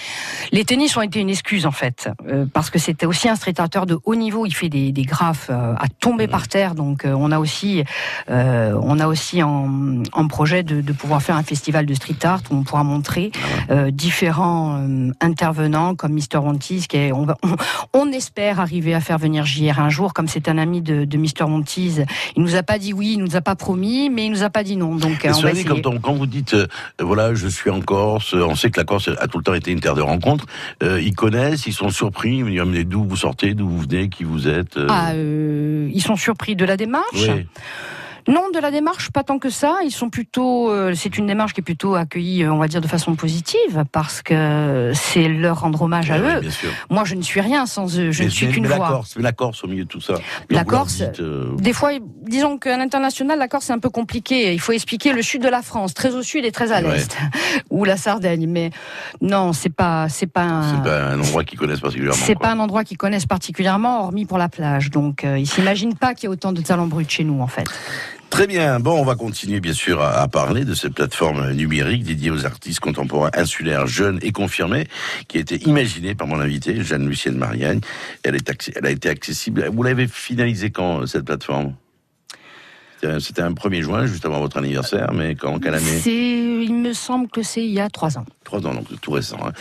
les 0.53 0.65
tennis 0.65 0.97
ont 0.97 1.03
été 1.03 1.21
une 1.21 1.31
excuse 1.31 1.67
en 1.67 1.71
fait, 1.73 2.09
parce 2.53 2.71
que 2.71 2.79
c'était 2.79 3.07
aussi 3.07 3.29
un 3.29 3.35
street 3.37 3.55
arter 3.59 3.81
de 3.87 3.99
haut 4.05 4.15
niveau, 4.15 4.47
il 4.47 4.55
fait 4.55 4.69
des, 4.69 4.93
des 4.93 5.03
graphes 5.03 5.51
à 5.51 5.85
tomber 6.01 6.29
par 6.29 6.47
terre, 6.49 6.75
donc 6.75 7.03
on 7.05 7.33
a 7.33 7.39
aussi, 7.39 7.83
on 8.29 8.99
a 9.01 9.07
aussi 9.07 9.43
en, 9.43 10.03
en 10.13 10.29
projet 10.29 10.63
de, 10.63 10.81
de 10.81 10.93
pouvoir 10.93 11.23
faire 11.23 11.37
un 11.37 11.43
festival 11.43 11.87
de 11.87 11.95
street 11.95 12.17
art 12.25 12.43
où 12.51 12.57
on 12.57 12.63
pourra 12.63 12.85
montrer 12.85 13.33
euh, 13.71 13.91
différents 13.91 14.60
euh, 14.79 15.11
intervenants 15.21 15.95
comme 15.95 16.13
Mr. 16.13 16.41
Montis, 16.43 16.87
qui 16.89 16.97
est, 16.97 17.13
on, 17.13 17.25
va, 17.25 17.37
on, 17.43 17.57
on 17.99 18.13
espère 18.13 18.61
arriver 18.61 18.95
à 18.95 19.01
faire 19.01 19.19
venir 19.19 19.45
JR 19.47 19.81
un 19.81 19.89
jour, 19.89 20.13
comme 20.15 20.29
c'est 20.29 20.49
un 20.49 20.59
ami 20.59 20.83
de, 20.83 21.05
de 21.05 21.17
Mr. 21.19 21.47
Montis, 21.49 21.99
il 22.37 22.43
nous 22.43 22.57
a 22.57 22.63
pas 22.63 22.79
dit 22.79 22.93
oui, 22.93 23.15
il 23.17 23.19
nous 23.23 23.37
a 23.37 23.41
pas 23.41 23.57
promis, 23.57 24.11
mais 24.11 24.27
il 24.27 24.31
nous 24.31 24.43
a 24.43 24.51
pas 24.51 24.63
dit 24.63 24.77
non, 24.77 24.95
donc 24.97 25.25
euh, 25.25 25.33
on 25.37 25.41
va 25.41 25.53
dit, 25.53 25.65
quand, 25.65 25.87
on- 25.87 25.99
quand 26.01 26.15
vous 26.15 26.27
dites, 26.27 26.55
euh, 26.55 26.67
voilà, 27.01 27.35
je 27.35 27.49
suis 27.49 27.71
en 27.71 27.81
Corse, 27.81 28.35
on 28.35 28.55
sait 28.55 28.71
que 28.71 28.79
la 28.81 28.85
Corse 28.85 29.09
a 29.19 29.27
tout 29.29 29.39
le 29.39 29.45
temps 29.45 29.55
été 29.55 29.71
une 29.73 29.81
terre 29.81 29.95
de 29.95 30.03
rencontre, 30.03 30.47
euh, 30.83 31.01
ils 31.01 31.15
connaissent, 31.15 31.67
ils 31.67 31.73
sont 31.73 31.91
surpris, 31.91 32.37
ils 32.39 32.45
me 32.45 32.51
disent, 32.51 32.63
mais 32.67 32.85
d'où 32.85 33.05
vous 33.05 33.17
sortez, 33.17 33.55
d'où 33.55 33.69
vous 33.69 33.81
venez, 33.81 34.09
qui 34.09 34.25
vous 34.25 34.49
êtes 34.49 34.77
euh, 34.77 34.87
Ah, 34.89 35.13
ils 35.15 36.03
sont 36.03 36.17
surpris 36.17 36.57
de 36.57 36.65
la 36.65 36.77
démarche. 36.77 37.05
oui. 37.15 37.47
Non, 38.31 38.45
de 38.55 38.59
la 38.61 38.71
démarche, 38.71 39.11
pas 39.11 39.25
tant 39.25 39.39
que 39.39 39.51
ça. 39.51 39.79
Ils 39.85 39.91
sont 39.91 40.09
plutôt. 40.09 40.71
euh, 40.71 40.95
c'est 40.95 41.19
une 41.19 41.27
démarche 41.27 41.53
qui 41.53 41.61
est 41.61 41.65
plutôt 41.65 41.95
accueillie, 41.97 42.45
euh, 42.45 42.53
on 42.53 42.59
va 42.59 42.69
dire, 42.69 42.81
de 42.81 42.87
façon 42.87 43.17
positive, 43.17 43.85
parce 43.91 44.23
que 44.23 44.93
c'est 44.95 45.29
leur 45.29 45.61
rendre 45.61 45.83
hommage 45.83 46.11
à 46.11 46.19
oui, 46.19 46.33
eux. 46.37 46.41
bien 46.41 46.51
sûr. 46.51 46.71
Moi, 46.91 47.03
je 47.05 47.17
ne 47.17 47.23
suis 47.23 47.41
rien 47.41 47.67
sans 47.67 47.99
eux. 47.99 48.13
Je 48.13 48.21
Mais 48.21 48.27
ne 48.27 48.31
suis 48.31 48.49
qu'une 48.49 48.69
la 48.69 48.77
voix. 48.77 48.89
Corse, 48.89 49.15
mais 49.17 49.23
la 49.23 49.33
Corse 49.33 49.65
au 49.65 49.67
milieu 49.67 49.85
de 49.85 49.89
tout 49.89 50.01
ça. 50.01 50.15
La 50.49 50.65
Corse, 50.65 50.99
dites, 50.99 51.21
euh, 51.21 51.55
Des 51.59 51.73
fois, 51.73 51.91
disons 52.23 52.57
qu'à 52.59 52.77
l'international, 52.77 53.39
la 53.39 53.49
Corse 53.49 53.65
c'est 53.67 53.73
un 53.73 53.79
peu 53.81 53.91
compliqué. 53.91 54.53
Il 54.53 54.61
faut 54.61 54.73
expliquer 54.73 55.13
le 55.13 55.23
sud 55.23 55.43
de 55.43 55.49
la 55.49 55.63
France, 55.63 55.93
très 55.95 56.15
au 56.15 56.23
sud 56.23 56.45
et 56.45 56.53
très 56.53 56.71
à 56.73 56.81
Ouais. 56.83 56.95
l'est, 56.99 57.17
ou 57.71 57.85
la 57.85 57.97
Sardaigne. 57.97 58.47
Mais 58.47 58.71
non, 59.21 59.53
c'est 59.53 59.75
pas, 59.75 60.09
c'est 60.09 60.27
pas 60.29 60.43
un. 60.45 60.77
c'est 60.77 60.83
pas 60.85 61.03
un 61.13 61.19
endroit 61.21 61.43
qu'ils 61.45 61.59
connaissent 61.59 61.81
particulièrement. 61.81 62.21
C'est 62.25 62.39
pas 62.39 62.53
un 62.53 62.59
endroit 62.61 62.85
qu'ils 62.85 62.97
connaissent 62.97 63.27
particulièrement, 63.27 64.05
hormis 64.05 64.25
pour 64.25 64.39
la 64.39 64.49
plage. 64.49 64.91
Donc, 64.91 65.25
euh, 65.25 65.37
ils 65.39 65.49
s'imaginent 65.49 65.97
pas 65.97 66.15
qu'il 66.15 66.25
y 66.25 66.27
a 66.29 66.31
autant 66.31 66.53
de 66.53 66.61
talents 66.61 66.87
bruts 66.87 67.05
chez 67.09 67.25
nous, 67.25 67.41
en 67.41 67.47
fait. 67.49 67.65
Très 68.31 68.47
bien. 68.47 68.79
Bon, 68.81 68.99
on 68.99 69.05
va 69.05 69.17
continuer 69.17 69.61
bien 69.61 69.73
sûr 69.73 70.01
à, 70.01 70.27
parler 70.29 70.65
de 70.65 70.73
cette 70.73 70.95
plateforme 70.95 71.51
numérique 71.51 72.05
dédiée 72.05 72.31
aux 72.31 72.47
artistes 72.47 72.81
contemporains 72.81 73.31
insulaires, 73.35 73.87
jeunes 73.87 74.19
et 74.23 74.31
confirmés, 74.33 74.87
qui 75.29 75.39
a 75.39 75.41
été 75.41 75.57
imaginée 75.69 76.15
par 76.15 76.29
mon 76.29 76.41
invité, 76.41 76.83
Jeanne-Lucienne 76.83 77.37
Marianne. 77.37 77.81
Elle, 78.23 78.37
est 78.37 78.73
elle 78.77 78.87
a 78.87 78.91
été 78.91 79.09
accessible. 79.09 79.69
Vous 79.73 79.83
l'avez 79.83 80.07
finalisée 80.07 80.71
quand, 80.71 81.07
cette 81.07 81.25
plateforme? 81.25 81.75
C'était- 83.21 83.41
un 83.43 83.53
1er 83.53 83.83
juin, 83.83 84.07
juste 84.07 84.25
avant 84.27 84.41
votre 84.41 84.59
anniversaire, 84.59 85.13
mais 85.15 85.35
quand, 85.35 85.59
quelle 85.59 85.75
année? 85.75 86.01
Il 86.07 86.75
me 86.75 86.93
semble 86.93 87.29
que 87.29 87.43
c'est 87.43 87.65
il 87.65 87.71
y 87.73 87.81
a 87.81 87.89
trois 87.89 88.19
ans. 88.19 88.27
Trois 88.45 88.59
ans, 88.67 88.75
donc 88.75 88.87
tout 89.01 89.13
récent. 89.13 89.39
hein. 89.45 89.53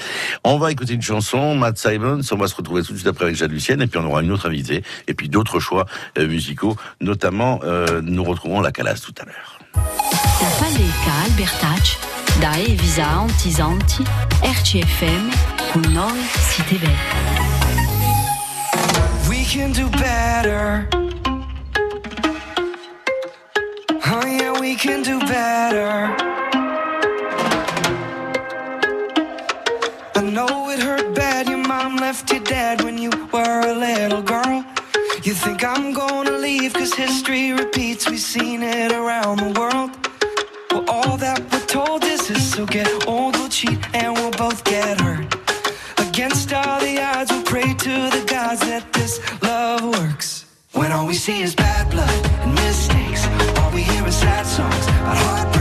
On 0.44 0.58
va 0.58 0.72
écouter 0.72 0.94
une 0.94 1.02
chanson, 1.02 1.56
Matt 1.56 1.78
Simons, 1.78 2.22
on 2.32 2.36
va 2.36 2.48
se 2.48 2.56
retrouver 2.56 2.84
tout 2.84 2.92
de 2.92 2.98
suite 2.98 3.08
après 3.08 3.26
avec 3.26 3.36
Jade 3.38 3.52
Lucienne, 3.52 3.82
et 3.82 3.88
puis 3.88 4.00
on 4.00 4.06
aura 4.06 4.22
une 4.22 4.32
autre 4.32 4.48
invitée, 4.50 4.84
et 5.08 5.14
puis 5.14 5.30
d'autres 5.30 5.60
choix 5.60 5.86
euh, 6.18 6.28
musicaux, 6.28 6.76
notamment 7.00 7.60
euh, 7.64 8.02
nous 8.04 8.24
retrouverons 8.24 8.62
la 8.62 8.72
Calas 8.72 9.02
tout 9.06 9.14
à 9.22 9.26
l'heure. 9.26 9.60
Da 9.76 10.48
Paleka 10.60 11.14
Albertac, 11.26 11.98
da 12.42 12.60
Evisa 12.60 13.20
Antizanti, 13.20 14.04
RCFM, 14.44 15.30
belli. 15.76 16.96
We 19.30 19.46
can 19.46 19.72
do 19.72 19.88
better. 19.98 20.88
We 24.70 24.76
can 24.76 25.02
do 25.02 25.18
better. 25.22 25.94
I 30.16 30.22
know 30.36 30.70
it 30.70 30.80
hurt 30.88 31.16
bad. 31.16 31.50
Your 31.50 31.64
mom 31.74 31.98
left 31.98 32.32
you 32.32 32.40
dead 32.40 32.84
when 32.84 32.96
you 33.00 33.10
were 33.34 33.62
a 33.74 33.74
little 33.74 34.22
girl. 34.22 34.64
You 35.24 35.34
think 35.34 35.64
I'm 35.64 35.92
gonna 35.92 36.38
leave 36.48 36.74
cause 36.74 36.94
history 36.94 37.52
repeats. 37.52 38.08
We've 38.08 38.28
seen 38.36 38.62
it 38.62 38.92
around 38.92 39.38
the 39.46 39.52
world. 39.60 39.92
Well, 40.70 40.86
all 40.96 41.18
that 41.18 41.40
we're 41.52 41.70
told 41.78 42.04
is 42.04 42.28
this. 42.28 42.54
So 42.54 42.68
get 42.68 42.88
old, 43.08 43.38
we'll 43.38 43.50
cheat, 43.50 43.82
and 43.96 44.10
we'll 44.18 44.38
both 44.44 44.64
get 44.64 45.02
hurt. 45.02 45.26
Against 46.08 46.54
all 46.54 46.80
the 46.80 46.96
odds, 47.12 47.32
we'll 47.32 47.50
pray 47.54 47.70
to 47.86 47.96
the 48.16 48.24
gods 48.36 48.62
that 48.70 48.84
this 48.94 49.14
love 49.42 49.82
works. 49.98 50.46
When 50.74 50.92
all 50.92 51.08
we 51.08 51.16
see 51.16 51.42
is 51.42 51.56
bad 51.56 51.90
blood 51.90 52.22
and 52.44 52.54
mistakes, 52.54 53.09
Bad 54.30 54.46
songs, 54.46 54.86
but 54.86 55.18
heartbreak. 55.18 55.59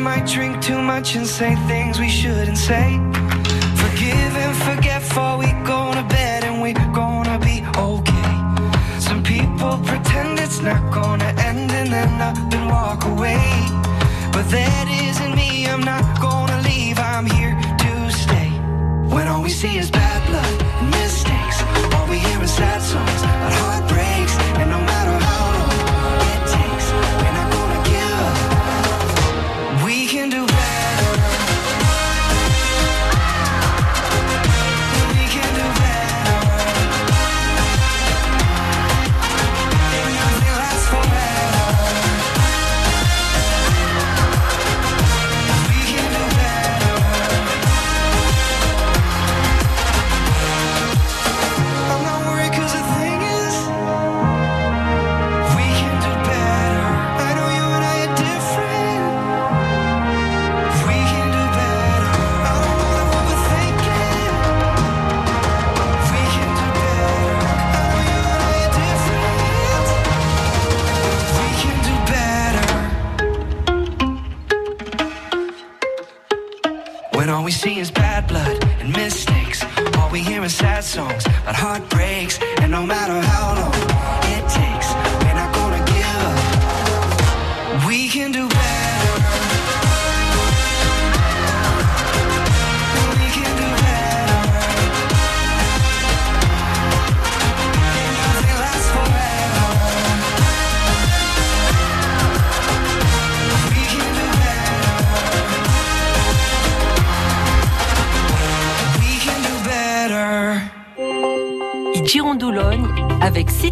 Might 0.00 0.26
drink 0.26 0.62
too 0.62 0.80
much 0.80 1.14
and 1.14 1.26
say 1.26 1.54
things 1.68 2.00
we 2.00 2.08
shouldn't 2.08 2.56
say. 2.56 2.98
Forgive 3.82 4.32
and 4.44 4.56
forget 4.68 5.02
before 5.02 5.36
we 5.36 5.52
go 5.64 5.92
to 5.92 6.02
bed 6.08 6.44
and 6.44 6.62
we're 6.62 6.92
gonna 6.92 7.38
be 7.38 7.62
okay. 7.76 8.32
Some 8.98 9.22
people 9.22 9.78
pretend 9.84 10.38
it's 10.38 10.60
not 10.60 10.82
gonna 10.92 11.32
end 11.48 11.70
and 11.70 11.92
then 11.92 12.20
up 12.20 12.36
and 12.54 12.66
walk 12.70 13.04
away. 13.04 13.44
But 14.32 14.48
that 14.56 14.86
isn't 15.08 15.34
me, 15.34 15.66
I'm 15.66 15.82
not 15.82 16.04
gonna 16.20 16.60
leave, 16.62 16.98
I'm 16.98 17.26
here 17.26 17.54
to 17.84 18.10
stay. 18.10 18.50
When 19.14 19.28
all 19.28 19.42
we 19.42 19.50
see 19.50 19.76
is 19.76 19.90
bad 19.90 20.20
blood 20.28 20.62
and 20.80 20.90
mistakes, 20.90 21.58
all 21.94 22.06
we 22.08 22.18
hear 22.18 22.42
is 22.42 22.52
sad 22.52 22.80
songs 22.80 23.09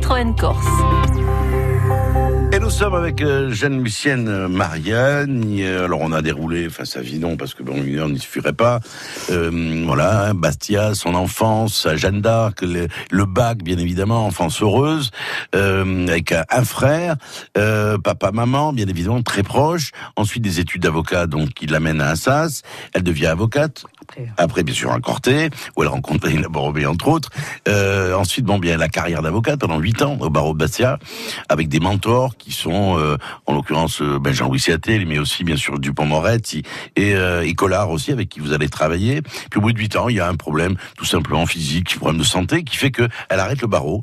Corse. 0.08 0.64
Et 2.50 2.58
nous 2.58 2.70
sommes 2.70 2.94
avec 2.94 3.20
euh, 3.20 3.50
Jeanne 3.52 3.84
Lucienne 3.84 4.26
euh, 4.26 4.48
Marianne. 4.48 5.44
Euh, 5.60 5.84
Alors 5.84 6.00
on 6.00 6.12
a 6.12 6.22
déroulé, 6.22 6.66
enfin 6.66 6.86
sa 6.86 7.02
vie 7.02 7.18
non, 7.18 7.36
parce 7.36 7.52
que 7.52 7.62
bon, 7.62 7.76
une 7.76 8.12
n'y 8.12 8.18
suffirait 8.18 8.54
pas. 8.54 8.80
Voilà, 9.28 10.32
Bastia, 10.32 10.94
son 10.94 11.14
enfance, 11.14 11.82
sa 11.82 11.96
Jeanne 11.96 12.22
d'Arc, 12.22 12.62
le, 12.62 13.24
bac 13.26 13.58
bien 13.58 13.76
évidemment, 13.76 14.24
enfance 14.24 14.62
heureuse, 14.62 15.10
avec 15.52 16.32
un, 16.32 16.64
frère, 16.64 17.16
papa, 17.54 18.30
maman, 18.32 18.72
bien 18.72 18.86
évidemment 18.88 19.22
très 19.22 19.42
proche. 19.42 19.92
Ensuite 20.16 20.42
des 20.42 20.58
études 20.58 20.82
d'avocat, 20.82 21.26
donc 21.26 21.50
qui 21.50 21.66
l'amènent 21.66 22.00
à 22.00 22.08
Assas. 22.08 22.62
Elle 22.94 23.02
devient 23.02 23.26
avocate. 23.26 23.84
Après, 24.36 24.62
bien 24.62 24.74
sûr, 24.74 24.92
un 24.92 25.00
Corté, 25.00 25.50
où 25.76 25.82
elle 25.82 25.88
rencontre 25.88 26.26
Daniela 26.26 26.48
Borobé, 26.48 26.86
entre 26.86 27.08
autres. 27.08 27.30
Euh, 27.68 28.14
ensuite, 28.14 28.44
bon, 28.44 28.58
bien, 28.58 28.76
la 28.76 28.88
carrière 28.88 29.22
d'avocate 29.22 29.60
pendant 29.60 29.78
huit 29.78 30.00
ans 30.02 30.16
au 30.20 30.30
barreau 30.30 30.52
de 30.54 30.58
Bastia, 30.58 30.98
avec 31.48 31.68
des 31.68 31.80
mentors 31.80 32.36
qui 32.36 32.52
sont, 32.52 32.98
euh, 32.98 33.16
en 33.46 33.54
l'occurrence, 33.54 34.00
euh, 34.02 34.18
ben, 34.18 34.32
Jean-Louis 34.32 34.58
Ciatel, 34.60 35.06
mais 35.06 35.18
aussi, 35.18 35.44
bien 35.44 35.56
sûr, 35.56 35.78
Dupont-Moretti 35.78 36.62
et, 36.96 37.14
euh, 37.14 37.42
et 37.46 37.54
Collard 37.54 37.90
aussi, 37.90 38.10
avec 38.12 38.28
qui 38.28 38.40
vous 38.40 38.52
allez 38.52 38.68
travailler. 38.68 39.22
Puis 39.50 39.58
au 39.58 39.60
bout 39.60 39.72
de 39.72 39.78
huit 39.78 39.94
ans, 39.96 40.08
il 40.08 40.16
y 40.16 40.20
a 40.20 40.28
un 40.28 40.34
problème, 40.36 40.76
tout 40.96 41.04
simplement 41.04 41.46
physique, 41.46 41.92
un 41.96 41.98
problème 41.98 42.18
de 42.20 42.24
santé, 42.26 42.64
qui 42.64 42.76
fait 42.76 42.90
que 42.90 43.08
elle 43.28 43.40
arrête 43.40 43.60
le 43.60 43.68
barreau. 43.68 44.02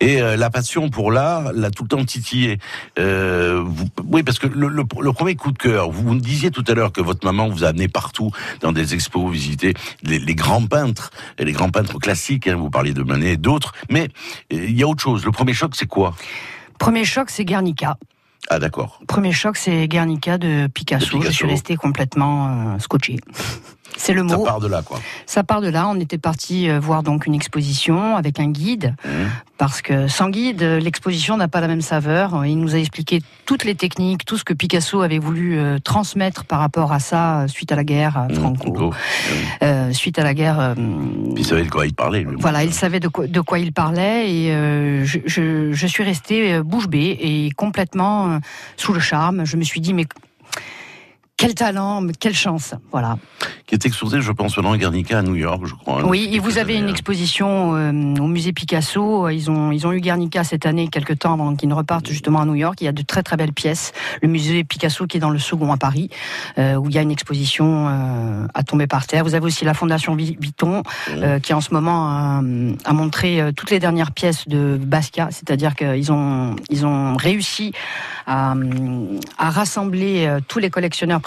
Et 0.00 0.22
euh, 0.22 0.36
la 0.36 0.50
passion 0.50 0.88
pour 0.90 1.12
l'art 1.12 1.52
l'a 1.52 1.70
tout 1.70 1.82
le 1.84 1.88
temps 1.88 2.04
titillé. 2.04 2.58
Euh, 2.98 3.62
vous- 3.66 3.88
oui, 4.06 4.22
parce 4.22 4.38
que 4.38 4.46
le, 4.46 4.68
le- 4.68 4.84
le 5.00 5.12
premier 5.12 5.34
coup 5.34 5.52
de 5.52 5.58
cœur, 5.58 5.90
vous 5.90 6.14
me 6.14 6.20
disiez 6.20 6.50
tout 6.50 6.64
à 6.68 6.74
l'heure 6.74 6.92
que 6.92 7.00
votre 7.00 7.24
maman 7.26 7.48
vous 7.48 7.64
a 7.64 7.68
amené 7.68 7.88
partout 7.88 8.30
dans 8.60 8.72
des 8.72 8.94
expos, 8.94 9.30
visiter 9.40 9.74
les, 10.02 10.18
les 10.18 10.34
grands 10.34 10.66
peintres, 10.66 11.10
et 11.38 11.44
les 11.44 11.52
grands 11.52 11.70
peintres 11.70 11.98
classiques, 11.98 12.46
hein, 12.46 12.56
vous 12.56 12.70
parliez 12.70 12.92
de 12.92 13.02
Manet 13.02 13.32
et 13.32 13.36
d'autres, 13.36 13.72
mais 13.88 14.08
euh, 14.52 14.66
il 14.68 14.76
y 14.78 14.82
a 14.82 14.86
autre 14.86 15.02
chose. 15.02 15.24
Le 15.24 15.32
premier 15.32 15.54
choc, 15.54 15.72
c'est 15.74 15.86
quoi? 15.86 16.14
Premier 16.78 17.04
choc, 17.04 17.30
c'est 17.30 17.44
Guernica. 17.44 17.96
Ah 18.48 18.58
d'accord. 18.58 19.00
Premier 19.06 19.32
choc, 19.32 19.56
c'est 19.56 19.86
Guernica 19.86 20.38
de 20.38 20.66
Picasso. 20.66 21.06
De 21.06 21.10
Picasso. 21.10 21.30
Je 21.30 21.36
suis 21.36 21.46
restée 21.46 21.76
complètement 21.76 22.74
euh, 22.74 22.78
scotché. 22.78 23.16
C'est 23.96 24.12
le 24.14 24.26
Ça 24.28 24.36
mot. 24.36 24.44
part 24.44 24.60
de 24.60 24.66
là, 24.68 24.82
quoi. 24.82 24.98
Ça 25.26 25.42
part 25.44 25.60
de 25.60 25.68
là. 25.68 25.86
On 25.88 25.98
était 26.00 26.18
parti 26.18 26.68
euh, 26.70 26.80
voir 26.80 27.02
donc 27.02 27.26
une 27.26 27.34
exposition 27.34 28.16
avec 28.16 28.40
un 28.40 28.48
guide, 28.50 28.94
Mmh. 29.04 29.08
parce 29.58 29.82
que 29.82 30.08
sans 30.08 30.30
guide, 30.30 30.62
euh, 30.62 30.80
l'exposition 30.80 31.36
n'a 31.36 31.48
pas 31.48 31.60
la 31.60 31.68
même 31.68 31.80
saveur. 31.82 32.44
Il 32.46 32.58
nous 32.58 32.74
a 32.74 32.78
expliqué 32.78 33.20
toutes 33.46 33.64
les 33.64 33.74
techniques, 33.74 34.24
tout 34.24 34.36
ce 34.38 34.44
que 34.44 34.54
Picasso 34.54 35.02
avait 35.02 35.18
voulu 35.18 35.58
euh, 35.58 35.78
transmettre 35.78 36.44
par 36.44 36.60
rapport 36.60 36.92
à 36.92 36.98
ça 37.00 37.46
suite 37.48 37.72
à 37.72 37.76
la 37.76 37.84
guerre 37.84 38.26
Mmh. 38.28 38.32
euh, 38.32 38.34
franco, 38.34 38.94
euh, 39.62 39.92
suite 39.92 40.18
à 40.18 40.24
la 40.24 40.34
guerre. 40.34 40.58
euh, 40.60 40.74
Il 41.36 41.44
savait 41.44 41.64
de 41.64 41.70
quoi 41.70 41.86
il 41.86 41.94
parlait. 41.94 42.20
lui. 42.22 42.36
voilà, 42.38 42.64
il 42.64 42.72
savait 42.72 43.00
de 43.00 43.08
quoi, 43.08 43.26
de 43.26 43.40
quoi 43.40 43.58
il 43.58 43.72
parlait 43.72 44.30
et 44.32 44.52
euh, 44.54 45.04
je, 45.04 45.18
je, 45.26 45.72
je 45.72 45.86
suis 45.86 46.04
restée 46.04 46.60
bouche 46.62 46.88
bée 46.88 47.18
et 47.20 47.50
complètement 47.56 48.38
sous 48.76 48.92
le 48.92 49.00
charme. 49.00 49.44
Je 49.44 49.56
me 49.56 49.62
suis 49.64 49.80
dit 49.80 49.92
mais 49.94 50.06
quel 51.40 51.54
talent, 51.54 52.06
quelle 52.20 52.34
chance, 52.34 52.74
voilà. 52.92 53.16
Qui 53.66 53.74
est 53.74 53.86
exposé, 53.86 54.20
je 54.20 54.30
pense, 54.30 54.54
selon 54.56 54.76
Guernica 54.76 55.20
à 55.20 55.22
New 55.22 55.36
York, 55.36 55.62
je 55.64 55.74
crois. 55.74 56.00
hein, 56.00 56.04
Oui, 56.06 56.28
et 56.32 56.38
vous 56.38 56.58
avez 56.58 56.74
années, 56.74 56.82
une 56.82 56.88
hein. 56.88 56.90
exposition 56.92 57.74
euh, 57.76 57.90
au 58.20 58.26
musée 58.26 58.52
Picasso. 58.52 59.26
Ils 59.30 59.50
ont, 59.50 59.70
ils 59.72 59.86
ont 59.86 59.92
eu 59.92 60.00
Guernica 60.00 60.44
cette 60.44 60.66
année, 60.66 60.88
quelques 60.88 61.18
temps 61.20 61.32
avant 61.32 61.56
qu'ils 61.56 61.70
ne 61.70 61.74
repartent 61.74 62.08
justement 62.08 62.42
à 62.42 62.44
New 62.44 62.56
York. 62.56 62.78
Il 62.82 62.84
y 62.84 62.88
a 62.88 62.92
de 62.92 63.00
très 63.00 63.22
très 63.22 63.38
belles 63.38 63.54
pièces. 63.54 63.92
Le 64.20 64.28
musée 64.28 64.64
Picasso 64.64 65.06
qui 65.06 65.16
est 65.16 65.20
dans 65.20 65.30
le 65.30 65.38
second 65.38 65.72
à 65.72 65.78
Paris, 65.78 66.10
euh, 66.58 66.74
où 66.74 66.90
il 66.90 66.94
y 66.94 66.98
a 66.98 67.02
une 67.02 67.10
exposition 67.10 67.88
euh, 67.88 68.46
à 68.52 68.62
tomber 68.62 68.86
par 68.86 69.06
terre. 69.06 69.24
Vous 69.24 69.34
avez 69.34 69.46
aussi 69.46 69.64
la 69.64 69.72
Fondation 69.72 70.14
Vuitton, 70.14 70.82
euh, 71.08 71.38
qui 71.38 71.54
en 71.54 71.62
ce 71.62 71.72
moment 71.72 72.08
a, 72.10 72.42
a 72.84 72.92
montré 72.92 73.40
euh, 73.40 73.52
toutes 73.52 73.70
les 73.70 73.78
dernières 73.78 74.12
pièces 74.12 74.46
de 74.46 74.78
Basquiat. 74.78 75.28
C'est-à-dire 75.30 75.74
qu'ils 75.74 76.12
ont, 76.12 76.54
ils 76.68 76.84
ont 76.84 77.16
réussi 77.16 77.72
à, 78.26 78.54
à 79.38 79.50
rassembler 79.50 80.26
euh, 80.26 80.40
tous 80.46 80.58
les 80.58 80.68
collectionneurs 80.68 81.20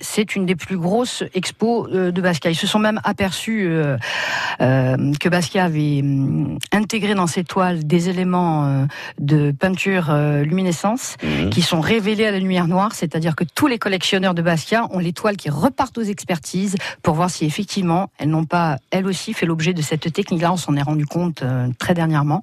C'est 0.00 0.36
une 0.36 0.46
des 0.46 0.54
plus 0.54 0.76
grosses 0.76 1.24
expos 1.34 1.88
euh, 1.92 2.10
de 2.10 2.20
Basquiat. 2.20 2.50
Ils 2.50 2.56
se 2.56 2.66
sont 2.66 2.78
même 2.78 3.00
aperçus 3.04 3.66
euh, 3.66 3.96
euh, 4.60 5.12
que 5.18 5.28
Basquiat 5.28 5.64
avait 5.64 6.00
hum, 6.00 6.58
intégré 6.70 7.14
dans 7.14 7.26
ses 7.26 7.44
toiles 7.44 7.84
des 7.84 8.08
éléments 8.08 8.86
de 9.18 9.50
peinture 9.50 10.12
luminescence 10.42 11.16
qui 11.50 11.62
sont 11.62 11.80
révélés 11.80 12.26
à 12.26 12.30
la 12.30 12.38
lumière 12.38 12.68
noire, 12.68 12.92
c'est-à-dire 12.94 13.36
que 13.36 13.44
tous 13.44 13.66
les 13.66 13.78
collectionneurs 13.78 14.34
de 14.34 14.42
Basquiat 14.42 14.86
ont 14.90 14.98
les 14.98 15.12
toiles 15.12 15.36
qui 15.36 15.50
repartent 15.50 15.98
aux 15.98 16.02
expertises 16.02 16.76
pour 17.02 17.14
voir 17.14 17.30
si 17.30 17.44
effectivement 17.44 18.10
elles 18.18 18.28
n'ont 18.28 18.44
pas 18.44 18.78
elles 18.90 19.06
aussi 19.06 19.32
fait 19.34 19.46
l'objet 19.46 19.72
de 19.72 19.82
cette 19.82 20.12
technique-là. 20.12 20.52
On 20.52 20.56
s'en 20.56 20.76
est 20.76 20.82
rendu 20.82 21.06
compte 21.06 21.42
très 21.78 21.94
dernièrement. 21.94 22.42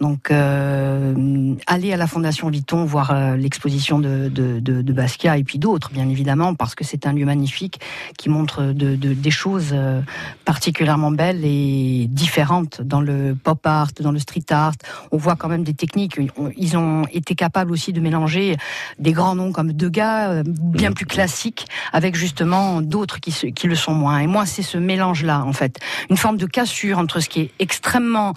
Donc, 0.00 0.30
euh, 0.30 1.54
aller 1.66 1.92
à 1.92 1.96
la 1.96 2.06
Fondation 2.06 2.48
Vuitton 2.50 2.84
voir 2.84 3.36
l'exposition 3.36 3.98
de, 3.98 4.28
de, 4.28 4.60
de, 4.60 4.82
de 4.82 4.92
Basquiat 4.92 5.38
et 5.38 5.44
puis 5.44 5.58
d'autres, 5.58 5.90
bien 5.92 6.08
évidemment, 6.08 6.29
parce 6.54 6.74
que 6.74 6.84
c'est 6.84 7.06
un 7.06 7.12
lieu 7.12 7.24
magnifique 7.24 7.80
qui 8.18 8.28
montre 8.28 8.62
de, 8.62 8.96
de- 8.96 9.14
des 9.14 9.30
choses 9.30 9.70
euh, 9.72 10.00
particulièrement 10.44 11.10
belles 11.10 11.44
et 11.44 12.06
différentes 12.08 12.80
dans 12.82 13.00
le 13.00 13.34
pop 13.34 13.64
art, 13.66 13.88
dans 14.00 14.12
le 14.12 14.18
street 14.18 14.44
art. 14.50 14.72
On 15.12 15.16
voit 15.16 15.36
quand 15.36 15.48
même 15.48 15.64
des 15.64 15.74
techniques. 15.74 16.18
Ils 16.56 16.76
ont 16.76 17.04
été 17.12 17.34
capables 17.34 17.72
aussi 17.72 17.92
de 17.92 18.00
mélanger 18.00 18.56
des 18.98 19.12
grands 19.12 19.34
noms 19.34 19.52
comme 19.52 19.72
Degas, 19.72 20.30
euh, 20.30 20.42
bien 20.46 20.92
plus 20.92 21.06
classiques, 21.06 21.66
avec 21.92 22.14
justement 22.16 22.80
d'autres 22.82 23.20
qui, 23.20 23.32
se- 23.32 23.46
qui 23.46 23.66
le 23.66 23.74
sont 23.74 23.94
moins. 23.94 24.18
Et 24.20 24.26
moi, 24.26 24.46
c'est 24.46 24.62
ce 24.62 24.78
mélange-là, 24.78 25.42
en 25.44 25.52
fait. 25.52 25.78
Une 26.10 26.16
forme 26.16 26.36
de 26.36 26.46
cassure 26.46 26.98
entre 26.98 27.20
ce 27.20 27.28
qui 27.28 27.40
est 27.40 27.50
extrêmement 27.58 28.34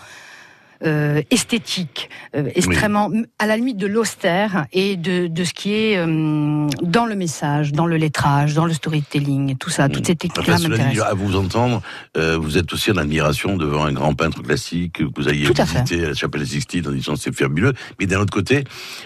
euh, 0.86 1.22
esthétique, 1.32 2.10
euh, 2.36 2.50
extrêmement 2.56 3.10
à 3.40 3.46
la 3.48 3.56
limite 3.58 3.78
de 3.78 3.88
l'austère 3.88 4.66
et 4.74 4.98
de, 4.98 5.28
de 5.28 5.44
ce 5.44 5.54
qui 5.54 5.74
est 5.74 5.98
euh, 5.98 6.68
dans 6.82 7.06
le 7.06 7.16
message, 7.16 7.72
dans 7.72 7.86
le 7.86 7.98
lettrage, 7.98 8.54
dans 8.54 8.66
le 8.66 8.74
storytelling, 8.74 9.56
tout 9.58 9.70
ça, 9.70 9.90
toutes 9.90 10.08
ces 10.08 10.16
techniques-là 10.16 10.54
Enfin, 10.56 10.64
cela 10.64 10.78
dit, 10.78 10.84
m'intéressent. 10.84 11.12
à 11.12 11.14
vous 11.16 11.36
entendre, 11.36 11.82
vous 12.16 12.58
êtes 12.58 12.72
aussi 12.74 12.92
en 12.92 12.98
admiration 12.98 13.58
devant 13.58 13.86
un 13.86 13.94
grand 13.94 14.14
peintre 14.14 14.42
classique 14.42 14.94
que 14.94 15.04
vous 15.16 15.30
ayez 15.30 15.46
Tout 15.46 15.62
à 15.62 15.66
visité 15.66 16.04
à 16.06 16.10
la 16.10 16.14
chapelle 16.14 16.46
Sixtine 16.46 16.88
en 16.88 16.92
disant 16.92 17.16
c'est 17.16 17.34
fabuleux. 17.36 17.74
Mais 18.00 18.06
d'un 18.06 18.20
autre 18.20 18.34
côté, 18.34 18.64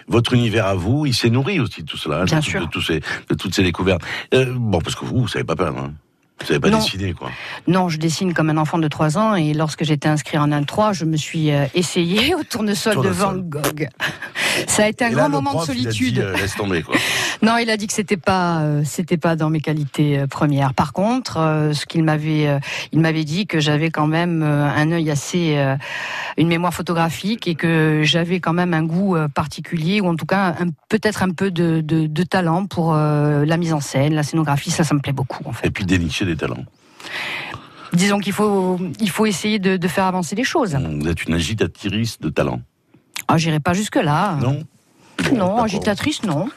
votre 0.08 0.34
univers 0.34 0.66
à 0.66 0.76
vous, 0.76 1.06
il 1.06 1.14
s'est 1.14 1.30
nourri 1.30 1.60
aussi 1.60 1.82
de 1.84 1.88
tout 1.88 1.98
cela, 1.98 2.26
Bien 2.26 2.40
de, 2.40 2.44
sûr. 2.44 2.62
de, 2.62 2.66
de 3.30 3.36
toutes 3.36 3.54
ces 3.56 3.64
découvertes. 3.64 4.02
Bon, 4.56 4.80
parce 4.82 4.95
que 4.95 5.06
vous, 5.06 5.22
vous 5.22 5.28
savez 5.28 5.45
pas 5.45 5.56
peindre. 5.56 5.80
Hein. 5.80 5.94
Vous 6.39 6.45
savez 6.45 6.59
pas 6.59 6.69
Non. 6.69 6.77
dessiner, 6.77 7.14
quoi. 7.14 7.31
Non, 7.68 7.89
je 7.89 7.97
dessine 7.97 8.34
comme 8.34 8.49
un 8.49 8.57
enfant 8.57 8.77
de 8.77 8.88
3 8.88 9.18
ans 9.18 9.35
et 9.35 9.53
lorsque 9.53 9.84
j'étais 9.84 10.07
inscrit 10.07 10.38
en 10.38 10.49
1-3, 10.51 10.93
je 10.93 11.05
me 11.05 11.18
suis 11.18 11.51
euh, 11.51 11.65
essayé 11.73 12.35
au 12.39 12.43
tournesol 12.43 12.95
de 13.01 13.09
Van 13.09 13.31
Tournesol. 13.34 13.43
Gogh. 13.49 13.88
Ça 14.68 14.86
a 14.86 14.88
été 14.88 15.06
un 15.06 15.10
Et 15.10 15.12
grand 15.12 15.24
là, 15.24 15.30
moment 15.30 15.52
prof, 15.52 15.68
de 15.70 15.74
il 15.76 15.88
a 15.88 15.92
dit, 15.92 15.98
solitude. 15.98 16.20
euh, 16.20 16.36
laisse 16.38 16.56
tomber, 16.56 16.82
quoi. 16.84 16.96
Non, 17.44 17.58
il 17.58 17.70
a 17.70 17.78
dit 17.78 17.86
que 17.86 17.94
c'était 17.94 18.18
pas, 18.18 18.62
euh, 18.62 18.82
c'était 18.84 19.18
pas 19.18 19.36
dans 19.36 19.50
mes 19.52 19.60
qualités 19.60 20.18
euh, 20.18 20.26
premières. 20.28 20.74
Par 20.74 20.92
contre, 20.94 21.38
euh, 21.38 21.74
ce 21.74 21.86
qu'il 21.86 22.04
m'avait, 22.04 22.60
il 22.92 23.00
m'avait 23.00 23.24
dit 23.24 23.46
que 23.46 23.60
j'avais 23.60 23.92
quand 23.92 24.08
même 24.08 24.42
un 24.44 24.92
œil 24.92 25.10
assez, 25.12 25.56
une 26.38 26.48
mémoire 26.48 26.74
photographique 26.74 27.48
et 27.48 27.56
que 27.56 28.02
j'avais 28.04 28.40
quand 28.40 28.54
même 28.54 28.74
un 28.74 28.84
goût 28.84 29.16
particulier 29.36 30.02
ou 30.02 30.08
en 30.08 30.16
tout 30.16 30.26
cas 30.26 30.56
un- 30.60 30.70
peut-être 30.90 31.22
un 31.24 31.30
peu 31.32 31.52
de, 31.52 31.82
de, 31.82 32.08
de 32.08 32.24
talent 32.24 32.66
pour 32.66 32.94
la 32.94 33.58
mise 33.58 33.74
en 33.74 33.80
scène, 33.82 34.14
la 34.16 34.24
scénographie. 34.24 34.72
Ça, 34.72 34.84
ça 34.84 34.96
me 34.96 35.00
plaît 35.00 35.14
beaucoup. 35.14 35.44
En 35.46 35.52
fait. 35.52 35.68
Et 35.68 35.72
puis 35.72 35.86
dénicher 35.86 36.26
des 36.26 36.36
talents. 36.36 36.66
Disons 37.94 38.20
qu'il 38.20 38.34
faut, 38.34 38.78
il 39.00 39.10
faut 39.10 39.26
essayer 39.26 39.60
de, 39.60 39.78
de 39.78 39.88
faire 39.88 40.06
avancer 40.06 40.36
les 40.36 40.44
choses. 40.44 40.76
Vous 40.76 41.08
êtes 41.08 41.24
une 41.26 41.34
agitatrice 41.36 42.20
de 42.20 42.30
talent. 42.30 42.62
Ah, 43.28 43.38
j'irai 43.38 43.60
pas 43.60 43.74
jusque 43.74 43.95
là. 43.98 44.38
Non. 44.41 44.64
Non, 45.34 45.58
agitatrice, 45.62 46.24
non. 46.24 46.48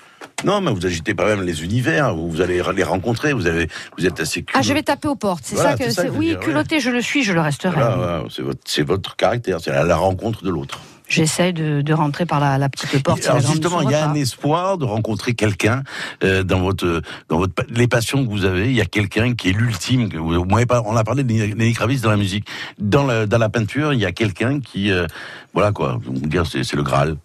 Non, 0.44 0.60
mais 0.60 0.70
vous 0.70 0.86
agitez 0.86 1.14
pas 1.14 1.26
même 1.26 1.42
les 1.42 1.64
univers, 1.64 2.14
vous 2.14 2.40
allez 2.40 2.62
les 2.74 2.82
rencontrer, 2.82 3.32
vous 3.32 3.46
avez, 3.46 3.68
vous 3.98 4.06
êtes 4.06 4.20
assez 4.20 4.44
Ah, 4.54 4.62
je 4.62 4.72
vais 4.72 4.82
taper 4.82 5.08
aux 5.08 5.16
portes. 5.16 5.42
C'est 5.44 5.54
Voilà, 5.54 5.72
ça 5.72 5.76
que, 5.76 5.84
c'est 5.84 5.90
ça 5.92 6.04
que 6.04 6.10
oui, 6.10 6.28
dire, 6.28 6.38
ouais. 6.38 6.44
culotté, 6.44 6.80
je 6.80 6.90
le 6.90 7.00
suis, 7.02 7.22
je 7.24 7.32
le 7.32 7.40
resterai. 7.40 7.74
Voilà, 7.74 7.96
voilà, 7.96 8.22
c'est 8.30 8.42
votre, 8.42 8.60
c'est 8.64 8.82
votre 8.82 9.16
caractère, 9.16 9.58
c'est 9.60 9.70
la 9.72 9.96
rencontre 9.96 10.42
de 10.42 10.50
l'autre. 10.50 10.80
J'essaye 11.10 11.52
de, 11.52 11.82
de, 11.82 11.92
rentrer 11.92 12.24
par 12.24 12.40
la, 12.40 12.56
la 12.56 12.68
petite 12.68 13.02
porte. 13.02 13.26
Alors 13.26 13.40
justement, 13.40 13.82
il 13.82 13.90
y 13.90 13.94
a 13.94 14.08
un 14.08 14.14
espoir 14.14 14.78
de 14.78 14.84
rencontrer 14.84 15.34
quelqu'un 15.34 15.82
euh, 16.24 16.42
dans 16.42 16.60
votre 16.60 17.02
dans 17.28 17.38
votre 17.38 17.52
les 17.68 17.88
passions 17.88 18.24
que 18.24 18.30
vous 18.30 18.44
avez. 18.44 18.70
Il 18.70 18.76
y 18.76 18.80
a 18.80 18.86
quelqu'un 18.86 19.34
qui 19.34 19.50
est 19.50 19.52
l'ultime. 19.52 20.08
On 20.16 20.96
a 20.96 21.04
parlé 21.04 21.24
de 21.24 21.32
Lenny 21.32 21.72
Kravitz 21.74 22.00
dans 22.00 22.10
la 22.10 22.16
musique, 22.16 22.46
dans 22.78 23.04
la, 23.04 23.26
dans 23.26 23.38
la 23.38 23.48
peinture. 23.48 23.92
Il 23.92 24.00
y 24.00 24.06
a 24.06 24.12
quelqu'un 24.12 24.60
qui 24.60 24.90
euh, 24.90 25.06
voilà 25.52 25.72
quoi. 25.72 26.00
On 26.08 26.12
dire 26.26 26.46
c'est 26.46 26.72
le 26.74 26.82
Graal. 26.82 27.16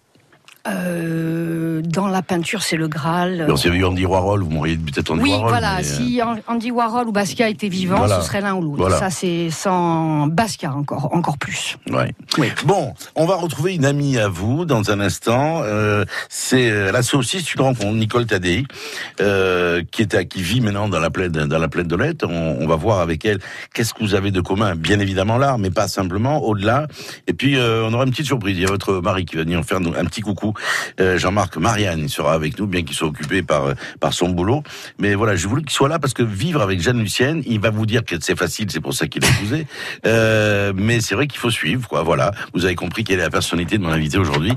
Euh, 0.68 1.82
dans 1.82 2.08
la 2.08 2.22
peinture, 2.22 2.62
c'est 2.62 2.76
le 2.76 2.88
Graal. 2.88 3.40
Alors, 3.42 3.58
s'il 3.58 3.68
y 3.68 3.70
avait 3.70 3.80
eu 3.80 3.84
Andy 3.84 4.04
Warhol, 4.04 4.42
vous 4.42 4.50
m'auriez 4.50 4.76
peut-être 4.76 5.10
Andy 5.12 5.22
oui, 5.22 5.30
Warhol. 5.30 5.44
Oui, 5.44 5.50
voilà. 5.50 5.82
Si 5.82 6.20
Andy 6.46 6.70
Warhol 6.70 7.08
ou 7.08 7.12
Basquiat 7.12 7.48
étaient 7.48 7.68
vivants, 7.68 8.06
ce 8.08 8.26
serait 8.26 8.40
l'un 8.40 8.54
ou 8.54 8.76
l'autre. 8.76 8.98
Ça, 8.98 9.10
c'est 9.10 9.50
sans 9.50 10.26
Basquiat 10.26 10.72
encore, 10.72 11.14
encore 11.14 11.38
plus. 11.38 11.76
Ouais. 11.90 12.12
Oui. 12.38 12.48
Bon, 12.64 12.94
on 13.14 13.26
va 13.26 13.36
retrouver 13.36 13.74
une 13.74 13.84
amie 13.84 14.18
à 14.18 14.28
vous 14.28 14.64
dans 14.64 14.90
un 14.90 15.00
instant. 15.00 15.60
Euh, 15.62 16.04
c'est 16.28 16.92
là, 16.92 17.02
c'est 17.02 17.16
aussi 17.16 17.38
une 17.38 17.60
rencontre, 17.60 17.94
Nicole 17.94 18.26
Tadei, 18.26 18.64
euh, 19.20 19.82
qui 19.90 20.02
est 20.02 20.14
à, 20.14 20.24
qui 20.24 20.42
vit 20.42 20.60
maintenant 20.60 20.88
dans 20.88 21.00
la 21.00 21.10
plaine, 21.10 21.30
dans 21.30 21.58
la 21.58 21.68
plaine 21.68 21.86
de 21.86 21.96
l'Est. 21.96 22.24
On, 22.24 22.56
on, 22.60 22.66
va 22.66 22.76
voir 22.76 23.00
avec 23.00 23.24
elle 23.24 23.38
qu'est-ce 23.74 23.94
que 23.94 24.00
vous 24.00 24.14
avez 24.14 24.30
de 24.30 24.40
commun. 24.40 24.74
Bien 24.74 25.00
évidemment 25.00 25.38
l'art, 25.38 25.58
mais 25.58 25.70
pas 25.70 25.88
simplement 25.88 26.42
au-delà. 26.42 26.86
Et 27.26 27.32
puis, 27.32 27.56
euh, 27.56 27.86
on 27.86 27.92
aura 27.92 28.04
une 28.04 28.10
petite 28.10 28.26
surprise. 28.26 28.56
Il 28.56 28.62
y 28.62 28.64
a 28.64 28.68
votre 28.68 29.00
mari 29.00 29.24
qui 29.24 29.36
va 29.36 29.42
venir 29.42 29.62
faire 29.64 29.78
un 29.78 30.04
petit 30.04 30.20
coucou 30.20 30.54
euh, 31.00 31.18
Jean-Marc 31.18 31.56
Marianne, 31.56 32.00
il 32.00 32.10
sera 32.10 32.32
avec 32.32 32.58
nous, 32.58 32.66
bien 32.66 32.82
qu'il 32.82 32.94
soit 32.94 33.08
occupé 33.08 33.42
par 33.42 33.66
euh, 33.66 33.74
par 34.00 34.12
son 34.12 34.28
boulot. 34.30 34.62
Mais 34.98 35.14
voilà, 35.14 35.36
je 35.36 35.48
voulais 35.48 35.62
qu'il 35.62 35.72
soit 35.72 35.88
là 35.88 35.98
parce 35.98 36.14
que 36.14 36.22
vivre 36.22 36.62
avec 36.62 36.80
Jeanne 36.80 37.00
Lucienne, 37.00 37.42
il 37.46 37.60
va 37.60 37.70
vous 37.70 37.86
dire 37.86 38.04
que 38.04 38.16
c'est 38.20 38.36
facile, 38.36 38.70
c'est 38.70 38.80
pour 38.80 38.94
ça 38.94 39.06
qu'il 39.06 39.24
a 39.24 39.28
épousé. 39.28 39.66
Euh, 40.06 40.72
mais 40.74 41.00
c'est 41.00 41.14
vrai 41.14 41.26
qu'il 41.26 41.40
faut 41.40 41.50
suivre, 41.50 41.88
quoi. 41.88 42.02
Voilà, 42.02 42.30
vous 42.54 42.64
avez 42.64 42.74
compris 42.74 43.02
quelle 43.02 43.18
est 43.18 43.22
la 43.22 43.30
personnalité 43.30 43.78
de 43.78 43.82
mon 43.82 43.90
invité 43.90 44.18
aujourd'hui. 44.18 44.52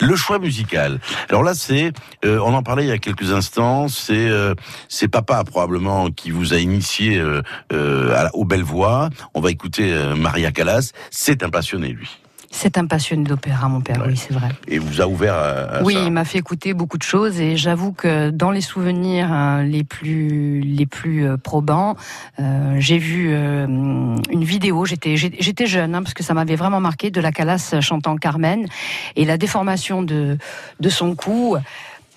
Le 0.00 0.16
choix 0.16 0.38
musical. 0.38 1.00
Alors 1.28 1.42
là, 1.42 1.54
c'est, 1.54 1.92
euh, 2.24 2.38
on 2.38 2.54
en 2.54 2.62
parlait 2.62 2.84
il 2.84 2.88
y 2.88 2.92
a 2.92 2.98
quelques 2.98 3.32
instants. 3.32 3.88
C'est 3.88 4.28
euh, 4.28 4.54
c'est 4.88 5.08
papa 5.08 5.42
probablement 5.44 6.10
qui 6.10 6.30
vous 6.30 6.54
a 6.54 6.58
initié 6.58 7.22
à, 7.70 8.34
aux 8.34 8.44
belles 8.44 8.62
voix. 8.62 9.10
On 9.34 9.40
va 9.40 9.50
écouter 9.50 9.94
Maria 10.16 10.52
Callas. 10.52 10.92
C'est 11.10 11.42
un 11.42 11.50
passionné, 11.50 11.88
lui. 11.88 12.23
C'est 12.56 12.78
un 12.78 12.86
passionné 12.86 13.24
d'opéra, 13.24 13.68
mon 13.68 13.80
père, 13.80 14.04
oui, 14.06 14.16
c'est 14.16 14.32
vrai. 14.32 14.48
Et 14.68 14.78
vous 14.78 15.02
a 15.02 15.08
ouvert 15.08 15.34
à, 15.34 15.82
Oui, 15.82 15.96
il 16.06 16.12
m'a 16.12 16.24
fait 16.24 16.38
écouter 16.38 16.72
beaucoup 16.72 16.98
de 16.98 17.02
choses 17.02 17.40
et 17.40 17.56
j'avoue 17.56 17.90
que 17.90 18.30
dans 18.30 18.52
les 18.52 18.60
souvenirs 18.60 19.28
euh, 19.32 19.64
les 19.64 19.82
plus 19.82 20.60
les 20.60 20.86
plus 20.86 21.26
euh, 21.26 21.36
probants, 21.36 21.96
euh, 22.38 22.76
j'ai 22.78 22.98
vu 22.98 23.30
euh, 23.32 23.66
une 23.66 24.44
vidéo. 24.44 24.84
J'étais 24.84 25.16
j'étais 25.16 25.66
jeune 25.66 25.96
hein, 25.96 26.02
parce 26.04 26.14
que 26.14 26.22
ça 26.22 26.32
m'avait 26.32 26.54
vraiment 26.54 26.78
marqué 26.78 27.10
de 27.10 27.20
la 27.20 27.32
Calas 27.32 27.74
chantant 27.80 28.16
Carmen 28.16 28.68
et 29.16 29.24
la 29.24 29.36
déformation 29.36 30.02
de 30.02 30.38
de 30.78 30.88
son 30.88 31.16
cou 31.16 31.56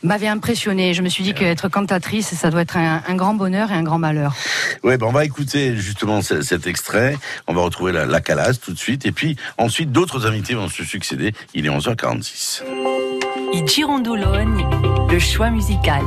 m'avait 0.03 0.28
impressionné. 0.28 0.94
Je 0.94 1.02
me 1.02 1.10
suis 1.10 1.24
dit 1.24 1.34
qu'être 1.34 1.69
cantatrice, 1.69 2.34
ça 2.34 2.49
doit 2.49 2.61
être 2.61 2.78
un, 2.78 3.02
un, 3.07 3.15
grand 3.15 3.34
bonheur 3.34 3.72
et 3.72 3.74
un 3.74 3.84
grand 3.84 3.99
malheur. 3.99 4.36
Oui, 4.84 4.98
ben 4.98 5.07
on 5.07 5.11
va 5.11 5.26
écouter 5.26 5.76
justement 5.76 6.22
cet 6.22 6.68
extrait. 6.68 7.18
On 7.48 7.53
va 7.53 7.61
retrouver 7.61 7.91
la, 7.91 8.06
la 8.06 8.22
calasse 8.22 8.60
tout 8.60 8.74
de 8.74 8.80
suite. 8.80 9.06
Et 9.06 9.11
puis 9.11 9.36
ensuite, 9.57 9.91
d'autres 9.91 10.28
invités 10.28 10.53
vont 10.53 10.69
se 10.69 10.84
succéder. 10.84 11.34
Il 11.53 11.65
est 11.65 11.69
11h46. 11.69 12.64
Et 13.53 13.64
le 15.10 15.19
choix 15.19 15.49
musical. 15.49 16.03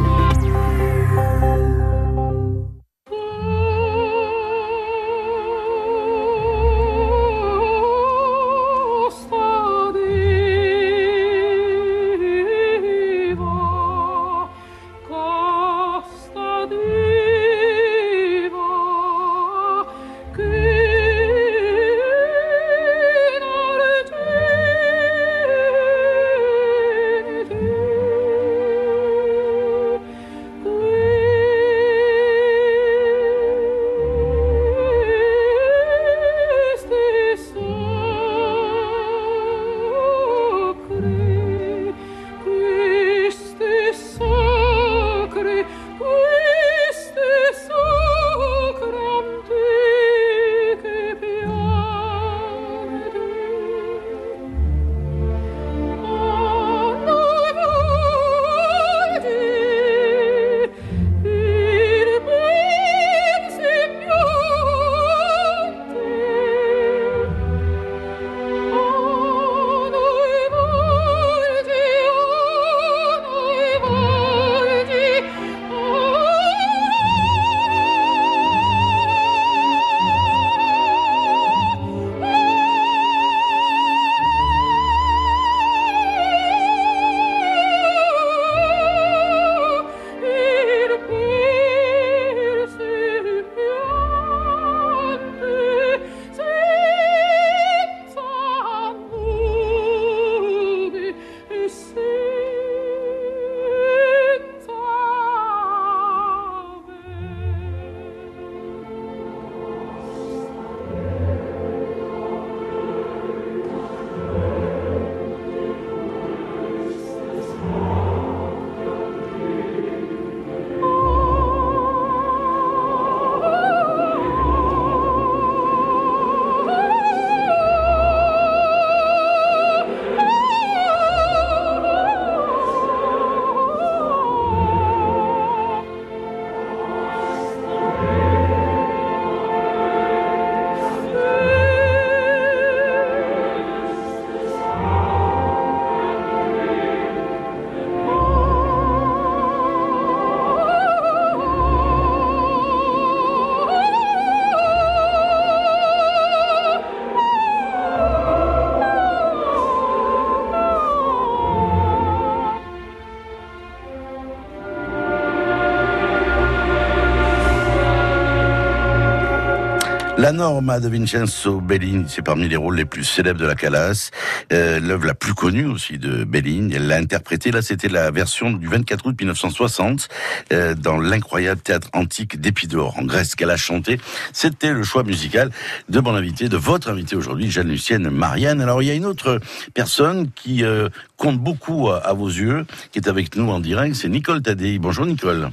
La 170.30 170.36
Norma 170.36 170.78
de 170.78 170.88
Vincenzo 170.88 171.60
Bellini, 171.60 172.04
c'est 172.06 172.22
parmi 172.22 172.48
les 172.48 172.54
rôles 172.54 172.76
les 172.76 172.84
plus 172.84 173.02
célèbres 173.02 173.40
de 173.40 173.46
la 173.46 173.56
Calas. 173.56 174.12
Euh, 174.52 174.78
L'œuvre 174.78 175.04
la 175.04 175.14
plus 175.14 175.34
connue 175.34 175.66
aussi 175.66 175.98
de 175.98 176.22
Bellini. 176.22 176.72
Elle 176.72 176.86
l'a 176.86 176.98
interprétée, 176.98 177.50
là 177.50 177.62
c'était 177.62 177.88
la 177.88 178.12
version 178.12 178.52
du 178.52 178.68
24 178.68 179.06
août 179.06 179.16
1960, 179.18 180.06
euh, 180.52 180.76
dans 180.76 180.98
l'incroyable 180.98 181.60
théâtre 181.60 181.88
antique 181.94 182.40
d'Épidore, 182.40 182.96
en 182.96 183.02
Grèce, 183.02 183.34
qu'elle 183.34 183.50
a 183.50 183.56
chanté. 183.56 183.98
C'était 184.32 184.72
le 184.72 184.84
choix 184.84 185.02
musical 185.02 185.50
de 185.88 185.98
mon 185.98 186.14
invité, 186.14 186.48
de 186.48 186.56
votre 186.56 186.90
invité 186.90 187.16
aujourd'hui, 187.16 187.50
Jeanne-Lucienne 187.50 188.08
Marianne. 188.08 188.60
Alors 188.60 188.82
il 188.82 188.86
y 188.86 188.92
a 188.92 188.94
une 188.94 189.06
autre 189.06 189.40
personne 189.74 190.30
qui 190.36 190.62
euh, 190.62 190.90
compte 191.16 191.40
beaucoup 191.40 191.90
à, 191.90 191.96
à, 192.06 192.12
vos 192.12 192.28
yeux, 192.28 192.66
qui 192.92 193.00
est 193.00 193.08
avec 193.08 193.34
nous 193.34 193.50
en 193.50 193.58
direct, 193.58 193.96
c'est 193.96 194.08
Nicole 194.08 194.42
Tadei. 194.42 194.78
Bonjour 194.78 195.06
Nicole. 195.06 195.50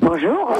Bonjour. 0.00 0.50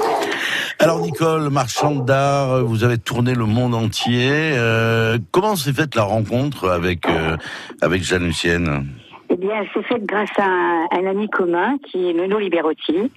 Alors 0.79 0.99
Nicole, 0.99 1.49
marchande 1.49 2.05
d'art, 2.05 2.63
vous 2.63 2.83
avez 2.83 2.97
tourné 2.97 3.33
le 3.35 3.45
monde 3.45 3.75
entier. 3.75 4.29
Euh, 4.31 5.17
comment 5.31 5.55
s'est 5.55 5.73
faite 5.73 5.95
la 5.95 6.03
rencontre 6.03 6.69
avec 6.69 7.07
euh, 7.07 7.37
avec 7.81 8.03
Jeanne 8.03 8.25
Lucienne 8.25 8.87
eh 9.33 9.37
bien, 9.37 9.65
c'est 9.73 9.81
fait 9.83 9.99
grâce 10.05 10.37
à 10.37 10.45
un, 10.45 10.87
un, 10.91 11.05
ami 11.07 11.27
commun 11.27 11.77
qui 11.89 12.09
est 12.09 12.13
Meno 12.13 12.37
Liberotti, 12.37 13.11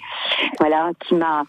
voilà, 0.59 0.91
qui 1.01 1.15
m'a 1.15 1.45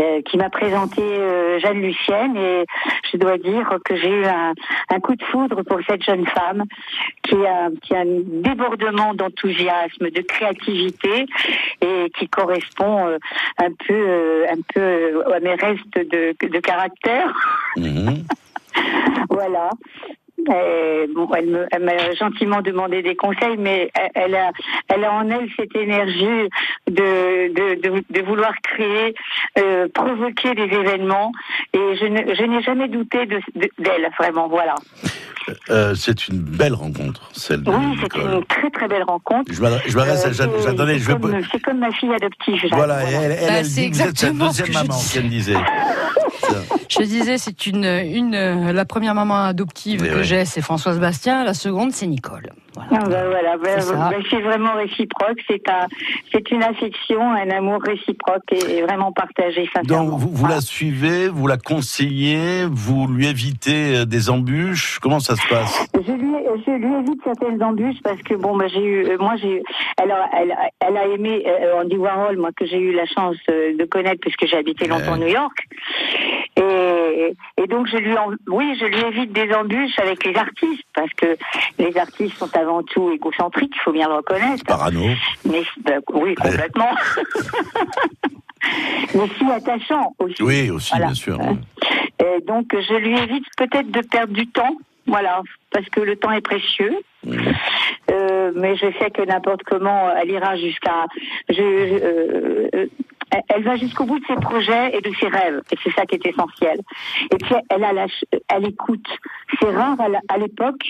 euh, 0.00 0.22
qui 0.22 0.38
m'a 0.38 0.48
présenté 0.48 1.02
euh, 1.02 1.58
Jeanne 1.58 1.82
Lucienne 1.82 2.34
et 2.36 2.64
je 3.12 3.18
dois 3.18 3.36
dire 3.36 3.76
que 3.84 3.94
j'ai 3.94 4.08
eu 4.08 4.24
un, 4.24 4.54
un, 4.88 5.00
coup 5.00 5.14
de 5.16 5.22
foudre 5.24 5.62
pour 5.64 5.80
cette 5.86 6.02
jeune 6.02 6.26
femme 6.26 6.64
qui 7.24 7.34
a, 7.44 7.68
qui 7.82 7.94
a 7.94 8.00
un 8.00 8.22
débordement 8.24 9.12
d'enthousiasme, 9.12 10.08
de 10.10 10.20
créativité 10.22 11.26
et 11.82 12.10
qui 12.18 12.26
correspond 12.28 13.06
euh, 13.06 13.18
un 13.58 13.72
peu 13.86 14.44
un 14.48 14.60
peu 14.74 15.24
à 15.30 15.40
mes 15.40 15.54
restes 15.56 15.94
de, 15.94 16.34
de 16.40 16.60
caractère. 16.60 17.34
Mmh. 17.76 18.10
voilà. 19.28 19.70
Elle 20.48 21.84
m'a 21.84 22.14
gentiment 22.14 22.62
demandé 22.62 23.02
des 23.02 23.16
conseils, 23.16 23.56
mais 23.58 23.90
elle 24.14 24.34
a, 24.34 24.52
elle 24.88 25.04
a 25.04 25.12
en 25.12 25.30
elle 25.30 25.48
cette 25.56 25.74
énergie 25.76 26.48
de, 26.86 28.22
vouloir 28.22 28.52
créer, 28.62 29.14
euh, 29.58 29.88
provoquer 29.92 30.54
des 30.54 30.74
événements, 30.74 31.32
et 31.72 31.96
je, 31.96 32.06
n'ai 32.44 32.62
jamais 32.62 32.88
douté 32.88 33.26
de, 33.26 33.40
d'elle, 33.54 34.10
vraiment, 34.18 34.48
voilà. 34.48 34.74
Euh, 35.70 35.94
c'est 35.94 36.28
une 36.28 36.38
belle 36.38 36.74
rencontre, 36.74 37.28
celle 37.32 37.62
de 37.62 37.70
Oui, 37.70 37.98
c'est 38.00 38.20
une 38.20 38.44
très 38.46 38.70
très 38.70 38.88
belle 38.88 39.04
rencontre. 39.04 39.52
Je 39.52 39.60
m'adresse 39.60 40.24
à 40.24 40.32
Jeanne. 40.32 40.50
Euh, 40.50 40.98
Jeanne 40.98 41.44
c'est, 41.52 41.60
comme, 41.60 41.78
ma 41.78 41.90
fille 41.92 42.12
adoptive. 42.12 42.56
Jeanne, 42.60 42.70
voilà, 42.72 43.02
elle, 43.02 43.32
elle, 43.32 43.38
bah, 43.38 43.54
elle 43.58 43.68
dit 43.68 43.90
que 43.90 43.96
vous 43.96 44.02
êtes 44.02 44.18
sa 44.18 44.30
deuxième 44.30 44.72
maman, 44.72 44.98
qu'elle 45.12 45.28
disait. 45.28 45.54
Je 46.88 47.02
disais, 47.02 47.38
c'est 47.38 47.66
une, 47.66 47.84
une, 47.84 48.70
la 48.70 48.84
première 48.84 49.14
maman 49.14 49.44
adoptive 49.44 50.02
Mais 50.02 50.08
que 50.08 50.22
j'ai, 50.22 50.44
c'est 50.44 50.60
Françoise 50.60 51.00
Bastien. 51.00 51.44
La 51.44 51.54
seconde, 51.54 51.92
c'est 51.92 52.06
Nicole. 52.06 52.50
Voilà. 52.76 53.04
Ah 53.04 53.08
bah 53.08 53.28
voilà, 53.30 53.56
bah, 53.56 53.80
C'est 54.28 54.36
bah, 54.42 54.48
vraiment 54.50 54.74
réciproque. 54.74 55.38
C'est 55.48 55.68
un, 55.68 55.86
c'est 56.32 56.50
une 56.50 56.62
affection, 56.62 57.20
un 57.32 57.50
amour 57.50 57.80
réciproque 57.82 58.44
et, 58.52 58.78
et 58.78 58.82
vraiment 58.82 59.12
partagé. 59.12 59.68
Sincèrement. 59.74 60.10
Donc 60.10 60.20
vous, 60.20 60.28
vous 60.30 60.46
la 60.46 60.60
suivez, 60.60 61.28
vous 61.28 61.46
la 61.46 61.56
conseillez, 61.56 62.66
vous 62.70 63.06
lui 63.08 63.26
évitez 63.26 63.96
euh, 63.96 64.04
des 64.04 64.28
embûches? 64.30 64.98
Comment 65.00 65.20
ça 65.20 65.36
se 65.36 65.48
passe? 65.48 65.88
Je 65.94 66.12
lui, 66.12 66.34
je 66.66 66.70
lui 66.72 66.94
évite 67.00 67.20
certaines 67.24 67.62
embûches 67.62 68.00
parce 68.04 68.20
que 68.22 68.34
bon, 68.34 68.58
j'ai 68.68 68.84
eu, 68.84 69.06
euh, 69.06 69.16
moi 69.18 69.34
j'ai, 69.36 69.62
elle, 70.02 70.10
a- 70.10 70.28
elle, 70.38 70.54
elle 70.86 70.96
a 70.96 71.06
aimé 71.06 71.44
euh, 71.46 71.80
Andy 71.82 71.96
Warhol, 71.96 72.36
moi 72.36 72.50
que 72.54 72.66
j'ai 72.66 72.78
eu 72.78 72.92
la 72.92 73.06
chance 73.06 73.36
euh, 73.50 73.76
de 73.76 73.84
connaître 73.84 74.20
puisque 74.20 74.46
j'ai 74.46 74.56
habité 74.58 74.86
longtemps 74.86 75.14
à 75.14 75.18
New 75.18 75.28
York. 75.28 75.56
Et, 76.58 77.34
et 77.62 77.66
donc 77.66 77.86
je 77.88 77.96
lui, 77.96 78.16
en, 78.16 78.30
oui, 78.48 78.76
je 78.80 78.86
lui 78.86 79.00
évite 79.08 79.32
des 79.32 79.52
embûches 79.52 79.98
avec 79.98 80.24
les 80.24 80.34
artistes 80.36 80.84
parce 80.94 81.12
que 81.16 81.36
les 81.78 81.96
artistes 81.98 82.36
sont 82.38 82.50
avant 82.66 82.82
tout 82.82 83.10
égocentriques, 83.10 83.72
il 83.74 83.80
faut 83.80 83.92
bien 83.92 84.08
le 84.08 84.14
reconnaître. 84.16 84.64
Parano. 84.64 85.06
Mais 85.44 85.62
bah, 85.84 85.92
oui, 86.12 86.34
complètement. 86.34 86.90
Mais 89.14 89.28
si 89.38 89.44
attachant 89.50 90.14
aussi. 90.18 90.42
Oui, 90.42 90.70
aussi, 90.70 90.90
Voilà. 90.90 91.06
bien 91.06 91.14
sûr. 91.14 91.38
Et 92.18 92.40
donc 92.42 92.66
je 92.72 92.94
lui 92.94 93.16
évite 93.18 93.44
peut-être 93.56 93.90
de 93.90 94.00
perdre 94.00 94.32
du 94.32 94.46
temps, 94.48 94.76
voilà, 95.06 95.42
parce 95.70 95.86
que 95.90 96.00
le 96.00 96.16
temps 96.16 96.32
est 96.32 96.40
précieux. 96.40 96.96
Euh, 98.10 98.52
mais 98.54 98.76
je 98.76 98.86
sais 98.98 99.10
que 99.10 99.22
n'importe 99.22 99.62
comment, 99.64 100.10
elle 100.16 100.30
ira 100.30 100.56
jusqu'à. 100.56 101.06
Je, 101.48 101.62
euh, 101.62 102.86
elle 103.48 103.64
va 103.64 103.76
jusqu'au 103.76 104.04
bout 104.04 104.18
de 104.18 104.24
ses 104.26 104.36
projets 104.36 104.96
et 104.96 105.00
de 105.00 105.10
ses 105.20 105.28
rêves, 105.28 105.60
et 105.70 105.76
c'est 105.82 105.92
ça 105.92 106.06
qui 106.06 106.14
est 106.16 106.26
essentiel. 106.26 106.80
Et 107.32 107.36
puis 107.36 107.54
elle 107.70 107.84
a 107.84 107.92
la, 107.92 108.06
elle 108.48 108.66
écoute. 108.66 109.06
C'est 109.60 109.70
rare 109.70 109.96
à 110.28 110.38
l'époque 110.38 110.84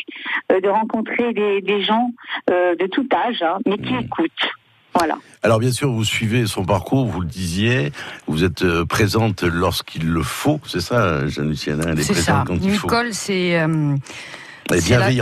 euh, 0.52 0.60
de 0.60 0.68
rencontrer 0.68 1.32
des, 1.32 1.60
des 1.62 1.82
gens 1.82 2.10
euh, 2.50 2.74
de 2.76 2.86
tout 2.86 3.08
âge, 3.12 3.42
hein, 3.42 3.58
mais 3.66 3.78
qui 3.78 3.94
écoutent. 3.94 4.50
Voilà. 4.94 5.18
Alors 5.42 5.58
bien 5.58 5.72
sûr, 5.72 5.90
vous 5.90 6.04
suivez 6.04 6.46
son 6.46 6.64
parcours, 6.64 7.04
vous 7.04 7.20
le 7.20 7.26
disiez, 7.26 7.92
vous 8.26 8.44
êtes 8.44 8.62
euh, 8.62 8.86
présente 8.86 9.42
lorsqu'il 9.42 10.08
le 10.08 10.22
faut, 10.22 10.58
c'est 10.66 10.80
ça, 10.80 11.26
Jeanne 11.28 11.50
Lucienne, 11.50 11.80
hein, 11.82 11.88
elle 11.92 11.98
est 11.98 12.02
C'est 12.02 12.14
présente 12.14 12.36
ça. 12.36 12.44
quand 12.46 12.54
il 12.62 12.70
faut. 12.72 12.86
Nicole, 12.86 13.12
c'est 13.12 13.60
euh, 13.60 13.94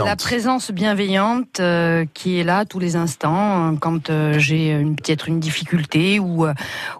La, 0.05 0.15
présence 0.15 0.71
bienveillante 0.71 1.59
euh, 1.59 2.05
qui 2.13 2.39
est 2.39 2.43
là 2.43 2.65
tous 2.65 2.79
les 2.79 2.95
instants 2.95 3.73
euh, 3.73 3.75
quand 3.79 4.09
euh, 4.09 4.39
j'ai 4.39 4.71
une- 4.71 4.95
peut-être 4.95 5.27
une 5.27 5.39
difficulté 5.39 6.19
ou 6.19 6.45
euh, 6.45 6.53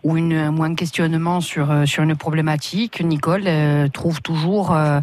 ou 0.04 0.16
une 0.18 0.34
un 0.34 0.52
moins 0.52 0.70
de 0.70 0.76
questionnement 0.76 1.42
sur 1.42 1.72
euh, 1.72 1.86
sur 1.86 2.04
une 2.04 2.16
problématique. 2.16 3.02
Nicole 3.04 3.44
euh, 3.48 3.88
trouve 3.88 4.22
toujours 4.22 4.74
euh, 4.76 5.00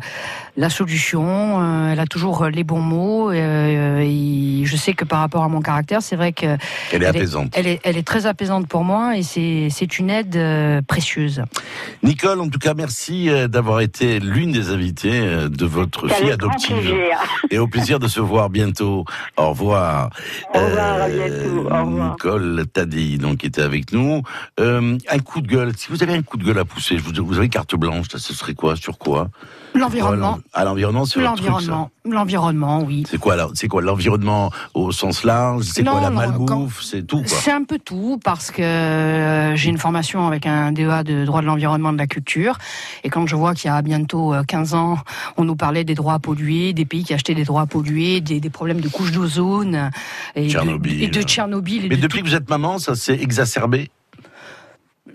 la 0.56 0.68
solution. 0.70 1.22
euh, 1.62 1.92
elle 1.92 2.00
a 2.00 2.06
toujours 2.06 2.46
les 2.46 2.64
bons 2.64 2.80
mots. 2.80 3.30
euh, 3.30 4.00
et 4.00 4.64
je 4.64 4.76
sais 4.76 4.92
que 4.94 5.04
par 5.04 5.20
rapport 5.20 5.42
à 5.42 5.48
mon 5.48 5.60
caractère, 5.60 6.02
c'est 6.02 6.16
vrai 6.16 6.32
que 6.32 6.56
Elle 6.92 7.02
est 7.02 7.06
apaisante. 7.06 7.52
Elle 7.54 7.66
est, 7.66 7.80
elle 7.84 7.96
est 7.96 8.06
très 8.06 8.26
apaisante 8.26 8.68
pour 8.68 8.84
moi 8.84 9.16
et 9.16 9.22
c'est 9.22 9.98
une 9.98 10.10
aide 10.10 10.36
euh, 10.36 10.82
précieuse. 10.82 11.42
Nicole, 12.02 12.40
en 12.40 12.48
tout 12.48 12.58
cas, 12.58 12.74
merci 12.74 13.28
d'avoir 13.48 13.80
été 13.80 14.20
l'une 14.20 14.52
des 14.52 14.70
invitées 14.70 15.20
de 15.48 15.64
votre 15.66 16.08
fille 16.08 16.30
adoptive. 16.30 16.76
plaisir. 16.76 17.18
Et 17.50 17.58
au 17.58 17.66
plaisir 17.66 17.98
de 17.98 18.08
se 18.08 18.20
voir 18.20 18.50
bientôt. 18.50 19.04
Au 19.36 19.50
revoir. 19.50 20.10
Au 20.54 20.58
revoir, 20.60 21.02
à 21.02 21.08
bientôt. 21.08 21.68
Au 21.70 21.84
revoir. 21.84 22.10
Nicole 22.12 22.64
Tadei, 22.72 23.18
donc, 23.18 23.38
qui 23.38 23.46
était 23.46 23.62
avec 23.62 23.92
nous. 23.92 24.22
Euh, 24.60 24.98
un 25.08 25.18
coup 25.18 25.40
de 25.40 25.48
gueule. 25.48 25.72
Si 25.76 25.88
vous 25.90 26.02
avez 26.02 26.14
un 26.14 26.22
coup 26.22 26.36
de 26.36 26.44
gueule 26.44 26.58
à 26.58 26.64
pousser, 26.64 26.96
vous, 26.96 27.12
vous 27.24 27.38
avez 27.38 27.48
carte 27.48 27.74
blanche, 27.74 28.06
ça, 28.10 28.18
ce 28.18 28.34
serait 28.34 28.54
quoi 28.54 28.76
Sur 28.76 28.98
quoi? 28.98 29.28
L'environnement. 29.74 30.38
À 30.52 30.64
l'environnement, 30.64 31.04
c'est. 31.06 31.20
L'environnement. 31.20 31.90
L'environnement, 32.04 32.82
oui. 32.82 33.04
C'est 33.08 33.18
quoi, 33.18 33.36
C'est 33.54 33.68
quoi 33.68 33.80
l'environnement 33.82 34.50
au 34.74 34.92
sens 34.92 35.24
large? 35.24 35.64
C'est 35.64 35.84
quoi 35.84 36.00
la 36.00 36.10
malbouffe? 36.10 36.82
C'est 36.82 37.06
tout. 37.06 37.22
C'est 37.26 37.52
un 37.52 37.64
peu 37.64 37.78
tout 37.78 38.18
parce 38.22 38.50
que 38.50 38.60
euh, 38.62 39.56
j'ai 39.56 39.70
une 39.70 39.78
formation 39.78 40.26
avec 40.26 40.46
un 40.46 40.72
DEA 40.72 41.02
de 41.04 41.24
droit 41.24 41.40
de 41.40 41.46
l'environnement 41.46 41.90
et 41.90 41.94
de 41.94 41.98
la 41.98 42.06
culture 42.06 42.58
et 43.04 43.08
quand 43.08 43.26
je 43.26 43.36
vois 43.36 43.54
qu'il 43.54 43.68
y 43.70 43.72
a 43.72 43.80
bientôt 43.82 44.34
euh, 44.34 44.42
15 44.42 44.74
ans, 44.74 44.98
on 45.36 45.44
nous 45.44 45.56
parlait 45.56 45.84
des 45.84 45.94
droits 45.94 46.14
à 46.14 46.18
polluer, 46.18 46.72
des 46.72 46.84
pays 46.84 47.04
qui 47.04 47.14
achetaient 47.14 47.34
des 47.34 47.44
droits 47.44 47.62
à 47.62 47.66
polluer, 47.66 48.20
des, 48.20 48.40
des 48.40 48.50
problèmes 48.50 48.80
de 48.80 48.88
couches 48.88 49.12
d'ozone 49.12 49.90
et, 50.34 50.46
de- 50.46 50.50
Tchernobyl. 50.50 51.02
et 51.02 51.08
de 51.08 51.22
Tchernobyl. 51.22 51.86
et 51.86 51.88
Mais 51.88 51.96
de 51.96 52.02
depuis 52.02 52.20
que 52.22 52.26
vous 52.26 52.34
êtes 52.34 52.50
maman, 52.50 52.78
ça 52.78 52.94
s'est 52.94 53.14
exacerbé? 53.20 53.90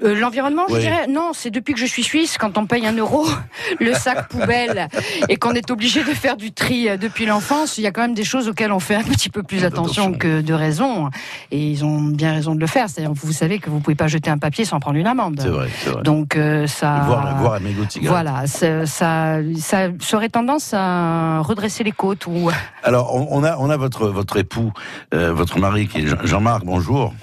Euh, 0.04 0.16
L'environnement, 0.20 0.64
Oui. 0.70 0.76
je 0.76 0.80
dirais, 0.82 1.08
non, 1.08 1.32
c'est 1.34 1.50
depuis 1.50 1.74
que 1.74 1.80
je 1.80 1.86
suis 1.86 2.04
suisse, 2.04 2.38
quand 2.38 2.58
on 2.58 2.66
paye 2.68 2.86
un 2.86 2.96
euro 2.96 3.26
le 3.80 3.94
sac 3.94 4.28
poubelle 4.30 4.88
et 5.30 5.38
qu'on 5.38 5.54
est 5.54 5.72
obligé 5.72 6.04
de 6.04 6.12
faire 6.14 6.38
du 6.38 6.52
tri 6.52 6.88
euh, 6.88 6.98
depuis 6.98 7.26
l'enfance, 7.26 7.78
il 7.78 7.84
y 7.84 7.88
a 7.88 7.92
quand 7.92 8.02
même 8.02 8.14
des 8.14 8.24
choses 8.24 8.48
auxquelles 8.48 8.72
on 8.72 8.80
fait 8.80 8.96
un 8.96 9.04
petit 9.04 9.30
peu 9.30 9.44
plus 9.44 9.64
attention 9.64 10.14
que 10.14 10.42
de 10.42 10.54
raison. 10.54 11.10
Et 11.52 11.60
ils 11.72 11.84
ont 11.84 12.00
bien 12.02 12.34
raison 12.34 12.54
de 12.56 12.60
le 12.60 12.68
faire. 12.68 12.90
C'est-à-dire, 12.90 13.14
vous 13.14 13.32
savez 13.32 13.60
que 13.60 13.70
vous 13.70 13.80
pouvez 13.80 13.96
pas 13.96 14.08
jeter 14.08 14.30
un 14.30 14.38
papier 14.38 14.66
sans 14.66 14.80
prendre 14.80 14.98
une 14.98 15.08
amende. 15.08 15.40
C'est 15.42 15.50
vrai, 15.50 15.68
c'est 15.84 15.90
vrai. 15.90 16.04
Donc 16.04 16.36
euh, 16.36 16.68
ça. 16.68 17.04
Voir, 17.08 17.38
voir. 17.38 17.60
Voilà, 18.04 18.46
ça, 18.48 18.86
ça, 18.86 19.38
ça, 19.60 19.90
aurait 20.14 20.30
tendance 20.30 20.72
à 20.74 21.40
redresser 21.42 21.84
les 21.84 21.92
côtes 21.92 22.28
ou. 22.28 22.50
Alors, 22.84 23.16
on, 23.16 23.28
on 23.32 23.44
a, 23.44 23.58
on 23.58 23.70
a 23.70 23.78
votre, 23.78 24.08
votre 24.08 24.38
époux, 24.38 24.72
euh, 25.14 25.34
votre 25.34 25.60
mari, 25.60 25.88
qui 25.88 26.00
est 26.00 26.08
Jean- 26.08 26.18
Jean-Marc, 26.24 26.64
bonjour. 26.66 27.14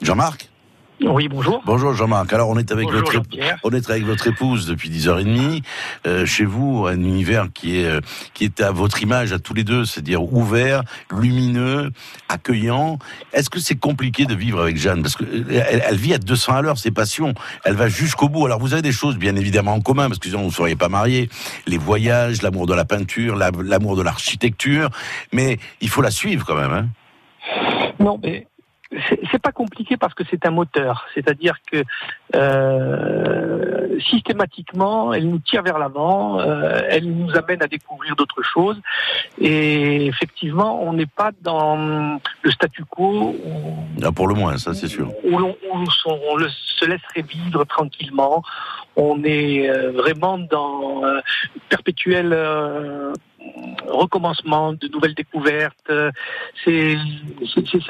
Jean-Marc? 0.00 0.48
Oui, 1.00 1.28
bonjour. 1.28 1.62
Bonjour 1.64 1.94
Jean-Marc. 1.94 2.32
Alors, 2.32 2.48
on 2.48 2.58
est 2.58 2.72
avec 2.72 2.86
Bonjour, 2.86 3.02
votre, 3.12 3.22
on 3.62 3.70
est 3.70 3.88
avec 3.88 4.04
votre 4.04 4.26
épouse 4.26 4.66
depuis 4.66 4.90
10h30. 4.90 5.62
Euh, 6.08 6.26
chez 6.26 6.44
vous, 6.44 6.86
un 6.88 6.94
univers 7.00 7.46
qui 7.54 7.78
est, 7.78 7.84
euh, 7.86 8.00
qui 8.34 8.44
est 8.44 8.60
à 8.60 8.72
votre 8.72 9.00
image, 9.00 9.32
à 9.32 9.38
tous 9.38 9.54
les 9.54 9.62
deux, 9.62 9.84
c'est-à-dire 9.84 10.22
ouvert, 10.32 10.82
lumineux, 11.16 11.92
accueillant. 12.28 12.98
Est-ce 13.32 13.48
que 13.48 13.60
c'est 13.60 13.76
compliqué 13.76 14.24
de 14.26 14.34
vivre 14.34 14.60
avec 14.60 14.76
Jeanne? 14.76 15.02
Parce 15.02 15.14
que 15.14 15.22
euh, 15.24 15.44
elle, 15.70 15.84
elle 15.88 15.96
vit 15.96 16.14
à 16.14 16.18
200 16.18 16.54
à 16.54 16.62
l'heure, 16.62 16.78
ses 16.78 16.90
passions. 16.90 17.32
Elle 17.64 17.74
va 17.74 17.88
jusqu'au 17.88 18.28
bout. 18.28 18.46
Alors, 18.46 18.58
vous 18.58 18.72
avez 18.72 18.82
des 18.82 18.92
choses, 18.92 19.16
bien 19.18 19.36
évidemment, 19.36 19.74
en 19.74 19.80
commun, 19.80 20.08
parce 20.08 20.18
que 20.18 20.28
sinon, 20.28 20.40
vous 20.42 20.46
ne 20.48 20.52
seriez 20.52 20.76
pas 20.76 20.88
mariés. 20.88 21.28
Les 21.68 21.78
voyages, 21.78 22.42
l'amour 22.42 22.66
de 22.66 22.74
la 22.74 22.84
peinture, 22.84 23.36
la- 23.36 23.52
l'amour 23.62 23.94
de 23.96 24.02
l'architecture. 24.02 24.90
Mais 25.32 25.58
il 25.80 25.88
faut 25.90 26.02
la 26.02 26.10
suivre 26.10 26.44
quand 26.44 26.56
même, 26.56 26.72
hein 26.72 26.88
Non, 28.00 28.18
mais 28.20 28.48
c'est 29.30 29.42
pas 29.42 29.52
compliqué 29.52 29.96
parce 29.96 30.14
que 30.14 30.24
c'est 30.30 30.46
un 30.46 30.50
moteur, 30.50 31.06
c'est-à-dire 31.14 31.56
que 31.70 31.82
euh, 32.34 33.98
systématiquement, 34.10 35.12
elle 35.12 35.28
nous 35.28 35.38
tire 35.38 35.62
vers 35.62 35.78
l'avant, 35.78 36.40
euh, 36.40 36.80
elle 36.88 37.04
nous 37.10 37.36
amène 37.36 37.62
à 37.62 37.66
découvrir 37.66 38.16
d'autres 38.16 38.42
choses, 38.42 38.80
et 39.38 40.06
effectivement, 40.06 40.82
on 40.82 40.92
n'est 40.94 41.06
pas 41.06 41.30
dans 41.42 42.18
le 42.42 42.50
statu 42.50 42.84
quo 42.84 43.34
où, 43.44 43.74
Ah, 44.02 44.12
pour 44.12 44.26
le 44.28 44.34
moins, 44.34 44.56
ça 44.58 44.72
c'est 44.74 44.88
sûr. 44.88 45.10
où 45.24 45.36
on 45.36 46.36
le- 46.36 46.48
se 46.48 46.84
laisserait 46.86 47.22
vivre 47.22 47.64
tranquillement. 47.64 48.42
On 48.96 49.22
est 49.24 49.68
euh, 49.68 49.90
vraiment 49.92 50.38
dans 50.38 51.04
euh, 51.04 51.20
perpétuel 51.68 52.30
euh, 52.32 53.12
recommencement, 53.86 54.72
de 54.72 54.88
nouvelles 54.88 55.14
découvertes. 55.14 55.74
Euh, 55.90 56.10
C'est 56.64 56.96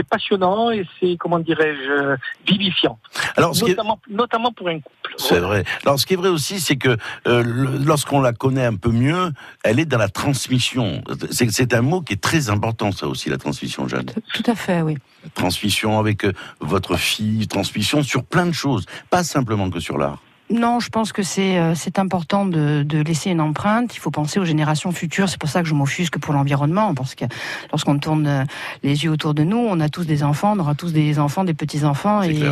passionnant 0.08 0.70
et 0.70 0.86
c'est, 1.00 1.16
comment 1.18 1.38
dirais-je, 1.38 2.16
vivifiant. 2.46 2.98
Alors, 3.36 3.54
ce 3.54 3.64
qui 3.64 3.70
est- 3.70 3.74
notamment, 3.74 4.00
notamment 4.08 4.52
pour 4.52 4.68
un 4.68 4.80
couple. 4.80 5.14
C'est 5.16 5.40
vrai. 5.40 5.64
Alors, 5.84 5.98
ce 5.98 6.06
qui 6.06 6.14
est 6.14 6.16
vrai 6.16 6.28
aussi, 6.28 6.60
c'est 6.60 6.76
que 6.76 6.96
euh, 7.26 7.42
lorsqu'on 7.84 8.20
la 8.20 8.32
connaît 8.32 8.64
un 8.64 8.76
peu 8.76 8.90
mieux, 8.90 9.32
elle 9.64 9.80
est 9.80 9.84
dans 9.84 9.98
la 9.98 10.08
transmission. 10.08 11.02
C'est 11.30 11.50
c'est 11.50 11.74
un 11.74 11.82
mot 11.82 12.00
qui 12.00 12.12
est 12.14 12.22
très 12.22 12.50
important, 12.50 12.92
ça 12.92 13.06
aussi, 13.06 13.28
la 13.30 13.38
transmission, 13.38 13.88
Jeanne. 13.88 14.06
Tout 14.34 14.42
à 14.50 14.54
fait, 14.54 14.82
oui. 14.82 14.96
Transmission 15.34 15.98
avec 15.98 16.24
euh, 16.24 16.32
votre 16.60 16.96
fille, 16.96 17.46
transmission 17.48 18.02
sur 18.02 18.24
plein 18.24 18.46
de 18.46 18.52
choses, 18.52 18.86
pas 19.10 19.24
simplement 19.24 19.68
que 19.70 19.80
sur 19.80 19.98
l'art. 19.98 20.22
Non, 20.50 20.80
je 20.80 20.88
pense 20.88 21.12
que 21.12 21.22
c'est 21.22 21.58
euh, 21.58 21.74
c'est 21.74 21.98
important 21.98 22.46
de, 22.46 22.82
de 22.82 22.98
laisser 23.02 23.30
une 23.30 23.40
empreinte. 23.40 23.94
Il 23.94 23.98
faut 23.98 24.10
penser 24.10 24.40
aux 24.40 24.44
générations 24.46 24.92
futures. 24.92 25.28
C'est 25.28 25.38
pour 25.38 25.50
ça 25.50 25.62
que 25.62 25.68
je 25.68 25.74
m'offusque 25.74 26.18
pour 26.18 26.32
l'environnement, 26.32 26.94
parce 26.94 27.14
que 27.14 27.26
lorsqu'on 27.70 27.98
tourne 27.98 28.26
euh, 28.26 28.44
les 28.82 29.04
yeux 29.04 29.10
autour 29.10 29.34
de 29.34 29.42
nous, 29.44 29.58
on 29.58 29.78
a 29.80 29.88
tous 29.90 30.06
des 30.06 30.22
enfants, 30.22 30.54
on 30.56 30.58
aura 30.60 30.74
tous 30.74 30.92
des 30.92 31.18
enfants, 31.18 31.44
des 31.44 31.52
petits 31.54 31.84
enfants, 31.84 32.22
et 32.22 32.42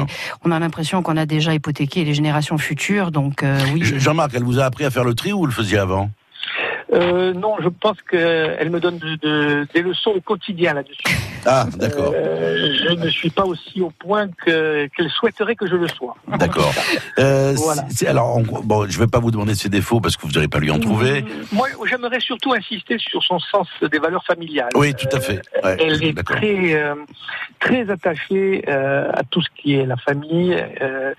on 0.45 0.51
a 0.51 0.59
l'impression 0.59 1.03
qu'on 1.03 1.17
a 1.17 1.25
déjà 1.25 1.55
hypothéqué 1.55 2.05
les 2.05 2.13
générations 2.15 2.59
futures. 2.59 3.11
Donc 3.11 3.43
euh, 3.43 3.59
oui. 3.73 3.81
Je- 3.83 3.99
Jean-Marc, 3.99 4.33
elle 4.35 4.45
vous 4.45 4.59
a 4.59 4.65
appris 4.65 4.85
à 4.85 4.91
faire 4.91 5.05
le 5.05 5.15
tri 5.15 5.33
ou 5.33 5.39
vous 5.39 5.47
le 5.47 5.53
faisiez 5.53 5.79
avant? 5.79 6.11
Euh, 6.93 7.33
non, 7.33 7.55
je 7.63 7.69
pense 7.69 7.97
qu'elle 8.09 8.71
me 8.71 8.79
donne 8.81 8.99
de- 8.99 9.17
de- 9.17 9.67
des 9.75 9.83
leçons 9.83 10.11
au 10.11 10.21
quotidien 10.21 10.75
là-dessus. 10.75 11.03
Ah, 11.45 11.67
d'accord. 11.77 12.13
Euh, 12.15 12.75
je 12.89 12.93
ne 12.95 13.09
suis 13.09 13.31
pas 13.31 13.45
aussi 13.45 13.81
au 13.81 13.91
point 13.91 14.29
que- 14.45 14.87
qu'elle 14.97 15.11
souhaiterait 15.11 15.55
que 15.57 15.67
je 15.67 15.75
le 15.77 15.89
sois. 15.89 16.17
D'accord. 16.39 16.73
Euh, 17.19 17.55
Voilà. 17.57 17.85
c'est- 17.91 18.07
alors, 18.07 18.37
on- 18.37 18.43
bon, 18.63 18.89
je 18.89 18.99
vais 18.99 19.07
pas 19.07 19.19
vous 19.19 19.31
demander 19.31 19.55
ses 19.55 19.69
défauts 19.69 20.01
parce 20.01 20.17
que 20.17 20.27
vous 20.27 20.33
n'aurez 20.33 20.49
pas 20.49 20.59
lui 20.59 20.71
en 20.71 20.79
trouver. 20.79 21.25
Moi, 21.53 21.69
j'aimerais 21.89 22.21
surtout 22.21 22.53
insister 22.53 22.97
sur 22.99 23.23
son 23.23 23.39
sens 23.39 23.67
des 23.91 23.99
valeurs 23.99 24.25
familiales. 24.25 24.71
Oui, 24.75 24.95
tout 24.95 25.09
à 25.13 25.21
fait. 25.21 25.41
Ouais, 25.65 25.77
Elle 25.81 26.03
est 26.05 26.23
très, 26.23 26.75
euh, 26.75 26.95
très 27.61 27.91
attachée 27.91 28.65
euh, 28.69 29.11
à 29.13 29.23
tout 29.25 29.43
ce 29.43 29.49
qui 29.57 29.75
est 29.75 29.87
la 29.87 29.97
famille, 29.97 30.57
euh, 30.81 31.13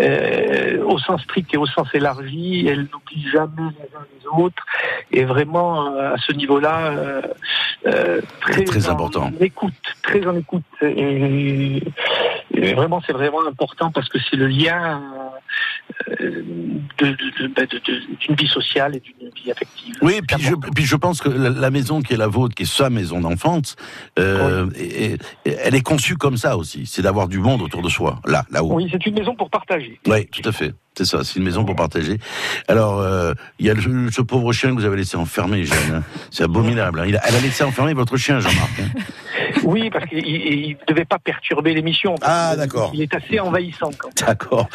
euh, 0.00 0.82
au 0.84 0.98
sens 0.98 1.22
strict 1.22 1.52
et 1.54 1.56
au 1.56 1.66
sens 1.66 1.88
élargi. 1.94 2.66
Elle 2.68 2.88
n'oublie 2.92 3.26
jamais 3.32 3.70
les 3.78 3.96
uns 3.96 4.06
les 4.12 4.42
autres. 4.44 4.62
Et 5.10 5.24
vraiment, 5.24 5.94
euh, 5.94 6.14
à 6.14 6.18
ce 6.18 6.32
niveau-là, 6.32 6.92
euh, 6.92 7.22
euh, 7.86 8.20
très, 8.40 8.64
Très 8.64 8.88
en 8.88 8.92
important. 8.92 9.30
écoute, 9.40 9.72
très 10.02 10.26
en 10.26 10.36
écoute. 10.36 10.64
Et, 10.82 11.82
et 12.54 12.74
vraiment, 12.74 13.00
c'est 13.06 13.12
vraiment 13.12 13.46
important 13.46 13.90
parce 13.90 14.08
que 14.08 14.18
c'est 14.18 14.36
le 14.36 14.46
lien 14.48 15.00
euh, 16.20 16.42
bah, 17.00 17.62
d'une 17.66 18.36
vie 18.36 18.46
sociale 18.48 18.96
et 18.96 19.00
d'une 19.00 19.28
vie 19.30 19.50
affective. 19.50 19.94
Oui, 20.02 20.20
puis 20.26 20.36
je, 20.42 20.54
puis 20.74 20.84
je 20.84 20.96
pense 20.96 21.20
que 21.20 21.28
la, 21.28 21.70
maison 21.70 22.00
qui 22.02 22.14
est 22.14 22.16
la 22.16 22.26
vôtre, 22.26 22.54
qui 22.54 22.64
est 22.64 22.66
sa 22.66 22.90
maison 22.90 23.20
d'enfance, 23.20 23.76
euh, 24.18 24.66
elle 25.44 25.74
est 25.74 25.82
conçue 25.82 26.16
comme 26.16 26.36
ça 26.36 26.56
aussi. 26.56 26.86
C'est 26.86 27.02
d'avoir 27.02 27.28
du 27.28 27.38
monde 27.38 27.62
autour 27.62 27.82
de 27.82 27.88
soi, 27.88 28.20
là, 28.26 28.44
là-haut. 28.50 28.74
Oui, 28.74 28.88
c'est 28.90 29.04
une 29.06 29.14
maison 29.14 29.34
pour 29.34 29.50
partager. 29.50 30.00
Oui, 30.06 30.26
tout 30.26 30.46
à 30.48 30.52
fait. 30.52 30.74
C'est 30.96 31.04
ça, 31.04 31.22
c'est 31.22 31.36
une 31.38 31.44
maison 31.44 31.64
pour 31.64 31.76
partager. 31.76 32.18
Alors, 32.66 32.98
euh, 32.98 33.32
il 33.60 33.66
y 33.66 33.70
a 33.70 33.74
le- 33.74 34.10
ce 34.10 34.20
pauvre 34.20 34.52
chien 34.52 34.70
que 34.70 34.74
vous 34.80 34.84
avez 34.84 34.96
laissé 34.96 35.16
enfermer, 35.16 35.64
Jeanne. 35.64 35.94
hein. 35.94 36.02
C'est 36.32 36.42
abominable. 36.42 36.98
hein. 37.00 37.04
Il 37.06 37.16
a- 37.16 37.20
elle 37.28 37.36
a 37.36 37.40
laissé 37.40 37.62
enfermer 37.62 37.94
votre 37.94 38.16
chien, 38.16 38.40
Jean-Marc. 38.40 38.80
hein. 38.80 39.00
Oui, 39.64 39.90
parce 39.90 40.06
qu'il 40.06 40.76
ne 40.80 40.86
devait 40.86 41.04
pas 41.04 41.18
perturber 41.18 41.74
l'émission. 41.74 42.14
Ah, 42.22 42.54
d'accord. 42.56 42.90
Il 42.94 43.02
est 43.02 43.14
assez 43.14 43.40
envahissant. 43.40 43.90
Quand 43.98 44.08
même. 44.08 44.28
D'accord. 44.28 44.68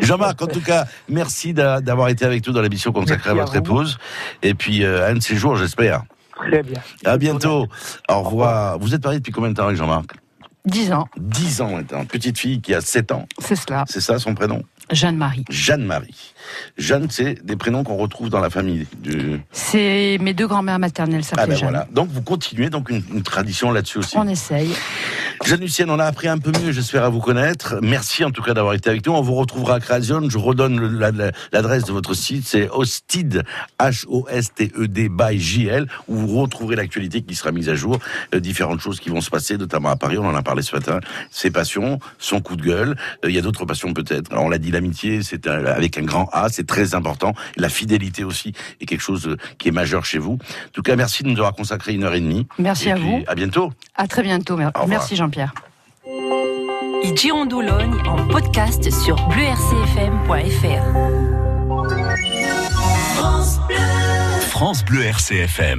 Jean-Marc, 0.00 0.40
en 0.42 0.46
tout 0.46 0.60
cas, 0.60 0.86
merci 1.08 1.52
d'a- 1.54 1.80
d'avoir 1.80 2.08
été 2.08 2.24
avec 2.24 2.46
nous 2.46 2.52
dans 2.52 2.62
l'émission 2.62 2.92
consacrée 2.92 3.30
à 3.30 3.34
Merci 3.34 3.56
à 3.56 3.60
votre 3.60 3.66
épouse. 3.70 3.98
Et 4.42 4.54
puis, 4.54 4.84
euh, 4.84 5.08
un 5.10 5.14
de 5.14 5.20
ces 5.20 5.36
jours, 5.36 5.56
j'espère. 5.56 6.02
Très 6.36 6.62
bien. 6.62 6.80
À 7.04 7.16
bientôt. 7.18 7.66
Au 8.08 8.22
revoir. 8.22 8.78
Vous 8.78 8.94
êtes 8.94 9.02
marié 9.04 9.18
depuis 9.18 9.32
combien 9.32 9.50
de 9.50 9.54
temps 9.56 9.64
avec 9.66 9.76
Jean-Marc? 9.76 10.12
10 10.64 10.92
ans, 10.92 11.08
10 11.16 11.60
ans 11.62 11.70
maintenant. 11.76 12.04
Petite 12.04 12.38
fille 12.38 12.60
qui 12.60 12.74
a 12.74 12.80
7 12.80 13.10
ans. 13.12 13.26
c'est 13.38 13.56
cela. 13.56 13.84
C'est 13.88 14.00
ça 14.02 14.18
son 14.18 14.34
prénom? 14.34 14.62
Jeanne-Marie. 14.90 15.44
Jeanne-Marie. 15.50 16.34
Jeanne, 16.76 17.08
c'est 17.10 17.44
des 17.44 17.56
prénoms 17.56 17.84
qu'on 17.84 17.96
retrouve 17.96 18.28
dans 18.30 18.40
la 18.40 18.50
famille. 18.50 18.86
Du... 19.00 19.40
C'est 19.52 20.18
mes 20.20 20.34
deux 20.34 20.46
grands-mères 20.46 20.78
maternelles 20.78 21.22
Ah 21.24 21.28
s'appelaient 21.36 21.46
ben 21.48 21.54
Jeanne. 21.56 21.68
voilà. 21.70 21.88
Donc 21.92 22.08
vous 22.10 22.22
continuez 22.22 22.70
donc 22.70 22.90
une, 22.90 23.02
une 23.12 23.22
tradition 23.22 23.70
là-dessus 23.70 23.98
aussi. 23.98 24.16
On 24.16 24.26
essaye. 24.28 24.70
Jeanne 25.44 25.60
Lucienne, 25.60 25.90
on 25.90 25.98
a 25.98 26.04
appris 26.04 26.26
un 26.28 26.38
peu 26.38 26.50
mieux, 26.60 26.72
j'espère, 26.72 27.04
à 27.04 27.08
vous 27.08 27.20
connaître. 27.20 27.76
Merci 27.82 28.24
en 28.24 28.30
tout 28.30 28.42
cas 28.42 28.54
d'avoir 28.54 28.74
été 28.74 28.90
avec 28.90 29.06
nous. 29.06 29.12
On 29.12 29.22
vous 29.22 29.34
retrouvera 29.34 29.76
à 29.76 29.80
Création. 29.80 30.28
Je 30.28 30.38
redonne 30.38 30.78
le- 30.80 30.88
la- 30.88 31.10
la- 31.12 31.30
l'adresse 31.52 31.84
de 31.84 31.92
votre 31.92 32.14
site. 32.14 32.44
C'est 32.46 32.68
Hosted, 32.70 33.44
H-O-S-T-E-D 33.78 35.08
by 35.08 35.38
JL, 35.38 35.86
où 36.08 36.16
vous 36.16 36.40
retrouverez 36.40 36.76
l'actualité 36.76 37.22
qui 37.22 37.34
sera 37.34 37.52
mise 37.52 37.68
à 37.68 37.74
jour. 37.74 37.98
Euh, 38.34 38.40
différentes 38.40 38.80
choses 38.80 39.00
qui 39.00 39.10
vont 39.10 39.20
se 39.20 39.30
passer, 39.30 39.56
notamment 39.56 39.90
à 39.90 39.96
Paris. 39.96 40.18
On 40.18 40.26
en 40.26 40.34
a 40.34 40.42
parlé 40.42 40.62
ce 40.62 40.74
matin. 40.74 41.00
Ses 41.30 41.50
passions, 41.50 41.98
son 42.18 42.40
coup 42.40 42.56
de 42.56 42.62
gueule. 42.62 42.96
Euh, 43.24 43.28
Il 43.30 43.34
y 43.34 43.38
a 43.38 43.42
d'autres 43.42 43.64
passions 43.64 43.92
peut-être. 43.92 44.30
On 44.32 44.48
l'a 44.48 44.58
dit, 44.58 44.70
l'amitié, 44.70 45.22
c'est 45.22 45.46
avec 45.46 45.98
un 45.98 46.02
grand 46.02 46.28
A, 46.32 46.37
c'est 46.48 46.66
très 46.66 46.94
important. 46.94 47.34
La 47.56 47.68
fidélité 47.68 48.24
aussi 48.24 48.52
est 48.80 48.86
quelque 48.86 49.00
chose 49.00 49.26
euh, 49.28 49.36
qui 49.58 49.68
est 49.68 49.72
majeur 49.72 50.04
chez 50.04 50.18
vous. 50.18 50.34
En 50.34 50.70
tout 50.72 50.82
cas, 50.82 50.96
merci 50.96 51.22
de 51.22 51.28
nous 51.28 51.36
avoir 51.38 51.54
consacré 51.54 51.94
une 51.94 52.04
heure 52.04 52.14
et 52.14 52.20
demie. 52.20 52.46
Merci 52.58 52.88
Et 52.88 52.92
à 52.92 52.94
puis, 52.94 53.04
vous. 53.04 53.22
À 53.26 53.34
bientôt. 53.34 53.72
À 53.96 54.06
très 54.06 54.22
bientôt. 54.22 54.56
Merci 54.86 55.16
Jean-Pierre. 55.16 55.52
I 57.04 57.12
Girondologne 57.14 57.94
en 58.06 58.26
podcast 58.26 58.90
sur 58.90 59.16
bleurcfm.fr. 59.28 60.82
France 64.50 64.84
Bleu 64.84 65.04
RCFM. 65.04 65.76